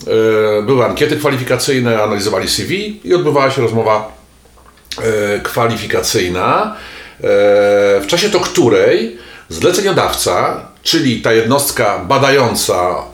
E, 0.00 0.62
Były 0.62 0.84
ankiety 0.84 1.16
kwalifikacyjne, 1.16 2.02
analizowali 2.02 2.48
CV 2.48 3.00
i 3.04 3.14
odbywała 3.14 3.50
się 3.50 3.62
rozmowa 3.62 4.12
e, 4.98 5.40
kwalifikacyjna, 5.40 6.76
e, 7.18 7.20
w 8.00 8.04
czasie 8.06 8.30
to 8.30 8.40
której 8.40 9.18
zleceniodawca, 9.48 10.66
czyli 10.82 11.22
ta 11.22 11.32
jednostka 11.32 11.98
badająca, 11.98 13.04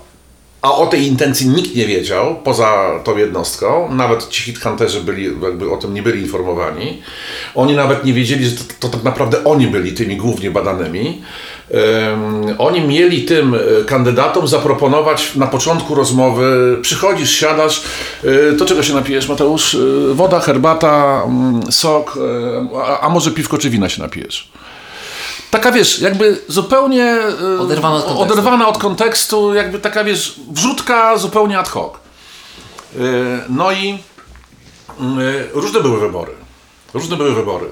a 0.63 0.75
o 0.75 0.87
tej 0.87 1.07
intencji 1.07 1.49
nikt 1.49 1.75
nie 1.75 1.87
wiedział, 1.87 2.37
poza 2.45 3.01
tą 3.05 3.17
jednostką, 3.17 3.95
nawet 3.95 4.29
ci 4.29 4.43
headhunterzy 4.53 5.01
byli, 5.01 5.25
jakby 5.43 5.71
o 5.71 5.77
tym 5.77 5.95
nie 5.95 6.03
byli 6.03 6.23
informowani. 6.23 7.03
Oni 7.55 7.77
nawet 7.77 8.05
nie 8.05 8.13
wiedzieli, 8.13 8.45
że 8.45 8.57
to, 8.57 8.65
to 8.81 8.89
tak 8.89 9.03
naprawdę 9.03 9.45
oni 9.45 9.67
byli 9.67 9.93
tymi 9.93 10.17
głównie 10.17 10.51
badanymi. 10.51 11.23
Oni 12.59 12.81
mieli 12.81 13.23
tym 13.25 13.55
e, 13.55 13.59
kandydatom 13.85 14.49
zaproponować 14.49 15.35
na 15.35 15.47
początku 15.47 15.95
rozmowy, 15.95 16.79
przychodzisz, 16.83 17.31
siadasz, 17.31 17.83
e, 18.25 18.53
to 18.57 18.67
czego 18.67 18.83
się 18.83 18.95
napijesz 18.95 19.29
Mateusz? 19.29 19.75
E, 19.75 19.79
Woda, 20.15 20.41
herbata, 20.41 21.23
mm, 21.27 21.73
sok, 21.73 22.19
e, 22.77 23.01
a, 23.01 23.09
może 23.09 23.31
piwko 23.31 23.59
czy 23.59 23.71
wina 23.71 23.89
się 23.89 24.03
napijesz? 24.03 24.53
Taka 25.51 25.73
wiesz, 25.73 26.01
jakby 26.01 26.39
zupełnie 26.49 27.05
e, 27.05 27.61
Oderwana 27.61 27.97
od 27.97 28.03
kontekstu. 28.05 28.23
oderwana 28.33 28.69
od 28.69 28.79
kontekstu, 28.79 29.55
jakby 29.55 29.79
taka 29.79 30.05
wiesz, 30.05 30.41
wrzutka 30.53 31.17
zupełnie 31.19 31.59
ad 31.59 31.69
hoc. 31.69 31.93
E, 31.95 32.99
No 33.49 33.73
i 33.73 33.91
e, 33.91 33.99
różne 35.53 35.81
były 35.81 36.01
wybory. 36.01 36.33
Różne 36.95 37.17
były 37.17 37.35
wybory. 37.35 37.67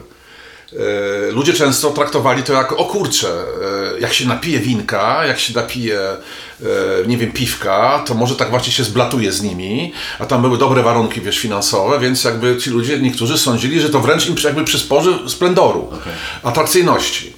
E, 0.73 1.31
Ludzie 1.33 1.53
często 1.53 1.91
traktowali 1.91 2.43
to 2.43 2.53
jako, 2.53 2.77
o 2.77 2.85
kurczę, 2.85 3.29
e, 3.29 4.01
jak 4.01 4.15
się 4.15 4.29
napije 4.29 4.61
winka, 4.61 5.27
jak 5.27 5.39
się 5.39 5.55
napije, 5.55 6.01
e, 6.01 6.17
nie 7.07 7.17
wiem, 7.17 7.33
piwka, 7.33 8.05
to 8.07 8.15
może 8.15 8.37
tak 8.37 8.51
właśnie 8.51 8.73
się 8.73 8.85
zblatuje 8.85 9.33
z 9.33 9.43
nimi, 9.43 9.93
a 10.19 10.27
tam 10.27 10.43
były 10.43 10.59
dobre 10.59 10.83
warunki, 10.83 11.21
wiesz, 11.21 11.39
finansowe, 11.39 11.99
więc 11.99 12.25
jakby 12.25 12.57
ci 12.57 12.71
ludzie, 12.71 12.99
niektórzy 12.99 13.39
sądzili, 13.39 13.81
że 13.81 13.91
to 13.91 14.01
wręcz 14.01 14.27
im 14.27 14.37
jakby 14.45 14.65
przysporzy 14.65 15.15
splendoru, 15.29 15.89
atrakcyjności. 16.43 17.33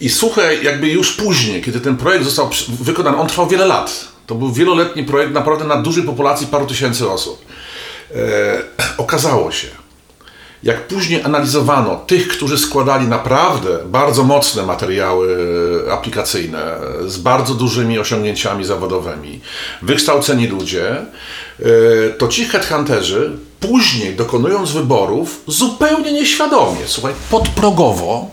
I 0.00 0.10
słuchaj, 0.10 0.64
jakby 0.64 0.88
już 0.88 1.12
później, 1.12 1.62
kiedy 1.62 1.80
ten 1.80 1.96
projekt 1.96 2.24
został 2.24 2.50
wykonany, 2.68 3.16
on 3.16 3.26
trwał 3.26 3.48
wiele 3.48 3.66
lat. 3.66 4.08
To 4.26 4.34
był 4.34 4.52
wieloletni 4.52 5.04
projekt 5.04 5.32
naprawdę 5.32 5.64
na 5.64 5.76
dużej 5.76 6.04
populacji 6.04 6.46
paru 6.46 6.66
tysięcy 6.66 7.10
osób. 7.10 7.44
E, 8.14 8.16
okazało 9.04 9.52
się, 9.52 9.68
jak 10.62 10.88
później 10.88 11.22
analizowano 11.22 11.96
tych, 11.96 12.28
którzy 12.28 12.58
składali 12.58 13.08
naprawdę 13.08 13.78
bardzo 13.86 14.24
mocne 14.24 14.62
materiały 14.62 15.38
aplikacyjne 15.92 16.76
z 17.06 17.18
bardzo 17.18 17.54
dużymi 17.54 17.98
osiągnięciami 17.98 18.64
zawodowymi, 18.64 19.40
wykształceni 19.82 20.46
ludzie, 20.46 20.90
e, 20.90 21.04
to 22.18 22.28
ci 22.28 22.44
headhunterzy 22.44 23.38
później 23.60 24.16
dokonując 24.16 24.72
wyborów 24.72 25.42
zupełnie 25.46 26.12
nieświadomie, 26.12 26.86
słuchaj, 26.86 27.14
podprogowo 27.30 28.30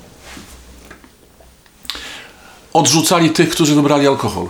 odrzucali 2.74 3.30
tych, 3.30 3.50
którzy 3.50 3.76
wybrali 3.76 4.08
alkohol. 4.08 4.48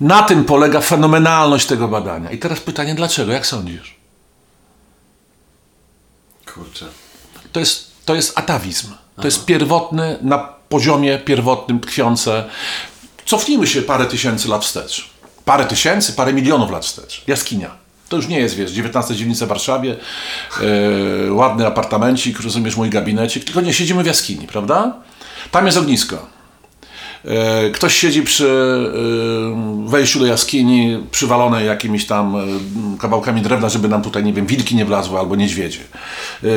Na 0.00 0.22
tym 0.22 0.44
polega 0.44 0.80
fenomenalność 0.80 1.66
tego 1.66 1.88
badania. 1.88 2.30
I 2.30 2.38
teraz 2.38 2.60
pytanie, 2.60 2.94
dlaczego? 2.94 3.32
Jak 3.32 3.46
sądzisz? 3.46 3.97
Kurczę. 6.58 6.86
To 7.52 7.60
jest, 7.60 7.90
to 8.04 8.14
jest 8.14 8.38
atawizm. 8.38 8.86
To 9.16 9.26
jest 9.26 9.44
pierwotny, 9.44 10.18
na 10.22 10.38
poziomie 10.68 11.18
pierwotnym 11.18 11.80
tkwiące. 11.80 12.44
Cofnijmy 13.26 13.66
się 13.66 13.82
parę 13.82 14.06
tysięcy 14.06 14.48
lat 14.48 14.64
wstecz. 14.64 15.10
Parę 15.44 15.64
tysięcy, 15.64 16.12
parę 16.12 16.32
milionów 16.32 16.70
lat 16.70 16.84
wstecz. 16.84 17.22
Jaskinia. 17.26 17.70
To 18.08 18.16
już 18.16 18.28
nie 18.28 18.40
jest, 18.40 18.54
wiesz, 18.54 18.70
19 18.70 19.16
dzielnica 19.16 19.46
w 19.46 19.48
Warszawie, 19.48 19.96
e, 21.26 21.32
ładny 21.32 21.66
apartamencik, 21.66 22.40
rozumiesz, 22.40 22.76
mój 22.76 22.90
gabinecik, 22.90 23.44
tylko 23.44 23.60
nie, 23.60 23.74
siedzimy 23.74 24.02
w 24.02 24.06
jaskini, 24.06 24.46
prawda? 24.46 24.94
Tam 25.50 25.66
jest 25.66 25.78
ognisko. 25.78 26.26
E, 27.24 27.70
Ktoś 27.70 27.96
siedzi 27.96 28.22
przy 28.22 28.48
e, 29.86 29.88
wejściu 29.90 30.18
do 30.20 30.26
jaskini, 30.26 31.06
przywalonej 31.10 31.66
jakimiś 31.66 32.06
tam 32.06 32.36
e, 32.36 32.40
kawałkami 32.98 33.40
drewna, 33.42 33.68
żeby 33.68 33.88
nam 33.88 34.02
tutaj, 34.02 34.24
nie 34.24 34.32
wiem, 34.32 34.46
wilki 34.46 34.74
nie 34.76 34.84
wlazły 34.84 35.18
albo 35.18 35.36
niedźwiedzie. 35.36 35.80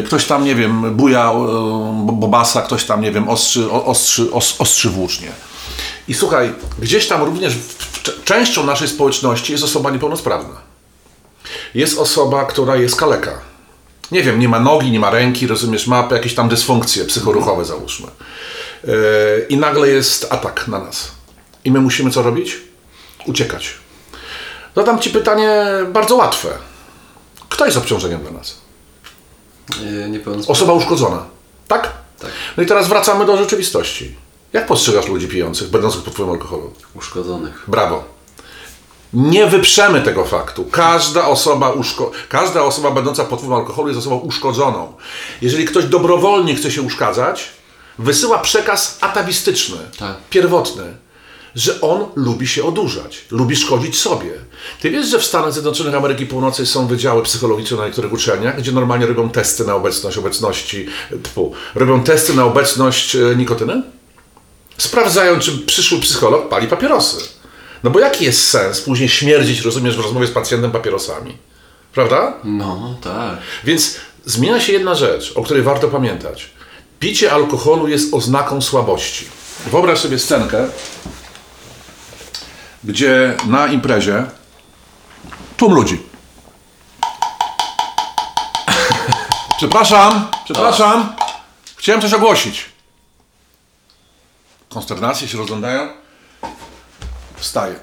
Ktoś 0.05 0.25
tam, 0.25 0.43
nie 0.45 0.55
wiem, 0.55 0.95
buja 0.95 1.31
bo- 1.33 2.13
bobasa, 2.13 2.61
ktoś 2.61 2.83
tam, 2.83 3.01
nie 3.01 3.11
wiem, 3.11 3.29
ostrzy, 3.29 3.71
ostrzy, 3.71 4.31
os, 4.33 4.55
ostrzy 4.61 4.89
włócznie. 4.89 5.27
I 6.07 6.13
słuchaj, 6.13 6.53
gdzieś 6.79 7.07
tam 7.07 7.23
również 7.23 7.53
częścią 8.25 8.65
naszej 8.65 8.87
społeczności 8.87 9.51
jest 9.51 9.63
osoba 9.63 9.91
niepełnosprawna. 9.91 10.55
Jest 11.75 11.99
osoba, 11.99 12.45
która 12.45 12.75
jest 12.75 12.95
kaleka. 12.95 13.31
Nie 14.11 14.23
wiem, 14.23 14.39
nie 14.39 14.49
ma 14.49 14.59
nogi, 14.59 14.91
nie 14.91 14.99
ma 14.99 15.09
ręki, 15.09 15.47
rozumiesz, 15.47 15.87
ma 15.87 16.07
jakieś 16.11 16.35
tam 16.35 16.49
dysfunkcje 16.49 17.05
psychoruchowe, 17.05 17.65
załóżmy. 17.65 18.07
Yy, 18.83 18.93
I 19.49 19.57
nagle 19.57 19.87
jest 19.89 20.27
atak 20.33 20.67
na 20.67 20.79
nas. 20.79 21.11
I 21.65 21.71
my 21.71 21.79
musimy 21.81 22.11
co 22.11 22.21
robić? 22.23 22.57
Uciekać. 23.27 23.73
Zadam 24.75 24.99
Ci 24.99 25.09
pytanie 25.09 25.65
bardzo 25.93 26.15
łatwe. 26.15 26.49
Kto 27.49 27.65
jest 27.65 27.77
obciążeniem 27.77 28.21
dla 28.21 28.31
nas? 28.31 28.57
Niepełnosprawny. 30.09 30.47
Osoba 30.47 30.73
uszkodzona. 30.73 31.25
Tak? 31.67 31.91
Tak. 32.19 32.31
No 32.57 32.63
i 32.63 32.65
teraz 32.65 32.87
wracamy 32.87 33.25
do 33.25 33.37
rzeczywistości. 33.37 34.15
Jak 34.53 34.65
postrzegasz 34.67 35.07
ludzi 35.07 35.27
pijących, 35.27 35.69
będących 35.69 36.01
pod 36.03 36.13
wpływem 36.13 36.33
alkoholu? 36.33 36.73
Uszkodzonych. 36.95 37.63
Brawo. 37.67 38.03
Nie 39.13 39.47
wyprzemy 39.47 40.01
tego 40.01 40.25
faktu. 40.25 40.65
Każda 40.71 41.27
osoba, 41.27 41.71
uszko- 41.73 42.11
każda 42.29 42.63
osoba 42.63 42.91
będąca 42.91 43.23
pod 43.25 43.39
wpływem 43.39 43.59
alkoholu 43.59 43.87
jest 43.87 43.99
osobą 43.99 44.17
uszkodzoną. 44.17 44.93
Jeżeli 45.41 45.65
ktoś 45.65 45.85
dobrowolnie 45.85 46.55
chce 46.55 46.71
się 46.71 46.81
uszkadzać, 46.81 47.49
wysyła 47.99 48.37
przekaz 48.37 48.97
atawistyczny, 49.01 49.77
Tak. 49.99 50.17
pierwotny, 50.29 50.83
że 51.55 51.81
on 51.81 52.05
lubi 52.15 52.47
się 52.47 52.63
odurzać, 52.63 53.25
lubi 53.31 53.55
szkodzić 53.55 53.99
sobie. 53.99 54.31
Ty 54.81 54.89
wiesz, 54.89 55.07
że 55.07 55.19
w 55.19 55.25
Stanach 55.25 55.53
Zjednoczonych 55.53 55.95
Ameryki 55.95 56.25
Północnej 56.25 56.67
są 56.67 56.87
wydziały 56.87 57.23
psychologiczne 57.23 57.77
na 57.77 57.85
niektórych 57.85 58.13
uczelniach, 58.13 58.57
gdzie 58.57 58.71
normalnie 58.71 59.05
robią 59.05 59.29
testy 59.29 59.65
na 59.65 59.75
obecność 59.75 60.17
obecności, 60.17 60.87
tfu, 61.23 61.53
robią 61.75 62.03
testy 62.03 62.33
na 62.33 62.45
obecność 62.45 63.15
e, 63.15 63.35
nikotyny? 63.35 63.83
sprawdzają, 64.77 65.39
czy 65.39 65.57
przyszły 65.57 65.99
psycholog 65.99 66.49
pali 66.49 66.67
papierosy. 66.67 67.17
No 67.83 67.89
bo 67.89 67.99
jaki 67.99 68.25
jest 68.25 68.49
sens 68.49 68.81
później 68.81 69.09
śmierdzić, 69.09 69.61
rozumiesz, 69.61 69.97
w 69.97 69.99
rozmowie 69.99 70.27
z 70.27 70.31
pacjentem 70.31 70.71
papierosami? 70.71 71.37
Prawda? 71.93 72.33
No, 72.43 72.95
tak. 73.03 73.37
Więc 73.63 73.95
zmienia 74.25 74.59
się 74.59 74.73
jedna 74.73 74.95
rzecz, 74.95 75.31
o 75.35 75.43
której 75.43 75.63
warto 75.63 75.87
pamiętać. 75.87 76.49
Picie 77.01 77.31
alkoholu 77.31 77.87
jest 77.87 78.13
oznaką 78.13 78.61
słabości. 78.61 79.25
Wyobraź 79.65 79.99
sobie 79.99 80.19
scenkę, 80.19 80.69
gdzie 82.83 83.37
na 83.45 83.67
imprezie 83.67 84.25
tłum 85.57 85.73
ludzi. 85.73 86.03
Przepraszam, 89.57 90.27
przepraszam. 90.45 91.15
Chciałem 91.75 92.01
coś 92.01 92.13
ogłosić. 92.13 92.65
Konsternacje 94.69 95.27
się 95.27 95.37
rozglądają. 95.37 95.89
Wstaję. 97.37 97.75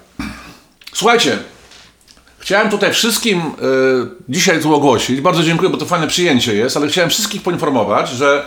Słuchajcie, 0.93 1.39
Chciałem 2.39 2.71
tutaj 2.71 2.93
wszystkim 2.93 3.39
y, 3.39 3.43
dzisiaj 4.29 4.63
tu 4.63 4.75
ogłosić, 4.75 5.21
bardzo 5.21 5.43
dziękuję, 5.43 5.71
bo 5.71 5.77
to 5.77 5.87
fajne 5.87 6.07
przyjęcie 6.07 6.55
jest, 6.55 6.77
ale 6.77 6.89
chciałem 6.89 7.11
wszystkich 7.11 7.43
poinformować, 7.43 8.09
że 8.09 8.45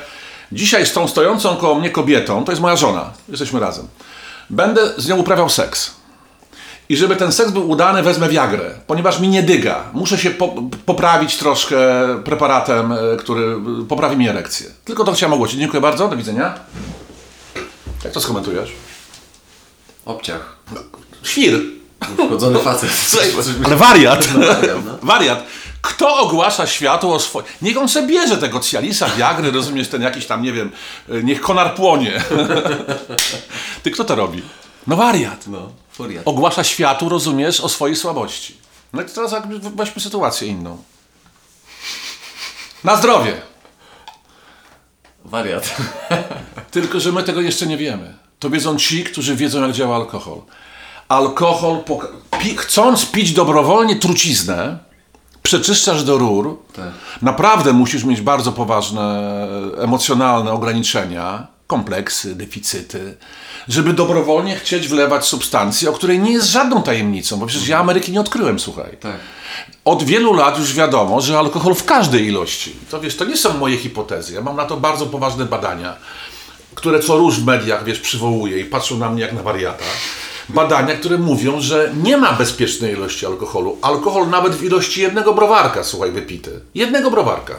dzisiaj 0.52 0.86
z 0.86 0.94
tą 0.94 1.08
stojącą 1.08 1.56
koło 1.56 1.76
mnie 1.76 1.90
kobietą, 1.90 2.44
to 2.44 2.52
jest 2.52 2.62
moja 2.62 2.76
żona, 2.76 3.14
jesteśmy 3.30 3.60
razem, 3.60 3.88
będę 4.50 4.94
z 4.98 5.08
nią 5.08 5.18
uprawiał 5.18 5.50
seks. 5.50 6.02
I 6.90 6.98
żeby 6.98 7.16
ten 7.16 7.32
seks 7.32 7.52
był 7.52 7.70
udany, 7.70 8.04
wezmę 8.04 8.30
Viagrę, 8.30 8.72
ponieważ 8.88 9.20
mi 9.20 9.28
nie 9.28 9.44
dyga. 9.44 9.84
Muszę 9.94 10.18
się 10.18 10.30
po, 10.30 10.56
poprawić 10.86 11.38
troszkę 11.38 11.78
preparatem, 12.24 12.92
y, 12.92 12.98
który 13.20 13.56
poprawi 13.90 14.18
mi 14.18 14.30
erekcję. 14.30 14.70
Tylko 14.86 15.04
to 15.04 15.12
chciałem 15.12 15.34
ogłosić. 15.34 15.60
Dziękuję 15.60 15.82
bardzo, 15.82 16.08
do 16.08 16.18
widzenia. 16.18 16.60
Jak 18.04 18.14
to 18.14 18.22
skomentujesz? 18.22 18.72
Obciach. 20.06 20.56
Świr. 21.24 21.60
Uszkodzony 22.18 22.60
facet. 22.60 22.90
Ale 23.66 23.76
wariat. 23.76 24.28
wariat, 24.28 24.86
no. 24.86 24.98
Wariat. 25.02 25.44
Kto 25.82 26.18
ogłasza 26.18 26.68
światu 26.68 27.14
o 27.14 27.20
swoim... 27.20 27.46
Niech 27.62 27.78
on 27.78 27.90
sobie 27.90 28.08
bierze 28.08 28.38
tego 28.38 28.60
Cialisa, 28.60 29.10
Viagry, 29.10 29.52
rozumiesz, 29.52 29.88
ten 29.88 30.02
jakiś 30.02 30.26
tam, 30.26 30.42
nie 30.44 30.54
wiem, 30.54 30.72
y, 31.10 31.24
niech 31.24 31.42
konar 31.42 31.76
płonie. 31.76 32.24
Ty 33.84 33.92
kto 33.92 34.04
to 34.04 34.16
robi? 34.16 34.44
No 34.88 34.96
wariat. 34.96 35.48
No, 35.48 35.72
furiat. 35.92 36.24
Ogłasza 36.28 36.64
światu, 36.64 37.10
rozumiesz, 37.10 37.62
o 37.62 37.70
swojej 37.70 37.96
słabości. 37.96 38.58
No 38.94 39.02
i 39.02 39.06
teraz 39.06 39.36
weźmy 39.76 40.02
sytuację 40.02 40.48
inną. 40.48 40.84
Na 42.84 42.96
zdrowie. 42.96 43.42
Wariat. 45.26 45.76
Tylko, 46.72 47.00
że 47.00 47.12
my 47.12 47.24
tego 47.24 47.42
jeszcze 47.42 47.68
nie 47.68 47.78
wiemy. 47.78 48.18
To 48.40 48.50
wiedzą 48.50 48.78
ci, 48.78 49.04
którzy 49.04 49.36
wiedzą, 49.36 49.62
jak 49.62 49.72
działa 49.72 49.96
alkohol. 49.96 50.42
Alkohol, 51.08 51.78
poka- 51.86 52.08
pi- 52.40 52.58
chcąc 52.58 53.06
pić 53.06 53.34
dobrowolnie 53.34 53.96
truciznę, 53.96 54.78
przeczyszczasz 55.44 56.04
do 56.04 56.18
rur. 56.18 56.58
Tak. 56.76 56.92
Naprawdę 57.22 57.74
musisz 57.74 58.04
mieć 58.04 58.22
bardzo 58.22 58.52
poważne 58.52 59.48
emocjonalne 59.78 60.52
ograniczenia, 60.52 61.48
kompleksy, 61.68 62.36
deficyty, 62.36 63.18
żeby 63.68 63.94
dobrowolnie 63.94 64.56
chcieć 64.56 64.88
wlewać 64.88 65.26
substancję, 65.26 65.90
o 65.90 65.94
której 65.94 66.20
nie 66.20 66.32
jest 66.32 66.48
żadną 66.48 66.84
tajemnicą, 66.84 67.38
bo 67.38 67.46
przecież 67.46 67.68
ja 67.68 67.80
Ameryki 67.80 68.12
nie 68.12 68.22
odkryłem, 68.22 68.60
słuchaj. 68.60 68.98
Tak. 69.00 69.16
Od 69.86 70.04
wielu 70.04 70.34
lat 70.34 70.60
już 70.60 70.74
wiadomo, 70.74 71.22
że 71.22 71.40
alkohol 71.40 71.76
w 71.76 71.86
każdej 71.86 72.28
ilości. 72.28 72.76
To 72.92 73.00
wiesz, 73.00 73.18
to 73.18 73.26
nie 73.26 73.38
są 73.38 73.58
moje 73.58 73.78
hipotezy. 73.78 74.34
Ja 74.34 74.42
mam 74.42 74.56
na 74.56 74.66
to 74.66 74.78
bardzo 74.78 75.06
poważne 75.06 75.46
badania, 75.46 75.96
które 76.76 77.00
co 77.00 77.18
róż 77.18 77.40
w 77.40 77.46
mediach, 77.46 77.84
wiesz, 77.84 78.00
przywołuję 78.00 78.60
i 78.60 78.66
patrzą 78.66 78.98
na 78.98 79.10
mnie 79.10 79.22
jak 79.22 79.34
na 79.34 79.44
wariata. 79.44 79.86
Badania, 80.54 80.96
które 80.96 81.18
mówią, 81.18 81.62
że 81.62 81.94
nie 82.04 82.18
ma 82.18 82.34
bezpiecznej 82.34 82.94
ilości 82.94 83.26
alkoholu. 83.26 83.78
Alkohol 83.82 84.30
nawet 84.30 84.56
w 84.56 84.64
ilości 84.64 85.02
jednego 85.02 85.34
browarka, 85.34 85.84
słuchaj, 85.84 86.12
wypity. 86.12 86.60
Jednego 86.76 87.12
browarka. 87.12 87.56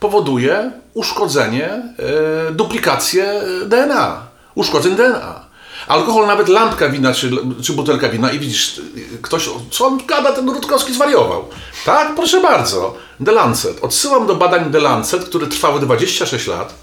Powoduje 0.00 0.72
uszkodzenie, 0.94 1.68
e, 1.68 2.52
duplikację 2.52 3.42
DNA. 3.66 4.26
Uszkodzeń 4.54 4.96
DNA. 4.96 5.48
Alkohol, 5.88 6.26
nawet 6.26 6.48
lampka 6.48 6.88
wina 6.88 7.14
czy, 7.14 7.30
czy 7.62 7.72
butelka 7.72 8.08
wina 8.08 8.32
i 8.32 8.38
widzisz, 8.38 8.78
y, 8.78 8.82
ktoś, 9.22 9.50
co 9.70 9.86
on 9.86 9.98
gada, 10.06 10.32
ten 10.32 10.48
Rutkowski 10.48 10.94
zwariował. 10.94 11.44
Tak, 11.84 12.14
proszę 12.14 12.40
bardzo. 12.40 12.94
The 13.24 13.32
Lancet. 13.32 13.84
Odsyłam 13.84 14.26
do 14.26 14.34
badań 14.34 14.72
The 14.72 14.80
Lancet, 14.80 15.24
które 15.24 15.46
trwały 15.46 15.80
26 15.80 16.46
lat, 16.46 16.74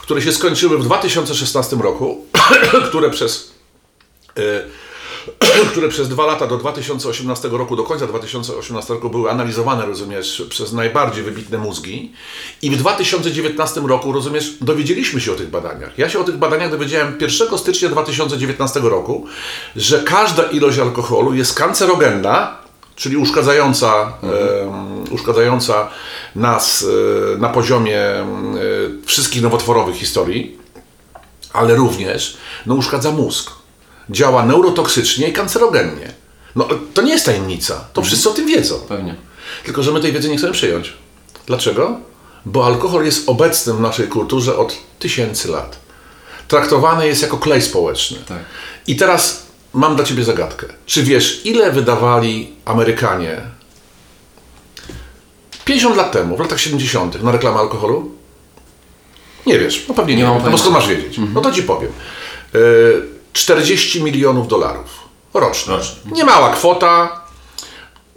które 0.00 0.22
się 0.22 0.32
skończyły 0.32 0.78
w 0.78 0.84
2016 0.84 1.76
roku, 1.76 2.26
które 2.88 3.10
przez 3.10 3.53
które 5.70 5.88
przez 5.88 6.08
dwa 6.08 6.26
lata 6.26 6.46
do 6.46 6.56
2018 6.56 7.48
roku, 7.48 7.76
do 7.76 7.84
końca 7.84 8.06
2018 8.06 8.94
roku 8.94 9.10
były 9.10 9.30
analizowane, 9.30 9.86
rozumiesz, 9.86 10.42
przez 10.48 10.72
najbardziej 10.72 11.24
wybitne 11.24 11.58
mózgi. 11.58 12.12
I 12.62 12.70
w 12.70 12.76
2019 12.76 13.80
roku, 13.80 14.12
rozumiesz, 14.12 14.54
dowiedzieliśmy 14.60 15.20
się 15.20 15.32
o 15.32 15.34
tych 15.34 15.50
badaniach. 15.50 15.98
Ja 15.98 16.08
się 16.08 16.18
o 16.18 16.24
tych 16.24 16.36
badaniach 16.36 16.70
dowiedziałem 16.70 17.18
1 17.20 17.58
stycznia 17.58 17.88
2019 17.88 18.80
roku, 18.80 19.26
że 19.76 19.98
każda 20.02 20.42
ilość 20.42 20.78
alkoholu 20.78 21.34
jest 21.34 21.54
kancerogenna, 21.54 22.56
czyli 22.96 23.16
uszkadzająca, 23.16 24.12
em, 24.22 25.12
uszkadzająca 25.12 25.88
nas 26.36 26.86
e, 27.34 27.38
na 27.38 27.48
poziomie 27.48 28.00
e, 28.00 28.24
wszystkich 29.06 29.42
nowotworowych 29.42 29.96
historii, 29.96 30.58
ale 31.52 31.74
również 31.74 32.36
no, 32.66 32.74
uszkadza 32.74 33.10
mózg. 33.10 33.63
Działa 34.10 34.46
neurotoksycznie 34.46 35.28
i 35.28 35.32
kancerogennie. 35.32 36.12
No, 36.56 36.68
to 36.94 37.02
nie 37.02 37.12
jest 37.12 37.26
tajemnica. 37.26 37.84
To 37.92 38.02
wszyscy 38.02 38.30
o 38.30 38.32
tym 38.32 38.46
wiedzą. 38.46 38.78
Pewnie. 38.88 39.14
Tylko, 39.64 39.82
że 39.82 39.92
my 39.92 40.00
tej 40.00 40.12
wiedzy 40.12 40.28
nie 40.28 40.36
chcemy 40.36 40.52
przyjąć. 40.52 40.92
Dlaczego? 41.46 42.00
Bo 42.44 42.66
alkohol 42.66 43.04
jest 43.04 43.28
obecny 43.28 43.74
w 43.74 43.80
naszej 43.80 44.08
kulturze 44.08 44.56
od 44.56 44.76
tysięcy 44.98 45.48
lat. 45.48 45.78
Traktowany 46.48 47.06
jest 47.06 47.22
jako 47.22 47.38
klej 47.38 47.62
społeczny. 47.62 48.18
Tak. 48.28 48.38
I 48.86 48.96
teraz 48.96 49.46
mam 49.74 49.96
dla 49.96 50.04
Ciebie 50.04 50.24
zagadkę. 50.24 50.66
Czy 50.86 51.02
wiesz, 51.02 51.40
ile 51.44 51.72
wydawali 51.72 52.52
Amerykanie 52.64 53.42
50 55.64 55.96
lat 55.96 56.12
temu, 56.12 56.36
w 56.36 56.40
latach 56.40 56.60
70., 56.60 57.22
na 57.22 57.32
reklamę 57.32 57.58
alkoholu? 57.58 58.10
Nie 59.46 59.58
wiesz, 59.58 59.84
no 59.88 59.94
pewnie 59.94 60.14
nie, 60.14 60.22
Nie 60.22 60.28
mam 60.28 60.42
no 60.44 60.50
bo 60.50 60.58
skąd 60.58 60.74
masz 60.74 60.88
wiedzieć? 60.88 61.20
No 61.34 61.40
to 61.40 61.52
Ci 61.52 61.62
powiem. 61.62 61.92
E, 62.54 62.58
40 63.34 64.02
milionów 64.02 64.48
dolarów 64.48 65.04
rocznie. 65.34 65.72
Rocznie. 65.76 65.96
Niemała 66.12 66.50
kwota. 66.50 67.20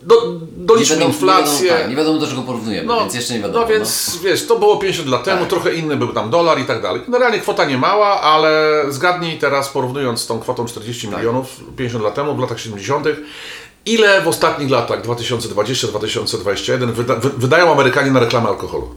Do, 0.02 0.16
doliczmy 0.58 1.06
inflację. 1.06 1.62
Nie 1.62 1.68
wiadomo, 1.68 1.80
tak, 1.82 1.90
nie 1.90 1.96
wiadomo 1.96 2.20
do 2.20 2.28
czego 2.28 2.42
porównujemy, 2.42 2.94
więc 3.00 3.14
jeszcze 3.14 3.34
nie 3.34 3.40
wiadomo. 3.40 3.60
No 3.62 3.68
więc 3.68 4.18
wiesz, 4.24 4.48
to 4.48 4.60
było 4.60 4.78
50 4.78 5.10
lat 5.10 5.24
temu, 5.24 5.40
Tak. 5.40 5.50
trochę 5.50 5.74
inny 5.74 5.98
był 5.98 6.08
tam 6.08 6.30
dolar 6.30 6.60
i 6.60 6.66
tak 6.66 6.82
dalej. 6.82 7.02
Generalnie 7.06 7.40
kwota 7.40 7.66
nie 7.66 7.78
mała, 7.78 8.22
ale 8.22 8.84
zgadnij 8.90 9.40
teraz, 9.40 9.70
porównując 9.70 10.22
z 10.22 10.28
tą 10.28 10.40
kwotą 10.40 10.66
40 10.66 11.08
Tak. 11.08 11.18
milionów 11.18 11.48
50 11.78 12.04
lat 12.04 12.16
temu, 12.16 12.36
w 12.36 12.40
latach 12.40 12.60
70., 12.60 13.08
ile 13.86 14.22
w 14.22 14.28
ostatnich 14.28 14.70
latach 14.70 15.02
2020-2021 15.02 16.92
wyda, 16.92 17.16
wy, 17.16 17.30
wydają 17.30 17.72
Amerykanie 17.72 18.12
na 18.12 18.20
reklamę 18.20 18.50
alkoholu? 18.50 18.90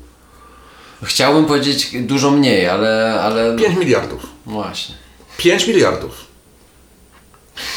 No. 1.03 1.09
Chciałbym 1.09 1.45
powiedzieć 1.47 1.89
dużo 2.01 2.31
mniej, 2.31 2.69
ale... 2.69 3.21
ale... 3.23 3.57
5 3.57 3.79
miliardów. 3.79 4.23
No 4.47 4.53
Właśnie. 4.53 4.95
5 5.41 5.67
miliardów. 5.67 6.13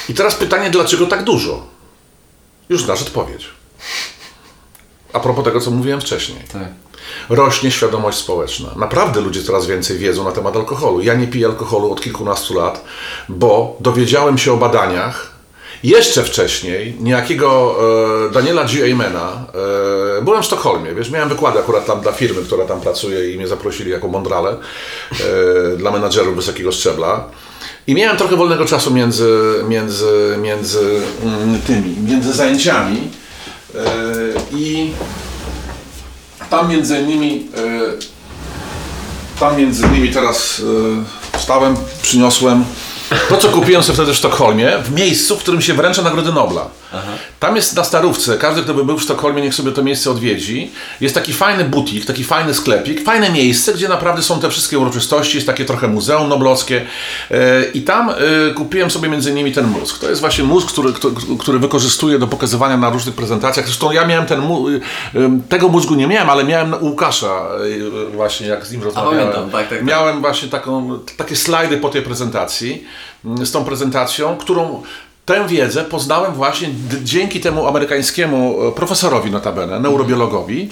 I 0.10 0.14
teraz 0.14 0.36
pytanie, 0.36 0.70
dlaczego 0.70 1.06
tak 1.08 1.24
dużo? 1.24 1.66
Już 2.70 2.84
znasz 2.84 3.02
odpowiedź. 3.02 3.46
A 5.14 5.20
propos 5.20 5.46
tego, 5.46 5.62
co 5.62 5.72
mówiłem 5.72 6.02
wcześniej. 6.02 6.40
Tak. 6.54 6.68
rośnie 7.30 7.72
świadomość 7.72 8.18
społeczna. 8.18 8.70
Naprawdę 8.76 9.22
ludzie 9.22 9.44
coraz 9.44 9.66
więcej 9.68 9.98
wiedzą 9.98 10.24
na 10.24 10.32
temat 10.32 10.56
alkoholu. 10.56 11.02
Ja 11.02 11.14
nie 11.14 11.28
piję 11.28 11.46
alkoholu 11.46 11.92
od 11.92 12.02
kilkunastu 12.02 12.54
lat, 12.54 12.86
bo 13.30 13.78
dowiedziałem 13.80 14.38
się 14.38 14.54
o 14.54 14.58
badaniach 14.58 15.34
jeszcze 15.84 16.24
wcześniej 16.24 16.96
niejakiego 17.00 17.76
e, 18.28 18.32
Daniela 18.32 18.64
G. 18.66 18.84
Aymana. 18.84 19.46
E, 20.20 20.22
byłem 20.22 20.44
w 20.44 20.46
Sztokholmie, 20.46 20.94
wiesz, 20.94 21.12
miałem 21.12 21.30
wykłady 21.30 21.60
akurat 21.60 21.86
tam 21.86 22.02
dla 22.02 22.12
firmy, 22.12 22.42
która 22.42 22.66
tam 22.66 22.82
pracuje 22.82 23.34
i 23.34 23.38
mnie 23.38 23.48
zaprosili 23.48 23.92
jako 23.92 24.08
mądrale 24.08 24.52
e, 24.52 25.78
dla 25.78 25.92
menadżerów 25.92 26.36
wysokiego 26.36 26.72
szczebla. 26.72 27.30
I 27.88 27.96
miałem 27.96 28.18
trochę 28.18 28.36
wolnego 28.36 28.66
czasu 28.66 28.94
między, 28.94 29.30
między, 29.68 30.38
między 30.42 31.02
mm, 31.24 31.62
tymi, 31.62 31.96
między 31.98 32.34
zajęciami. 32.34 32.98
E, 33.76 33.80
I 34.52 34.92
tam 36.50 36.70
między 36.70 37.00
innymi, 37.00 37.48
e, 37.58 39.40
tam 39.40 39.58
między 39.58 39.86
innymi 39.86 40.10
teraz 40.12 40.62
e, 41.34 41.38
wstałem, 41.38 41.76
przyniosłem 42.02 42.66
to, 43.30 43.38
co 43.38 43.50
kupiłem 43.50 43.84
sobie 43.84 43.96
wtedy 43.96 44.14
w 44.14 44.16
Sztokholmie, 44.16 44.72
w 44.84 44.92
miejscu, 44.92 45.38
w 45.38 45.40
którym 45.40 45.62
się 45.62 45.74
wręcza 45.74 46.02
Nagrody 46.02 46.32
Nobla. 46.32 46.68
Tam 47.40 47.56
jest 47.56 47.76
na 47.76 47.84
Starówce, 47.84 48.38
każdy, 48.38 48.64
kto 48.64 48.74
by 48.74 48.86
był 48.86 48.98
w 48.98 49.02
Sztokholmie, 49.02 49.42
niech 49.42 49.56
sobie 49.56 49.72
to 49.72 49.84
miejsce 49.84 50.12
odwiedzi. 50.12 50.72
Jest 51.02 51.16
taki 51.16 51.34
fajny 51.34 51.66
butik, 51.66 52.06
taki 52.06 52.24
fajny 52.24 52.54
sklepik, 52.54 53.04
fajne 53.04 53.30
miejsce, 53.30 53.74
gdzie 53.74 53.90
naprawdę 53.90 54.24
są 54.24 54.40
te 54.40 54.50
wszystkie 54.50 54.80
uroczystości, 54.80 55.38
jest 55.38 55.48
takie 55.48 55.66
trochę 55.66 55.88
muzeum 55.88 56.30
noblowskie. 56.30 56.86
E, 57.32 57.64
I 57.74 57.82
tam 57.82 58.10
e, 58.10 58.14
kupiłem 58.56 58.92
sobie 58.92 59.10
między 59.10 59.32
innymi 59.32 59.52
ten 59.52 59.68
mózg. 59.68 60.00
To 60.00 60.10
jest 60.10 60.22
właśnie 60.22 60.44
mózg, 60.44 60.68
który, 60.68 60.94
który, 61.40 61.60
wykorzystuję 61.60 62.20
do 62.20 62.28
pokazywania 62.28 62.78
na 62.78 62.90
różnych 62.90 63.16
prezentacjach. 63.16 63.66
Zresztą 63.66 63.92
ja 63.92 64.06
miałem 64.06 64.26
ten, 64.26 64.42
e, 64.42 65.40
tego 65.50 65.70
mózgu 65.70 65.96
nie 65.96 66.08
miałem, 66.08 66.30
ale 66.30 66.44
miałem 66.44 66.74
u 66.74 66.94
Łukasza 66.94 67.48
właśnie, 68.16 68.48
jak 68.48 68.66
z 68.66 68.72
nim 68.72 68.84
rozmawiałem. 68.84 69.18
pamiętam, 69.20 69.52
tak, 69.52 69.70
tak, 69.70 69.78
tak. 69.78 69.88
Miałem 69.88 70.22
właśnie 70.22 70.50
taką, 70.50 71.00
takie 71.18 71.36
slajdy 71.36 71.78
po 71.78 71.90
tej 71.90 72.02
prezentacji, 72.02 72.84
z 73.44 73.52
tą 73.52 73.66
prezentacją, 73.66 74.38
którą 74.38 74.84
tę 75.26 75.48
wiedzę 75.48 75.84
poznałem 75.84 76.34
właśnie 76.34 76.70
dzięki 77.04 77.40
temu 77.42 77.68
amerykańskiemu 77.68 78.68
e, 78.68 78.72
profesorowi 78.72 79.32
notabene, 79.32 79.80
neurobiologowi, 79.80 80.70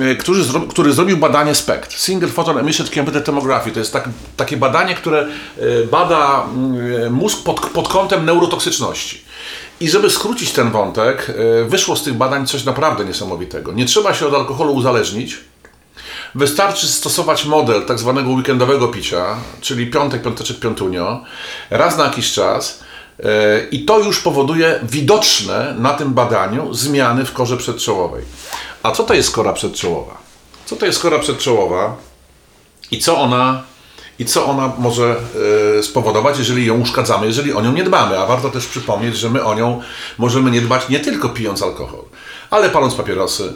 e, 0.00 0.14
który, 0.14 0.42
zro, 0.42 0.60
który 0.60 0.92
zrobił 0.92 1.16
badanie 1.16 1.54
SPECT, 1.54 1.92
Single 1.92 2.28
Photon 2.28 2.58
Emission 2.58 2.86
Computed 2.86 3.24
Tomography. 3.24 3.70
To 3.70 3.78
jest 3.78 3.92
tak, 3.92 4.08
takie 4.36 4.56
badanie, 4.56 4.94
które 4.94 5.26
e, 5.58 5.86
bada 5.90 6.44
mm, 6.54 7.12
mózg 7.12 7.42
pod, 7.42 7.60
pod 7.60 7.88
kątem 7.88 8.24
neurotoksyczności. 8.24 9.24
I 9.80 9.88
żeby 9.90 10.10
skrócić 10.10 10.52
ten 10.52 10.70
wątek, 10.70 11.32
wyszło 11.68 11.96
z 11.96 12.02
tych 12.02 12.14
badań 12.14 12.46
coś 12.46 12.64
naprawdę 12.64 13.04
niesamowitego. 13.04 13.72
Nie 13.72 13.84
trzeba 13.84 14.14
się 14.14 14.26
od 14.26 14.34
alkoholu 14.34 14.72
uzależnić, 14.74 15.38
Wystarczy 16.34 16.88
stosować 16.88 17.44
model 17.44 17.82
tak 17.86 17.98
zwanego 17.98 18.30
weekendowego 18.30 18.88
picia, 18.88 19.36
czyli 19.60 19.86
piątek, 19.86 20.22
piąteczek, 20.22 20.58
piątunio, 20.58 21.20
raz 21.70 21.98
na 21.98 22.04
jakiś 22.04 22.32
czas 22.32 22.80
e, 23.24 23.24
i 23.70 23.84
to 23.84 23.98
już 23.98 24.20
powoduje 24.20 24.80
widoczne 24.82 25.74
na 25.78 25.92
tym 25.92 26.14
badaniu 26.14 26.74
zmiany 26.74 27.24
w 27.24 27.32
korze 27.32 27.56
przedczołowej. 27.56 28.24
A 28.82 28.90
co 28.90 29.04
to 29.04 29.14
jest 29.14 29.30
kora 29.30 29.52
przedczołowa? 29.52 30.18
Co 30.66 30.76
to 30.76 30.86
jest 30.86 31.02
kora 31.02 31.18
przedczołowa 31.18 31.96
i 32.90 32.98
co 32.98 33.18
ona, 33.18 33.62
i 34.18 34.24
co 34.24 34.46
ona 34.46 34.72
może 34.78 35.16
e, 35.78 35.82
spowodować, 35.82 36.38
jeżeli 36.38 36.66
ją 36.66 36.80
uszkadzamy, 36.80 37.26
jeżeli 37.26 37.52
o 37.52 37.60
nią 37.60 37.72
nie 37.72 37.84
dbamy? 37.84 38.18
A 38.18 38.26
warto 38.26 38.50
też 38.50 38.66
przypomnieć, 38.66 39.16
że 39.16 39.30
my 39.30 39.44
o 39.44 39.54
nią 39.54 39.82
możemy 40.18 40.50
nie 40.50 40.60
dbać 40.60 40.88
nie 40.88 41.00
tylko 41.00 41.28
pijąc 41.28 41.62
alkohol, 41.62 42.04
ale 42.50 42.70
paląc 42.70 42.94
papierosy, 42.94 43.54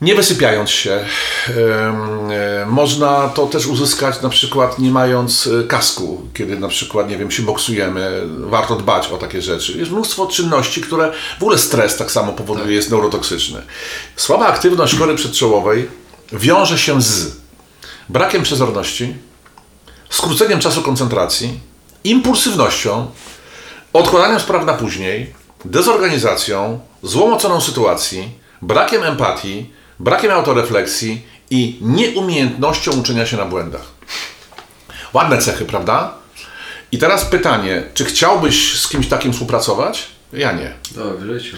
nie 0.00 0.14
wysypiając 0.14 0.70
się. 0.70 1.04
E, 1.48 2.66
Można 2.66 3.28
to 3.28 3.46
też 3.46 3.66
uzyskać 3.66 4.22
na 4.22 4.28
przykład 4.28 4.78
nie 4.78 4.90
mając 4.90 5.46
e, 5.46 5.64
kasku, 5.64 6.22
kiedy 6.34 6.58
na 6.58 6.68
przykład, 6.68 7.08
nie 7.08 7.16
wiem, 7.16 7.30
się 7.30 7.42
boksujemy. 7.42 8.22
Warto 8.38 8.76
dbać 8.76 9.08
o 9.08 9.18
takie 9.18 9.42
rzeczy. 9.42 9.78
Jest 9.78 9.90
mnóstwo 9.90 10.26
czynności, 10.26 10.80
które 10.80 11.12
w 11.38 11.42
ogóle 11.42 11.58
stres 11.58 11.96
tak 11.96 12.10
samo 12.10 12.32
powoduje, 12.32 12.74
jest 12.74 12.90
neurotoksyczny. 12.90 13.62
Słaba 14.16 14.46
aktywność 14.46 14.94
kory 14.94 15.14
przedczołowej 15.14 15.88
wiąże 16.32 16.78
się 16.78 17.02
z 17.02 17.36
brakiem 18.08 18.42
przezorności, 18.42 19.14
skróceniem 20.10 20.60
czasu 20.60 20.82
koncentracji, 20.82 21.60
impulsywnością, 22.04 23.06
odkładaniem 23.92 24.40
spraw 24.40 24.66
na 24.66 24.74
później, 24.74 25.34
dezorganizacją, 25.64 26.80
złą 27.02 27.34
oceną 27.34 27.60
sytuacji, 27.60 28.30
brakiem 28.62 29.02
empatii, 29.04 29.70
brakiem 30.00 30.30
autorefleksji 30.30 31.22
i 31.50 31.78
nieumiejętnością 31.80 32.92
uczenia 33.00 33.26
się 33.26 33.36
na 33.36 33.44
błędach. 33.44 33.84
Ładne 35.12 35.38
cechy, 35.38 35.64
prawda? 35.64 36.14
I 36.92 36.98
teraz 36.98 37.24
pytanie, 37.24 37.82
czy 37.94 38.04
chciałbyś 38.04 38.80
z 38.80 38.88
kimś 38.88 39.08
takim 39.08 39.32
współpracować? 39.32 40.06
Ja 40.32 40.52
nie. 40.52 40.72
To 40.94 41.14
w 41.18 41.22
życiu. 41.22 41.56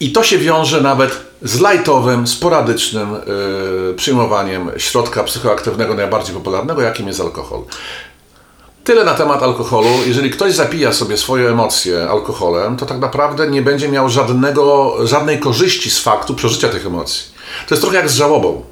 I 0.00 0.12
to 0.12 0.22
się 0.22 0.38
wiąże 0.38 0.80
nawet 0.80 1.20
z 1.42 1.60
lajtowym, 1.60 2.26
sporadycznym 2.26 3.12
yy, 3.12 3.94
przyjmowaniem 3.94 4.70
środka 4.76 5.24
psychoaktywnego 5.24 5.94
najbardziej 5.94 6.34
popularnego, 6.34 6.82
jakim 6.82 7.08
jest 7.08 7.20
alkohol. 7.20 7.62
Tyle 8.84 9.04
na 9.04 9.14
temat 9.14 9.42
alkoholu. 9.42 9.88
Jeżeli 10.06 10.30
ktoś 10.30 10.52
zapija 10.52 10.92
sobie 10.92 11.16
swoje 11.16 11.48
emocje 11.48 12.08
alkoholem, 12.08 12.76
to 12.76 12.86
tak 12.86 12.98
naprawdę 12.98 13.50
nie 13.50 13.62
będzie 13.62 13.88
miał 13.88 14.08
żadnego, 14.08 14.96
żadnej 15.06 15.40
korzyści 15.40 15.90
z 15.90 15.98
faktu 15.98 16.34
przeżycia 16.34 16.68
tych 16.68 16.86
emocji. 16.86 17.35
To 17.68 17.74
jest 17.74 17.82
trochę 17.82 17.96
jak 17.96 18.10
z 18.10 18.14
żałobą. 18.14 18.64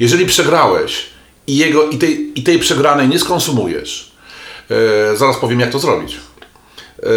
Jeżeli 0.00 0.26
przegrałeś 0.26 1.06
i, 1.46 1.56
jego, 1.56 1.88
i, 1.88 1.98
tej, 1.98 2.40
i 2.40 2.42
tej 2.42 2.58
przegranej 2.58 3.08
nie 3.08 3.18
skonsumujesz, 3.18 4.12
yy, 4.70 4.76
zaraz 5.16 5.36
powiem 5.36 5.60
jak 5.60 5.70
to 5.70 5.78
zrobić. 5.78 6.16
Eee, 7.02 7.08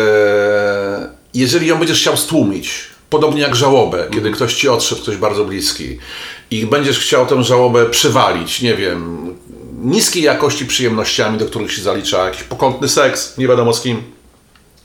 jeżeli 1.34 1.68
ją 1.68 1.78
będziesz 1.78 2.00
chciał 2.00 2.18
stłumić, 2.18 2.84
podobnie 3.10 3.42
jak 3.42 3.56
żałobę, 3.56 4.08
kiedy 4.14 4.32
ktoś 4.32 4.54
ci 4.54 4.70
odszedł, 4.70 5.02
ktoś 5.02 5.18
bardzo 5.18 5.46
bliski, 5.46 5.98
i 6.52 6.66
będziesz 6.66 7.00
chciał 7.00 7.26
tę 7.26 7.44
żałobę 7.44 7.86
przywalić, 7.86 8.62
nie 8.62 8.76
wiem, 8.76 9.30
niskiej 9.82 10.24
jakości 10.24 10.66
przyjemnościami, 10.66 11.38
do 11.38 11.46
których 11.46 11.74
się 11.74 11.82
zalicza 11.82 12.26
jakiś 12.26 12.44
pokątny 12.44 12.90
seks, 12.90 13.38
nie 13.38 13.48
wiadomo 13.48 13.74
z 13.74 13.82
kim, 13.82 14.04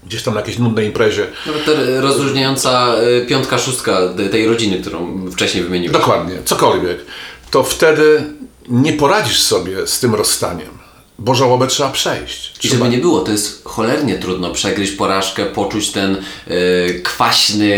gdzieś 0.07 0.23
tam 0.23 0.35
na 0.35 0.41
jakiejś 0.41 0.59
nudnej 0.59 0.87
imprezie. 0.87 1.27
Ta 1.66 2.01
rozróżniająca 2.01 2.95
y, 3.23 3.27
piątka, 3.27 3.59
szóstka 3.59 4.01
tej 4.31 4.47
rodziny, 4.47 4.81
którą 4.81 5.31
wcześniej 5.31 5.65
wymieniłeś. 5.65 5.99
Dokładnie, 5.99 6.35
cokolwiek. 6.45 6.99
To 7.51 7.62
wtedy 7.62 8.24
nie 8.69 8.93
poradzisz 8.93 9.43
sobie 9.43 9.87
z 9.87 10.01
tym 10.01 10.15
rozstaniem, 10.15 10.76
bo 11.18 11.34
żałobę 11.34 11.66
trzeba 11.66 11.90
przejść. 11.90 12.52
I 12.56 12.59
Trzeba... 12.59 12.74
żeby 12.74 12.90
nie 12.90 12.98
było, 12.98 13.20
to 13.20 13.32
jest 13.32 13.64
cholernie 13.64 14.18
trudno 14.18 14.51
przegryźć 14.51 14.93
porażkę, 14.93 15.47
poczuć 15.47 15.90
ten 15.90 16.16
y, 16.51 17.01
kwaśny, 17.05 17.74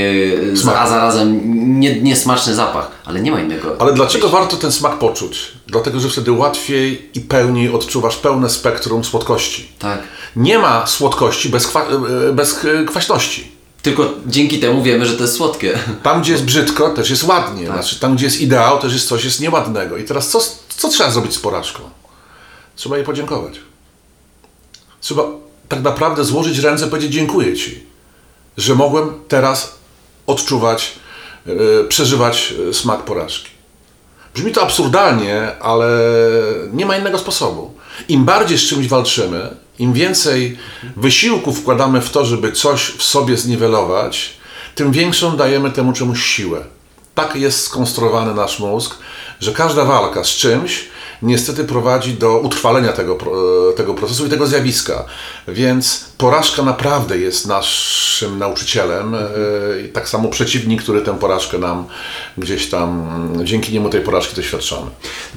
y, 0.52 0.56
Smak. 0.56 0.77
a 0.78 0.89
zarazem 0.89 1.40
nie, 1.81 2.01
niesmaczny 2.01 2.55
zapach, 2.55 2.90
ale 3.05 3.20
nie 3.20 3.31
ma 3.31 3.40
innego. 3.40 3.77
Ale 3.78 3.93
dlaczego 3.93 4.28
warto 4.28 4.56
ten 4.56 4.73
smak 4.73 4.98
poczuć? 4.98 5.52
Dlatego, 5.66 6.01
że 6.01 6.09
wtedy 6.09 6.32
łatwiej 6.32 7.10
i 7.15 7.20
pełniej 7.20 7.73
odczuwasz 7.74 8.16
pełne 8.16 8.51
spektrum 8.51 9.05
słodkości. 9.05 9.69
Tak. 9.78 10.02
Nie 10.36 10.59
ma 10.59 10.86
słodkości 10.86 11.48
bez, 11.48 11.66
kwa... 11.66 11.82
e, 11.82 12.32
bez 12.32 12.65
e, 12.65 12.85
kwaśności. 12.85 13.59
Tylko 13.82 14.10
dzięki 14.27 14.59
temu 14.59 14.82
wiemy, 14.82 15.06
że 15.06 15.16
to 15.16 15.23
jest 15.23 15.36
słodkie. 15.36 15.78
Tam, 16.02 16.23
gdzie 16.23 16.32
jest 16.32 16.44
brzydko, 16.44 16.90
też 16.90 17.10
jest 17.10 17.24
ładnie. 17.24 17.66
Znaczy, 17.66 18.01
tam, 18.01 18.16
gdzie 18.16 18.24
jest 18.24 18.40
ideał, 18.40 18.78
też 18.78 18.93
jest 18.93 19.09
coś 19.09 19.24
jest 19.24 19.40
nieładnego. 19.40 19.97
I 19.97 20.05
teraz 20.05 20.28
co, 20.28 20.40
co 20.69 20.89
trzeba 20.89 21.10
zrobić 21.10 21.35
z 21.35 21.39
porażką? 21.39 21.81
Trzeba 22.79 22.97
jej 22.97 23.07
podziękować. 23.07 23.55
Trzeba 25.01 25.23
tak 25.69 25.83
naprawdę 25.83 26.25
złożyć 26.25 26.59
ręce 26.59 26.87
i 26.87 26.91
powiedzieć 26.91 27.13
dziękuję 27.13 27.57
Ci, 27.57 27.83
że 28.57 28.75
mogłem 28.75 29.15
teraz 29.29 29.75
odczuwać, 30.27 30.93
e, 31.47 31.85
przeżywać 31.85 32.55
e, 32.71 32.75
smak 32.75 33.03
porażki. 33.03 33.51
Brzmi 34.35 34.53
to 34.53 34.63
absurdalnie, 34.63 35.59
ale 35.61 35.89
nie 36.73 36.87
ma 36.87 36.97
innego 36.97 37.19
sposobu. 37.19 37.75
Im 38.09 38.25
bardziej 38.25 38.59
z 38.59 38.69
czymś 38.69 38.89
walczymy, 38.89 39.57
im 39.79 39.93
więcej 39.93 40.59
wysiłku 40.97 41.53
wkładamy 41.53 42.01
w 42.01 42.11
to, 42.11 42.25
żeby 42.25 42.53
coś 42.53 42.83
w 42.83 43.03
sobie 43.03 43.37
zniwelować, 43.37 44.33
tym 44.75 44.93
większą 44.93 45.37
dajemy 45.37 45.71
temu 45.71 45.93
czemuś 45.93 46.25
siłę. 46.25 46.65
Tak 47.15 47.37
jest 47.37 47.65
skonstruowany 47.65 48.35
nasz 48.35 48.59
mózg, 48.59 48.99
że 49.41 49.53
każda 49.53 49.85
walka 49.85 50.25
z 50.25 50.29
czymś 50.29 50.89
niestety 51.23 51.65
prowadzi 51.65 52.12
do 52.15 52.39
utrwalenia 52.39 52.93
tego, 52.93 53.15
pro- 53.16 53.73
tego 53.77 53.95
procesu 53.95 54.27
i 54.27 54.28
tego 54.28 54.47
zjawiska. 54.47 55.05
Więc 55.49 56.05
porażka 56.19 56.62
naprawdę 56.62 57.19
jest 57.19 57.47
naszym 57.47 58.39
nauczycielem 58.39 59.15
e, 59.15 59.19
i 59.85 59.89
tak 59.89 60.09
samo 60.09 60.28
przeciwnik, 60.28 60.82
który 60.82 61.01
tę 61.01 61.19
porażkę 61.19 61.59
nam 61.59 61.86
gdzieś 62.39 62.70
tam, 62.70 63.09
dzięki 63.45 63.73
niemu 63.73 63.89
tej 63.89 64.01
porażki 64.01 64.36
doświadczamy. 64.36 64.86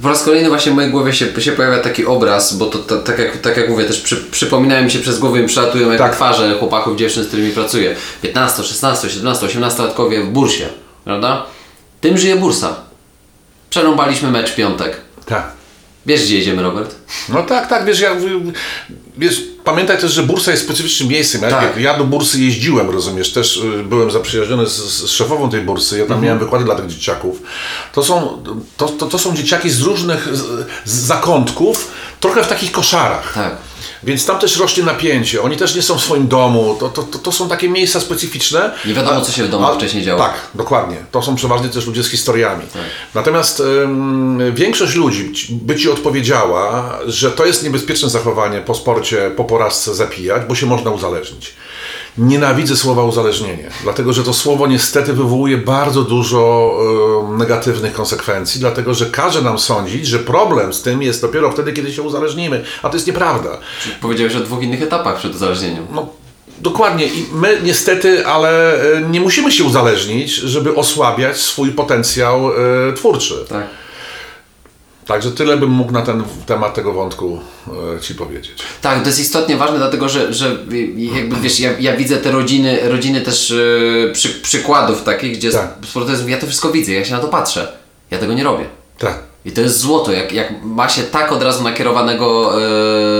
Po 0.01 0.09
raz 0.09 0.23
kolejny 0.23 0.49
właśnie 0.49 0.71
w 0.71 0.75
mojej 0.75 0.91
głowie 0.91 1.13
się, 1.13 1.41
się 1.41 1.51
pojawia 1.51 1.79
taki 1.79 2.05
obraz, 2.05 2.55
bo 2.57 2.65
to, 2.65 2.79
to 2.79 2.97
tak, 2.97 3.19
jak, 3.19 3.37
tak 3.37 3.57
jak 3.57 3.69
mówię, 3.69 3.85
też 3.85 4.01
przy, 4.01 4.15
przypominają 4.17 4.83
mi 4.83 4.91
się 4.91 4.99
przez 4.99 5.19
głowę 5.19 5.41
i 5.41 5.45
przelatują 5.47 5.97
Tak. 5.97 6.15
twarze 6.15 6.55
chłopaków, 6.59 6.97
dziewczyn, 6.97 7.23
z 7.23 7.27
którymi 7.27 7.51
pracuję. 7.51 7.95
15, 8.21 8.63
16, 8.63 9.09
17, 9.09 9.45
18 9.45 9.83
latkowie 9.83 10.23
w 10.23 10.27
bursie, 10.29 10.69
prawda? 11.03 11.45
Tym 12.01 12.17
żyje 12.17 12.35
bursa. 12.35 12.75
Przerąbaliśmy 13.69 14.31
mecz 14.31 14.51
w 14.51 14.55
piątek. 14.55 14.97
Tak. 15.25 15.51
Wiesz 16.05 16.23
gdzie 16.23 16.37
jedziemy, 16.37 16.61
Robert? 16.61 16.95
No 17.29 17.43
tak, 17.43 17.69
tak, 17.69 17.85
wiesz, 17.85 17.99
ja, 17.99 18.15
wiesz, 19.17 19.43
pamiętaj 19.63 19.97
też, 19.97 20.11
że 20.13 20.23
bursa 20.23 20.51
jest 20.51 20.63
specyficznym 20.63 21.09
miejscem. 21.09 21.41
Ja, 21.41 21.49
Tak. 21.49 21.77
ja 21.77 21.97
do 21.97 22.03
bursy 22.03 22.41
jeździłem, 22.41 22.89
rozumiesz, 22.89 23.31
też 23.33 23.57
y, 23.57 23.83
byłem 23.83 24.11
zaprzyjaźniony 24.11 24.67
z, 24.67 24.71
z 24.75 25.09
szefową 25.09 25.49
tej 25.49 25.61
bursy, 25.61 25.95
ja 25.97 26.03
tam 26.03 26.11
Mhm. 26.11 26.23
miałem 26.25 26.39
wykłady 26.39 26.65
dla 26.65 26.75
tych 26.75 26.87
dzieciaków. 26.87 27.41
To 27.93 28.03
są, 28.03 28.43
to, 28.77 28.85
to, 28.89 29.05
to 29.05 29.19
są 29.19 29.35
dzieciaki 29.35 29.69
z 29.69 29.81
różnych 29.81 30.27
z, 30.35 30.41
z 30.85 30.93
zakątków, 30.93 31.87
trochę 32.19 32.43
w 32.43 32.47
takich 32.47 32.71
koszarach. 32.71 33.33
Tak. 33.33 33.57
Więc 34.03 34.25
tam 34.25 34.39
też 34.39 34.57
rośnie 34.57 34.83
napięcie, 34.83 35.41
oni 35.41 35.57
też 35.57 35.75
nie 35.75 35.81
są 35.81 35.97
w 35.97 36.01
swoim 36.01 36.27
domu, 36.27 36.77
to, 36.79 36.89
to, 36.89 37.03
to, 37.03 37.19
to 37.19 37.31
są 37.31 37.49
takie 37.49 37.69
miejsca 37.69 37.99
specyficzne. 37.99 38.71
Nie 38.85 38.93
wiadomo, 38.93 39.21
co 39.21 39.31
się 39.31 39.43
w 39.43 39.49
domu 39.49 39.75
wcześniej 39.75 40.03
działo. 40.03 40.23
Tak, 40.23 40.33
dokładnie. 40.55 40.97
To 41.11 41.21
są 41.21 41.35
przeważnie 41.35 41.69
też 41.69 41.87
ludzie 41.87 42.03
z 42.03 42.09
historiami. 42.09 42.63
Natomiast 43.15 43.59
ym, 43.59 44.55
większość 44.55 44.95
ludzi 44.95 45.33
by 45.49 45.75
Ci 45.75 45.89
odpowiedziała, 45.89 46.99
że 47.05 47.31
to 47.31 47.45
jest 47.45 47.63
niebezpieczne 47.63 48.09
zachowanie 48.09 48.61
po 48.61 48.75
sporcie, 48.75 49.31
po 49.37 49.43
porażce 49.43 49.95
zapijać, 49.95 50.41
bo 50.47 50.55
się 50.55 50.65
można 50.65 50.91
uzależnić. 50.91 51.53
Nienawidzę 52.17 52.75
słowa 52.75 53.03
uzależnienie, 53.03 53.69
dlatego 53.83 54.13
że 54.13 54.23
to 54.23 54.33
słowo 54.33 54.67
niestety 54.67 55.13
wywołuje 55.13 55.57
bardzo 55.57 56.01
dużo 56.01 56.71
ym, 57.29 57.37
negatywnych 57.37 57.93
konsekwencji, 57.93 58.59
dlatego 58.59 58.93
że 58.93 59.05
każe 59.05 59.41
nam 59.41 59.59
sądzić, 59.59 60.07
że 60.07 60.19
problem 60.19 60.73
z 60.73 60.81
tym 60.81 61.01
jest 61.01 61.21
dopiero 61.21 61.51
wtedy, 61.51 61.73
kiedy 61.73 61.93
się 61.93 62.01
uzależnimy, 62.01 62.63
a 62.83 62.89
to 62.89 62.95
jest 62.95 63.07
nieprawda. 63.07 63.57
Powiedziałeś 64.01 64.35
o 64.35 64.39
dwóch 64.39 64.63
innych 64.63 64.81
etapach 64.81 65.17
przed 65.17 65.35
uzależnieniem. 65.35 65.87
No, 65.91 66.09
dokładnie. 66.59 67.05
I 67.05 67.25
my 67.33 67.59
niestety, 67.63 68.27
ale 68.27 68.81
e, 68.97 69.01
nie 69.01 69.19
musimy 69.19 69.51
się 69.51 69.63
uzależnić, 69.63 70.33
żeby 70.35 70.75
osłabiać 70.75 71.37
swój 71.37 71.71
potencjał 71.71 72.51
e, 72.51 72.93
twórczy. 72.93 73.35
Tak. 73.49 73.80
Także 75.05 75.31
tyle 75.31 75.57
bym 75.57 75.69
mógł 75.69 75.91
na 75.91 76.01
ten 76.01 76.23
temat 76.45 76.73
tego 76.73 76.93
wątku 76.93 77.39
e, 77.97 77.99
Ci 77.99 78.15
powiedzieć. 78.15 78.55
Tak, 78.81 79.01
to 79.01 79.07
jest 79.07 79.19
istotnie 79.19 79.57
ważne, 79.57 79.77
dlatego 79.77 80.09
że, 80.09 80.33
że 80.33 80.57
jakby 81.15 81.35
wiesz, 81.35 81.59
ja, 81.59 81.69
ja 81.79 81.97
widzę 81.97 82.17
te 82.17 82.31
rodziny, 82.31 82.79
rodziny 82.83 83.21
też 83.21 83.51
e, 83.51 84.11
przy, 84.11 84.29
przykładów 84.29 85.03
takich, 85.03 85.37
gdzie 85.37 85.51
Tak. 85.51 85.73
sportowcy 85.87 86.31
ja 86.31 86.37
to 86.37 86.47
wszystko 86.47 86.71
widzę, 86.71 86.91
ja 86.91 87.05
się 87.05 87.13
na 87.13 87.19
to 87.19 87.27
patrzę. 87.27 87.71
Ja 88.11 88.17
tego 88.17 88.33
nie 88.33 88.43
robię. 88.43 88.65
Tak. 88.97 89.19
I 89.45 89.51
to 89.51 89.61
jest 89.61 89.79
złoto, 89.79 90.11
jak, 90.11 90.31
jak 90.31 90.53
ma 90.63 90.89
się 90.89 91.03
tak 91.03 91.31
od 91.31 91.43
razu 91.43 91.63
nakierowanego 91.63 92.53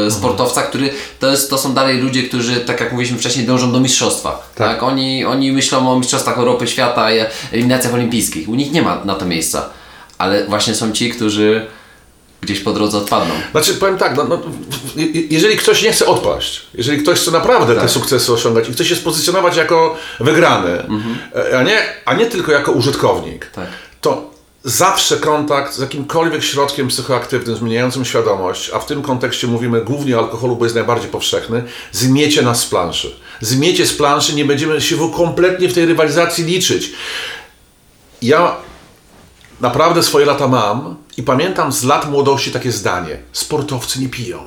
e, 0.06 0.12
sportowca, 0.12 0.62
który 0.62 0.90
to, 1.20 1.32
jest, 1.32 1.50
to 1.50 1.58
są 1.58 1.74
dalej 1.74 1.98
ludzie, 1.98 2.24
którzy, 2.24 2.56
tak 2.56 2.80
jak 2.80 2.92
mówiliśmy 2.92 3.18
wcześniej, 3.18 3.46
dążą 3.46 3.72
do 3.72 3.80
mistrzostwa. 3.80 4.50
Tak. 4.56 4.84
Oni, 4.84 5.26
oni 5.26 5.52
myślą 5.52 5.92
o 5.92 6.00
mistrzostwach 6.00 6.38
Europy, 6.38 6.68
świata, 6.68 7.08
eliminacjach 7.52 7.94
olimpijskich. 7.94 8.50
U 8.50 8.56
nich 8.56 8.72
nie 8.72 8.82
ma 8.82 9.02
na 9.06 9.16
to 9.16 9.26
miejsca. 9.26 9.70
Ale 10.22 10.46
właśnie 10.46 10.76
są 10.76 10.92
ci, 10.92 11.10
którzy 11.10 11.66
gdzieś 12.42 12.60
po 12.60 12.74
drodze 12.74 12.98
odpadną. 12.98 13.34
Znaczy, 13.52 13.74
powiem 13.74 13.98
tak, 13.98 14.18
no, 14.18 14.24
no, 14.24 14.42
je- 14.96 15.22
jeżeli 15.30 15.58
ktoś 15.58 15.82
nie 15.84 15.92
chce 15.92 16.06
odpaść, 16.06 16.62
jeżeli 16.74 16.98
ktoś 17.04 17.20
chce 17.20 17.32
naprawdę 17.32 17.76
te 17.76 17.90
sukcesy 17.90 18.34
osiągać 18.34 18.70
i 18.70 18.74
chce 18.74 18.86
się 18.86 18.96
spozycjonować 18.96 19.56
jako 19.58 19.96
wygrany, 20.20 20.84
e, 21.52 21.60
a, 21.60 21.64
nie, 21.64 21.82
a 22.06 22.14
nie 22.14 22.26
tylko 22.26 22.52
jako 22.52 22.72
użytkownik, 22.72 23.46
Tak. 23.46 23.68
to 24.02 24.32
zawsze 24.64 25.18
kontakt 25.18 25.74
z 25.74 25.80
jakimkolwiek 25.80 26.44
środkiem 26.44 26.88
psychoaktywnym 26.88 27.56
zmieniającym 27.56 28.06
świadomość, 28.06 28.72
a 28.74 28.80
w 28.80 28.86
tym 28.86 29.02
kontekście 29.02 29.48
mówimy 29.48 29.82
głównie 29.82 30.18
o 30.18 30.20
alkoholu, 30.20 30.56
bo 30.56 30.66
jest 30.66 30.76
najbardziej 30.76 31.10
powszechny, 31.10 31.64
zmiecie 31.92 32.42
nas 32.42 32.60
z 32.60 32.66
planszy. 32.66 33.16
Zmiecie 33.42 33.86
z 33.88 33.94
planszy, 33.94 34.36
nie 34.36 34.46
będziemy 34.46 34.82
się 34.82 35.12
kompletnie 35.16 35.70
w 35.70 35.74
tej 35.74 35.86
rywalizacji 35.86 36.44
liczyć. 36.46 36.92
Ja 38.22 38.56
naprawdę 39.62 40.04
swoje 40.04 40.26
lata 40.26 40.48
mam 40.48 40.96
i 41.18 41.24
pamiętam 41.24 41.72
z 41.72 41.84
lat 41.84 42.12
młodości 42.12 42.52
takie 42.52 42.72
zdanie: 42.72 43.20
sportowcy 43.32 44.02
nie 44.02 44.10
piją. 44.10 44.40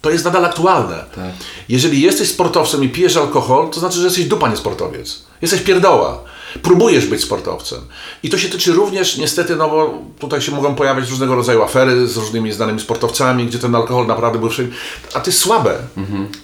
To 0.00 0.10
jest 0.10 0.24
nadal 0.24 0.44
aktualne. 0.44 1.04
Tak. 1.14 1.30
Jeżeli 1.68 2.00
jesteś 2.00 2.28
sportowcem 2.28 2.84
i 2.84 2.88
pijesz 2.88 3.16
alkohol, 3.16 3.70
to 3.70 3.80
znaczy, 3.80 3.98
że 3.98 4.04
jesteś 4.04 4.24
dupa, 4.24 4.48
nie 4.48 4.56
sportowiec. 4.56 5.22
Jesteś 5.42 5.60
pierdoła. 5.62 6.18
Próbujesz 6.62 7.06
być 7.06 7.22
sportowcem. 7.22 7.80
I 8.22 8.30
to 8.30 8.38
się 8.38 8.48
tyczy 8.48 8.72
również, 8.72 9.16
niestety, 9.16 9.56
no 9.56 9.68
bo 9.68 9.98
tutaj 10.18 10.40
się 10.40 10.52
mogą 10.52 10.74
pojawiać 10.74 11.10
różnego 11.10 11.34
rodzaju 11.34 11.62
afery 11.62 12.06
z 12.06 12.16
różnymi 12.16 12.52
znanymi 12.52 12.80
sportowcami, 12.80 13.46
gdzie 13.46 13.58
ten 13.58 13.74
alkohol 13.74 14.06
naprawdę 14.06 14.38
był 14.38 14.50
wszędzie. 14.50 14.76
A 15.14 15.22
jest 15.26 15.38
słabe. 15.38 15.78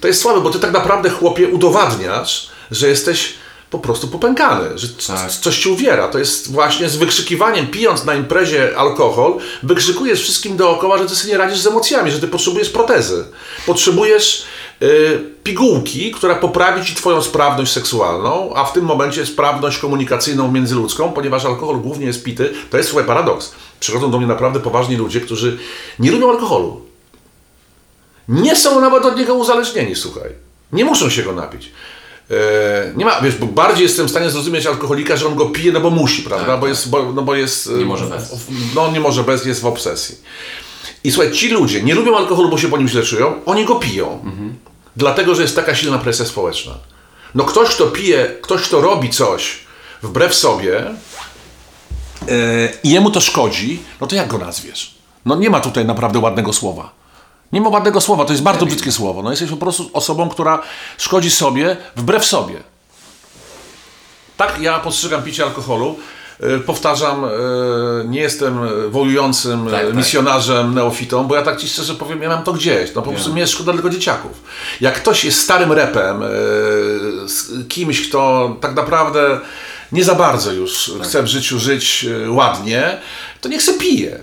To 0.01 0.07
jest 0.07 0.21
słabe, 0.21 0.41
bo 0.41 0.49
ty 0.49 0.59
tak 0.59 0.71
naprawdę, 0.71 1.09
chłopie, 1.09 1.47
udowadniasz, 1.47 2.49
że 2.71 2.89
jesteś 2.89 3.33
po 3.73 3.79
prostu 3.79 4.07
popękany, 4.07 4.77
że 4.77 4.87
Tak. 5.07 5.31
coś 5.31 5.59
ci 5.59 5.69
uwiera. 5.69 6.07
To 6.07 6.19
jest 6.19 6.51
właśnie 6.51 6.89
z 6.89 6.95
wykrzykiwaniem, 6.95 7.67
pijąc 7.67 8.05
na 8.05 8.15
imprezie 8.15 8.77
alkohol, 8.77 9.37
wykrzykujesz 9.63 10.21
wszystkim 10.21 10.57
dookoła, 10.57 10.97
że 10.97 11.05
ty 11.05 11.15
sobie 11.15 11.31
nie 11.31 11.37
radzisz 11.37 11.59
z 11.59 11.67
emocjami, 11.67 12.11
że 12.11 12.19
ty 12.19 12.27
potrzebujesz 12.27 12.69
protezy. 12.69 13.25
Potrzebujesz 13.65 14.45
y, 14.81 15.19
pigułki, 15.43 16.11
która 16.11 16.35
poprawi 16.35 16.85
ci 16.85 16.95
twoją 16.95 17.21
sprawność 17.21 17.71
seksualną, 17.71 18.53
a 18.55 18.65
w 18.65 18.73
tym 18.73 18.85
momencie 18.85 19.25
sprawność 19.25 19.77
komunikacyjną 19.77 20.51
międzyludzką, 20.51 21.11
ponieważ 21.11 21.45
alkohol 21.45 21.77
głównie 21.77 22.05
jest 22.05 22.23
pity. 22.23 22.53
To 22.69 22.77
jest 22.77 22.89
słuchaj 22.89 23.07
paradoks. 23.07 23.51
Przychodzą 23.79 24.11
do 24.11 24.17
mnie 24.17 24.27
naprawdę 24.27 24.59
poważni 24.59 24.95
ludzie, 24.95 25.21
którzy 25.21 25.57
nie 25.99 26.11
lubią 26.11 26.29
alkoholu. 26.31 26.81
Nie 28.27 28.55
są 28.55 28.81
nawet 28.81 29.05
od 29.05 29.17
niego 29.17 29.33
uzależnieni, 29.33 29.95
słuchaj. 29.95 30.29
Nie 30.73 30.85
muszą 30.85 31.09
się 31.09 31.23
go 31.23 31.33
napić. 31.33 31.71
E, 32.33 32.93
nie 32.95 33.05
ma, 33.05 33.21
wiesz, 33.21 33.35
bo 33.35 33.45
bardziej 33.45 33.83
jestem 33.83 34.07
w 34.07 34.09
stanie 34.09 34.29
zrozumieć 34.29 34.65
alkoholika, 34.65 35.17
że 35.17 35.27
on 35.27 35.35
go 35.35 35.45
pije, 35.45 35.71
no 35.71 35.81
bo 35.81 35.89
musi, 35.89 36.21
prawda? 36.21 36.45
Tak, 36.45 36.59
bo 36.59 36.67
jest, 36.67 36.89
bo, 36.89 37.13
no 37.13 37.21
bo 37.21 37.35
jest... 37.35 37.69
Nie 37.69 37.83
e, 37.83 37.85
może 37.85 38.05
bez. 38.05 38.35
No 38.75 38.91
nie 38.91 38.99
może 38.99 39.23
bez, 39.23 39.45
jest 39.45 39.61
w 39.61 39.65
obsesji. 39.65 40.15
I 41.03 41.11
słuchaj, 41.11 41.31
ci 41.31 41.49
ludzie 41.49 41.83
nie 41.83 41.95
lubią 41.95 42.17
alkoholu, 42.17 42.49
bo 42.49 42.57
się 42.57 42.69
po 42.69 42.77
nim 42.77 42.87
źle 42.87 43.03
czują, 43.03 43.33
oni 43.45 43.65
go 43.65 43.75
piją. 43.75 44.25
Dlatego, 44.95 45.35
że 45.35 45.41
jest 45.41 45.55
taka 45.55 45.75
silna 45.75 45.97
presja 45.97 46.25
społeczna. 46.25 46.73
No 47.35 47.43
ktoś, 47.43 47.69
kto 47.69 47.87
pije, 47.87 48.35
ktoś, 48.41 48.61
kto 48.61 48.81
robi 48.81 49.09
coś 49.09 49.59
wbrew 50.03 50.35
sobie 50.35 50.85
e, 50.85 50.93
i 52.83 52.89
jemu 52.89 53.11
to 53.11 53.21
szkodzi, 53.21 53.79
no 54.01 54.07
to 54.07 54.15
jak 54.15 54.27
go 54.27 54.37
nazwiesz? 54.37 54.95
No 55.25 55.35
nie 55.35 55.49
ma 55.49 55.59
tutaj 55.59 55.85
naprawdę 55.85 56.19
ładnego 56.19 56.53
słowa. 56.53 56.91
Mimo 57.53 57.69
ładnego 57.69 58.01
słowa, 58.01 58.25
to 58.25 58.33
jest 58.33 58.43
bardzo 58.43 58.65
brzydkie 58.65 58.91
słowo. 58.91 59.21
No 59.23 59.29
jesteś 59.29 59.49
po 59.49 59.57
prostu 59.57 59.89
osobą, 59.93 60.29
która 60.29 60.61
szkodzi 60.97 61.31
sobie 61.31 61.77
wbrew 61.95 62.25
sobie. 62.25 62.55
Tak 64.37 64.59
ja 64.61 64.79
postrzegam 64.79 65.23
picie 65.23 65.43
alkoholu. 65.43 65.95
E, 66.39 66.59
Powtarzam, 66.59 67.25
e, 67.25 67.29
nie 68.05 68.19
jestem 68.21 68.59
wojującym 68.91 69.67
Tak, 69.71 69.85
tak. 69.85 69.95
misjonarzem, 69.95 70.75
neofitą, 70.75 71.23
bo 71.27 71.35
ja 71.35 71.41
tak 71.41 71.57
ci 71.59 71.67
szczerze 71.67 71.93
powiem, 71.95 72.21
ja 72.21 72.29
mam 72.29 72.43
to 72.43 72.53
gdzieś. 72.53 72.95
No 72.95 73.01
po 73.01 73.11
prostu 73.11 73.31
mnie 73.31 73.41
jest 73.41 73.53
szkoda 73.53 73.73
tylko 73.73 73.89
dzieciaków. 73.89 74.31
Jak 74.81 74.93
ktoś 74.95 75.25
jest 75.25 75.41
starym 75.41 75.71
repem, 75.71 76.23
e, 76.23 76.27
z 77.27 77.67
kimś, 77.69 78.09
kto 78.09 78.55
tak 78.61 78.75
naprawdę 78.75 79.39
nie 79.91 80.03
za 80.03 80.15
bardzo 80.15 80.51
już 80.51 80.91
Tak. 80.97 81.07
chce 81.07 81.23
w 81.23 81.27
życiu 81.27 81.59
żyć 81.59 82.05
ładnie, 82.27 82.97
to 83.41 83.49
niech 83.49 83.63
se 83.63 83.73
pije. 83.73 84.19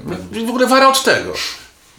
W 0.46 0.48
ogóle 0.50 0.66
wara 0.66 0.88
od 0.88 1.02
tego. 1.04 1.32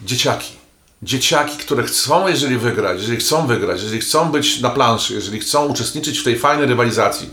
Dzieciaki. 0.00 0.61
Dzieciaki, 1.02 1.56
które 1.56 1.82
chcą, 1.82 2.28
jeżeli 2.28 2.58
wygrać, 2.58 3.00
jeżeli 3.00 3.18
chcą 3.18 3.46
wygrać, 3.46 3.82
jeżeli 3.82 4.00
chcą 4.00 4.30
być 4.30 4.60
na 4.60 4.70
planszy, 4.70 5.14
jeżeli 5.14 5.40
chcą 5.40 5.66
uczestniczyć 5.66 6.18
w 6.18 6.24
tej 6.24 6.38
fajnej 6.38 6.66
rywalizacji, 6.66 7.30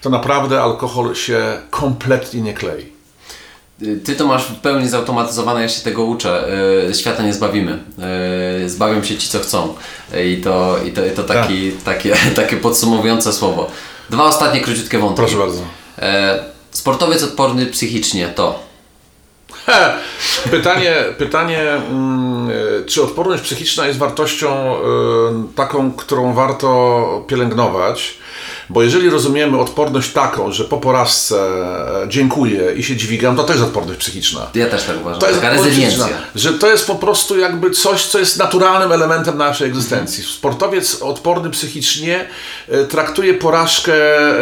to 0.00 0.10
naprawdę 0.10 0.62
alkohol 0.62 1.14
się 1.14 1.58
kompletnie 1.70 2.40
nie 2.40 2.54
klei. 2.54 2.98
Y, 3.82 4.00
Ty 4.04 4.16
to 4.16 4.26
masz 4.26 4.44
w 4.44 4.54
pełni 4.54 4.88
zautomatyzowane, 4.88 5.62
ja 5.62 5.68
się 5.68 5.80
tego 5.80 6.04
uczę. 6.04 6.48
Y, 6.90 6.94
Świata 6.94 7.22
nie 7.22 7.32
zbawimy. 7.34 7.78
Y, 8.64 8.68
Zbawią 8.68 9.02
się 9.04 9.16
ci, 9.18 9.28
co 9.28 9.38
chcą. 9.38 9.74
Y, 10.14 10.30
I 10.30 10.40
to, 10.42 10.78
i 10.86 10.92
to, 10.92 11.06
i 11.06 11.10
to 11.10 11.22
taki, 11.22 11.72
takie, 11.72 12.16
takie 12.36 12.56
podsumowujące 12.56 13.32
słowo. 13.32 13.70
Dwa 14.10 14.24
ostatnie 14.24 14.60
króciutkie 14.60 14.98
wątki. 14.98 15.16
Proszę 15.16 15.36
bardzo. 15.36 15.60
E, 15.98 16.44
Sportowiec 16.70 17.22
odporny 17.22 17.66
psychicznie 17.66 18.28
to. 18.28 18.67
Pytanie, 20.50 20.94
pytanie 21.18 21.62
mm, 21.72 22.50
czy 22.86 23.02
odporność 23.02 23.42
psychiczna 23.42 23.86
jest 23.86 23.98
wartością 23.98 24.76
e, 24.76 24.78
taką, 25.54 25.92
którą 25.92 26.34
warto 26.34 27.24
pielęgnować? 27.26 28.18
Bo 28.70 28.82
jeżeli 28.82 29.10
rozumiemy 29.10 29.58
odporność 29.58 30.12
taką, 30.12 30.52
że 30.52 30.64
po 30.64 30.76
porażce 30.76 31.36
e, 32.04 32.08
dziękuję 32.08 32.72
i 32.76 32.82
się 32.82 32.96
dźwigam, 32.96 33.36
to 33.36 33.44
też 33.44 33.56
jest 33.56 33.68
odporność 33.68 34.00
psychiczna. 34.00 34.50
Ja 34.54 34.66
też 34.66 34.84
tak 34.84 34.96
uważam. 35.00 35.20
To 35.20 35.28
jest 35.28 35.40
Taka 35.40 35.54
rezyliencja. 35.54 36.08
Że 36.34 36.52
to 36.52 36.70
jest 36.70 36.86
po 36.86 36.94
prostu 36.94 37.38
jakby 37.38 37.70
coś, 37.70 38.06
co 38.06 38.18
jest 38.18 38.38
naturalnym 38.38 38.92
elementem 38.92 39.38
naszej 39.38 39.68
egzystencji. 39.68 40.24
Sportowiec 40.24 41.02
odporny 41.02 41.50
psychicznie 41.50 42.28
e, 42.68 42.84
traktuje 42.84 43.34
porażkę 43.34 43.94
e, 43.94 44.34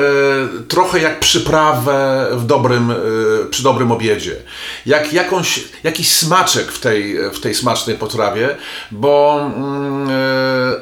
trochę 0.68 1.00
jak 1.00 1.20
przyprawę 1.20 2.26
w 2.32 2.46
dobrym, 2.46 2.94
przy 3.50 3.62
dobrym 3.62 3.92
obiedzie. 3.92 4.36
Jak 4.86 5.12
jakąś, 5.12 5.60
jakiś 5.84 6.16
smaczek 6.16 6.72
w 6.72 6.80
tej, 6.80 7.30
w 7.32 7.40
tej 7.40 7.54
smacznej 7.54 7.96
potrawie, 7.96 8.56
bo 8.90 9.40
mm, 9.56 10.08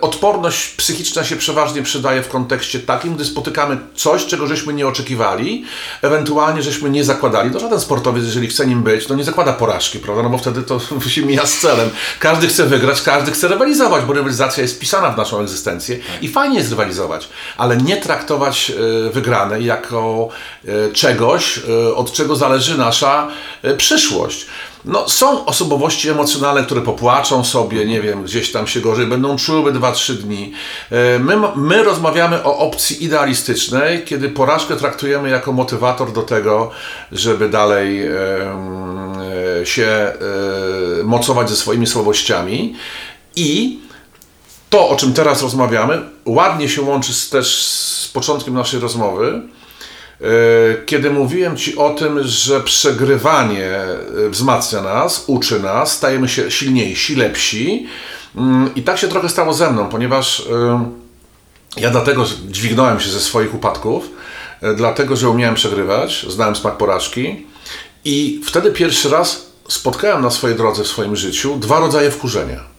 odporność 0.01 0.69
psychiczna 0.69 1.25
się 1.25 1.37
przeważnie 1.37 1.83
przydaje 1.83 2.23
w 2.23 2.29
kontekście 2.29 2.81
takim, 2.81 3.15
gdy 3.15 3.25
spotykamy 3.35 3.79
coś, 3.95 4.27
czego 4.27 4.47
żeśmy 4.47 4.75
nie 4.75 4.87
oczekiwali, 4.87 5.65
ewentualnie 6.03 6.63
żeśmy 6.63 6.91
nie 6.91 7.05
zakładali. 7.05 7.51
To 7.51 7.61
żaden 7.61 7.81
sportowiec, 7.81 8.25
jeżeli 8.25 8.49
chce 8.49 8.67
nim 8.67 8.83
być, 8.83 9.07
to 9.07 9.15
nie 9.15 9.25
zakłada 9.25 9.53
porażki, 9.53 9.99
prawda? 9.99 10.23
No 10.23 10.31
bo 10.31 10.39
wtedy 10.39 10.63
to 10.63 10.81
się 11.15 11.23
mija 11.23 11.47
z 11.47 11.59
celem. 11.59 11.91
Każdy 12.19 12.47
chce 12.47 12.67
wygrać, 12.67 13.03
każdy 13.03 13.33
chce 13.33 13.49
rywalizować, 13.49 14.05
bo 14.05 14.13
rywalizacja 14.13 14.63
jest 14.63 14.77
wpisana 14.77 15.11
w 15.11 15.17
naszą 15.17 15.41
egzystencję 15.41 15.99
i 16.23 16.29
fajnie 16.29 16.59
jest 16.59 16.71
rywalizować, 16.71 17.29
ale 17.57 17.77
nie 17.77 17.97
traktować 17.97 18.71
e, 18.71 19.11
wygranej 19.11 19.65
jako 19.65 20.29
e, 20.65 20.93
czegoś, 20.93 21.59
e, 21.59 21.95
od 21.95 22.13
czego 22.13 22.37
zależy 22.37 22.79
nasza 22.79 23.29
przyszłość. 23.77 24.47
No, 24.85 25.09
są 25.09 25.45
osobowości 25.45 26.11
emocjonalne, 26.11 26.65
które 26.65 26.81
popłaczą 26.81 27.45
sobie, 27.45 27.87
nie 27.87 28.01
wiem, 28.01 28.23
gdzieś 28.23 28.53
tam 28.53 28.67
się 28.67 28.81
gorzej 28.81 29.07
będą 29.07 29.37
czuły 29.37 29.73
2-3 29.73 30.15
dni. 30.15 30.53
E, 30.91 31.19
My, 31.19 31.37
my 31.57 31.83
rozmawiamy 31.83 32.45
o 32.45 32.59
opcji 32.59 33.05
idealistycznej, 33.05 34.05
kiedy 34.05 34.29
porażkę 34.29 34.77
traktujemy 34.77 35.31
jako 35.31 35.53
motywator 35.53 36.13
do 36.13 36.23
tego, 36.23 36.71
żeby 37.13 37.49
dalej 37.49 38.07
e, 38.07 38.13
się 39.65 39.87
e, 39.87 40.15
mocować 41.05 41.51
ze 41.51 41.57
swoimi 41.57 41.87
słabościami 41.87 42.75
i 43.37 43.79
to, 44.71 44.89
o 44.89 44.97
czym 44.97 45.13
teraz 45.13 45.43
rozmawiamy, 45.43 46.03
ładnie 46.25 46.69
się 46.69 46.83
łączy 46.83 47.15
z, 47.15 47.31
też 47.31 47.63
z 47.63 48.09
początkiem 48.09 48.55
naszej 48.55 48.81
rozmowy, 48.81 49.43
kiedy 50.87 51.11
mówiłem 51.11 51.57
Ci 51.57 51.77
o 51.77 51.91
tym, 51.91 52.23
że 52.23 52.61
przegrywanie 52.61 53.71
e, 53.71 53.97
wzmacnia 54.31 54.83
nas, 54.83 55.25
uczy 55.27 55.61
nas, 55.61 55.93
stajemy 55.93 56.29
się 56.29 56.51
silniejsi, 56.51 57.17
lepsi. 57.17 57.87
Mm, 58.37 58.75
I 58.75 58.83
tak 58.83 58.99
się 58.99 59.09
trochę 59.09 59.29
stało 59.29 59.55
ze 59.55 59.71
mną, 59.71 59.89
ponieważ 59.89 60.41
e, 60.41 60.91
ja 61.77 61.91
dlatego 61.91 62.25
dźwignąłem 62.49 63.01
się 63.01 63.11
ze 63.11 63.21
swoich 63.21 63.55
upadków, 63.55 64.09
e, 64.61 64.75
dlatego 64.75 65.17
że 65.17 65.29
umiałem 65.29 65.55
przegrywać, 65.55 66.27
znałem 66.29 66.57
smak 66.57 66.77
porażki 66.77 67.47
i 68.05 68.41
wtedy 68.45 68.71
pierwszy 68.71 69.09
raz 69.09 69.51
spotkałem 69.69 70.23
na 70.23 70.31
swojej 70.31 70.57
drodze 70.57 70.85
w 70.85 70.89
swoim 70.89 71.17
życiu 71.17 71.57
dwa 71.57 71.81
rodzaje 71.81 72.11
wkurzenia 72.11 72.75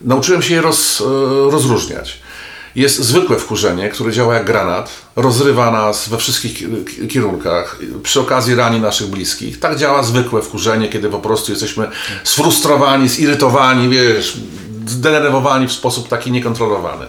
nauczyłem 0.00 0.42
się 0.42 0.54
je 0.54 0.60
roz, 0.60 1.00
e, 1.00 1.04
rozróżniać. 1.50 2.20
Jest 2.76 2.98
zwykłe 2.98 3.38
wkurzenie, 3.38 3.88
które 3.88 4.12
działa 4.12 4.34
jak 4.34 4.44
granat, 4.44 4.90
rozrywa 5.16 5.70
nas 5.70 6.08
we 6.08 6.18
wszystkich 6.18 6.54
ki- 6.58 6.66
ki- 6.96 7.08
kierunkach, 7.08 7.78
przy 8.02 8.20
okazji 8.20 8.54
rani 8.54 8.80
naszych 8.80 9.06
bliskich. 9.06 9.58
Tak 9.60 9.78
działa 9.78 10.02
zwykłe 10.02 10.42
wkurzenie, 10.42 10.88
kiedy 10.88 11.08
po 11.08 11.18
prostu 11.18 11.52
jesteśmy 11.52 11.88
sfrustrowani, 12.24 13.08
zirytowani, 13.08 13.88
wiesz, 13.88 14.36
zdenerwowani 14.86 15.68
w 15.68 15.72
sposób 15.72 16.08
taki 16.08 16.32
niekontrolowany. 16.32 17.06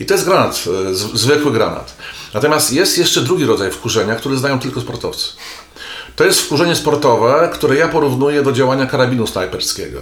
I 0.00 0.06
to 0.06 0.14
jest 0.14 0.26
granat, 0.26 0.64
e, 0.90 0.94
zwykły 0.94 1.52
granat. 1.52 1.96
Natomiast 2.34 2.72
jest 2.72 2.98
jeszcze 2.98 3.20
drugi 3.20 3.44
rodzaj 3.44 3.70
wkurzenia, 3.70 4.14
który 4.14 4.36
znają 4.36 4.58
tylko 4.58 4.80
sportowcy. 4.80 5.28
To 6.16 6.24
jest 6.24 6.40
wkurzenie 6.40 6.76
sportowe, 6.76 7.50
które 7.54 7.76
ja 7.76 7.88
porównuję 7.88 8.42
do 8.42 8.52
działania 8.52 8.86
karabinu 8.86 9.26
snajperskiego. 9.26 10.00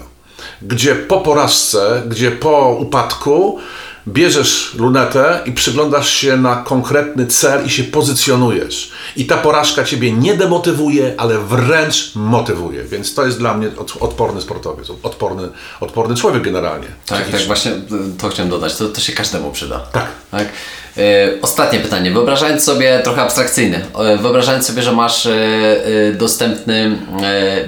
Gdzie 0.62 0.94
po 0.94 1.20
porażce, 1.20 2.02
gdzie 2.06 2.30
po 2.30 2.76
upadku 2.80 3.58
bierzesz 4.08 4.74
lunetę 4.78 5.40
i 5.46 5.52
przyglądasz 5.52 6.10
się 6.10 6.36
na 6.36 6.56
konkretny 6.56 7.26
cel 7.26 7.66
i 7.66 7.70
się 7.70 7.84
pozycjonujesz. 7.84 8.92
I 9.16 9.26
ta 9.26 9.36
porażka 9.36 9.84
ciebie 9.84 10.12
nie 10.12 10.34
demotywuje, 10.34 11.14
ale 11.16 11.38
wręcz 11.38 12.12
motywuje. 12.14 12.84
Więc 12.84 13.14
to 13.14 13.26
jest 13.26 13.38
dla 13.38 13.54
mnie 13.54 13.68
od, 13.78 13.96
odporny 14.00 14.40
sportowiec, 14.40 14.90
odporny, 15.02 15.48
odporny 15.80 16.14
człowiek 16.14 16.42
generalnie. 16.42 16.86
Tak, 17.06 17.28
tak, 17.28 17.40
właśnie 17.40 17.72
to 18.18 18.28
chciałem 18.28 18.50
dodać. 18.50 18.76
To, 18.76 18.88
to 18.88 19.00
się 19.00 19.12
każdemu 19.12 19.52
przyda. 19.52 19.78
Tak. 19.92 20.06
tak? 20.30 20.48
E, 20.96 21.28
ostatnie 21.42 21.80
pytanie. 21.80 22.10
Wyobrażając 22.10 22.64
sobie, 22.64 23.00
trochę 23.04 23.22
abstrakcyjne, 23.22 23.80
e, 23.98 24.16
wyobrażając 24.18 24.66
sobie, 24.66 24.82
że 24.82 24.92
masz 24.92 25.26
e, 25.26 25.32
e, 25.32 26.12
dostępny 26.12 26.98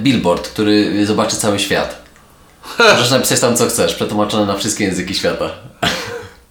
billboard, 0.01 0.49
który 0.49 1.07
zobaczy 1.07 1.37
cały 1.37 1.59
świat. 1.59 2.03
Możesz 2.93 3.11
napisać 3.11 3.41
tam 3.41 3.57
co 3.57 3.67
chcesz, 3.67 3.95
przetłumaczone 3.95 4.47
na 4.47 4.55
wszystkie 4.55 4.85
języki 4.85 5.15
świata. 5.15 5.51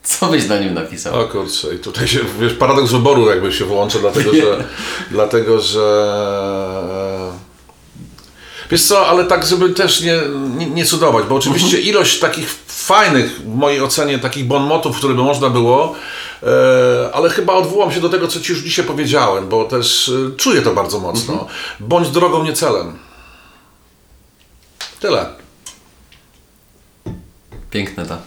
Co 0.07 0.25
byś 0.25 0.47
na 0.47 0.59
nim 0.59 0.73
napisał? 0.73 1.21
O 1.21 1.27
kurczę, 1.27 1.75
i 1.75 1.79
tutaj 1.79 2.07
się, 2.07 2.19
wiesz, 2.39 2.53
paradoks 2.53 2.91
wyboru 2.91 3.29
jakby 3.29 3.53
się 3.53 3.65
włącza, 3.65 3.99
dlatego 3.99 4.34
że, 4.34 4.63
dlatego, 5.11 5.59
że 5.59 6.13
wiesz 8.71 8.84
co, 8.84 9.07
ale 9.07 9.25
tak, 9.25 9.45
żeby 9.45 9.69
też 9.69 10.01
nie, 10.01 10.21
nie, 10.57 10.65
nie 10.65 10.85
cudować, 10.85 11.25
bo 11.25 11.35
oczywiście 11.35 11.81
ilość 11.81 12.19
takich 12.19 12.49
fajnych, 12.67 13.41
w 13.41 13.55
mojej 13.55 13.81
ocenie, 13.81 14.19
takich 14.19 14.45
bonmotów, 14.45 14.97
które 14.97 15.13
by 15.13 15.23
można 15.23 15.49
było, 15.49 15.95
e, 16.43 17.09
ale 17.13 17.29
chyba 17.29 17.53
odwołam 17.53 17.91
się 17.91 18.01
do 18.01 18.09
tego, 18.09 18.27
co 18.27 18.39
Ci 18.39 18.51
już 18.51 18.61
dzisiaj 18.63 18.85
powiedziałem, 18.85 19.49
bo 19.49 19.65
też 19.65 20.09
e, 20.09 20.35
czuję 20.38 20.61
to 20.61 20.73
bardzo 20.73 20.99
mocno. 20.99 21.47
Bądź 21.79 22.09
drogą, 22.09 22.43
nie 22.43 22.53
celem. 22.53 22.97
Tyle. 24.99 25.29
Piękne 27.71 28.05
to. 28.05 28.17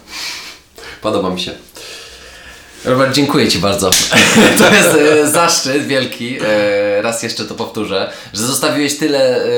Podoba 1.02 1.31
mi 1.31 1.40
się. 1.40 1.70
Robert, 2.85 3.15
dziękuję 3.15 3.48
Ci 3.48 3.59
bardzo. 3.59 3.90
To 4.59 4.74
jest 4.74 4.94
e, 4.94 5.31
zaszczyt 5.31 5.86
wielki, 5.86 6.39
e, 6.43 7.02
raz 7.02 7.23
jeszcze 7.23 7.44
to 7.44 7.55
powtórzę, 7.55 8.12
że 8.35 8.43
zostawiłeś 8.43 8.98
tyle 8.98 9.44
e, 9.44 9.48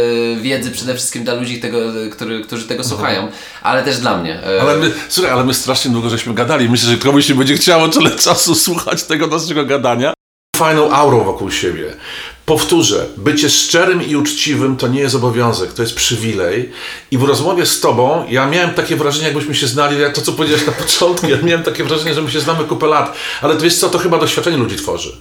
wiedzy 0.41 0.71
przede 0.71 0.95
wszystkim 0.95 1.25
dla 1.25 1.35
ludzi, 1.35 1.61
tego, 1.61 1.79
który, 2.13 2.41
którzy 2.41 2.65
tego 2.65 2.85
słuchają, 2.85 3.29
ale 3.63 3.83
też 3.83 3.99
dla 3.99 4.17
mnie. 4.17 4.41
Ale 4.61 4.77
my, 4.77 4.93
słuchaj, 5.09 5.33
ale 5.33 5.45
my 5.45 5.55
strasznie 5.55 5.91
długo 5.91 6.11
żeśmy 6.11 6.35
gadali. 6.35 6.69
Myślę, 6.69 6.91
że 6.91 6.97
komuś 6.97 7.27
się 7.27 7.35
będzie 7.35 7.55
chciało 7.55 7.89
tyle 7.89 8.11
czasu 8.11 8.55
słuchać 8.55 9.03
tego 9.03 9.27
naszego 9.27 9.65
gadania. 9.65 10.15
Fajną 10.57 10.91
aurą 10.91 11.25
wokół 11.25 11.51
siebie. 11.51 11.95
Powtórzę, 12.47 13.07
bycie 13.17 13.51
szczerym 13.51 14.09
i 14.09 14.17
uczciwym 14.17 14.77
to 14.77 14.89
nie 14.89 15.01
jest 15.01 15.15
obowiązek, 15.15 15.73
to 15.73 15.83
jest 15.83 15.95
przywilej. 15.95 16.71
I 17.11 17.19
w 17.19 17.23
rozmowie 17.23 17.67
z 17.67 17.81
Tobą 17.81 18.25
ja 18.31 18.47
miałem 18.47 18.71
takie 18.75 18.97
wrażenie, 18.97 19.25
jakbyśmy 19.25 19.55
się 19.55 19.67
znali, 19.67 19.97
to 20.15 20.23
co 20.23 20.33
powiedziałeś 20.33 20.67
na 20.67 20.73
początku, 20.83 21.29
ja 21.29 21.37
miałem 21.43 21.63
takie 21.63 21.85
wrażenie, 21.85 22.15
że 22.15 22.23
my 22.23 22.31
się 22.31 22.41
znamy 22.41 22.65
kupę 22.65 22.87
lat. 22.87 23.17
Ale 23.43 23.55
to 23.55 23.61
wiesz 23.61 23.77
co, 23.77 23.89
to 23.89 23.99
chyba 23.99 24.19
doświadczenie 24.19 24.57
ludzi 24.57 24.77
tworzy. 24.77 25.17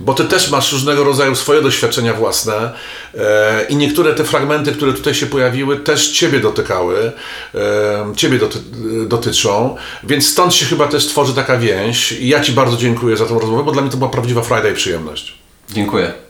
bo 0.00 0.14
ty 0.14 0.24
też 0.24 0.50
masz 0.50 0.72
różnego 0.72 1.04
rodzaju 1.04 1.34
swoje 1.34 1.62
doświadczenia 1.62 2.14
własne 2.14 2.72
e, 3.18 3.66
i 3.68 3.76
niektóre 3.76 4.14
te 4.14 4.24
fragmenty, 4.24 4.72
które 4.72 4.92
tutaj 4.92 5.14
się 5.14 5.26
pojawiły, 5.26 5.76
też 5.76 6.08
ciebie 6.08 6.40
dotykały, 6.40 7.12
e, 7.54 8.12
ciebie 8.16 8.38
doty 8.38 8.58
dotyczą, 9.06 9.76
więc 10.04 10.28
stąd 10.28 10.54
się 10.54 10.66
chyba 10.66 10.88
też 10.88 11.06
tworzy 11.06 11.34
taka 11.34 11.56
więź 11.56 12.12
i 12.12 12.28
ja 12.28 12.40
ci 12.40 12.52
bardzo 12.52 12.76
dziękuję 12.76 13.16
za 13.16 13.26
tą 13.26 13.38
rozmowę, 13.38 13.64
bo 13.64 13.72
dla 13.72 13.82
mnie 13.82 13.90
to 13.90 13.96
była 13.96 14.10
prawdziwa 14.10 14.42
Friday 14.42 14.74
przyjemność. 14.74 15.34
Dziękuję. 15.72 16.29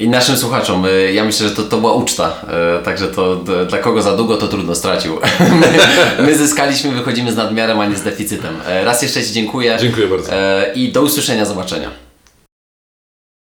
I 0.00 0.08
naszym 0.08 0.36
słuchaczom, 0.36 0.86
y, 0.86 1.12
ja 1.12 1.24
myślę, 1.24 1.48
że 1.48 1.54
to, 1.54 1.62
to 1.62 1.76
była 1.76 1.92
uczta, 1.92 2.36
y, 2.80 2.84
także 2.84 3.08
to 3.08 3.36
dla 3.68 3.78
kogo 3.78 4.02
za 4.02 4.16
długo, 4.16 4.36
to 4.36 4.48
trudno 4.48 4.74
stracił. 4.74 5.18
My, 5.60 5.66
my 6.24 6.38
zyskaliśmy, 6.38 6.90
wychodzimy 6.90 7.32
z 7.32 7.36
nadmiarem, 7.36 7.80
a 7.80 7.86
nie 7.86 7.96
z 7.96 8.02
deficytem. 8.02 8.56
E, 8.66 8.84
Raz 8.84 9.02
jeszcze 9.02 9.22
Ci 9.22 9.32
dziękuję. 9.32 9.76
Dziękuję 9.80 10.06
bardzo. 10.06 10.32
E, 10.32 10.72
I 10.74 10.92
do 10.92 11.02
usłyszenia, 11.02 11.44
zobaczenia. 11.44 12.09